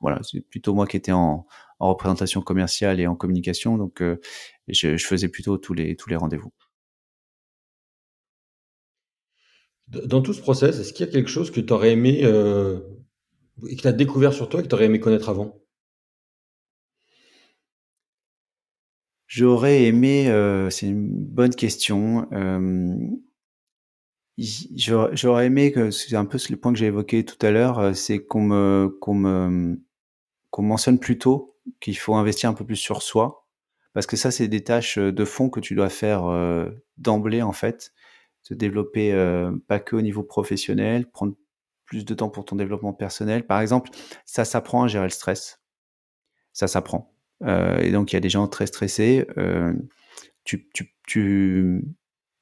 voilà, 0.00 0.20
c'est 0.22 0.40
plutôt 0.40 0.72
moi 0.72 0.86
qui 0.86 0.96
étais 0.96 1.12
en, 1.12 1.46
en 1.80 1.88
représentation 1.90 2.42
commerciale 2.42 3.00
et 3.00 3.06
en 3.06 3.14
communication. 3.14 3.78
Donc, 3.78 4.02
euh, 4.02 4.20
je, 4.74 4.96
je, 4.96 5.06
faisais 5.06 5.28
plutôt 5.28 5.58
tous 5.58 5.74
les, 5.74 5.96
tous 5.96 6.08
les 6.08 6.16
rendez-vous. 6.16 6.52
Dans 9.88 10.20
tout 10.20 10.34
ce 10.34 10.40
process, 10.40 10.78
est-ce 10.78 10.92
qu'il 10.92 11.06
y 11.06 11.08
a 11.08 11.12
quelque 11.12 11.30
chose 11.30 11.50
que 11.50 11.60
tu 11.60 11.72
aurais 11.72 11.92
aimé, 11.92 12.20
euh, 12.24 12.78
que 13.62 13.74
tu 13.74 13.86
as 13.86 13.92
découvert 13.92 14.34
sur 14.34 14.48
toi 14.48 14.60
et 14.60 14.62
que 14.62 14.68
tu 14.68 14.74
aurais 14.74 14.84
aimé 14.84 15.00
connaître 15.00 15.30
avant? 15.30 15.58
J'aurais 19.26 19.84
aimé, 19.84 20.28
euh, 20.30 20.70
c'est 20.70 20.86
une 20.88 21.08
bonne 21.08 21.54
question. 21.54 22.28
Euh, 22.32 22.96
J'aurais 24.38 25.46
aimé 25.46 25.72
que 25.72 25.90
c'est 25.90 26.14
un 26.14 26.24
peu 26.24 26.38
le 26.48 26.56
point 26.56 26.72
que 26.72 26.78
j'ai 26.78 26.86
évoqué 26.86 27.24
tout 27.24 27.44
à 27.44 27.50
l'heure, 27.50 27.94
c'est 27.96 28.24
qu'on 28.24 28.42
me 28.42 28.96
qu'on 29.00 29.14
me 29.14 29.80
qu'on 30.50 30.62
mentionne 30.62 31.00
plus 31.00 31.18
tôt 31.18 31.56
qu'il 31.80 31.98
faut 31.98 32.14
investir 32.14 32.48
un 32.48 32.54
peu 32.54 32.64
plus 32.64 32.76
sur 32.76 33.02
soi, 33.02 33.47
parce 33.92 34.06
que 34.06 34.16
ça, 34.16 34.30
c'est 34.30 34.48
des 34.48 34.62
tâches 34.62 34.98
de 34.98 35.24
fond 35.24 35.50
que 35.50 35.60
tu 35.60 35.74
dois 35.74 35.88
faire 35.88 36.24
d'emblée, 36.96 37.42
en 37.42 37.52
fait, 37.52 37.92
te 38.44 38.54
développer 38.54 39.12
pas 39.66 39.80
que 39.80 39.96
au 39.96 40.00
niveau 40.00 40.22
professionnel, 40.22 41.10
prendre 41.10 41.34
plus 41.84 42.04
de 42.04 42.14
temps 42.14 42.28
pour 42.28 42.44
ton 42.44 42.56
développement 42.56 42.92
personnel. 42.92 43.46
Par 43.46 43.60
exemple, 43.60 43.90
ça 44.26 44.44
s'apprend 44.44 44.84
à 44.84 44.88
gérer 44.88 45.06
le 45.06 45.10
stress. 45.10 45.60
Ça 46.52 46.68
s'apprend. 46.68 47.14
Et 47.46 47.90
donc, 47.92 48.12
il 48.12 48.16
y 48.16 48.18
a 48.18 48.20
des 48.20 48.28
gens 48.28 48.46
très 48.46 48.66
stressés. 48.66 49.26
Tu, 50.44 51.84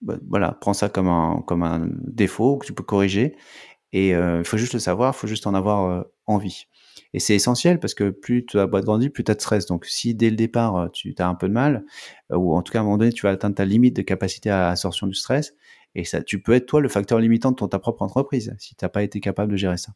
bah, 0.00 0.18
voilà, 0.28 0.52
prends 0.60 0.74
ça 0.74 0.88
comme 0.88 1.08
un 1.08 1.88
défaut 2.06 2.58
que 2.58 2.66
tu 2.66 2.72
peux 2.72 2.82
corriger. 2.82 3.36
Et 3.92 4.10
il 4.10 4.44
faut 4.44 4.56
juste 4.58 4.74
le 4.74 4.80
savoir, 4.80 5.14
il 5.14 5.18
faut 5.18 5.28
juste 5.28 5.46
en 5.46 5.54
avoir 5.54 6.06
envie. 6.26 6.66
Et 7.12 7.18
c'est 7.18 7.34
essentiel 7.34 7.80
parce 7.80 7.94
que 7.94 8.10
plus 8.10 8.44
ta 8.46 8.66
boîte 8.66 8.84
grandit, 8.84 9.10
plus 9.10 9.24
tu 9.24 9.30
as 9.30 9.34
de 9.34 9.40
stress. 9.40 9.66
Donc 9.66 9.86
si 9.86 10.14
dès 10.14 10.30
le 10.30 10.36
départ, 10.36 10.76
euh, 10.76 10.88
tu 10.88 11.14
as 11.18 11.28
un 11.28 11.34
peu 11.34 11.48
de 11.48 11.52
mal, 11.52 11.84
euh, 12.32 12.36
ou 12.36 12.54
en 12.54 12.62
tout 12.62 12.72
cas 12.72 12.78
à 12.78 12.82
un 12.82 12.84
moment 12.84 12.98
donné, 12.98 13.12
tu 13.12 13.22
vas 13.22 13.30
atteindre 13.30 13.56
ta 13.56 13.64
limite 13.64 13.96
de 13.96 14.02
capacité 14.02 14.50
à 14.50 14.70
absorption 14.70 15.06
du 15.06 15.14
stress, 15.14 15.54
et 15.94 16.04
ça, 16.04 16.22
tu 16.22 16.42
peux 16.42 16.52
être 16.52 16.66
toi 16.66 16.80
le 16.80 16.88
facteur 16.88 17.18
limitant 17.18 17.52
de 17.52 17.56
ton, 17.56 17.68
ta 17.68 17.78
propre 17.78 18.02
entreprise 18.02 18.54
si 18.58 18.74
tu 18.74 18.84
n'as 18.84 18.90
pas 18.90 19.02
été 19.02 19.20
capable 19.20 19.52
de 19.52 19.56
gérer 19.56 19.78
ça. 19.78 19.92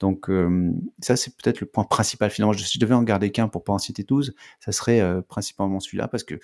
Donc 0.00 0.28
euh, 0.28 0.72
ça, 1.00 1.16
c'est 1.16 1.34
peut-être 1.36 1.60
le 1.60 1.66
point 1.66 1.84
principal 1.84 2.30
finalement. 2.30 2.52
Si 2.52 2.74
je 2.74 2.80
devais 2.80 2.94
en 2.94 3.02
garder 3.02 3.30
qu'un 3.30 3.48
pour 3.48 3.64
pas 3.64 3.72
en 3.72 3.78
citer 3.78 4.02
12, 4.02 4.34
ça 4.60 4.72
serait 4.72 5.22
principalement 5.28 5.80
celui-là 5.80 6.08
parce 6.08 6.24
que 6.24 6.38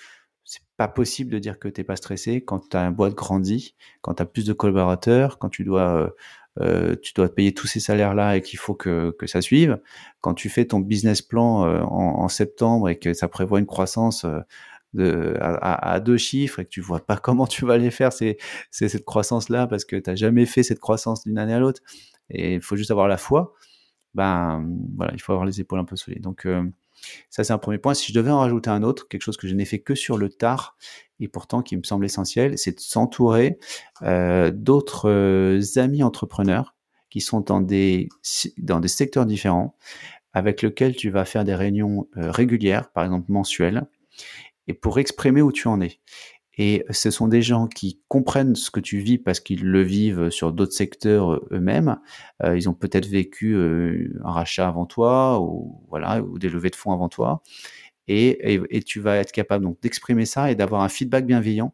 c'est 0.45 0.63
pas 0.77 0.89
possible 0.89 1.31
de 1.31 1.39
dire 1.39 1.59
que 1.59 1.69
t'es 1.69 1.85
pas 1.85 1.97
stressé 1.97 2.43
quand 2.43 2.71
ta 2.71 2.91
boîte 2.91 3.15
grandit, 3.15 3.77
quand 4.01 4.15
tu 4.15 4.23
as 4.23 4.27
plus 4.27 4.47
de 4.47 4.53
collaborateurs, 4.53 5.39
quand 5.39 5.49
tu 5.49 5.63
dois 5.63 6.13
euh, 6.59 6.97
tu 7.01 7.13
dois 7.15 7.33
payer 7.33 7.55
tous 7.55 7.67
ces 7.67 7.81
salaires-là 7.81 8.37
et 8.37 8.43
qu'il 8.43 8.59
faut 8.59 8.75
que, 8.75 9.15
que 9.19 9.27
ça 9.27 9.41
suive. 9.41 9.79
Quand 10.21 10.35
tu 10.35 10.49
fais 10.49 10.65
ton 10.65 10.81
business 10.81 11.23
plan 11.23 11.65
euh, 11.65 11.81
en, 11.83 12.23
en, 12.23 12.29
septembre 12.29 12.89
et 12.89 12.99
que 12.99 13.15
ça 13.15 13.29
prévoit 13.29 13.61
une 13.61 13.67
croissance 13.67 14.25
euh, 14.25 14.41
de, 14.93 15.37
à, 15.41 15.93
à, 15.93 16.01
deux 16.01 16.17
chiffres 16.17 16.59
et 16.61 16.65
que 16.65 16.71
tu 16.71 16.81
vois 16.81 17.01
pas 17.01 17.17
comment 17.23 17.47
tu 17.47 17.65
vas 17.65 17.79
les 17.79 17.91
faire, 17.91 18.13
c'est 18.13 18.37
cette 18.71 19.05
croissance-là 19.05 19.67
parce 19.69 19.85
que 19.85 19.97
tu 19.97 20.11
n'as 20.11 20.17
jamais 20.17 20.47
fait 20.47 20.63
cette 20.63 20.81
croissance 20.81 21.23
d'une 21.25 21.39
année 21.39 21.55
à 21.55 21.61
l'autre. 21.61 21.81
Et 22.31 22.55
il 22.55 22.63
faut 22.63 22.77
juste 22.77 22.91
avoir 22.91 23.09
la 23.09 23.17
foi. 23.17 23.55
Ben 24.15 24.67
voilà, 24.97 25.13
il 25.15 25.21
faut 25.21 25.33
avoir 25.33 25.47
les 25.47 25.61
épaules 25.61 25.79
un 25.79 25.85
peu 25.85 25.97
solides. 25.97 26.23
Donc 26.23 26.47
Ça, 27.31 27.45
c'est 27.45 27.53
un 27.53 27.59
premier 27.59 27.79
point. 27.79 27.95
Si 27.95 28.13
je 28.13 28.19
devais 28.19 28.31
en 28.31 28.41
rajouter 28.41 28.71
un 28.71 28.83
autre, 28.83 29.09
quelque 29.09 29.23
chose 29.23 29.37
que 29.37 29.49
je 29.49 29.55
n'ai 29.55 29.65
fait 29.65 29.81
que 29.81 29.95
sur 29.95 30.19
le 30.19 30.29
tard 30.29 30.77
et 31.21 31.29
pourtant 31.29 31.63
qui 31.63 31.77
me 31.77 31.83
semble 31.83 32.05
essentiel, 32.05 32.59
c'est 32.59 32.77
de 32.77 32.81
s'entourer 32.81 33.59
euh, 34.03 34.51
d'autres 34.51 35.09
euh, 35.09 35.61
amis 35.77 36.03
entrepreneurs 36.03 36.75
qui 37.11 37.21
sont 37.21 37.41
dans 37.41 37.61
des, 37.61 38.09
secteurs 38.87 39.27
différents, 39.27 39.77
avec 40.33 40.63
lesquels 40.63 40.95
tu 40.95 41.11
vas 41.11 41.25
faire 41.25 41.45
des 41.45 41.55
réunions 41.55 42.09
euh, 42.17 42.31
régulières, 42.31 42.91
par 42.93 43.05
exemple 43.05 43.31
mensuelles, 43.33 43.87
et 44.69 44.75
pour 44.75 44.99
exprimer 44.99 45.43
où 45.43 45.51
tu 45.51 45.67
en 45.67 45.81
es. 45.81 45.99
Et 46.63 46.85
ce 46.91 47.11
sont 47.11 47.27
des 47.27 47.41
gens 47.41 47.69
qui 47.69 48.03
comprennent 48.09 48.55
ce 48.55 48.71
que 48.71 48.81
tu 48.81 48.99
vis 48.99 49.17
parce 49.17 49.41
qu'ils 49.41 49.65
le 49.65 49.81
vivent 49.81 50.29
sur 50.29 50.53
d'autres 50.53 50.75
secteurs 50.75 51.33
euh, 51.33 51.49
eux-mêmes. 51.53 51.99
Euh, 52.45 52.55
ils 52.55 52.69
ont 52.69 52.75
peut-être 52.75 53.07
vécu 53.07 53.55
euh, 53.55 54.13
un 54.27 54.31
rachat 54.31 54.69
avant 54.69 54.85
toi 54.85 55.41
ou 55.41 55.83
voilà 55.89 56.21
ou 56.23 56.39
des 56.39 56.51
levées 56.51 56.69
de 56.69 56.77
fonds 56.77 56.93
avant 56.93 57.09
toi. 57.09 57.43
Et, 58.09 58.61
tu 58.85 59.01
vas 59.01 59.17
être 59.17 59.33
capable 59.33 59.65
donc 59.65 59.81
d'exprimer 59.81 60.27
ça 60.27 60.51
et 60.51 60.55
d'avoir 60.55 60.83
un 60.83 60.91
feedback 60.91 61.25
bienveillant 61.25 61.73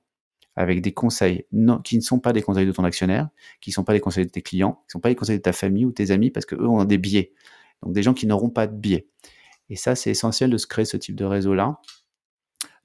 avec 0.54 0.82
des 0.82 0.92
conseils 0.92 1.46
qui 1.82 1.96
ne 1.96 2.02
sont 2.02 2.20
pas 2.20 2.32
des 2.32 2.42
conseils 2.42 2.66
de 2.66 2.72
ton 2.72 2.84
actionnaire, 2.84 3.28
qui 3.60 3.70
ne 3.70 3.74
sont 3.74 3.84
pas 3.84 3.92
des 3.92 4.00
conseils 4.00 4.26
de 4.26 4.30
tes 4.30 4.42
clients, 4.42 4.74
qui 4.82 4.90
ne 4.90 4.92
sont 4.92 5.00
pas 5.00 5.08
les 5.08 5.16
conseils 5.16 5.38
de 5.38 5.42
ta 5.42 5.52
famille 5.52 5.84
ou 5.84 5.90
tes 5.90 6.12
amis 6.12 6.30
parce 6.30 6.46
qu'eux 6.46 6.64
ont 6.64 6.84
des 6.84 6.98
biais. 6.98 7.32
Donc 7.82 7.92
des 7.92 8.04
gens 8.04 8.14
qui 8.14 8.28
n'auront 8.28 8.50
pas 8.50 8.68
de 8.68 8.76
biais. 8.76 9.08
Et 9.68 9.74
ça, 9.74 9.96
c'est 9.96 10.10
essentiel 10.10 10.50
de 10.50 10.58
se 10.58 10.68
créer 10.68 10.84
ce 10.84 10.96
type 10.96 11.16
de 11.16 11.24
réseau-là. 11.24 11.80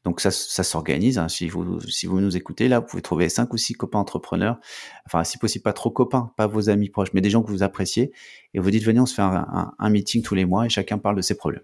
Donc 0.04 0.20
ça, 0.20 0.32
ça 0.32 0.64
s'organise. 0.64 1.20
Hein. 1.20 1.28
Si 1.28 1.48
vous 1.48 1.80
si 1.82 2.08
vous 2.08 2.20
nous 2.20 2.36
écoutez 2.36 2.68
là, 2.68 2.80
vous 2.80 2.88
pouvez 2.88 3.02
trouver 3.02 3.30
cinq 3.30 3.54
ou 3.54 3.58
six 3.58 3.74
copains 3.74 4.00
entrepreneurs. 4.00 4.60
Enfin, 5.06 5.24
si 5.24 5.38
possible, 5.38 5.64
pas 5.64 5.74
trop 5.74 5.92
copains, 5.92 6.34
pas 6.38 6.48
vos 6.48 6.70
amis 6.70 6.90
proches, 6.90 7.14
mais 7.14 7.22
des 7.22 7.30
gens 7.30 7.44
que 7.44 7.52
vous 7.52 7.64
appréciez. 7.64 8.12
Et 8.54 8.60
vous 8.60 8.72
dites 8.72 8.84
venez, 8.84 9.00
on 9.00 9.06
se 9.06 9.14
fait 9.14 9.22
un, 9.22 9.74
un, 9.78 9.90
meeting 9.90 10.24
tous 10.24 10.36
les 10.36 10.46
mois 10.46 10.66
et 10.66 10.70
chacun 10.70 10.98
parle 10.98 11.18
de 11.18 11.22
ses 11.22 11.36
problèmes. 11.36 11.64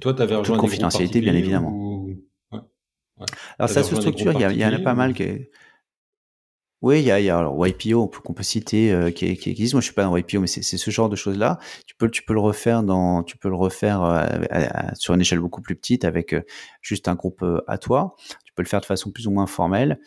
Toi, 0.00 0.14
tu 0.14 0.22
avais 0.22 0.34
rejoint 0.34 0.56
Toute 0.56 0.62
confidentialité, 0.62 1.20
bien 1.20 1.34
évidemment. 1.34 2.02
Ouais. 2.04 2.16
Ouais. 2.52 3.26
Alors 3.58 3.70
ça 3.70 3.84
se 3.84 3.94
structure. 3.94 4.32
Il 4.32 4.56
y, 4.56 4.60
y, 4.60 4.64
en 4.64 4.72
a 4.72 4.78
pas 4.80 4.94
mal 4.94 5.14
qui. 5.14 5.48
Oui, 6.80 7.00
il 7.00 7.06
y 7.06 7.10
a, 7.10 7.18
y 7.18 7.28
a 7.28 7.36
alors 7.36 7.66
YPO 7.66 8.06
qu'on 8.06 8.34
peut 8.34 8.44
citer 8.44 8.92
euh, 8.92 9.10
qui, 9.10 9.36
qui, 9.36 9.50
existe. 9.50 9.74
Moi, 9.74 9.80
je 9.80 9.86
suis 9.86 9.94
pas 9.94 10.04
dans 10.04 10.16
YPO, 10.16 10.40
mais 10.40 10.46
c'est 10.46 10.62
ce 10.62 10.90
genre 10.92 11.08
de 11.08 11.16
choses-là. 11.16 11.58
Tu 11.88 11.96
peux, 11.96 12.08
tu 12.08 12.22
peux 12.22 12.34
le 12.34 12.40
refaire 12.40 12.84
dans, 12.84 13.24
tu 13.24 13.36
peux 13.36 13.48
le 13.48 13.56
refaire 13.56 14.02
euh, 14.02 14.26
sur 14.94 15.14
une 15.14 15.20
échelle 15.20 15.40
beaucoup 15.40 15.60
plus 15.60 15.74
petite 15.74 16.04
avec 16.04 16.34
euh, 16.34 16.42
juste 16.80 17.08
un 17.08 17.16
groupe 17.16 17.44
à 17.66 17.78
toi. 17.78 18.14
Tu 18.44 18.52
peux 18.54 18.62
le 18.62 18.68
faire 18.68 18.80
de 18.80 18.86
façon 18.86 19.10
plus 19.10 19.26
ou 19.26 19.32
moins 19.32 19.48
formelle. 19.48 19.98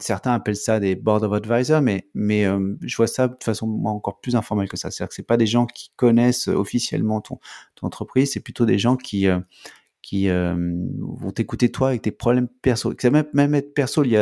certains 0.00 0.32
appellent 0.32 0.56
ça 0.56 0.80
des 0.80 0.96
board 0.96 1.24
of 1.24 1.32
advisors, 1.34 1.82
mais 1.82 2.08
mais 2.14 2.46
je 2.80 2.96
vois 2.96 3.06
ça 3.06 3.28
de 3.28 3.36
façon 3.44 3.82
encore 3.84 4.18
plus 4.20 4.34
informelle 4.34 4.68
que 4.68 4.78
ça. 4.78 4.90
C'est-à-dire 4.90 5.10
que 5.10 5.14
c'est 5.14 5.26
pas 5.26 5.36
des 5.36 5.46
gens 5.46 5.66
qui 5.66 5.92
connaissent 5.96 6.48
officiellement 6.48 7.20
ton, 7.20 7.38
ton 7.74 7.86
entreprise, 7.86 8.32
c'est 8.32 8.40
plutôt 8.40 8.64
des 8.64 8.78
gens 8.78 8.96
qui 8.96 9.26
qui 10.00 10.28
vont 10.28 11.32
t'écouter 11.32 11.70
toi 11.70 11.88
avec 11.88 12.02
tes 12.02 12.12
problèmes 12.12 12.48
perso. 12.62 12.94
Même, 13.04 13.26
même 13.34 13.54
être 13.54 13.74
perso, 13.74 14.04
il 14.04 14.12
y 14.12 14.16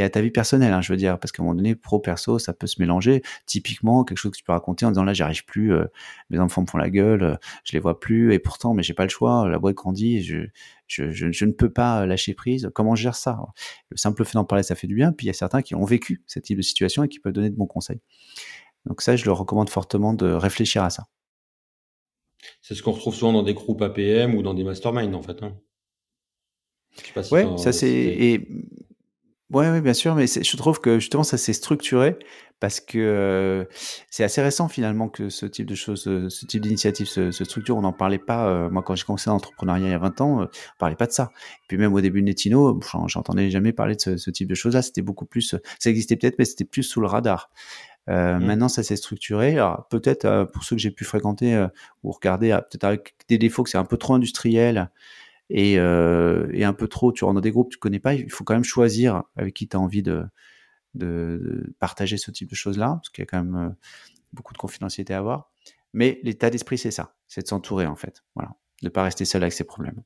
y 0.00 0.02
a 0.02 0.10
ta 0.10 0.20
vie 0.20 0.30
personnelle, 0.30 0.72
hein, 0.72 0.80
je 0.80 0.92
veux 0.92 0.96
dire, 0.96 1.18
parce 1.18 1.32
qu'à 1.32 1.42
un 1.42 1.44
moment 1.44 1.54
donné, 1.54 1.74
pro 1.74 2.00
perso, 2.00 2.38
ça 2.38 2.52
peut 2.52 2.66
se 2.66 2.80
mélanger. 2.80 3.22
Typiquement, 3.46 4.04
quelque 4.04 4.18
chose 4.18 4.32
que 4.32 4.36
tu 4.36 4.44
peux 4.44 4.52
raconter 4.52 4.86
en 4.86 4.90
disant 4.90 5.04
là, 5.04 5.14
j'arrive 5.14 5.44
plus, 5.44 5.72
euh, 5.72 5.84
mes 6.30 6.38
enfants 6.38 6.62
me 6.62 6.66
font 6.66 6.78
la 6.78 6.90
gueule, 6.90 7.22
euh, 7.22 7.36
je 7.64 7.72
les 7.72 7.78
vois 7.78 8.00
plus, 8.00 8.34
et 8.34 8.38
pourtant, 8.38 8.74
mais 8.74 8.82
j'ai 8.82 8.94
pas 8.94 9.04
le 9.04 9.10
choix, 9.10 9.48
la 9.48 9.58
boîte 9.58 9.76
grandit, 9.76 10.22
je, 10.22 10.46
je, 10.86 11.10
je, 11.10 11.32
je, 11.32 11.44
ne 11.44 11.52
peux 11.52 11.70
pas 11.70 12.06
lâcher 12.06 12.34
prise. 12.34 12.70
Comment 12.74 12.94
je 12.94 13.02
gère 13.02 13.14
ça? 13.14 13.38
Le 13.90 13.96
simple 13.96 14.24
fait 14.24 14.34
d'en 14.34 14.44
parler, 14.44 14.62
ça 14.62 14.74
fait 14.74 14.86
du 14.86 14.94
bien. 14.94 15.12
Puis 15.12 15.26
il 15.26 15.28
y 15.28 15.30
a 15.30 15.34
certains 15.34 15.62
qui 15.62 15.74
ont 15.74 15.84
vécu 15.84 16.22
ce 16.26 16.38
type 16.38 16.56
de 16.56 16.62
situation 16.62 17.04
et 17.04 17.08
qui 17.08 17.20
peuvent 17.20 17.32
donner 17.32 17.50
de 17.50 17.56
bons 17.56 17.66
conseils. 17.66 18.00
Donc 18.86 19.00
ça, 19.00 19.16
je 19.16 19.24
leur 19.24 19.38
recommande 19.38 19.70
fortement 19.70 20.12
de 20.14 20.30
réfléchir 20.30 20.82
à 20.82 20.90
ça. 20.90 21.06
C'est 22.60 22.74
ce 22.74 22.82
qu'on 22.82 22.92
retrouve 22.92 23.14
souvent 23.14 23.32
dans 23.32 23.42
des 23.42 23.54
groupes 23.54 23.80
APM 23.82 24.34
ou 24.34 24.42
dans 24.42 24.54
des 24.54 24.64
masterminds, 24.64 25.14
en 25.14 25.22
fait. 25.22 25.42
Hein. 25.42 25.56
ouais, 27.30 27.46
ça 27.56 27.72
c'est. 27.72 27.90
Et 27.90 28.48
Ouais, 29.50 29.70
oui, 29.70 29.80
bien 29.80 29.92
sûr, 29.92 30.14
mais 30.14 30.26
je 30.26 30.56
trouve 30.56 30.80
que 30.80 30.98
justement 30.98 31.22
ça 31.22 31.36
s'est 31.36 31.52
structuré 31.52 32.18
parce 32.60 32.80
que 32.80 32.98
euh, 32.98 33.64
c'est 34.10 34.24
assez 34.24 34.40
récent 34.40 34.68
finalement 34.68 35.10
que 35.10 35.28
ce 35.28 35.44
type 35.44 35.66
de 35.66 35.74
choses, 35.74 36.08
euh, 36.08 36.30
ce 36.30 36.46
type 36.46 36.62
d'initiative 36.62 37.06
se, 37.06 37.30
structure. 37.30 37.76
On 37.76 37.82
n'en 37.82 37.92
parlait 37.92 38.18
pas. 38.18 38.46
Euh, 38.48 38.70
moi, 38.70 38.82
quand 38.82 38.94
j'ai 38.94 39.04
commencé 39.04 39.28
l'entrepreneuriat 39.28 39.88
il 39.88 39.90
y 39.90 39.94
a 39.94 39.98
20 39.98 40.20
ans, 40.22 40.42
on 40.44 40.48
parlait 40.78 40.96
pas 40.96 41.06
de 41.06 41.12
ça. 41.12 41.30
Et 41.34 41.66
puis 41.68 41.76
même 41.76 41.92
au 41.92 42.00
début 42.00 42.22
de 42.22 42.26
Netino, 42.26 42.80
j'entendais 43.06 43.50
jamais 43.50 43.74
parler 43.74 43.96
de 43.96 44.16
ce, 44.16 44.30
type 44.30 44.48
de 44.48 44.54
choses-là. 44.54 44.80
C'était 44.80 45.02
beaucoup 45.02 45.26
plus. 45.26 45.54
Ça 45.78 45.90
existait 45.90 46.16
peut-être, 46.16 46.38
mais 46.38 46.46
c'était 46.46 46.64
plus 46.64 46.82
sous 46.82 47.02
le 47.02 47.06
radar. 47.06 47.50
Mmh. 48.06 48.38
Maintenant, 48.38 48.68
ça 48.68 48.82
s'est 48.82 48.96
structuré. 48.96 49.52
Alors 49.52 49.86
peut-être 49.88 50.48
pour 50.52 50.64
ceux 50.64 50.76
que 50.76 50.80
j'ai 50.80 50.90
pu 50.90 51.04
fréquenter 51.04 51.66
ou 52.02 52.12
regarder, 52.12 52.48
peut-être 52.70 52.84
avec 52.84 53.14
des 53.28 53.36
défauts 53.36 53.62
que 53.62 53.70
c'est 53.70 53.78
un 53.78 53.84
peu 53.84 53.98
trop 53.98 54.14
industriel 54.14 54.90
et, 55.50 55.78
euh, 55.78 56.48
et, 56.52 56.64
un 56.64 56.72
peu 56.72 56.88
trop, 56.88 57.12
tu 57.12 57.24
rentres 57.24 57.34
dans 57.34 57.40
des 57.40 57.50
groupes 57.50 57.68
que 57.68 57.74
tu 57.74 57.78
connais 57.78 57.98
pas, 57.98 58.14
il 58.14 58.30
faut 58.30 58.44
quand 58.44 58.54
même 58.54 58.64
choisir 58.64 59.24
avec 59.36 59.54
qui 59.54 59.68
tu 59.68 59.76
as 59.76 59.80
envie 59.80 60.02
de, 60.02 60.24
de, 60.94 61.40
de, 61.42 61.74
partager 61.78 62.16
ce 62.16 62.30
type 62.30 62.48
de 62.48 62.54
choses-là, 62.54 62.94
parce 62.94 63.10
qu'il 63.10 63.22
y 63.22 63.26
a 63.26 63.26
quand 63.26 63.44
même 63.44 63.56
euh, 63.56 63.70
beaucoup 64.32 64.52
de 64.52 64.58
confidentialité 64.58 65.14
à 65.14 65.18
avoir. 65.18 65.50
Mais 65.92 66.20
l'état 66.22 66.50
d'esprit, 66.50 66.78
c'est 66.78 66.90
ça, 66.90 67.14
c'est 67.28 67.42
de 67.42 67.48
s'entourer 67.48 67.86
en 67.86 67.96
fait, 67.96 68.24
voilà, 68.34 68.52
de 68.82 68.88
pas 68.88 69.02
rester 69.02 69.24
seul 69.24 69.42
avec 69.42 69.52
ses 69.52 69.64
problèmes. 69.64 70.02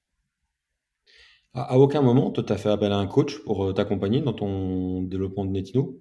À, 1.55 1.78
aucun 1.78 2.03
moment, 2.03 2.30
tu 2.30 2.41
as 2.53 2.57
fait 2.57 2.68
appel 2.68 2.93
à 2.93 2.99
un 2.99 3.07
coach 3.07 3.39
pour 3.45 3.64
euh, 3.64 3.72
t'accompagner 3.72 4.20
dans 4.20 4.34
ton 4.34 5.03
développement 5.03 5.45
de 5.45 5.51
Netino? 5.51 5.99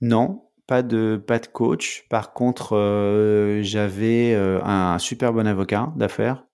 Non, 0.00 0.48
pas 0.66 0.82
de, 0.82 1.22
pas 1.26 1.38
de 1.38 1.46
coach. 1.46 2.06
Par 2.08 2.32
contre, 2.32 2.76
euh, 2.76 3.62
j'avais 3.62 4.34
un 4.34 4.98
super 4.98 5.32
bon 5.32 5.46
avocat 5.46 5.92
d'affaires 5.96 6.44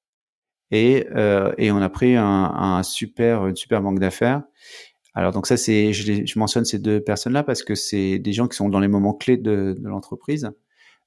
et, 0.71 1.07
euh, 1.15 1.53
et 1.59 1.71
on 1.73 1.79
a 1.79 1.89
pris 1.89 2.17
un, 2.17 2.25
un 2.25 2.83
super, 2.83 3.47
une 3.47 3.57
super 3.57 3.83
banque 3.83 3.99
d'affaires. 3.99 4.43
Alors 5.15 5.33
donc 5.33 5.47
ça 5.47 5.57
c'est, 5.57 5.93
je, 5.93 6.25
je, 6.25 6.39
mentionne 6.39 6.65
ces 6.65 6.79
deux 6.79 7.01
personnes-là 7.01 7.43
parce 7.43 7.63
que 7.63 7.75
c'est 7.75 8.19
des 8.19 8.33
gens 8.33 8.47
qui 8.47 8.57
sont 8.57 8.69
dans 8.69 8.79
les 8.79 8.89
moments 8.89 9.15
clés 9.15 9.37
de, 9.37 9.77
de 9.79 9.89
l'entreprise. 9.89 10.51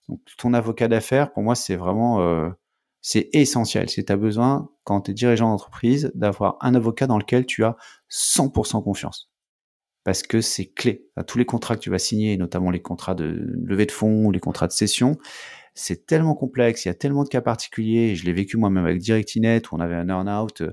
Donc 0.09 0.19
ton 0.37 0.53
avocat 0.53 0.87
d'affaires, 0.87 1.31
pour 1.31 1.43
moi, 1.43 1.55
c'est 1.55 1.75
vraiment, 1.75 2.21
euh, 2.21 2.49
c'est 3.01 3.29
essentiel. 3.33 3.89
Si 3.89 4.03
tu 4.03 4.11
as 4.11 4.17
besoin, 4.17 4.69
quand 4.83 5.01
tu 5.01 5.11
es 5.11 5.13
dirigeant 5.13 5.49
d'entreprise, 5.49 6.11
d'avoir 6.15 6.57
un 6.61 6.75
avocat 6.75 7.07
dans 7.07 7.17
lequel 7.17 7.45
tu 7.45 7.63
as 7.63 7.77
100% 8.09 8.83
confiance. 8.83 9.31
Parce 10.03 10.23
que 10.23 10.41
c'est 10.41 10.65
clé. 10.65 11.05
tous 11.27 11.37
les 11.37 11.45
contrats 11.45 11.75
que 11.75 11.81
tu 11.81 11.91
vas 11.91 11.99
signer, 11.99 12.35
notamment 12.35 12.71
les 12.71 12.81
contrats 12.81 13.13
de 13.13 13.53
levée 13.63 13.85
de 13.85 13.91
fonds 13.91 14.31
les 14.31 14.39
contrats 14.39 14.67
de 14.67 14.71
cession, 14.71 15.17
c'est 15.73 16.05
tellement 16.05 16.35
complexe, 16.35 16.85
il 16.85 16.89
y 16.89 16.91
a 16.91 16.95
tellement 16.95 17.23
de 17.23 17.29
cas 17.29 17.41
particuliers. 17.41 18.15
Je 18.15 18.25
l'ai 18.25 18.33
vécu 18.33 18.57
moi-même 18.57 18.85
avec 18.85 18.99
DirectInet 18.99 19.61
où 19.71 19.75
on 19.75 19.79
avait 19.79 19.95
un 19.95 20.09
earn-out 20.09 20.61
euh, 20.61 20.71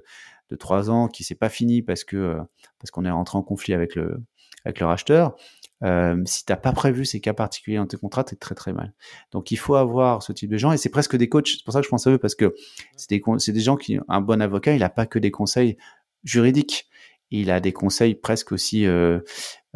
de 0.51 0.57
trois 0.57 0.91
ans 0.91 1.09
qui 1.09 1.25
s'est 1.25 1.35
pas 1.35 1.49
fini 1.49 1.83
parce 1.83 2.05
que 2.05 2.17
euh, 2.17 2.41
parce 2.79 2.91
qu'on 2.91 3.05
est 3.05 3.11
rentré 3.11 3.39
en 3.39 3.43
conflit 3.43 3.75
avec 3.75 3.95
le 3.95 4.23
avec 4.65 4.81
le 4.81 4.87
racheteur. 4.87 5.37
Euh, 5.85 6.21
si 6.27 6.45
t'as 6.45 6.57
pas 6.57 6.73
prévu 6.73 7.05
ces 7.05 7.21
cas 7.21 7.35
particuliers 7.35 7.77
dans 7.77 7.87
tes 7.87 7.97
contrats, 7.97 8.25
t'es 8.25 8.37
très 8.37 8.55
très 8.55 8.73
mal. 8.73 8.93
Donc 9.31 9.51
il 9.53 9.57
faut 9.57 9.77
avoir 9.77 10.23
ce 10.23 10.33
type 10.33 10.51
de 10.51 10.59
gens 10.59 10.73
et 10.73 10.77
c'est 10.77 10.89
presque 10.89 11.17
des 11.17 11.29
coachs. 11.29 11.49
C'est 11.49 11.65
pour 11.65 11.73
ça 11.73 11.81
que 11.81 11.85
je 11.85 11.91
pense 11.91 12.07
à 12.07 12.11
eux 12.11 12.19
parce 12.19 12.35
que 12.35 12.55
c'est 12.97 13.11
des 13.11 13.23
c'est 13.39 13.53
des 13.53 13.61
gens 13.61 13.77
qui 13.77 13.99
un 14.09 14.21
bon 14.21 14.43
avocat, 14.43 14.75
il 14.75 14.83
a 14.83 14.91
pas 14.91 15.07
que 15.07 15.19
des 15.19 15.31
conseils 15.31 15.77
juridiques. 16.25 16.89
Il 17.31 17.51
a 17.51 17.61
des 17.61 17.73
conseils 17.73 18.15
presque 18.15 18.53
aussi 18.53 18.87
euh, 18.87 19.21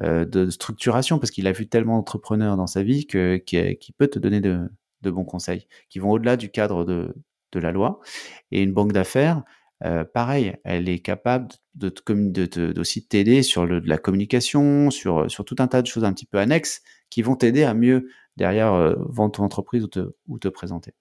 euh, 0.01 0.25
de 0.25 0.49
structuration 0.49 1.18
parce 1.18 1.31
qu'il 1.31 1.47
a 1.47 1.53
vu 1.53 1.68
tellement 1.68 1.99
d'entrepreneurs 1.99 2.57
dans 2.57 2.66
sa 2.66 2.83
vie 2.83 3.07
que 3.07 3.37
qui 3.37 3.93
peut 3.93 4.09
te 4.09 4.18
donner 4.18 4.41
de, 4.41 4.61
de 5.03 5.11
bons 5.11 5.24
conseils 5.24 5.66
qui 5.88 5.98
vont 5.98 6.11
au-delà 6.11 6.36
du 6.36 6.50
cadre 6.50 6.84
de, 6.84 7.14
de, 7.53 7.61
la 7.61 7.72
loi. 7.72 8.00
Et 8.50 8.62
une 8.62 8.72
banque 8.72 8.92
d'affaires, 8.92 9.42
euh, 9.84 10.05
pareil, 10.05 10.57
elle 10.64 10.88
est 10.88 11.00
capable 11.00 11.48
de, 11.74 11.92
de, 12.07 12.80
aussi 12.80 13.07
t'aider 13.07 13.42
sur 13.42 13.66
le, 13.66 13.80
de 13.80 13.88
la 13.88 13.98
communication, 13.98 14.90
sur, 14.90 15.30
sur 15.30 15.44
tout 15.44 15.57
un 15.59 15.66
tas 15.66 15.82
de 15.82 15.86
choses 15.86 16.05
un 16.05 16.12
petit 16.12 16.26
peu 16.26 16.38
annexes 16.38 16.82
qui 17.11 17.22
vont 17.22 17.36
t'aider 17.36 17.64
à 17.64 17.74
mieux 17.74 18.09
derrière 18.36 18.72
euh, 18.72 18.94
vendre 18.98 19.32
ton 19.32 19.44
entreprise 19.44 19.84
ou 19.84 19.88
te, 19.88 20.14
ou 20.28 20.38
te 20.38 20.48
présenter. 20.48 20.94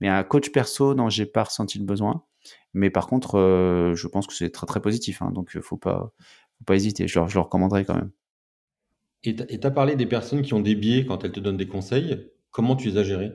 Mais 0.00 0.08
un 0.08 0.24
coach 0.24 0.50
perso, 0.50 0.94
non, 0.94 1.08
j'ai 1.08 1.26
pas 1.26 1.44
ressenti 1.44 1.78
le 1.78 1.84
besoin. 1.84 2.24
Mais 2.72 2.90
par 2.90 3.06
contre, 3.06 3.38
euh, 3.38 3.94
je 3.94 4.08
pense 4.08 4.26
que 4.26 4.34
c'est 4.34 4.50
très 4.50 4.66
très 4.66 4.80
positif. 4.80 5.22
Hein, 5.22 5.30
donc, 5.32 5.56
faut 5.60 5.76
pas, 5.76 6.12
faut 6.58 6.64
pas 6.64 6.74
hésiter. 6.74 7.06
Je 7.06 7.20
je 7.26 7.34
leur 7.34 7.44
recommanderais 7.44 7.84
quand 7.84 7.94
même. 7.94 8.10
Et 9.22 9.34
tu 9.34 9.66
as 9.66 9.70
parlé 9.70 9.96
des 9.96 10.06
personnes 10.06 10.42
qui 10.42 10.52
ont 10.52 10.60
des 10.60 10.74
biais 10.74 11.06
quand 11.06 11.24
elles 11.24 11.32
te 11.32 11.40
donnent 11.40 11.56
des 11.56 11.66
conseils. 11.66 12.30
Comment 12.54 12.76
tu 12.76 12.88
les 12.88 12.98
as 12.98 13.02
gérés? 13.02 13.32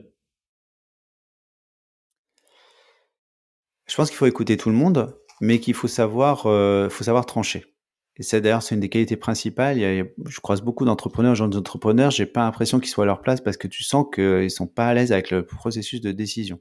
Je 3.86 3.94
pense 3.94 4.08
qu'il 4.08 4.16
faut 4.16 4.24
écouter 4.24 4.56
tout 4.56 4.70
le 4.70 4.74
monde, 4.74 5.14
mais 5.42 5.60
qu'il 5.60 5.74
faut 5.74 5.88
savoir, 5.88 6.46
euh, 6.46 6.88
faut 6.88 7.04
savoir 7.04 7.26
trancher. 7.26 7.76
Et 8.16 8.22
c'est 8.22 8.40
d'ailleurs 8.40 8.62
c'est 8.62 8.74
une 8.74 8.80
des 8.80 8.88
qualités 8.88 9.18
principales. 9.18 9.78
je 9.78 10.40
croise 10.40 10.62
beaucoup 10.62 10.86
d'entrepreneurs, 10.86 11.34
jeunes 11.34 11.54
entrepreneurs, 11.54 12.10
j'ai 12.10 12.24
pas 12.24 12.40
l'impression 12.40 12.80
qu'ils 12.80 12.88
soient 12.88 13.04
à 13.04 13.06
leur 13.06 13.20
place 13.20 13.42
parce 13.42 13.58
que 13.58 13.68
tu 13.68 13.84
sens 13.84 14.06
qu'ils 14.14 14.50
sont 14.50 14.66
pas 14.66 14.88
à 14.88 14.94
l'aise 14.94 15.12
avec 15.12 15.30
le 15.30 15.44
processus 15.44 16.00
de 16.00 16.12
décision. 16.12 16.58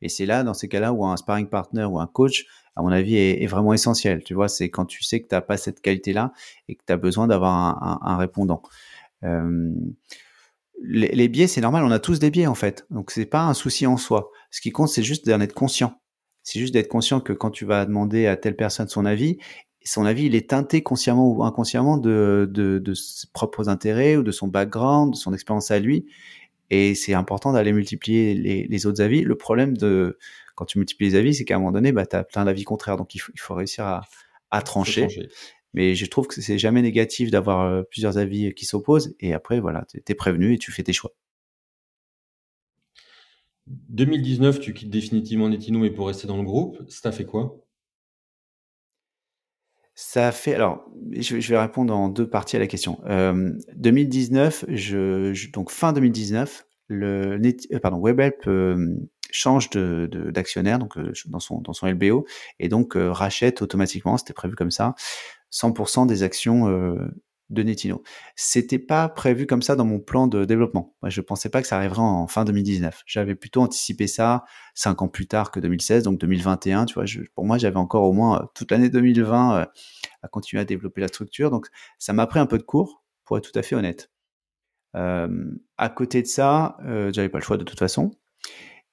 Et 0.00 0.08
c'est 0.08 0.24
là, 0.24 0.44
dans 0.44 0.54
ces 0.54 0.68
cas-là, 0.68 0.94
où 0.94 1.04
un 1.04 1.16
sparring 1.18 1.48
partner 1.48 1.84
ou 1.84 1.98
un 2.00 2.06
coach, 2.06 2.46
à 2.74 2.80
mon 2.80 2.88
avis, 2.88 3.16
est, 3.16 3.46
vraiment 3.46 3.74
essentiel. 3.74 4.24
Tu 4.24 4.32
vois, 4.32 4.48
c'est 4.48 4.70
quand 4.70 4.86
tu 4.86 5.02
sais 5.02 5.20
que 5.20 5.28
tu 5.28 5.34
n'as 5.34 5.42
pas 5.42 5.58
cette 5.58 5.82
qualité-là 5.82 6.32
et 6.68 6.74
que 6.74 6.84
tu 6.86 6.92
as 6.92 6.96
besoin 6.96 7.26
d'avoir 7.26 7.52
un, 7.52 7.98
un, 8.00 8.16
répondant. 8.16 8.62
Euh, 9.24 9.74
les, 10.82 11.28
biais, 11.28 11.46
c'est 11.46 11.60
normal, 11.60 11.84
on 11.84 11.90
a 11.90 11.98
tous 11.98 12.18
des 12.18 12.30
biais 12.30 12.46
en 12.46 12.54
fait. 12.54 12.86
Donc 12.90 13.10
c'est 13.10 13.26
pas 13.26 13.42
un 13.42 13.54
souci 13.54 13.86
en 13.86 13.96
soi. 13.96 14.30
Ce 14.50 14.60
qui 14.60 14.70
compte, 14.70 14.88
c'est 14.88 15.02
juste 15.02 15.26
d'en 15.26 15.40
être 15.40 15.54
conscient. 15.54 16.00
C'est 16.42 16.60
juste 16.60 16.72
d'être 16.72 16.88
conscient 16.88 17.20
que 17.20 17.32
quand 17.32 17.50
tu 17.50 17.64
vas 17.64 17.84
demander 17.84 18.26
à 18.26 18.36
telle 18.36 18.56
personne 18.56 18.88
son 18.88 19.04
avis, 19.04 19.38
son 19.88 20.04
avis, 20.04 20.26
il 20.26 20.34
est 20.34 20.50
teinté 20.50 20.82
consciemment 20.82 21.28
ou 21.28 21.42
inconsciemment 21.44 21.96
de, 21.96 22.48
de, 22.50 22.94
ses 22.94 23.26
propres 23.32 23.68
intérêts 23.68 24.16
ou 24.16 24.22
de 24.22 24.30
son 24.30 24.48
background, 24.48 25.12
de 25.12 25.16
son 25.16 25.32
expérience 25.32 25.70
à 25.70 25.78
lui. 25.78 26.06
Et 26.70 26.94
c'est 26.94 27.14
important 27.14 27.52
d'aller 27.52 27.72
multiplier 27.72 28.34
les, 28.34 28.86
autres 28.86 29.00
avis. 29.00 29.22
Le 29.22 29.36
problème 29.36 29.76
de 29.76 30.18
quand 30.54 30.66
tu 30.66 30.78
multiplies 30.78 31.08
les 31.08 31.14
avis, 31.14 31.34
c'est 31.34 31.44
qu'à 31.44 31.56
un 31.56 31.58
moment 31.58 31.72
donné, 31.72 31.92
bah, 31.92 32.04
tu 32.04 32.16
as 32.16 32.24
plein 32.24 32.44
d'avis 32.44 32.64
contraires. 32.64 32.96
Donc 32.96 33.14
il 33.14 33.20
faut, 33.20 33.54
réussir 33.54 33.86
à, 34.50 34.62
trancher. 34.62 35.08
Mais 35.74 35.94
je 35.94 36.06
trouve 36.06 36.26
que 36.26 36.40
c'est 36.40 36.58
jamais 36.58 36.82
négatif 36.82 37.30
d'avoir 37.30 37.60
euh, 37.60 37.82
plusieurs 37.82 38.18
avis 38.18 38.54
qui 38.54 38.64
s'opposent. 38.64 39.14
Et 39.20 39.32
après, 39.34 39.60
voilà, 39.60 39.84
tu 39.88 40.02
es 40.06 40.14
prévenu 40.14 40.54
et 40.54 40.58
tu 40.58 40.72
fais 40.72 40.82
tes 40.82 40.92
choix. 40.92 41.12
2019, 43.66 44.60
tu 44.60 44.72
quittes 44.72 44.90
définitivement 44.90 45.48
Netino, 45.48 45.80
mais 45.80 45.90
pour 45.90 46.06
rester 46.06 46.26
dans 46.26 46.38
le 46.38 46.42
groupe, 46.42 46.78
ça 46.88 47.12
fait 47.12 47.26
quoi? 47.26 47.62
Ça 49.94 50.32
fait. 50.32 50.54
Alors, 50.54 50.86
je, 51.12 51.36
vais 51.36 51.58
répondre 51.58 51.94
en 51.94 52.08
deux 52.08 52.28
parties 52.28 52.56
à 52.56 52.60
la 52.60 52.66
question. 52.66 53.00
2019, 53.74 54.64
euh, 54.68 55.34
je, 55.34 55.50
donc 55.50 55.70
fin 55.70 55.92
2019, 55.92 56.66
le 56.86 57.38
euh, 57.38 57.78
pardon, 57.80 57.98
WebHelp 57.98 58.48
change 59.30 59.68
d'actionnaire 59.70 60.78
donc 60.78 60.96
dans 61.26 61.40
son 61.40 61.60
dans 61.60 61.74
son 61.74 61.86
LBO 61.86 62.24
et 62.58 62.68
donc 62.68 62.94
rachète 62.96 63.60
automatiquement, 63.60 64.16
c'était 64.16 64.32
prévu 64.32 64.54
comme 64.54 64.70
ça, 64.70 64.94
100% 65.52 66.06
des 66.06 66.22
actions 66.22 66.68
euh, 66.68 66.96
de 67.50 67.62
Netino. 67.62 68.02
C'était 68.36 68.78
pas 68.78 69.08
prévu 69.08 69.46
comme 69.46 69.62
ça 69.62 69.74
dans 69.74 69.84
mon 69.84 70.00
plan 70.00 70.26
de 70.26 70.44
développement. 70.44 70.94
Moi, 71.02 71.08
je 71.08 71.20
pensais 71.20 71.48
pas 71.48 71.62
que 71.62 71.68
ça 71.68 71.76
arriverait 71.76 72.02
en 72.02 72.26
fin 72.26 72.44
2019. 72.44 73.02
J'avais 73.06 73.34
plutôt 73.34 73.62
anticipé 73.62 74.06
ça 74.06 74.44
cinq 74.74 75.00
ans 75.00 75.08
plus 75.08 75.26
tard 75.26 75.50
que 75.50 75.58
2016, 75.60 76.04
donc 76.04 76.18
2021. 76.18 76.84
Tu 76.84 76.94
vois, 76.94 77.04
pour 77.34 77.44
moi, 77.46 77.56
j'avais 77.56 77.78
encore 77.78 78.04
au 78.04 78.12
moins 78.12 78.42
euh, 78.42 78.46
toute 78.54 78.70
l'année 78.70 78.90
2020 78.90 79.56
euh, 79.56 79.64
à 80.22 80.28
continuer 80.28 80.60
à 80.60 80.64
développer 80.64 81.00
la 81.00 81.08
structure. 81.08 81.50
Donc, 81.50 81.68
ça 81.98 82.12
m'a 82.12 82.26
pris 82.26 82.38
un 82.40 82.46
peu 82.46 82.58
de 82.58 82.64
cours, 82.64 83.02
pour 83.24 83.38
être 83.38 83.50
tout 83.50 83.58
à 83.58 83.62
fait 83.62 83.76
honnête. 83.76 84.10
à 84.94 85.88
côté 85.94 86.22
de 86.22 86.26
ça, 86.26 86.76
j'avais 87.12 87.28
pas 87.28 87.38
le 87.38 87.44
choix 87.44 87.56
de 87.56 87.64
toute 87.64 87.78
façon. 87.78 88.10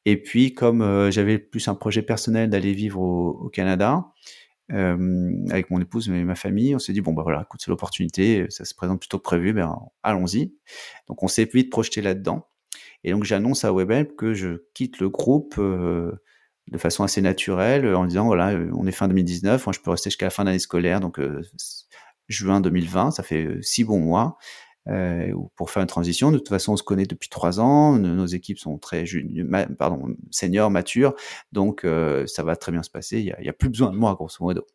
Et 0.06 0.22
puis, 0.22 0.54
comme 0.54 1.10
j'avais 1.10 1.40
plus 1.40 1.68
un 1.68 1.74
projet 1.74 2.04
personnel 2.04 2.50
d'aller 2.50 2.74
vivre 2.74 3.02
au 3.02 3.50
Canada, 3.50 4.06
euh, 4.06 4.45
avec 4.70 5.70
mon 5.70 5.80
épouse 5.80 6.10
et 6.10 6.24
ma 6.24 6.36
famille, 6.36 6.76
on 6.76 6.80
s'est 6.80 6.94
dit 6.94 7.02
bon 7.02 7.14
bah 7.14 7.24
voilà, 7.24 7.42
écoute 7.44 7.62
c'est 7.64 7.70
l'opportunité, 7.70 8.48
ça 8.50 8.66
se 8.66 8.74
présente 8.74 9.00
plutôt 9.00 9.18
que 9.20 9.24
prévu, 9.24 9.54
ben 9.54 9.78
allons-y. 10.04 10.54
Donc 11.08 11.24
on 11.24 11.28
s'est 11.28 11.50
vite 11.52 11.70
projeté 11.70 12.02
là-dedans. 12.02 12.48
Et 13.04 13.12
donc 13.12 13.24
j'annonce 13.24 13.64
à 13.64 13.72
WebHelp 13.72 14.16
que 14.16 14.34
je 14.34 14.64
quitte 14.74 15.00
le 15.00 15.10
groupe 15.10 15.56
euh, 15.60 16.12
de 16.72 16.78
façon 16.78 17.04
assez 17.04 17.22
naturelle 17.22 17.94
en 17.94 18.06
disant 18.06 18.26
voilà 18.26 18.54
euh, 18.54 18.72
on 18.74 18.88
est 18.88 18.92
fin 18.92 19.08
2019, 19.08 19.66
moi 19.66 19.74
je 19.74 19.80
peux 19.80 19.92
rester 19.92 20.10
jusqu'à 20.10 20.26
la 20.26 20.32
fin 20.32 20.44
de 20.44 20.50
l'année 20.50 20.60
scolaire 20.60 21.00
donc 21.00 21.20
euh, 21.20 21.42
juin 22.28 22.62
2020, 22.62 23.12
ça 23.12 23.22
fait 23.22 23.60
six 23.62 23.84
bons 23.84 24.00
mois. 24.00 24.38
Euh, 24.88 25.34
pour 25.56 25.72
faire 25.72 25.82
une 25.82 25.88
transition. 25.88 26.32
De 26.32 26.38
toute 26.38 26.50
façon, 26.50 26.74
on 26.74 26.78
se 26.78 26.84
connaît 26.84 27.08
depuis 27.08 27.30
trois 27.30 27.60
ans, 27.60 27.98
nos 27.98 28.28
équipes 28.28 28.60
sont 28.60 28.78
très 28.78 29.04
pardon, 29.80 30.16
seniors, 30.30 30.70
matures, 30.70 31.16
donc 31.52 31.84
euh, 31.84 32.28
ça 32.28 32.44
va 32.44 32.56
très 32.56 32.72
bien 32.72 32.84
se 32.84 32.92
passer. 32.92 33.20
Il 33.20 33.36
n'y 33.42 33.50
a, 33.50 33.54
plus 33.54 33.70
besoin 33.70 33.92
de 33.92 33.98
moi, 33.98 34.14
grosso 34.14 34.38
modo. 34.42 34.68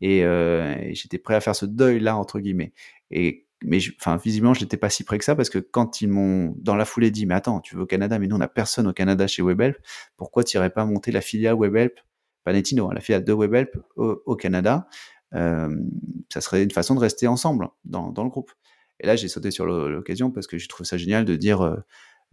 Et, 0.00 0.24
euh, 0.24 0.74
j'étais 0.92 1.18
prêt 1.18 1.36
à 1.36 1.40
faire 1.40 1.54
ce 1.54 1.64
deuil-là, 1.64 2.16
entre 2.16 2.40
guillemets. 2.40 2.72
Et 3.10 3.44
mais 3.62 3.78
visiblement, 4.22 4.52
je 4.52 4.62
n'étais 4.62 4.76
pas 4.76 4.90
si 4.90 5.02
près 5.02 5.16
que 5.16 5.24
ça 5.24 5.34
parce 5.34 5.48
que 5.48 5.58
quand 5.58 6.02
ils 6.02 6.08
m'ont 6.08 6.54
dans 6.58 6.76
la 6.76 6.84
foulée 6.84 7.10
dit, 7.10 7.24
mais 7.24 7.34
attends, 7.34 7.60
tu 7.60 7.74
veux 7.76 7.82
au 7.82 7.86
Canada, 7.86 8.18
mais 8.18 8.26
nous 8.26 8.36
on 8.36 8.40
n'a 8.40 8.48
personne 8.48 8.86
au 8.86 8.92
Canada 8.92 9.26
chez 9.26 9.42
WebHelp, 9.42 9.78
pourquoi 10.16 10.44
tu 10.44 10.56
n'irais 10.56 10.70
pas 10.70 10.84
monter 10.84 11.10
la 11.10 11.22
filiale 11.22 11.54
WebHelp, 11.54 12.00
pas 12.44 12.52
Netino, 12.52 12.90
hein, 12.90 12.94
la 12.94 13.00
filiale 13.00 13.24
de 13.24 13.32
WebHelp 13.32 13.78
au, 13.96 14.36
Canada? 14.36 14.88
Ça 15.32 16.40
serait 16.40 16.64
une 16.64 16.70
façon 16.70 16.94
de 16.94 17.00
rester 17.00 17.28
ensemble 17.28 17.68
dans 17.84 18.12
le 18.24 18.28
groupe. 18.28 18.50
Et 19.00 19.06
là, 19.06 19.16
j'ai 19.16 19.28
sauté 19.28 19.50
sur 19.50 19.66
l'occasion 19.66 20.30
parce 20.30 20.46
que 20.46 20.58
je 20.58 20.68
trouve 20.68 20.86
ça 20.86 20.96
génial 20.96 21.24
de 21.24 21.36
dire 21.36 21.62
euh, 21.62 21.76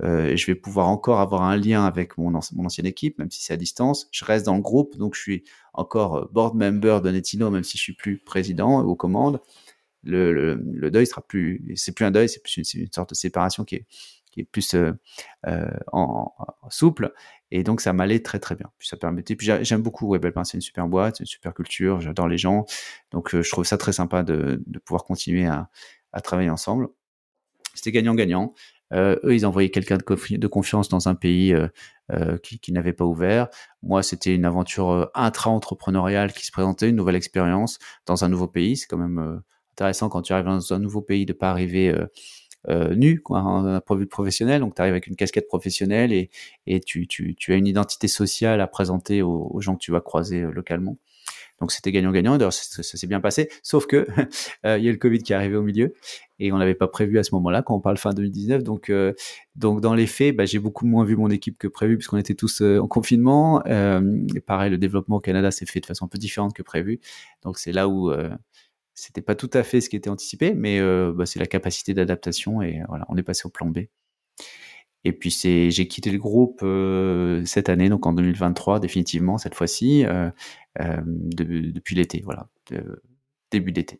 euh, 0.01 0.35
je 0.35 0.45
vais 0.47 0.55
pouvoir 0.55 0.87
encore 0.87 1.19
avoir 1.19 1.43
un 1.43 1.57
lien 1.57 1.85
avec 1.85 2.17
mon, 2.17 2.33
ancienne 2.33 2.85
équipe, 2.85 3.19
même 3.19 3.29
si 3.29 3.43
c'est 3.43 3.53
à 3.53 3.57
distance. 3.57 4.07
Je 4.11 4.25
reste 4.25 4.45
dans 4.45 4.55
le 4.55 4.61
groupe, 4.61 4.97
donc 4.97 5.15
je 5.15 5.21
suis 5.21 5.43
encore 5.73 6.15
euh, 6.15 6.25
board 6.31 6.55
member 6.55 7.01
de 7.01 7.11
Netino, 7.11 7.49
même 7.51 7.63
si 7.63 7.77
je 7.77 7.83
suis 7.83 7.93
plus 7.93 8.17
président 8.19 8.81
aux 8.81 8.95
commandes. 8.95 9.41
Le, 10.03 10.33
le, 10.33 10.55
le 10.55 10.91
deuil 10.91 11.07
sera 11.07 11.21
plus, 11.21 11.63
c'est 11.75 11.93
plus 11.93 12.05
un 12.05 12.11
deuil, 12.11 12.27
c'est 12.27 12.41
plus 12.43 12.73
une, 12.73 12.91
sorte 12.91 13.11
de 13.11 13.15
séparation 13.15 13.63
qui 13.63 13.75
est, 13.75 14.43
plus 14.51 14.75
en, 15.93 16.33
souple. 16.69 17.13
Et 17.51 17.63
donc, 17.63 17.79
ça 17.79 17.93
m'allait 17.93 18.19
très, 18.19 18.39
très 18.39 18.55
bien. 18.55 18.69
Puis 18.79 18.87
ça 18.87 18.97
permettait. 18.97 19.35
Puis 19.35 19.49
j'aime 19.61 19.81
beaucoup 19.81 20.11
WebHelp, 20.11 20.39
c'est 20.43 20.57
une 20.57 20.61
super 20.61 20.87
boîte, 20.87 21.17
c'est 21.17 21.23
une 21.23 21.27
super 21.27 21.53
culture, 21.53 22.01
j'adore 22.01 22.27
les 22.27 22.39
gens. 22.39 22.65
Donc, 23.11 23.33
je 23.39 23.49
trouve 23.49 23.63
ça 23.63 23.77
très 23.77 23.93
sympa 23.93 24.23
de 24.23 24.59
pouvoir 24.83 25.05
continuer 25.05 25.45
à, 25.45 25.69
à 26.13 26.21
travailler 26.21 26.49
ensemble. 26.49 26.87
C'était 27.73 27.91
gagnant-gagnant. 27.91 28.53
Euh, 28.93 29.17
eux, 29.23 29.33
ils 29.33 29.45
envoyaient 29.45 29.71
quelqu'un 29.71 29.97
de, 29.97 30.47
confiance 30.47 30.87
dans 30.87 31.09
un 31.09 31.15
pays 31.15 31.53
euh, 31.53 31.67
euh, 32.11 32.37
qui, 32.37 32.59
qui 32.59 32.73
n'avait 32.73 32.91
pas 32.91 33.05
ouvert. 33.05 33.47
Moi, 33.81 34.03
c'était 34.03 34.35
une 34.35 34.43
aventure 34.43 34.91
euh, 34.91 35.05
intra-entrepreneuriale 35.15 36.33
qui 36.33 36.45
se 36.45 36.51
présentait, 36.51 36.89
une 36.89 36.97
nouvelle 36.97 37.15
expérience 37.15 37.79
dans 38.05 38.25
un 38.25 38.29
nouveau 38.29 38.47
pays. 38.47 38.75
C'est 38.75 38.87
quand 38.87 38.97
même 38.97 39.19
euh, 39.19 39.39
intéressant 39.71 40.09
quand 40.09 40.21
tu 40.21 40.33
arrives 40.33 40.45
dans 40.45 40.73
un 40.73 40.79
nouveau 40.79 41.01
pays 41.01 41.25
de 41.25 41.31
pas 41.31 41.49
arriver 41.49 41.95
nu, 42.95 43.21
quoi, 43.21 43.41
d'un 43.41 43.81
point 43.81 43.95
de 43.95 44.01
vue 44.01 44.07
professionnel. 44.07 44.59
Donc, 44.59 44.75
tu 44.75 44.81
arrives 44.81 44.93
avec 44.93 45.07
une 45.07 45.15
casquette 45.15 45.47
professionnelle 45.47 46.11
et, 46.11 46.29
et 46.67 46.81
tu, 46.81 47.07
tu, 47.07 47.35
tu, 47.35 47.53
as 47.53 47.55
une 47.55 47.67
identité 47.67 48.07
sociale 48.07 48.59
à 48.61 48.67
présenter 48.67 49.21
aux 49.21 49.59
gens 49.61 49.75
que 49.75 49.81
tu 49.81 49.91
vas 49.91 50.01
croiser 50.01 50.41
localement. 50.41 50.97
Donc 51.63 51.71
c'était 51.71 51.93
gagnant-gagnant. 51.93 52.37
D'ailleurs, 52.37 52.51
ça, 52.51 52.83
s'est 52.83 53.07
bien 53.07 53.21
passé. 53.21 53.47
Sauf 53.63 53.85
que 53.85 54.05
euh, 54.65 54.77
il 54.77 54.83
y 54.83 54.89
a 54.89 54.91
le 54.91 54.97
Covid 54.97 55.19
qui 55.19 55.31
est 55.31 55.35
arrivé 55.37 55.55
au 55.55 55.61
milieu 55.61 55.93
et 56.37 56.51
on 56.51 56.57
n'avait 56.57 56.75
pas 56.75 56.89
prévu 56.89 57.17
à 57.19 57.23
ce 57.23 57.33
moment-là 57.35 57.61
quand 57.61 57.73
on 57.73 57.79
parle 57.79 57.95
fin 57.95 58.13
2019. 58.13 58.63
Donc, 58.63 58.89
euh, 58.89 59.13
donc 59.55 59.79
dans 59.79 59.93
les 59.93 60.05
faits, 60.05 60.35
bah, 60.35 60.43
j'ai 60.43 60.59
beaucoup 60.59 60.85
moins 60.85 61.05
vu 61.05 61.15
mon 61.15 61.29
équipe 61.29 61.57
que 61.57 61.69
prévu 61.69 61.95
puisqu'on 61.95 62.17
était 62.17 62.35
tous 62.35 62.61
euh, 62.61 62.79
en 62.79 62.87
confinement. 62.89 63.63
et 63.65 64.41
pareil, 64.41 64.71
le 64.71 64.77
développement 64.77 65.15
au 65.15 65.21
Canada 65.21 65.51
s'est 65.51 65.65
fait 65.65 65.79
de 65.79 65.85
façon 65.85 66.03
un 66.03 66.09
peu 66.09 66.17
différente 66.17 66.53
que 66.53 66.63
prévu. 66.63 66.99
Donc 67.43 67.57
c'est 67.57 67.71
là 67.71 67.87
où 67.87 68.11
c'était 68.93 69.21
pas 69.21 69.35
tout 69.35 69.49
à 69.53 69.63
fait 69.63 69.79
ce 69.79 69.87
qui 69.87 69.95
était 69.95 70.09
anticipé, 70.09 70.53
mais 70.53 70.81
bah, 71.13 71.25
c'est 71.25 71.39
la 71.39 71.47
capacité 71.47 71.93
d'adaptation 71.93 72.61
et 72.61 72.81
voilà, 72.89 73.05
on 73.07 73.15
est 73.15 73.23
passé 73.23 73.43
au 73.45 73.49
plan 73.49 73.67
B. 73.67 73.85
Et 75.05 75.11
puis 75.11 75.31
c'est, 75.31 75.69
j'ai 75.69 75.87
quitté 75.87 76.11
le 76.11 76.17
groupe 76.17 76.61
euh, 76.63 77.43
cette 77.45 77.69
année, 77.69 77.89
donc 77.89 78.05
en 78.05 78.13
2023 78.13 78.79
définitivement 78.79 79.37
cette 79.37 79.55
fois-ci, 79.55 80.05
euh, 80.05 80.29
euh, 80.81 81.01
depuis 81.05 81.95
l'été, 81.95 82.21
voilà, 82.23 82.47
début 83.51 83.71
d'été. 83.71 83.99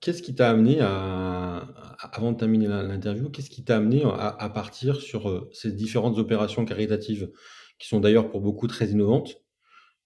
Qu'est-ce 0.00 0.22
qui 0.22 0.34
t'a 0.34 0.50
amené 0.50 0.78
à, 0.80 1.58
avant 1.98 2.32
de 2.32 2.36
terminer 2.36 2.66
l'interview, 2.66 3.30
qu'est-ce 3.30 3.50
qui 3.50 3.64
t'a 3.64 3.76
amené 3.76 4.02
à, 4.04 4.28
à, 4.28 4.50
partir 4.50 5.00
sur 5.00 5.48
ces 5.52 5.72
différentes 5.72 6.18
opérations 6.18 6.64
caritatives, 6.64 7.30
qui 7.78 7.86
sont 7.88 8.00
d'ailleurs 8.00 8.30
pour 8.30 8.40
beaucoup 8.40 8.66
très 8.66 8.88
innovantes? 8.88 9.42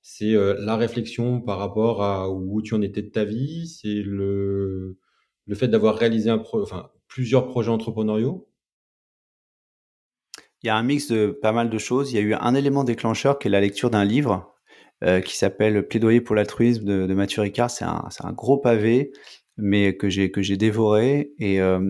C'est 0.03 0.33
la 0.33 0.77
réflexion 0.77 1.41
par 1.41 1.59
rapport 1.59 2.03
à 2.03 2.31
où 2.31 2.63
tu 2.63 2.75
en 2.75 2.83
étais 2.83 3.03
de 3.03 3.11
ta 3.11 3.25
vie, 3.25 3.67
c'est 3.69 4.03
le, 4.03 4.99
le 5.47 5.55
fait 5.55 5.69
d'avoir 5.69 5.97
réalisé 5.97 6.31
un 6.31 6.39
pro, 6.39 6.63
enfin, 6.63 6.91
plusieurs 7.09 7.49
projets 7.49 7.71
entrepreneuriaux? 7.71 8.49
Il 10.63 10.67
y 10.67 10.71
a 10.71 10.77
un 10.77 10.83
mix 10.83 11.09
de 11.09 11.39
pas 11.43 11.53
mal 11.53 11.71
de 11.71 11.79
choses. 11.79 12.13
Il 12.13 12.17
y 12.17 12.19
a 12.19 12.23
eu 12.23 12.35
un 12.35 12.55
élément 12.55 12.85
déclencheur 12.85 13.39
qui 13.39 13.49
est 13.49 13.51
la 13.51 13.61
lecture 13.61 13.91
d'un 13.91 14.05
livre 14.05 14.55
euh, 15.03 15.21
qui 15.21 15.37
s'appelle 15.37 15.87
Plaidoyer 15.87 16.21
pour 16.21 16.37
l'altruisme 16.37 16.85
de, 16.85 17.07
de, 17.07 17.15
Mathieu 17.15 17.43
Ricard. 17.43 17.71
C'est 17.71 17.87
un, 17.87 18.07
un, 18.21 18.33
gros 18.33 18.59
pavé, 18.59 19.13
mais 19.57 19.97
que 19.97 20.11
j'ai 20.11 20.31
que 20.31 20.43
j'ai 20.43 20.59
dévoré. 20.59 21.33
Et, 21.39 21.61
euh, 21.61 21.81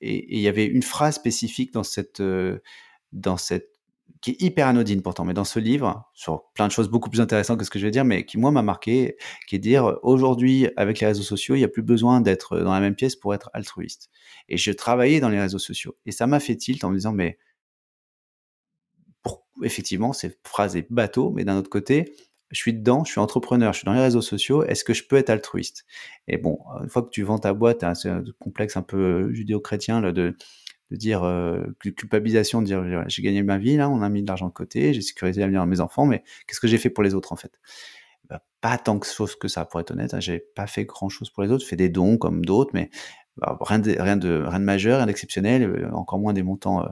et, 0.00 0.36
il 0.36 0.40
y 0.40 0.48
avait 0.48 0.66
une 0.66 0.82
phrase 0.82 1.14
spécifique 1.14 1.72
dans 1.72 1.84
cette 1.84 2.20
euh, 2.20 2.58
dans 3.12 3.36
cette 3.36 3.68
qui 4.20 4.32
est 4.32 4.42
hyper 4.42 4.66
anodine 4.66 5.00
pourtant, 5.00 5.24
mais 5.24 5.34
dans 5.34 5.44
ce 5.44 5.60
livre, 5.60 6.10
sur 6.12 6.50
plein 6.54 6.66
de 6.66 6.72
choses 6.72 6.88
beaucoup 6.88 7.08
plus 7.08 7.20
intéressantes 7.20 7.60
que 7.60 7.64
ce 7.64 7.70
que 7.70 7.78
je 7.78 7.84
vais 7.84 7.92
dire, 7.92 8.04
mais 8.04 8.24
qui 8.24 8.36
moi 8.36 8.50
m'a 8.50 8.62
marqué, 8.62 9.16
qui 9.46 9.54
est 9.54 9.60
dire 9.60 9.96
aujourd'hui 10.02 10.68
avec 10.76 10.98
les 10.98 11.06
réseaux 11.06 11.22
sociaux, 11.22 11.54
il 11.54 11.58
n'y 11.58 11.64
a 11.64 11.68
plus 11.68 11.82
besoin 11.82 12.20
d'être 12.20 12.58
dans 12.58 12.72
la 12.72 12.80
même 12.80 12.96
pièce 12.96 13.14
pour 13.14 13.32
être 13.32 13.48
altruiste. 13.52 14.10
Et 14.48 14.56
je 14.56 14.72
travaillais 14.72 15.20
dans 15.20 15.28
les 15.28 15.38
réseaux 15.38 15.60
sociaux, 15.60 15.94
et 16.04 16.10
ça 16.10 16.26
m'a 16.26 16.40
fait 16.40 16.56
tilt 16.56 16.82
en 16.82 16.90
me 16.90 16.96
disant 16.96 17.12
mais 17.12 17.38
effectivement, 19.62 20.12
cette 20.12 20.38
phrase 20.46 20.76
est 20.76 20.86
bateau, 20.90 21.30
mais 21.30 21.44
d'un 21.44 21.56
autre 21.56 21.70
côté, 21.70 22.14
je 22.50 22.58
suis 22.58 22.72
dedans, 22.72 23.04
je 23.04 23.10
suis 23.12 23.20
entrepreneur, 23.20 23.72
je 23.72 23.78
suis 23.78 23.84
dans 23.84 23.92
les 23.92 24.00
réseaux 24.00 24.22
sociaux, 24.22 24.64
est-ce 24.64 24.84
que 24.84 24.94
je 24.94 25.04
peux 25.06 25.16
être 25.16 25.30
altruiste? 25.30 25.84
Et 26.28 26.38
bon, 26.38 26.58
une 26.82 26.88
fois 26.88 27.02
que 27.02 27.10
tu 27.10 27.22
vends 27.22 27.38
ta 27.38 27.52
boîte, 27.52 27.84
hein, 27.84 27.94
c'est 27.94 28.08
un 28.08 28.24
complexe 28.38 28.76
un 28.76 28.82
peu 28.82 28.96
euh, 28.96 29.32
judéo-chrétien 29.34 30.00
de, 30.00 30.10
de 30.10 30.96
dire 30.96 31.24
euh, 31.24 31.62
culpabilisation, 31.82 32.62
de 32.62 32.66
dire 32.66 33.04
j'ai 33.08 33.22
gagné 33.22 33.42
ma 33.42 33.58
vie, 33.58 33.78
on 33.80 34.02
a 34.02 34.08
mis 34.08 34.22
de 34.22 34.28
l'argent 34.28 34.48
de 34.48 34.52
côté, 34.52 34.94
j'ai 34.94 35.02
sécurisé 35.02 35.40
l'avenir 35.40 35.62
de 35.62 35.68
mes 35.68 35.80
enfants, 35.80 36.06
mais 36.06 36.22
qu'est-ce 36.46 36.60
que 36.60 36.68
j'ai 36.68 36.78
fait 36.78 36.90
pour 36.90 37.04
les 37.04 37.14
autres 37.14 37.32
en 37.32 37.36
fait? 37.36 37.52
Bah, 38.30 38.42
Pas 38.62 38.78
tant 38.78 38.98
que 38.98 39.06
chose 39.06 39.36
que 39.36 39.48
ça, 39.48 39.66
pour 39.66 39.80
être 39.80 39.90
honnête, 39.90 40.14
hein, 40.14 40.20
j'ai 40.20 40.38
pas 40.38 40.66
fait 40.66 40.86
grand-chose 40.86 41.30
pour 41.30 41.42
les 41.42 41.50
autres, 41.50 41.66
fait 41.66 41.76
des 41.76 41.90
dons 41.90 42.16
comme 42.16 42.44
d'autres, 42.44 42.70
mais 42.72 42.88
rien, 43.42 43.78
de, 43.78 43.90
rien, 44.00 44.16
de, 44.16 44.44
rien 44.46 44.60
de 44.60 44.64
majeur, 44.64 44.98
rien 44.98 45.06
d'exceptionnel, 45.06 45.90
encore 45.92 46.18
moins 46.18 46.32
des 46.32 46.42
montants 46.42 46.86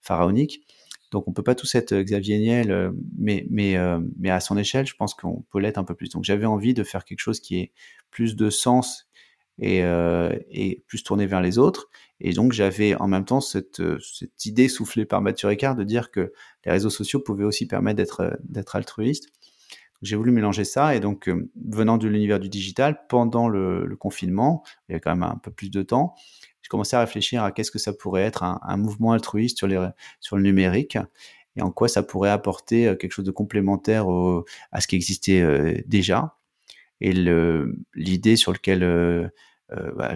pharaoniques. 0.00 0.62
Donc 1.10 1.26
on 1.26 1.32
peut 1.32 1.42
pas 1.42 1.54
tous 1.54 1.74
être 1.74 1.94
Xavier 1.94 2.38
Niel, 2.38 2.92
mais, 3.16 3.46
mais, 3.50 3.76
mais 4.18 4.30
à 4.30 4.40
son 4.40 4.58
échelle, 4.58 4.86
je 4.86 4.94
pense 4.94 5.14
qu'on 5.14 5.42
peut 5.50 5.58
l'être 5.58 5.78
un 5.78 5.84
peu 5.84 5.94
plus. 5.94 6.10
Donc 6.10 6.24
j'avais 6.24 6.46
envie 6.46 6.74
de 6.74 6.84
faire 6.84 7.04
quelque 7.04 7.20
chose 7.20 7.40
qui 7.40 7.58
ait 7.58 7.72
plus 8.10 8.36
de 8.36 8.50
sens 8.50 9.08
et, 9.58 9.78
et 10.50 10.84
plus 10.86 11.02
tourné 11.02 11.26
vers 11.26 11.40
les 11.40 11.58
autres. 11.58 11.88
Et 12.20 12.32
donc 12.32 12.52
j'avais 12.52 12.94
en 12.96 13.08
même 13.08 13.24
temps 13.24 13.40
cette, 13.40 13.82
cette 14.02 14.44
idée 14.44 14.68
soufflée 14.68 15.06
par 15.06 15.22
Mathieu 15.22 15.48
Ricard 15.48 15.76
de 15.76 15.84
dire 15.84 16.10
que 16.10 16.32
les 16.64 16.72
réseaux 16.72 16.90
sociaux 16.90 17.20
pouvaient 17.20 17.44
aussi 17.44 17.66
permettre 17.66 17.96
d'être 17.96 18.38
d'être 18.44 18.76
altruiste. 18.76 19.28
J'ai 20.02 20.14
voulu 20.14 20.30
mélanger 20.30 20.64
ça 20.64 20.94
et 20.94 21.00
donc 21.00 21.30
venant 21.56 21.98
de 21.98 22.06
l'univers 22.06 22.38
du 22.38 22.48
digital, 22.48 23.06
pendant 23.08 23.48
le, 23.48 23.84
le, 23.84 23.96
confinement, 23.96 24.62
il 24.88 24.92
y 24.92 24.94
a 24.94 25.00
quand 25.00 25.10
même 25.10 25.24
un 25.24 25.40
peu 25.42 25.50
plus 25.50 25.70
de 25.70 25.82
temps, 25.82 26.14
je 26.70 26.96
à 26.96 27.00
réfléchir 27.00 27.42
à 27.44 27.52
qu'est-ce 27.52 27.70
que 27.70 27.78
ça 27.78 27.92
pourrait 27.92 28.22
être 28.22 28.42
un, 28.42 28.76
mouvement 28.76 29.12
altruiste 29.12 29.58
sur, 29.58 29.68
le 29.68 30.42
numérique 30.42 30.98
et 31.56 31.62
en 31.62 31.70
quoi 31.70 31.88
ça 31.88 32.02
pourrait 32.02 32.30
apporter 32.30 32.94
quelque 32.98 33.12
chose 33.12 33.24
de 33.24 33.30
complémentaire 33.30 34.06
à 34.72 34.80
ce 34.80 34.86
qui 34.86 34.96
existait 34.96 35.40
euh, 35.40 35.74
déjà. 35.86 36.38
Et 37.00 37.12
l'idée 37.94 38.36
sur 38.36 38.52
lequel 38.52 38.82
euh, 38.82 39.28
euh, 39.72 39.92
bah, 39.94 40.14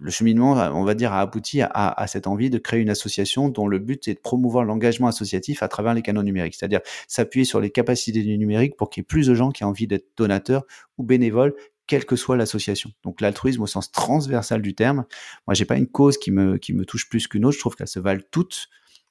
le 0.00 0.10
cheminement, 0.10 0.52
on 0.52 0.84
va 0.84 0.94
dire, 0.94 1.12
a 1.12 1.20
abouti 1.20 1.62
à, 1.62 1.68
à, 1.68 2.06
cette 2.06 2.26
envie 2.26 2.50
de 2.50 2.58
créer 2.58 2.80
une 2.80 2.90
association 2.90 3.48
dont 3.48 3.68
le 3.68 3.78
but 3.78 4.08
est 4.08 4.14
de 4.14 4.18
promouvoir 4.18 4.64
l'engagement 4.64 5.06
associatif 5.06 5.62
à 5.62 5.68
travers 5.68 5.94
les 5.94 6.02
canaux 6.02 6.22
numériques, 6.22 6.56
c'est-à-dire 6.56 6.80
s'appuyer 7.06 7.44
sur 7.44 7.60
les 7.60 7.70
capacités 7.70 8.22
du 8.22 8.36
numérique 8.36 8.76
pour 8.76 8.90
qu'il 8.90 9.02
y 9.02 9.04
ait 9.04 9.06
plus 9.06 9.28
de 9.28 9.34
gens 9.34 9.50
qui 9.50 9.62
aient 9.62 9.66
envie 9.66 9.86
d'être 9.86 10.08
donateurs 10.16 10.64
ou 10.98 11.04
bénévoles 11.04 11.54
quelle 11.86 12.04
que 12.04 12.16
soit 12.16 12.36
l'association. 12.36 12.90
Donc 13.02 13.20
l'altruisme 13.20 13.62
au 13.62 13.66
sens 13.66 13.92
transversal 13.92 14.62
du 14.62 14.74
terme. 14.74 15.04
Moi, 15.46 15.54
j'ai 15.54 15.64
pas 15.64 15.76
une 15.76 15.86
cause 15.86 16.18
qui 16.18 16.30
me 16.30 16.58
qui 16.58 16.72
me 16.72 16.84
touche 16.84 17.08
plus 17.08 17.28
qu'une 17.28 17.44
autre. 17.44 17.54
Je 17.54 17.60
trouve 17.60 17.76
qu'elles 17.76 17.88
se 17.88 18.00
valent 18.00 18.22
toutes. 18.30 18.68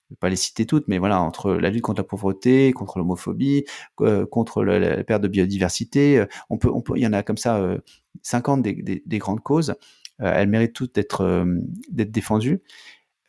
Je 0.10 0.16
vais 0.16 0.20
pas 0.20 0.30
les 0.30 0.36
citer 0.36 0.66
toutes, 0.66 0.88
mais 0.88 0.98
voilà, 0.98 1.22
entre 1.22 1.54
la 1.54 1.70
lutte 1.70 1.82
contre 1.82 2.02
la 2.02 2.04
pauvreté, 2.04 2.74
contre 2.74 3.00
l'homophobie, 3.00 3.64
euh, 4.02 4.26
contre 4.26 4.64
la, 4.64 5.04
perte 5.04 5.22
de 5.22 5.28
biodiversité, 5.28 6.20
euh, 6.20 6.26
on 6.50 6.58
peut, 6.58 6.70
on 6.70 6.82
peut, 6.82 6.94
il 6.98 7.04
y 7.04 7.08
en 7.08 7.14
a 7.14 7.24
comme 7.24 7.38
ça 7.38 7.58
euh, 7.58 7.80
50 8.22 8.62
des, 8.62 8.74
des, 8.74 9.02
des, 9.06 9.18
grandes 9.18 9.42
causes. 9.42 9.76
Euh, 10.22 10.32
elles 10.36 10.50
méritent 10.50 10.74
toutes 10.74 10.96
d'être 10.96 11.46
d'être 11.90 12.12
défendues. 12.12 12.62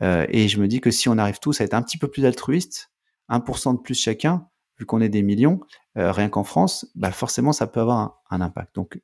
et 0.01 0.49
je 0.49 0.61
me 0.61 0.69
dis 0.69 0.81
que 0.81 0.91
si 0.91 1.09
on 1.09 1.17
arrive 1.17 1.39
tous 1.39 1.61
à 1.61 1.65
être 1.65 1.75
un 1.75 1.83
petit 1.83 1.97
peu 1.97 2.09
plus 2.09 2.25
altruistes, 2.27 2.91
1% 3.31 3.77
de 3.77 3.81
plus 3.81 3.95
chacun, 3.95 4.47
vu 4.79 4.87
qu'on 4.87 5.01
est 5.01 5.09
des 5.09 5.23
millions, 5.23 5.61
euh, 5.97 6.13
rien 6.13 6.29
qu'en 6.29 6.45
France, 6.45 6.87
bah 6.95 7.13
forcément 7.13 7.53
ça 7.53 7.67
peut 7.67 7.81
avoir 7.81 8.23
un, 8.31 8.41
impact. 8.41 8.75
Donc, 8.75 9.01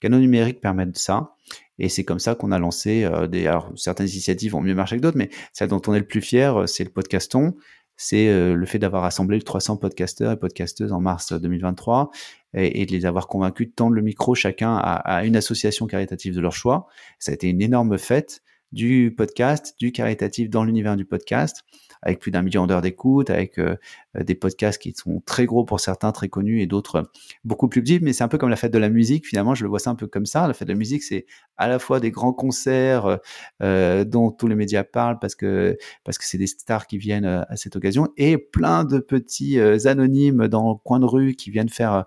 canaux 0.00 0.18
numériques 0.18 0.60
permettent 0.60 0.96
ça, 0.96 1.34
et 1.78 1.88
c'est 1.88 2.04
comme 2.04 2.18
ça 2.18 2.34
qu'on 2.34 2.52
a 2.52 2.58
lancé 2.58 3.04
euh, 3.04 3.26
des. 3.26 3.46
Alors, 3.46 3.70
certaines 3.76 4.08
initiatives 4.08 4.52
vont 4.52 4.60
mieux 4.60 4.74
marcher 4.74 4.96
que 4.96 5.02
d'autres, 5.02 5.18
mais 5.18 5.30
celle 5.52 5.68
dont 5.68 5.82
on 5.86 5.94
est 5.94 6.00
le 6.00 6.06
plus 6.06 6.22
fier, 6.22 6.62
euh, 6.62 6.66
c'est 6.66 6.84
le 6.84 6.90
podcaston. 6.90 7.54
C'est 7.96 8.32
le 8.32 8.66
fait 8.66 8.80
d'avoir 8.80 9.04
assemblé 9.04 9.40
300 9.40 9.76
podcasteurs 9.76 10.32
et 10.32 10.36
podcasteuses 10.36 10.92
en 10.92 11.00
mars 11.00 11.32
2023 11.32 12.10
et, 12.54 12.80
et, 12.80 12.86
de 12.86 12.90
les 12.90 13.06
avoir 13.06 13.28
convaincus 13.28 13.68
de 13.68 13.72
tendre 13.74 13.94
le 13.94 14.02
micro 14.02 14.34
chacun 14.34 14.74
à, 14.74 14.94
à 14.94 15.24
une 15.24 15.36
association 15.36 15.86
caritative 15.86 16.34
de 16.34 16.40
leur 16.40 16.54
choix. 16.54 16.88
Ça 17.20 17.30
a 17.30 17.34
été 17.34 17.48
une 17.48 17.62
énorme 17.62 17.98
fête 17.98 18.42
du 18.72 19.14
podcast, 19.16 19.76
du 19.78 19.92
caritatif 19.92 20.50
dans 20.50 20.64
l'univers 20.64 20.96
du 20.96 21.04
podcast 21.04 21.64
avec 22.02 22.18
plus 22.18 22.30
d'un 22.30 22.42
million 22.42 22.66
d'heures 22.66 22.82
d'écoute, 22.82 23.30
avec 23.30 23.58
euh, 23.58 23.76
euh, 24.16 24.24
des 24.24 24.34
podcasts 24.34 24.80
qui 24.80 24.92
sont 24.92 25.22
très 25.24 25.46
gros 25.46 25.64
pour 25.64 25.80
certains, 25.80 26.12
très 26.12 26.28
connus, 26.28 26.60
et 26.60 26.66
d'autres 26.66 26.96
euh, 26.96 27.02
beaucoup 27.44 27.68
plus 27.68 27.82
petits. 27.82 28.00
Mais 28.00 28.12
c'est 28.12 28.24
un 28.24 28.28
peu 28.28 28.38
comme 28.38 28.50
la 28.50 28.56
fête 28.56 28.72
de 28.72 28.78
la 28.78 28.88
musique. 28.88 29.26
Finalement, 29.26 29.54
je 29.54 29.62
le 29.62 29.68
vois 29.68 29.78
ça 29.78 29.90
un 29.90 29.94
peu 29.94 30.06
comme 30.06 30.26
ça. 30.26 30.46
La 30.48 30.54
fête 30.54 30.68
de 30.68 30.72
la 30.72 30.78
musique, 30.78 31.02
c'est 31.02 31.26
à 31.56 31.68
la 31.68 31.78
fois 31.78 32.00
des 32.00 32.10
grands 32.10 32.32
concerts 32.32 33.18
euh, 33.62 34.04
dont 34.04 34.30
tous 34.30 34.48
les 34.48 34.56
médias 34.56 34.84
parlent 34.84 35.18
parce 35.20 35.36
que 35.36 35.76
parce 36.04 36.18
que 36.18 36.24
c'est 36.24 36.38
des 36.38 36.46
stars 36.48 36.86
qui 36.86 36.98
viennent 36.98 37.24
à 37.24 37.56
cette 37.56 37.76
occasion, 37.76 38.08
et 38.16 38.36
plein 38.36 38.84
de 38.84 38.98
petits 38.98 39.60
anonymes 39.60 40.48
dans 40.48 40.70
le 40.70 40.76
coin 40.76 40.98
de 40.98 41.06
rue 41.06 41.34
qui 41.34 41.50
viennent 41.50 41.68
faire 41.68 42.06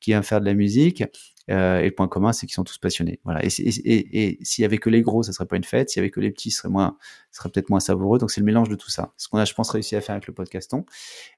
qui 0.00 0.10
viennent 0.10 0.22
faire 0.22 0.40
de 0.40 0.46
la 0.46 0.54
musique 0.54 1.04
euh, 1.50 1.80
et 1.80 1.86
le 1.86 1.90
point 1.90 2.08
commun, 2.08 2.32
c'est 2.32 2.46
qu'ils 2.46 2.54
sont 2.54 2.64
tous 2.64 2.78
passionnés. 2.78 3.20
Voilà. 3.24 3.44
Et, 3.44 3.50
s'il 3.50 4.62
y 4.62 4.64
avait 4.64 4.78
que 4.78 4.90
les 4.90 5.02
gros, 5.02 5.22
ça 5.22 5.32
serait 5.32 5.46
pas 5.46 5.56
une 5.56 5.64
fête. 5.64 5.90
S'il 5.90 6.00
y 6.00 6.02
avait 6.02 6.10
que 6.10 6.20
les 6.20 6.30
petits, 6.30 6.50
ce 6.50 6.58
serait 6.58 6.68
moins, 6.68 6.96
serait 7.30 7.48
peut-être 7.48 7.70
moins 7.70 7.80
savoureux. 7.80 8.18
Donc 8.18 8.30
c'est 8.30 8.40
le 8.40 8.46
mélange 8.46 8.68
de 8.68 8.74
tout 8.74 8.90
ça. 8.90 9.12
Ce 9.16 9.28
qu'on 9.28 9.38
a, 9.38 9.44
je 9.44 9.54
pense, 9.54 9.70
réussi 9.70 9.96
à 9.96 10.00
faire 10.00 10.14
avec 10.14 10.26
le 10.26 10.34
podcaston. 10.34 10.84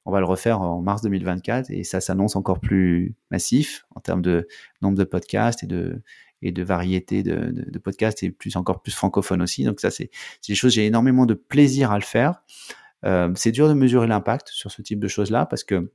On 0.05 0.13
va 0.13 0.21
le 0.21 0.27
refaire 0.27 0.61
en 0.61 0.81
mars 0.81 1.03
2024 1.03 1.71
et 1.71 1.85
ça 1.85 2.01
s'annonce 2.01 2.37
encore 2.37 2.61
plus 2.61 3.15
massif 3.31 3.87
en 3.95 4.01
termes 4.01 4.23
de 4.23 4.47
nombre 4.83 4.99
de 4.99 5.05
podcasts 5.05 5.63
et 5.63 5.67
de 5.67 6.03
et 6.43 6.53
de 6.53 6.63
variété 6.63 7.23
de 7.23 7.79
podcasts 7.79 8.23
et 8.23 8.31
plus 8.31 8.57
encore 8.57 8.83
plus 8.83 8.93
francophone 8.93 9.41
aussi. 9.41 9.65
Donc 9.65 9.81
ça, 9.81 9.91
c'est 9.91 10.11
des 10.47 10.55
choses. 10.55 10.75
J'ai 10.75 10.85
énormément 10.85 11.25
de 11.25 11.33
plaisir 11.33 11.91
à 11.91 11.97
le 11.97 12.05
faire. 12.05 12.43
Euh, 13.05 13.33
c'est 13.35 13.53
dur 13.53 13.69
de 13.69 13.75
mesurer 13.75 14.07
l'impact 14.07 14.49
sur 14.49 14.71
ce 14.71 14.83
type 14.83 14.99
de 14.99 15.09
choses-là 15.09 15.47
parce 15.47 15.65
que 15.65 15.91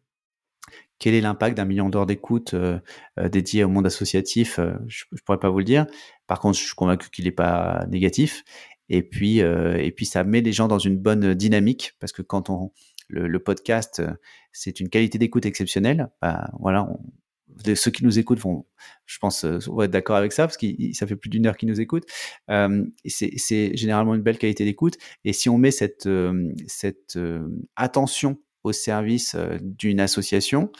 quel 0.99 1.13
est 1.13 1.21
l'impact 1.21 1.57
d'un 1.57 1.65
million 1.65 1.89
d'heures 1.89 2.05
d'écoute 2.05 2.53
euh, 2.53 2.79
euh, 3.17 3.63
au 3.63 3.69
monde 3.69 3.85
associatif 3.85 4.59
euh, 4.59 4.73
Je 4.87 5.05
ne 5.11 5.17
pourrais 5.19 5.39
pas 5.39 5.49
vous 5.49 5.59
le 5.59 5.65
dire. 5.65 5.87
Par 6.27 6.39
contre, 6.39 6.59
je 6.59 6.63
suis 6.65 6.75
convaincu 6.75 7.09
qu'il 7.09 7.25
n'est 7.25 7.31
pas 7.31 7.85
négatif. 7.89 8.43
Et 8.89 9.03
puis, 9.03 9.37
et 9.37 9.91
puis, 9.95 10.07
ça 10.07 10.23
met 10.23 10.41
les 10.41 10.51
gens 10.51 10.67
dans 10.67 10.79
une 10.79 10.97
bonne 10.97 11.35
dynamique 11.35 11.93
parce 11.99 12.11
que 12.11 12.23
quand 12.23 12.49
on 12.49 12.71
le, 13.07 13.37
podcast, 13.37 14.01
c'est 14.51 14.79
une 14.79 14.89
qualité 14.89 15.19
d'écoute 15.19 15.45
exceptionnelle. 15.45 16.09
Bah, 16.23 16.49
voilà, 16.59 16.89
ceux 17.75 17.91
qui 17.91 18.03
nous 18.03 18.17
écoutent 18.17 18.39
vont, 18.39 18.65
je 19.05 19.19
pense, 19.19 19.45
vont 19.45 19.83
être 19.83 19.91
d'accord 19.91 20.15
avec 20.15 20.31
ça 20.31 20.47
parce 20.47 20.57
que 20.57 20.65
ça 20.93 21.05
fait 21.05 21.15
plus 21.15 21.29
d'une 21.29 21.45
heure 21.45 21.55
qu'ils 21.55 21.69
nous 21.69 21.79
écoutent. 21.79 22.07
Euh, 22.49 22.83
c'est 23.05 23.77
généralement 23.77 24.15
une 24.15 24.23
belle 24.23 24.39
qualité 24.39 24.65
d'écoute. 24.65 24.97
Et 25.23 25.33
si 25.33 25.49
on 25.49 25.59
met 25.59 25.71
cette, 25.71 26.09
cette 26.65 27.19
attention 27.75 28.39
au 28.63 28.71
service 28.71 29.35
euh, 29.35 29.57
d'une 29.61 29.99
association, 29.99 30.71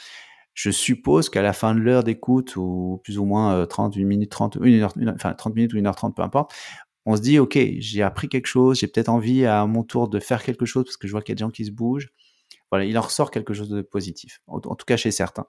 je 0.53 0.71
suppose 0.71 1.29
qu'à 1.29 1.41
la 1.41 1.53
fin 1.53 1.73
de 1.73 1.79
l'heure 1.79 2.03
d'écoute, 2.03 2.55
ou 2.57 2.99
plus 3.03 3.17
ou 3.17 3.25
moins 3.25 3.65
30 3.65 3.95
euh, 3.97 4.03
minutes, 4.03 4.31
30, 4.31 4.57
une 4.61 4.81
heure, 4.81 4.93
enfin 5.15 5.33
30 5.33 5.55
minutes 5.55 5.73
ou 5.73 5.77
1 5.77 5.85
heure 5.85 5.95
30, 5.95 6.15
peu 6.15 6.21
importe, 6.21 6.53
on 7.05 7.15
se 7.15 7.21
dit, 7.21 7.39
OK, 7.39 7.57
j'ai 7.77 8.03
appris 8.03 8.27
quelque 8.27 8.47
chose, 8.47 8.79
j'ai 8.79 8.87
peut-être 8.87 9.09
envie 9.09 9.45
à 9.45 9.65
mon 9.65 9.83
tour 9.83 10.09
de 10.09 10.19
faire 10.19 10.43
quelque 10.43 10.65
chose 10.65 10.83
parce 10.83 10.97
que 10.97 11.07
je 11.07 11.11
vois 11.11 11.21
qu'il 11.21 11.31
y 11.31 11.33
a 11.33 11.37
des 11.37 11.41
gens 11.41 11.49
qui 11.49 11.65
se 11.65 11.71
bougent. 11.71 12.09
Voilà, 12.71 12.85
il 12.85 12.97
en 12.97 13.01
ressort 13.01 13.31
quelque 13.31 13.53
chose 13.53 13.69
de 13.69 13.81
positif, 13.81 14.41
en, 14.47 14.59
tout 14.59 14.85
cas 14.85 14.97
chez 14.97 15.11
certains. 15.11 15.45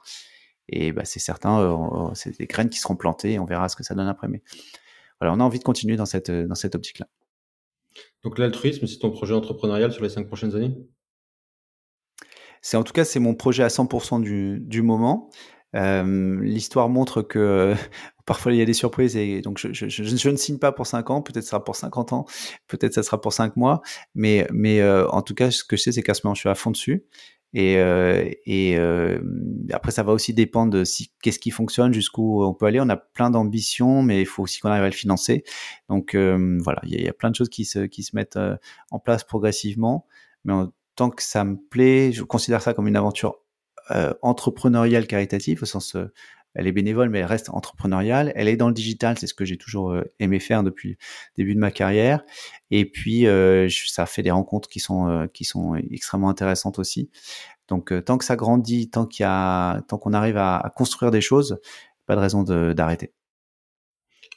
Et 0.69 0.93
bah, 0.93 1.05
c'est 1.05 1.19
certain, 1.19 1.61
euh, 1.61 2.15
c'est 2.15 2.39
des 2.39 2.47
graines 2.47 2.70
qui 2.70 2.78
seront 2.78 2.97
plantées 2.97 3.39
on 3.39 3.44
verra 3.44 3.69
ce 3.69 3.77
que 3.77 3.82
ça 3.82 3.94
donne 3.94 4.07
après. 4.07 4.28
Mais 4.28 4.43
voilà, 5.20 5.35
on 5.35 5.40
a 5.40 5.43
envie 5.43 5.59
de 5.59 5.65
continuer 5.65 5.97
dans 5.97 6.07
cette, 6.07 6.31
dans 6.31 6.55
cette 6.55 6.77
optique-là. 6.77 7.09
Donc 8.23 8.39
l'altruisme, 8.39 8.86
c'est 8.86 8.98
ton 8.98 9.11
projet 9.11 9.35
entrepreneurial 9.35 9.93
sur 9.93 10.02
les 10.02 10.09
cinq 10.09 10.27
prochaines 10.28 10.55
années? 10.55 10.74
C'est 12.62 12.77
en 12.77 12.82
tout 12.82 12.93
cas 12.93 13.05
c'est 13.05 13.20
mon 13.20 13.35
projet 13.35 13.62
à 13.62 13.69
100% 13.69 14.20
du, 14.20 14.61
du 14.61 14.82
moment. 14.82 15.31
Euh, 15.77 16.41
L'histoire 16.43 16.89
montre 16.89 17.23
que 17.23 17.74
parfois 18.27 18.53
il 18.53 18.59
y 18.59 18.62
a 18.62 18.65
des 18.65 18.73
surprises 18.73 19.16
et 19.16 19.41
donc 19.41 19.59
je, 19.59 19.73
je, 19.73 19.89
je, 19.89 20.31
ne 20.31 20.37
signe 20.37 20.59
pas 20.59 20.73
pour 20.73 20.87
5 20.87 21.11
ans, 21.11 21.23
peut-être 21.23 21.45
ça 21.45 21.51
sera 21.51 21.65
pour 21.65 21.77
50 21.77 22.12
ans, 22.12 22.27
peut-être 22.66 22.95
ça 22.95 23.03
sera 23.03 23.20
pour 23.20 23.32
5 23.32 23.57
mois, 23.57 23.81
mais, 24.15 24.47
mais 24.53 24.81
euh, 24.81 25.09
en 25.11 25.23
tout 25.23 25.35
cas 25.35 25.51
ce 25.51 25.62
que 25.62 25.77
je 25.77 25.82
sais 25.82 25.93
c'est 25.93 26.03
qu'à 26.03 26.15
ce 26.15 26.23
moment 26.24 26.35
je 26.35 26.41
suis 26.41 26.49
à 26.49 26.55
fond 26.55 26.70
dessus 26.70 27.07
et, 27.53 27.78
euh, 27.78 28.31
et 28.47 28.77
euh, 28.78 29.20
après 29.73 29.91
ça 29.91 30.03
va 30.03 30.12
aussi 30.12 30.32
dépendre 30.32 30.73
de 30.73 30.85
si 30.85 31.11
qu'est-ce 31.20 31.41
qui 31.41 31.51
fonctionne, 31.51 31.93
jusqu'où 31.93 32.45
on 32.45 32.55
peut 32.55 32.66
aller. 32.66 32.81
On 32.81 32.89
a 32.89 32.97
plein 32.97 33.31
d'ambitions, 33.31 34.03
mais 34.03 34.20
il 34.20 34.27
faut 34.27 34.45
aussi 34.45 34.61
qu'on 34.61 34.69
arrive 34.69 34.85
à 34.85 34.89
le 34.89 34.95
financer. 34.95 35.43
Donc 35.89 36.15
euh, 36.15 36.59
voilà, 36.62 36.81
il 36.85 37.01
y, 37.01 37.09
a, 37.09 37.12
plein 37.12 37.31
de 37.31 37.35
choses 37.35 37.49
qui 37.49 37.65
se, 37.65 37.81
qui 37.81 38.03
se 38.03 38.15
mettent 38.15 38.37
euh, 38.37 38.57
en 38.91 39.01
place 39.01 39.24
progressivement, 39.24 40.07
mais 40.45 40.53
en, 40.53 40.73
tant 41.01 41.09
que 41.09 41.23
ça 41.23 41.45
me 41.45 41.57
plaît, 41.57 42.13
je 42.13 42.23
considère 42.23 42.61
ça 42.61 42.75
comme 42.75 42.87
une 42.87 42.95
aventure 42.95 43.39
euh, 43.91 44.13
entrepreneuriale 44.21 45.07
caritative, 45.07 45.63
au 45.63 45.65
sens, 45.65 45.97
euh, 45.97 46.13
elle 46.55 46.67
est 46.67 46.73
bénévole, 46.73 47.09
mais 47.09 47.21
elle 47.21 47.25
reste 47.25 47.49
entrepreneuriale. 47.49 48.33
Elle 48.37 48.49
est 48.49 48.59
dans 48.59 48.69
le 48.69 48.75
digital, 48.75 49.17
c'est 49.19 49.27
ce 49.27 49.33
que 49.33 49.47
j'ai 49.47 49.57
toujours 49.57 49.93
euh, 49.93 50.03
aimé 50.19 50.41
faire 50.41 50.63
depuis 50.63 50.91
le 50.91 50.97
début 51.39 51.55
de 51.55 51.59
ma 51.59 51.71
carrière. 51.71 52.23
Et 52.71 52.85
puis, 52.85 53.27
euh, 53.27 53.67
ça 53.71 54.05
fait 54.05 54.23
des 54.23 54.31
rencontres 54.31 54.69
qui 54.69 54.79
sont, 54.79 55.27
qui 55.33 55.45
sont 55.45 55.75
extrêmement 55.91 56.29
intéressantes 56.29 56.79
aussi. 56.79 57.09
Donc, 57.69 57.95
tant 58.05 58.19
que 58.19 58.25
ça 58.27 58.37
grandit, 58.37 58.91
tant 58.91 59.07
qu'il 59.07 59.23
y 59.23 59.27
a, 59.27 59.81
tant 59.89 59.97
qu'on 59.97 60.13
arrive 60.13 60.37
à, 60.37 60.59
à, 60.59 60.69
construire 60.69 61.11
des 61.11 61.23
choses, 61.23 61.61
pas 62.05 62.15
de 62.15 62.21
raison 62.21 62.43
d'arrêter. 62.43 63.15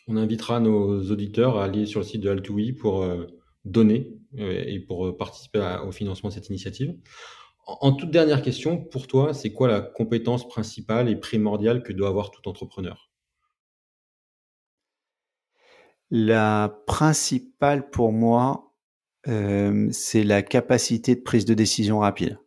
On 0.07 0.15
invitera 0.15 0.61
nos 0.61 1.11
auditeurs 1.11 1.57
à 1.57 1.65
aller 1.65 1.85
sur 1.85 1.99
le 1.99 2.06
site 2.06 2.22
de 2.22 2.30
Altui 2.30 2.72
pour 2.72 3.06
donner 3.65 4.18
euh, 4.40 4.64
et 4.65 4.80
pour 4.80 5.07
euh, 5.07 5.18
participer 5.18 5.77
au 5.85 5.91
financement 5.91 6.30
de 6.30 6.34
cette 6.34 6.49
initiative. 6.49 6.95
En, 7.65 7.94
toute 7.94 8.11
dernière 8.11 8.41
question, 8.41 8.77
pour 8.77 9.07
toi, 9.07 9.34
c'est 9.34 9.53
quoi 9.53 9.69
la 9.69 9.80
compétence 9.80 10.48
principale 10.48 11.07
et 11.07 11.15
primordiale 11.15 11.81
que 11.81 11.94
doit 11.94 12.10
avoir 12.10 12.30
tout 12.31 12.48
entrepreneur? 12.49 13.10
La 16.11 16.84
principale 16.85 17.90
pour 17.90 18.11
moi, 18.11 18.73
euh, 19.27 19.88
c'est 19.91 20.23
la 20.23 20.41
capacité 20.41 21.15
de 21.15 21.22
prise 21.22 21.45
de 21.45 21.53
décision 21.53 21.99
rapide. 21.99 22.38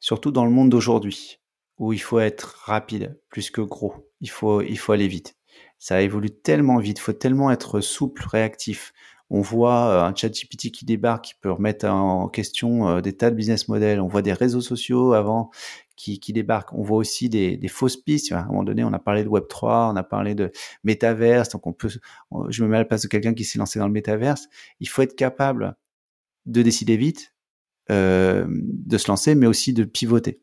Surtout 0.00 0.30
dans 0.30 0.46
le 0.46 0.50
monde 0.50 0.70
d'aujourd'hui, 0.70 1.40
où 1.78 1.92
il 1.92 2.00
faut 2.00 2.20
être 2.20 2.62
rapide 2.64 3.20
plus 3.28 3.50
que 3.50 3.60
gros. 3.60 4.10
Il 4.20 4.30
faut, 4.30 4.62
il 4.62 4.78
faut 4.78 4.92
aller 4.92 5.08
vite. 5.08 5.36
ça 5.78 6.00
évolue 6.00 6.30
tellement 6.30 6.78
vite, 6.78 6.98
faut 6.98 7.12
tellement 7.12 7.50
être 7.50 7.80
souple, 7.80 8.26
réactif. 8.26 8.94
On 9.30 9.40
voit 9.40 9.88
euh, 9.88 10.02
un 10.04 10.14
chat 10.14 10.28
GPT 10.28 10.70
qui 10.70 10.84
débarque, 10.84 11.24
qui 11.24 11.34
peut 11.40 11.50
remettre 11.50 11.86
en 11.86 12.28
question 12.28 12.88
euh, 12.88 13.00
des 13.00 13.16
tas 13.16 13.30
de 13.30 13.36
business 13.36 13.68
models. 13.68 14.00
On 14.00 14.08
voit 14.08 14.22
des 14.22 14.32
réseaux 14.32 14.60
sociaux 14.60 15.14
avant 15.14 15.50
qui, 15.96 16.18
débarquent. 16.32 16.74
On 16.74 16.82
voit 16.82 16.98
aussi 16.98 17.28
des, 17.28 17.58
fausses 17.68 17.96
pistes. 17.96 18.32
À 18.32 18.40
un 18.40 18.46
moment 18.46 18.64
donné, 18.64 18.84
on 18.84 18.92
a 18.92 18.98
parlé 18.98 19.24
de 19.24 19.28
Web 19.28 19.44
3, 19.48 19.90
on 19.92 19.96
a 19.96 20.02
parlé 20.02 20.34
de 20.34 20.52
métaverse. 20.82 21.48
Donc 21.48 21.66
on 21.66 21.72
peut, 21.72 21.88
je 22.48 22.62
me 22.62 22.68
mets 22.68 22.76
à 22.76 22.80
la 22.80 22.84
place 22.84 23.02
de 23.02 23.08
quelqu'un 23.08 23.32
qui 23.32 23.44
s'est 23.44 23.58
lancé 23.58 23.78
dans 23.78 23.86
le 23.86 23.92
métaverse. 23.92 24.48
Il 24.80 24.88
faut 24.88 25.02
être 25.02 25.16
capable 25.16 25.74
de 26.46 26.62
décider 26.62 26.96
vite, 26.96 27.34
euh, 27.90 28.46
de 28.48 28.98
se 28.98 29.08
lancer, 29.08 29.34
mais 29.34 29.46
aussi 29.46 29.72
de 29.72 29.84
pivoter. 29.84 30.40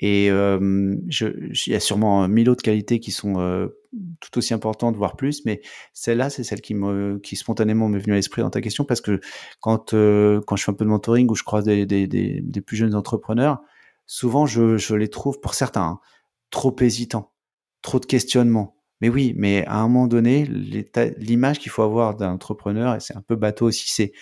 Et 0.00 0.26
il 0.26 1.62
y 1.66 1.74
a 1.74 1.80
sûrement 1.80 2.28
mille 2.28 2.50
autres 2.50 2.62
qualités 2.62 3.00
qui 3.00 3.12
sont 3.12 3.70
tout 4.20 4.38
aussi 4.38 4.54
importantes, 4.54 4.96
voire 4.96 5.16
plus, 5.16 5.44
mais 5.44 5.60
celle-là, 5.92 6.30
c'est 6.30 6.44
celle 6.44 6.60
qui 6.60 6.74
me, 6.74 7.18
qui 7.18 7.36
spontanément 7.36 7.88
m'est 7.88 7.98
venue 7.98 8.12
à 8.12 8.16
l'esprit 8.16 8.42
dans 8.42 8.50
ta 8.50 8.60
question, 8.60 8.84
parce 8.84 9.00
que 9.00 9.20
quand 9.60 9.94
euh, 9.94 10.40
quand 10.46 10.56
je 10.56 10.64
fais 10.64 10.70
un 10.72 10.74
peu 10.74 10.84
de 10.84 10.90
mentoring 10.90 11.30
ou 11.30 11.34
je 11.34 11.44
croise 11.44 11.64
des, 11.64 11.86
des, 11.86 12.06
des, 12.06 12.40
des 12.42 12.60
plus 12.60 12.76
jeunes 12.76 12.94
entrepreneurs, 12.94 13.60
souvent 14.06 14.46
je, 14.46 14.76
je 14.76 14.94
les 14.94 15.08
trouve, 15.08 15.40
pour 15.40 15.54
certains, 15.54 15.82
hein, 15.82 16.00
trop 16.50 16.74
hésitants, 16.80 17.32
trop 17.82 17.98
de 18.00 18.06
questionnements. 18.06 18.76
Mais 19.00 19.08
oui, 19.08 19.34
mais 19.36 19.64
à 19.66 19.78
un 19.78 19.88
moment 19.88 20.06
donné, 20.06 20.46
l'image 21.18 21.58
qu'il 21.58 21.70
faut 21.70 21.82
avoir 21.82 22.16
d'un 22.16 22.32
entrepreneur, 22.32 22.94
et 22.94 23.00
c'est 23.00 23.16
un 23.16 23.20
peu 23.20 23.36
bateau 23.36 23.66
aussi, 23.66 23.90
c'est 23.90 24.12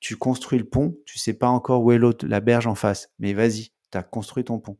tu 0.00 0.16
construis 0.16 0.58
le 0.58 0.64
pont, 0.64 0.96
tu 1.04 1.18
sais 1.18 1.34
pas 1.34 1.48
encore 1.48 1.82
où 1.82 1.92
est 1.92 1.98
l'autre, 1.98 2.26
la 2.26 2.40
berge 2.40 2.66
en 2.66 2.74
face, 2.74 3.10
mais 3.18 3.34
vas-y, 3.34 3.70
tu 3.90 3.98
as 3.98 4.02
construit 4.02 4.44
ton 4.44 4.58
pont 4.58 4.78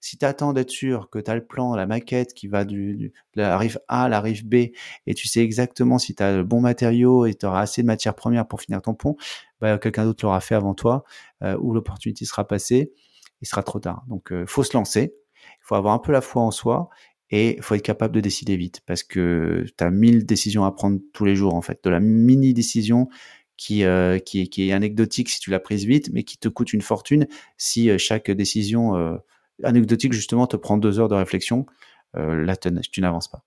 si 0.00 0.18
tu 0.18 0.24
attends 0.24 0.52
d'être 0.52 0.70
sûr 0.70 1.10
que 1.10 1.18
tu 1.18 1.30
as 1.30 1.34
le 1.34 1.44
plan, 1.44 1.74
la 1.74 1.86
maquette 1.86 2.34
qui 2.34 2.48
va 2.48 2.64
du, 2.64 3.12
de 3.34 3.40
la 3.40 3.58
rive 3.58 3.80
A 3.88 4.04
à 4.04 4.08
la 4.08 4.20
rive 4.20 4.46
B, 4.46 4.54
et 5.06 5.14
tu 5.14 5.28
sais 5.28 5.40
exactement 5.40 5.98
si 5.98 6.14
tu 6.14 6.22
as 6.22 6.36
le 6.36 6.44
bon 6.44 6.60
matériau 6.60 7.26
et 7.26 7.34
tu 7.34 7.46
auras 7.46 7.62
assez 7.62 7.82
de 7.82 7.86
matières 7.86 8.14
premières 8.14 8.46
pour 8.46 8.60
finir 8.60 8.82
ton 8.82 8.94
pont, 8.94 9.16
bah, 9.60 9.78
quelqu'un 9.78 10.04
d'autre 10.04 10.24
l'aura 10.24 10.40
fait 10.40 10.54
avant 10.54 10.74
toi, 10.74 11.04
euh, 11.42 11.56
ou 11.60 11.72
l'opportunité 11.72 12.24
sera 12.24 12.46
passée, 12.46 12.92
il 13.40 13.48
sera 13.48 13.62
trop 13.62 13.80
tard. 13.80 14.04
Donc, 14.08 14.32
euh, 14.32 14.44
faut 14.46 14.62
se 14.62 14.76
lancer, 14.76 15.14
il 15.34 15.62
faut 15.62 15.74
avoir 15.74 15.94
un 15.94 15.98
peu 15.98 16.12
la 16.12 16.20
foi 16.20 16.42
en 16.42 16.50
soi, 16.50 16.88
et 17.30 17.58
faut 17.60 17.74
être 17.74 17.82
capable 17.82 18.14
de 18.14 18.20
décider 18.20 18.56
vite, 18.56 18.82
parce 18.86 19.02
que 19.02 19.64
tu 19.76 19.84
as 19.84 19.90
mille 19.90 20.24
décisions 20.26 20.64
à 20.64 20.72
prendre 20.72 21.00
tous 21.12 21.24
les 21.24 21.34
jours, 21.34 21.54
en 21.54 21.62
fait, 21.62 21.82
de 21.82 21.90
la 21.90 22.00
mini-décision 22.00 23.08
qui, 23.56 23.84
euh, 23.84 24.18
qui, 24.18 24.48
qui, 24.48 24.68
est 24.68 24.72
anecdotique 24.72 25.30
si 25.30 25.40
tu 25.40 25.50
l'as 25.50 25.58
prise 25.58 25.86
vite, 25.86 26.10
mais 26.12 26.22
qui 26.22 26.38
te 26.38 26.48
coûte 26.48 26.72
une 26.72 26.82
fortune 26.82 27.26
si 27.56 27.98
chaque 27.98 28.30
décision 28.30 29.18
anecdotique, 29.62 30.12
justement, 30.12 30.46
te 30.46 30.56
prend 30.56 30.76
deux 30.78 31.00
heures 31.00 31.08
de 31.08 31.14
réflexion, 31.14 31.66
euh, 32.16 32.44
là, 32.44 32.56
tu 32.56 33.00
n'avances 33.00 33.28
pas. 33.28 33.44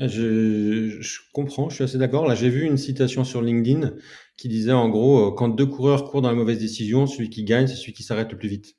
Je, 0.00 1.00
comprends, 1.32 1.68
je 1.70 1.74
suis 1.74 1.84
assez 1.84 1.98
d'accord. 1.98 2.26
Là, 2.26 2.36
j'ai 2.36 2.50
vu 2.50 2.64
une 2.64 2.76
citation 2.76 3.24
sur 3.24 3.42
LinkedIn 3.42 3.94
qui 4.36 4.48
disait 4.48 4.72
en 4.72 4.88
gros, 4.88 5.28
euh, 5.28 5.34
quand 5.34 5.48
deux 5.48 5.66
coureurs 5.66 6.04
courent 6.04 6.22
dans 6.22 6.28
la 6.28 6.36
mauvaise 6.36 6.58
décision, 6.58 7.06
celui 7.06 7.30
qui 7.30 7.42
gagne, 7.42 7.66
c'est 7.66 7.74
celui 7.74 7.92
qui 7.92 8.04
s'arrête 8.04 8.30
le 8.30 8.38
plus 8.38 8.48
vite. 8.48 8.76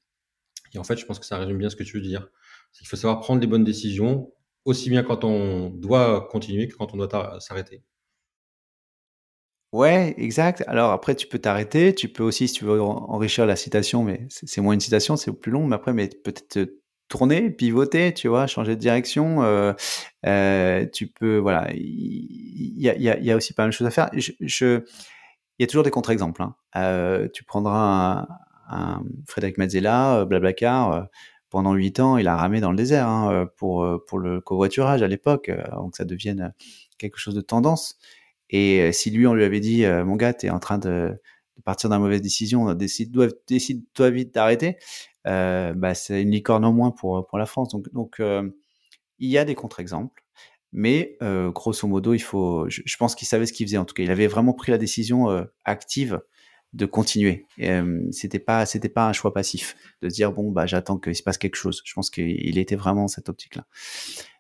Et 0.74 0.80
en 0.80 0.84
fait, 0.84 0.98
je 0.98 1.06
pense 1.06 1.20
que 1.20 1.26
ça 1.26 1.38
résume 1.38 1.58
bien 1.58 1.70
ce 1.70 1.76
que 1.76 1.84
tu 1.84 1.98
veux 1.98 2.04
dire. 2.04 2.30
Qu'il 2.72 2.88
faut 2.88 2.96
savoir 2.96 3.20
prendre 3.20 3.42
les 3.42 3.48
bonnes 3.48 3.66
décisions, 3.66 4.32
aussi 4.64 4.90
bien 4.90 5.04
quand 5.04 5.24
on 5.26 5.70
doit 5.72 6.28
continuer 6.32 6.68
que 6.68 6.76
quand 6.76 6.94
on 6.94 6.98
doit 6.98 7.40
s'arrêter. 7.42 7.84
Ouais, 9.72 10.16
exact. 10.18 10.64
Alors 10.68 10.92
après, 10.92 11.16
tu 11.16 11.28
peux 11.28 11.40
t'arrêter. 11.40 11.94
Tu 11.94 12.10
peux 12.10 12.24
aussi, 12.24 12.48
si 12.48 12.56
tu 12.56 12.66
veux 12.66 12.82
enrichir 12.82 13.46
la 13.46 13.56
citation, 13.56 14.04
mais 14.04 14.26
c'est 14.30 14.62
moins 14.62 14.74
une 14.74 14.80
citation, 14.80 15.16
c'est 15.16 15.32
plus 15.32 15.52
long. 15.52 15.68
Mais 15.68 15.76
après, 15.76 15.94
mais 15.94 16.08
peut-être 16.08 16.72
tourner, 17.08 17.50
pivoter, 17.52 18.14
tu 18.14 18.28
vois, 18.28 18.48
changer 18.48 18.76
de 18.76 18.82
direction. 18.82 19.44
Euh, 19.44 19.74
euh, 20.26 20.86
tu 20.92 21.08
peux, 21.08 21.38
voilà. 21.38 21.68
Il 21.74 22.80
y 22.80 23.32
a, 23.32 23.36
aussi 23.36 23.54
pas 23.54 23.64
mal 23.64 23.72
de 23.72 23.76
choses 23.76 23.88
à 23.88 23.92
faire. 23.92 24.10
Il 25.60 25.64
y 25.64 25.64
a 25.64 25.68
toujours 25.68 25.84
des 25.84 25.92
contre-exemples. 25.92 26.42
Hein. 26.42 26.56
Euh, 26.78 27.28
tu 27.34 27.44
prendras 27.44 28.28
un, 28.70 29.04
Frédéric 29.28 29.58
Mazzella, 29.58 30.20
euh, 30.20 30.26
Blablacar. 30.26 30.92
Euh, 30.92 31.02
pendant 31.50 31.74
huit 31.74 32.00
ans, 32.00 32.18
il 32.18 32.28
a 32.28 32.38
ramé 32.38 32.62
dans 32.62 32.70
le 32.70 32.78
désert 32.78 33.08
hein, 33.08 33.48
pour 33.58 33.84
pour 34.06 34.20
le 34.20 34.40
covoiturage 34.40 35.02
à 35.02 35.08
l'époque, 35.08 35.50
avant 35.50 35.90
que 35.90 35.98
ça 35.98 36.06
devienne 36.06 36.54
quelque 37.00 37.18
chose 37.18 37.34
de 37.34 37.42
tendance. 37.42 37.98
Et 38.50 38.82
euh, 38.82 38.92
si 38.92 39.12
lui, 39.12 39.28
on 39.28 39.34
lui 39.34 39.44
avait 39.44 39.60
dit, 39.60 39.86
euh, 39.86 40.04
mon 40.04 40.16
gars, 40.16 40.34
tu 40.34 40.48
es 40.48 40.50
en 40.50 40.60
train 40.60 40.78
de, 40.78 41.20
partir 41.66 41.90
d'une 41.90 42.00
mauvaise 42.00 42.22
décision, 42.22 42.74
décide-toi 42.74 43.28
décide 43.48 43.84
vite 44.00 44.34
d'arrêter, 44.34 44.78
euh, 45.28 45.74
bah, 45.74 45.94
c'est 45.94 46.22
une 46.22 46.32
licorne 46.32 46.66
en 46.66 46.74
moins 46.74 46.92
pour, 46.92 47.28
pour 47.28 47.38
la 47.38 47.46
France. 47.46 47.70
Donc, 47.70 47.92
donc 47.94 48.22
il 49.20 49.30
y 49.30 49.38
a 49.38 49.46
des 49.46 49.56
contre-exemples. 49.56 50.24
Mais 50.72 51.18
grosso 51.54 51.88
modo, 51.88 52.14
il 52.14 52.22
faut. 52.22 52.70
Je, 52.70 52.98
pense 52.98 53.16
qu'il 53.16 53.28
savait 53.28 53.48
ce 53.48 53.54
qu'il 53.54 53.66
faisait. 53.66 53.78
En 53.78 53.86
tout 53.86 53.96
cas, 53.96 54.04
il 54.04 54.12
avait 54.12 54.28
vraiment 54.28 54.54
pris 54.54 54.72
la 54.72 54.78
décision 54.78 55.28
active 55.66 56.22
de 56.74 56.86
continuer. 56.86 57.48
C'était 58.12 58.40
pas, 58.40 58.68
c'était 58.68 58.88
pas 58.90 59.10
un 59.10 59.14
choix 59.14 59.34
passif 59.34 59.76
de 60.04 60.08
dire 60.10 60.32
bon 60.32 60.52
bah 60.52 60.68
j'attends 60.68 61.00
qu'il 61.00 61.16
se 61.16 61.24
passe 61.24 61.40
quelque 61.40 61.56
chose. 61.56 61.82
Je 61.86 61.94
pense 61.94 62.12
qu'il 62.12 62.58
était 62.60 62.76
vraiment 62.76 63.02
dans 63.02 63.08
cette 63.08 63.30
optique-là. 63.30 63.66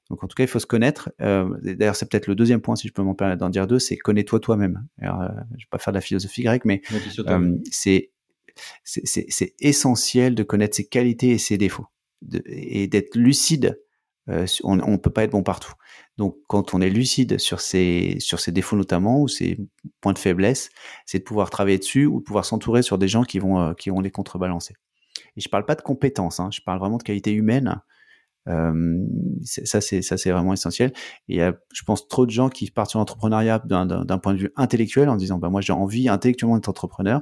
Donc 0.09 0.23
en 0.23 0.27
tout 0.27 0.35
cas, 0.35 0.43
il 0.43 0.47
faut 0.47 0.59
se 0.59 0.65
connaître. 0.65 1.11
Euh, 1.21 1.47
D'ailleurs, 1.61 1.95
c'est 1.95 2.09
peut-être 2.09 2.27
le 2.27 2.35
deuxième 2.35 2.61
point, 2.61 2.75
si 2.75 2.87
je 2.87 2.93
peux 2.93 3.03
m'en 3.03 3.15
permettre 3.15 3.39
d'en 3.39 3.49
dire 3.49 3.67
deux, 3.67 3.79
c'est 3.79 3.97
connais-toi 3.97 4.39
toi-même. 4.39 4.85
Alors, 4.99 5.21
euh, 5.21 5.27
je 5.57 5.65
vais 5.65 5.69
pas 5.69 5.77
faire 5.77 5.93
de 5.93 5.97
la 5.97 6.01
philosophie 6.01 6.43
grecque, 6.43 6.65
mais 6.65 6.81
euh, 7.19 7.57
c'est 7.71 8.11
c'est 8.83 9.53
essentiel 9.59 10.35
de 10.35 10.43
connaître 10.43 10.75
ses 10.75 10.85
qualités 10.85 11.29
et 11.29 11.37
ses 11.37 11.57
défauts 11.57 11.87
de, 12.21 12.41
et 12.45 12.87
d'être 12.87 13.15
lucide. 13.15 13.79
Euh, 14.29 14.45
on 14.63 14.75
ne 14.75 14.97
peut 14.97 15.11
pas 15.11 15.23
être 15.23 15.31
bon 15.31 15.43
partout. 15.43 15.73
Donc, 16.17 16.37
quand 16.47 16.73
on 16.73 16.81
est 16.81 16.89
lucide 16.89 17.39
sur 17.39 17.61
ses, 17.61 18.17
sur 18.19 18.39
ses 18.39 18.51
défauts 18.51 18.75
notamment 18.75 19.21
ou 19.21 19.27
ses 19.27 19.57
points 20.01 20.13
de 20.13 20.19
faiblesse, 20.19 20.69
c'est 21.05 21.19
de 21.19 21.23
pouvoir 21.23 21.49
travailler 21.49 21.77
dessus 21.77 22.05
ou 22.05 22.19
de 22.19 22.25
pouvoir 22.25 22.45
s'entourer 22.45 22.81
sur 22.81 22.97
des 22.97 23.07
gens 23.07 23.23
qui 23.23 23.39
vont, 23.39 23.73
qui 23.75 23.89
vont 23.89 24.01
les 24.01 24.11
contrebalancer. 24.11 24.75
Et 25.37 25.41
je 25.41 25.49
parle 25.49 25.65
pas 25.65 25.75
de 25.75 25.81
compétences, 25.81 26.39
hein, 26.39 26.49
je 26.51 26.61
parle 26.61 26.79
vraiment 26.79 26.97
de 26.97 27.03
qualité 27.03 27.31
humaine 27.31 27.81
ça, 29.43 29.81
c'est 29.81 30.01
ça, 30.01 30.17
c'est 30.17 30.31
vraiment 30.31 30.53
essentiel. 30.53 30.91
Et 31.27 31.33
il 31.33 31.35
y 31.37 31.41
a, 31.41 31.53
je 31.73 31.83
pense, 31.83 32.07
trop 32.07 32.25
de 32.25 32.31
gens 32.31 32.49
qui 32.49 32.69
partent 32.71 32.89
sur 32.89 32.99
l'entrepreneuriat 32.99 33.59
d'un 33.65 34.17
point 34.17 34.33
de 34.33 34.39
vue 34.39 34.51
intellectuel 34.55 35.09
en 35.09 35.15
disant, 35.15 35.37
bah 35.37 35.49
moi, 35.49 35.61
j'ai 35.61 35.73
envie 35.73 36.09
intellectuellement 36.09 36.55
d'être 36.55 36.69
entrepreneur, 36.69 37.21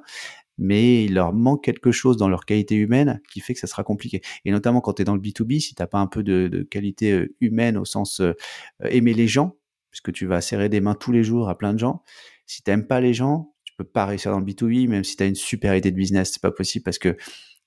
mais 0.57 1.05
il 1.05 1.13
leur 1.13 1.33
manque 1.33 1.63
quelque 1.63 1.91
chose 1.91 2.17
dans 2.17 2.29
leur 2.29 2.45
qualité 2.45 2.75
humaine 2.75 3.21
qui 3.31 3.39
fait 3.39 3.53
que 3.53 3.59
ça 3.59 3.67
sera 3.67 3.83
compliqué. 3.83 4.21
Et 4.45 4.51
notamment 4.51 4.81
quand 4.81 4.93
tu 4.93 5.01
es 5.03 5.05
dans 5.05 5.15
le 5.15 5.21
B2B, 5.21 5.59
si 5.59 5.75
t'as 5.75 5.87
pas 5.87 5.99
un 5.99 6.07
peu 6.07 6.23
de, 6.23 6.47
de, 6.47 6.63
qualité 6.63 7.11
euh, 7.11 7.35
humaine 7.41 7.77
au 7.77 7.85
sens 7.85 8.21
euh, 8.21 8.33
aimer 8.81 9.13
les 9.13 9.27
gens, 9.27 9.55
puisque 9.91 10.11
tu 10.11 10.25
vas 10.25 10.41
serrer 10.41 10.69
des 10.69 10.81
mains 10.81 10.95
tous 10.95 11.11
les 11.11 11.23
jours 11.23 11.49
à 11.49 11.57
plein 11.57 11.73
de 11.73 11.79
gens, 11.79 12.03
si 12.45 12.63
t'aimes 12.63 12.87
pas 12.87 13.01
les 13.01 13.13
gens, 13.13 13.53
tu 13.65 13.73
peux 13.77 13.83
pas 13.83 14.05
réussir 14.05 14.31
dans 14.31 14.39
le 14.39 14.45
B2B, 14.45 14.87
même 14.87 15.03
si 15.03 15.15
tu 15.15 15.23
as 15.23 15.27
une 15.27 15.35
super 15.35 15.75
idée 15.75 15.91
de 15.91 15.95
business, 15.95 16.31
c'est 16.33 16.41
pas 16.41 16.51
possible 16.51 16.83
parce 16.83 16.99
que 16.99 17.17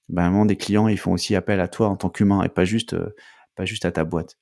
ben, 0.09 0.45
des 0.45 0.57
clients, 0.57 0.89
ils 0.89 0.99
font 0.99 1.13
aussi 1.13 1.37
appel 1.37 1.61
à 1.61 1.69
toi 1.69 1.89
en 1.89 1.97
tant 1.97 2.11
qu'humain 2.11 2.43
et 2.43 2.49
pas 2.49 2.65
juste 2.65 2.97
pas 3.55 3.65
juste 3.65 3.85
à 3.85 3.93
ta 3.93 4.05
boîte. 4.05 4.37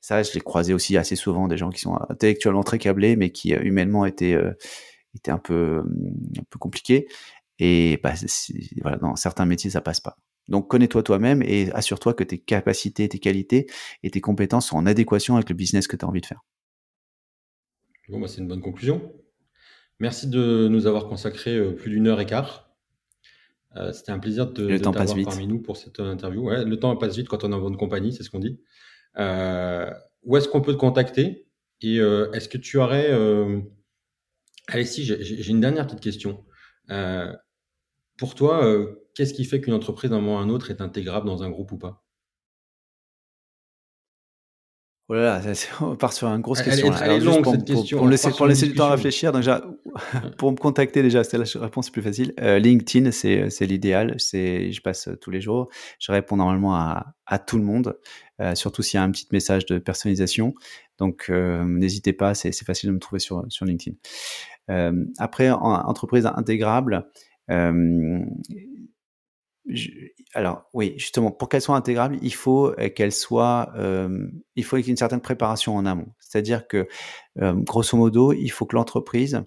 Ça, 0.00 0.22
je 0.22 0.32
l'ai 0.32 0.40
croisé 0.40 0.72
aussi 0.72 0.96
assez 0.96 1.16
souvent, 1.16 1.48
des 1.48 1.58
gens 1.58 1.70
qui 1.70 1.80
sont 1.80 1.98
intellectuellement 2.08 2.62
très 2.62 2.78
câblés, 2.78 3.16
mais 3.16 3.30
qui 3.30 3.54
euh, 3.54 3.60
humainement 3.62 4.06
étaient, 4.06 4.34
euh, 4.34 4.52
étaient 5.14 5.30
un 5.30 5.38
peu, 5.38 5.82
un 6.38 6.44
peu 6.48 6.58
compliqués. 6.58 7.06
Et 7.58 8.00
bah, 8.02 8.14
dans 9.00 9.16
certains 9.16 9.44
métiers, 9.44 9.70
ça 9.70 9.82
passe 9.82 10.00
pas. 10.00 10.16
Donc 10.48 10.68
connais-toi 10.68 11.02
toi-même 11.02 11.42
et 11.42 11.70
assure-toi 11.72 12.14
que 12.14 12.24
tes 12.24 12.38
capacités, 12.38 13.08
tes 13.08 13.18
qualités 13.18 13.66
et 14.02 14.10
tes 14.10 14.20
compétences 14.20 14.68
sont 14.68 14.76
en 14.76 14.86
adéquation 14.86 15.36
avec 15.36 15.48
le 15.48 15.54
business 15.54 15.86
que 15.86 15.96
tu 15.96 16.04
as 16.04 16.08
envie 16.08 16.22
de 16.22 16.26
faire. 16.26 16.42
Bah, 18.08 18.26
c'est 18.26 18.40
une 18.40 18.48
bonne 18.48 18.62
conclusion. 18.62 19.12
Merci 20.00 20.28
de 20.28 20.66
nous 20.68 20.86
avoir 20.86 21.06
consacré 21.06 21.54
euh, 21.54 21.72
plus 21.72 21.90
d'une 21.90 22.08
heure 22.08 22.20
et 22.20 22.26
quart. 22.26 22.69
Euh, 23.76 23.92
c'était 23.92 24.12
un 24.12 24.18
plaisir 24.18 24.50
de, 24.50 24.66
de 24.66 24.78
t'avoir 24.78 25.06
parmi 25.24 25.46
nous 25.46 25.60
pour 25.60 25.76
cette 25.76 26.00
interview. 26.00 26.48
Ouais, 26.48 26.64
le 26.64 26.78
temps 26.78 26.94
passe 26.96 27.16
vite 27.16 27.28
quand 27.28 27.44
on 27.44 27.52
est 27.52 27.54
en 27.54 27.60
bonne 27.60 27.76
compagnie, 27.76 28.12
c'est 28.12 28.22
ce 28.22 28.30
qu'on 28.30 28.40
dit. 28.40 28.58
Euh, 29.18 29.90
où 30.24 30.36
est-ce 30.36 30.48
qu'on 30.48 30.60
peut 30.60 30.72
te 30.72 30.78
contacter? 30.78 31.46
Et 31.80 31.98
euh, 31.98 32.30
est-ce 32.32 32.48
que 32.48 32.58
tu 32.58 32.78
aurais... 32.78 33.10
Euh, 33.10 33.60
allez, 34.68 34.84
si, 34.84 35.04
j'ai 35.04 35.50
une 35.50 35.60
dernière 35.60 35.86
petite 35.86 36.00
question. 36.00 36.44
Euh, 36.90 37.32
pour 38.16 38.34
toi, 38.34 38.62
qu'est-ce 39.14 39.32
qui 39.32 39.44
fait 39.44 39.60
qu'une 39.60 39.72
entreprise 39.72 40.10
d'un 40.10 40.20
moment 40.20 40.40
à 40.40 40.42
un 40.42 40.50
autre 40.50 40.70
est 40.70 40.80
intégrable 40.80 41.26
dans 41.26 41.42
un 41.42 41.50
groupe 41.50 41.72
ou 41.72 41.78
pas? 41.78 42.04
Oh 45.12 45.14
là 45.14 45.42
là, 45.42 45.52
on 45.80 45.96
part 45.96 46.12
sur 46.12 46.28
une 46.28 46.40
grosse 46.40 46.62
question. 46.62 46.92
Elle 47.02 47.10
est, 47.10 47.18
longue, 47.18 47.42
pour, 47.42 47.52
cette 47.54 47.64
question. 47.64 47.98
Pour, 47.98 48.06
laisser, 48.06 48.30
pour 48.30 48.46
laisser 48.46 48.68
du 48.68 48.74
temps 48.74 48.86
à 48.86 48.90
réfléchir, 48.92 49.32
donc 49.32 49.40
déjà, 49.40 49.60
pour 50.38 50.52
me 50.52 50.56
contacter 50.56 51.02
déjà, 51.02 51.24
c'est 51.24 51.36
la 51.36 51.44
réponse 51.60 51.90
plus 51.90 52.00
facile. 52.00 52.32
Euh, 52.38 52.60
LinkedIn, 52.60 53.10
c'est 53.10 53.66
l'idéal. 53.66 54.14
Je 54.20 54.80
passe 54.80 55.08
tous 55.20 55.32
les 55.32 55.40
jours. 55.40 55.68
Je 55.98 56.12
réponds 56.12 56.36
normalement 56.36 56.76
à, 56.76 57.14
à 57.26 57.40
tout 57.40 57.58
le 57.58 57.64
monde, 57.64 57.98
euh, 58.40 58.54
surtout 58.54 58.82
s'il 58.82 58.98
y 58.98 59.00
a 59.00 59.02
un 59.02 59.10
petit 59.10 59.26
message 59.32 59.66
de 59.66 59.80
personnalisation. 59.80 60.54
Donc, 60.98 61.26
euh, 61.28 61.64
n'hésitez 61.64 62.12
pas, 62.12 62.34
c'est 62.34 62.52
facile 62.64 62.90
de 62.90 62.94
me 62.94 63.00
trouver 63.00 63.18
sur, 63.18 63.44
sur 63.48 63.66
LinkedIn. 63.66 63.96
Euh, 64.70 64.92
après, 65.18 65.50
en, 65.50 65.58
entreprise 65.58 66.24
intégrable, 66.24 67.08
euh, 69.70 70.08
alors 70.34 70.64
oui, 70.74 70.94
justement, 70.96 71.30
pour 71.30 71.48
qu'elle 71.48 71.62
soit 71.62 71.76
intégrable, 71.76 72.18
il 72.22 72.34
faut 72.34 72.74
qu'elle 72.94 73.12
soit, 73.12 73.72
il 74.56 74.64
faut 74.64 74.76
qu'il 74.76 74.86
y 74.86 74.88
ait 74.88 74.92
une 74.92 74.96
certaine 74.96 75.20
préparation 75.20 75.76
en 75.76 75.86
amont. 75.86 76.12
C'est-à-dire 76.18 76.68
que, 76.68 76.88
grosso 77.36 77.96
modo, 77.96 78.32
il 78.32 78.50
faut 78.50 78.66
que 78.66 78.76
l'entreprise, 78.76 79.42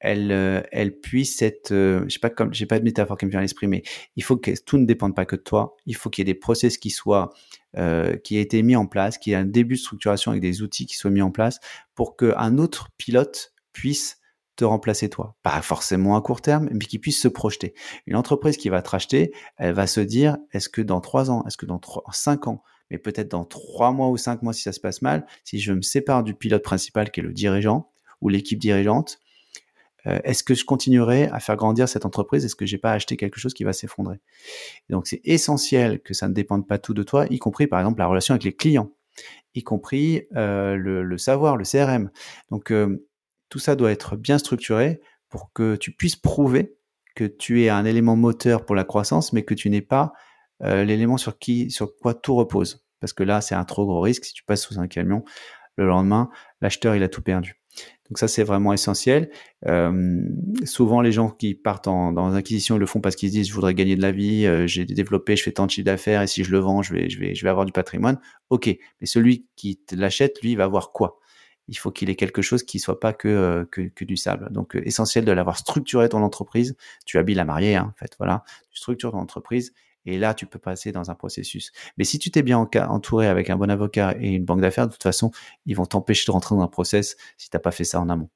elle, 0.00 0.66
elle 0.72 0.98
puisse 0.98 1.42
être, 1.42 1.70
je 1.70 2.08
sais 2.08 2.18
pas 2.18 2.30
comme, 2.30 2.52
j'ai 2.54 2.66
pas 2.66 2.78
de 2.78 2.84
métaphore 2.84 3.18
qui 3.18 3.26
me 3.26 3.30
vient 3.30 3.40
à 3.40 3.42
l'esprit, 3.42 3.68
mais 3.68 3.82
il 4.16 4.24
faut 4.24 4.36
que 4.36 4.50
tout 4.64 4.78
ne 4.78 4.86
dépende 4.86 5.14
pas 5.14 5.26
que 5.26 5.36
de 5.36 5.42
toi. 5.42 5.76
Il 5.86 5.94
faut 5.94 6.10
qu'il 6.10 6.26
y 6.26 6.30
ait 6.30 6.32
des 6.32 6.38
process 6.38 6.78
qui 6.78 6.90
soient, 6.90 7.30
qui 7.74 8.36
aient 8.38 8.42
été 8.42 8.62
mis 8.62 8.76
en 8.76 8.86
place, 8.86 9.18
qu'il 9.18 9.32
y 9.32 9.34
ait 9.34 9.38
un 9.38 9.44
début 9.44 9.74
de 9.74 9.80
structuration 9.80 10.30
avec 10.30 10.40
des 10.40 10.62
outils 10.62 10.86
qui 10.86 10.96
soient 10.96 11.10
mis 11.10 11.22
en 11.22 11.30
place 11.30 11.60
pour 11.94 12.16
qu'un 12.16 12.56
autre 12.58 12.88
pilote 12.96 13.52
puisse 13.72 14.21
te 14.56 14.64
remplacer 14.64 15.08
toi. 15.08 15.36
Pas 15.42 15.62
forcément 15.62 16.16
à 16.16 16.20
court 16.20 16.40
terme, 16.40 16.68
mais 16.72 16.84
qui 16.84 16.98
puisse 16.98 17.20
se 17.20 17.28
projeter. 17.28 17.74
Une 18.06 18.16
entreprise 18.16 18.56
qui 18.56 18.68
va 18.68 18.82
te 18.82 18.90
racheter, 18.90 19.32
elle 19.56 19.74
va 19.74 19.86
se 19.86 20.00
dire, 20.00 20.36
est-ce 20.52 20.68
que 20.68 20.82
dans 20.82 21.00
trois 21.00 21.30
ans, 21.30 21.44
est-ce 21.46 21.56
que 21.56 21.66
dans 21.66 21.80
cinq 22.12 22.46
ans, 22.48 22.62
mais 22.90 22.98
peut-être 22.98 23.30
dans 23.30 23.44
trois 23.44 23.92
mois 23.92 24.08
ou 24.08 24.16
cinq 24.16 24.42
mois 24.42 24.52
si 24.52 24.62
ça 24.62 24.72
se 24.72 24.80
passe 24.80 25.02
mal, 25.02 25.26
si 25.44 25.58
je 25.58 25.72
me 25.72 25.82
sépare 25.82 26.22
du 26.22 26.34
pilote 26.34 26.62
principal 26.62 27.10
qui 27.10 27.20
est 27.20 27.22
le 27.22 27.32
dirigeant 27.32 27.90
ou 28.20 28.28
l'équipe 28.28 28.58
dirigeante, 28.58 29.18
euh, 30.06 30.18
est-ce 30.24 30.42
que 30.42 30.54
je 30.54 30.64
continuerai 30.64 31.28
à 31.28 31.40
faire 31.40 31.56
grandir 31.56 31.88
cette 31.88 32.04
entreprise? 32.04 32.44
Est-ce 32.44 32.56
que 32.56 32.66
j'ai 32.66 32.78
pas 32.78 32.92
acheté 32.92 33.16
quelque 33.16 33.38
chose 33.38 33.54
qui 33.54 33.64
va 33.64 33.72
s'effondrer? 33.72 34.20
Donc 34.90 35.06
c'est 35.06 35.20
essentiel 35.24 36.00
que 36.00 36.14
ça 36.14 36.28
ne 36.28 36.34
dépende 36.34 36.66
pas 36.66 36.78
tout 36.78 36.94
de 36.94 37.02
toi, 37.02 37.26
y 37.30 37.38
compris 37.38 37.66
par 37.66 37.80
exemple 37.80 38.00
la 38.00 38.06
relation 38.06 38.34
avec 38.34 38.44
les 38.44 38.54
clients, 38.54 38.90
y 39.54 39.62
compris 39.62 40.24
euh, 40.36 40.76
le, 40.76 41.18
savoir, 41.18 41.56
le 41.56 41.64
CRM. 41.64 42.10
Donc 42.50 42.72
euh, 42.72 43.06
tout 43.52 43.58
ça 43.58 43.76
doit 43.76 43.92
être 43.92 44.16
bien 44.16 44.38
structuré 44.38 45.02
pour 45.28 45.52
que 45.52 45.76
tu 45.76 45.92
puisses 45.92 46.16
prouver 46.16 46.74
que 47.14 47.24
tu 47.24 47.62
es 47.62 47.68
un 47.68 47.84
élément 47.84 48.16
moteur 48.16 48.64
pour 48.64 48.74
la 48.74 48.84
croissance, 48.84 49.34
mais 49.34 49.42
que 49.42 49.52
tu 49.52 49.68
n'es 49.68 49.82
pas 49.82 50.14
euh, 50.62 50.84
l'élément 50.84 51.18
sur 51.18 51.38
qui, 51.38 51.70
sur 51.70 51.94
quoi 51.96 52.14
tout 52.14 52.34
repose. 52.34 52.86
Parce 52.98 53.12
que 53.12 53.22
là, 53.22 53.42
c'est 53.42 53.54
un 53.54 53.64
trop 53.66 53.84
gros 53.84 54.00
risque. 54.00 54.24
Si 54.24 54.32
tu 54.32 54.42
passes 54.42 54.62
sous 54.62 54.80
un 54.80 54.86
camion, 54.86 55.22
le 55.76 55.86
lendemain, 55.86 56.30
l'acheteur, 56.62 56.96
il 56.96 57.02
a 57.02 57.10
tout 57.10 57.20
perdu. 57.20 57.60
Donc 58.08 58.16
ça, 58.16 58.26
c'est 58.26 58.42
vraiment 58.42 58.72
essentiel. 58.72 59.28
Souvent, 60.64 61.02
les 61.02 61.12
gens 61.12 61.28
qui 61.28 61.54
partent 61.54 61.88
en, 61.88 62.10
dans 62.12 62.30
l'acquisition, 62.30 62.76
ils 62.76 62.80
le 62.80 62.86
font 62.86 63.02
parce 63.02 63.16
qu'ils 63.16 63.28
se 63.28 63.34
disent, 63.34 63.48
je 63.48 63.54
voudrais 63.54 63.74
gagner 63.74 63.96
de 63.96 64.02
la 64.02 64.12
vie, 64.12 64.46
euh, 64.46 64.66
j'ai 64.66 64.86
développé, 64.86 65.36
je 65.36 65.42
fais 65.42 65.52
tant 65.52 65.66
de 65.66 65.70
chiffre 65.70 65.84
d'affaires, 65.84 66.22
et 66.22 66.26
si 66.26 66.42
je 66.42 66.52
le 66.52 66.58
vends, 66.58 66.80
je 66.80 66.94
vais, 66.94 67.10
je 67.10 67.20
vais, 67.20 67.34
je 67.34 67.44
vais 67.44 67.50
avoir 67.50 67.66
du 67.66 67.72
patrimoine. 67.72 68.18
OK. 68.48 68.66
Mais 68.66 69.06
celui 69.06 69.46
qui 69.56 69.78
l'achète, 69.92 70.40
lui, 70.40 70.56
va 70.56 70.64
avoir 70.64 70.92
quoi? 70.92 71.18
Il 71.72 71.78
faut 71.78 71.90
qu'il 71.90 72.10
ait 72.10 72.16
quelque 72.16 72.42
chose 72.42 72.62
qui 72.64 72.78
soit 72.78 73.00
pas 73.00 73.14
que, 73.14 73.28
euh, 73.28 73.64
que, 73.64 74.04
du 74.04 74.18
sable. 74.18 74.52
Donc, 74.52 74.76
euh, 74.76 74.86
essentiel 74.86 75.24
de 75.24 75.32
l'avoir 75.32 75.56
structuré 75.56 76.06
ton 76.10 76.22
entreprise. 76.22 76.76
Tu 77.06 77.16
habilles 77.16 77.34
la 77.34 77.46
mariée, 77.46 77.76
hein, 77.76 77.94
en 77.94 77.98
fait, 77.98 78.14
voilà. 78.18 78.44
Tu 78.70 78.78
structures 78.78 79.12
ton 79.12 79.18
entreprise 79.18 79.72
et 80.04 80.18
là, 80.18 80.34
tu 80.34 80.44
peux 80.44 80.58
passer 80.58 80.92
dans 80.92 81.10
un 81.10 81.14
processus. 81.14 81.72
Mais 81.96 82.04
si 82.04 82.18
tu 82.18 82.30
t'es 82.30 82.42
bien 82.42 82.58
entouré 82.58 83.26
avec 83.26 83.48
un 83.48 83.56
bon 83.56 83.70
avocat 83.70 84.14
et 84.20 84.32
une 84.32 84.44
banque 84.44 84.60
d'affaires, 84.60 84.86
de 84.86 84.92
toute 84.92 85.02
façon, 85.02 85.30
ils 85.64 85.74
vont 85.74 85.86
t'empêcher 85.86 86.26
de 86.26 86.32
rentrer 86.32 86.54
dans 86.54 86.60
un 86.60 86.68
process 86.68 87.16
si 87.38 87.48
tu 87.48 87.56
n'as 87.56 87.60
pas 87.60 87.70
fait 87.70 87.84
ça 87.84 87.98
en 88.00 88.10
amont. 88.10 88.28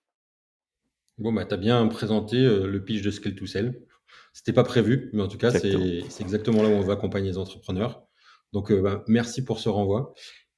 Bon, 1.18 1.30
bah, 1.30 1.44
tu 1.44 1.52
as 1.52 1.58
bien 1.58 1.86
présenté 1.88 2.38
euh, 2.38 2.66
le 2.66 2.82
pitch 2.82 3.02
de 3.02 3.10
Scale 3.10 3.34
to 3.34 3.44
Sell. 3.44 3.82
C'était 4.32 4.54
pas 4.54 4.64
prévu, 4.64 5.10
mais 5.12 5.22
en 5.22 5.28
tout 5.28 5.38
cas, 5.38 5.50
c'est 5.50 6.20
exactement 6.20 6.62
là 6.62 6.70
où 6.70 6.72
on 6.72 6.80
va 6.80 6.94
accompagner 6.94 7.28
les 7.28 7.38
entrepreneurs. 7.38 8.06
Donc, 8.54 8.72
bah, 8.72 9.04
merci 9.08 9.44
pour 9.44 9.58
ce 9.58 9.68
renvoi. 9.68 10.14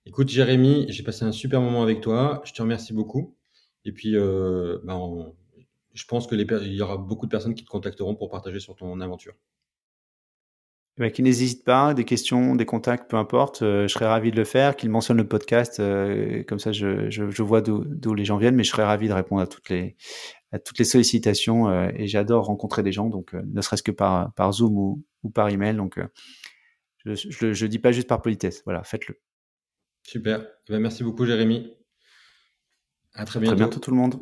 Écoute, 0.06 0.28
Jérémy, 0.28 0.86
j'ai 0.88 1.02
passé 1.02 1.24
un 1.24 1.32
super 1.32 1.60
moment 1.60 1.82
avec 1.82 2.00
toi. 2.00 2.40
Je 2.44 2.52
te 2.52 2.62
remercie 2.62 2.92
beaucoup. 2.92 3.36
Et 3.84 3.92
puis, 3.92 4.16
euh, 4.16 4.78
ben, 4.84 5.32
je 5.94 6.04
pense 6.04 6.26
qu'il 6.26 6.40
y 6.40 6.82
aura 6.82 6.96
beaucoup 6.96 7.26
de 7.26 7.30
personnes 7.30 7.54
qui 7.54 7.64
te 7.64 7.70
contacteront 7.70 8.14
pour 8.14 8.28
partager 8.28 8.60
sur 8.60 8.76
ton 8.76 9.00
aventure. 9.00 9.34
Eh 10.96 11.02
ben, 11.02 11.10
qui 11.10 11.22
n'hésite 11.22 11.64
pas, 11.64 11.94
des 11.94 12.04
questions, 12.04 12.56
des 12.56 12.66
contacts, 12.66 13.08
peu 13.08 13.16
importe, 13.16 13.62
euh, 13.62 13.86
je 13.86 13.92
serais 13.92 14.06
ravi 14.06 14.30
de 14.30 14.36
le 14.36 14.44
faire, 14.44 14.76
qu'il 14.76 14.90
mentionne 14.90 15.16
le 15.16 15.28
podcast, 15.28 15.78
euh, 15.78 16.42
comme 16.42 16.58
ça 16.58 16.72
je, 16.72 17.42
vois 17.42 17.60
d'où 17.60 18.14
les 18.14 18.24
gens 18.24 18.36
viennent, 18.36 18.56
mais 18.56 18.64
je 18.64 18.70
serais 18.70 18.84
ravi 18.84 19.08
de 19.08 19.12
répondre 19.12 19.40
à 19.40 19.46
toutes 19.46 19.68
les, 19.68 19.96
sollicitations 20.84 21.72
et 21.90 22.08
j'adore 22.08 22.46
rencontrer 22.46 22.82
des 22.82 22.90
gens, 22.92 23.08
donc 23.08 23.32
ne 23.32 23.60
serait-ce 23.60 23.84
que 23.84 23.92
par, 23.92 24.52
Zoom 24.52 24.76
ou, 24.76 25.04
ou 25.22 25.30
par 25.30 25.48
email, 25.50 25.76
donc 25.76 26.00
je 27.04 27.10
ne 27.46 27.66
dis 27.68 27.78
pas 27.78 27.92
juste 27.92 28.08
par 28.08 28.20
politesse, 28.20 28.62
voilà, 28.64 28.82
faites-le. 28.82 29.20
Super. 30.08 30.40
Eh 30.66 30.72
ben, 30.72 30.80
merci 30.80 31.04
beaucoup, 31.04 31.26
Jérémy. 31.26 31.70
À 33.12 33.26
très 33.26 33.40
bientôt. 33.40 33.52
À 33.52 33.56
très 33.56 33.64
bientôt, 33.66 33.78
tout 33.78 33.90
le 33.90 33.96
monde. 33.98 34.14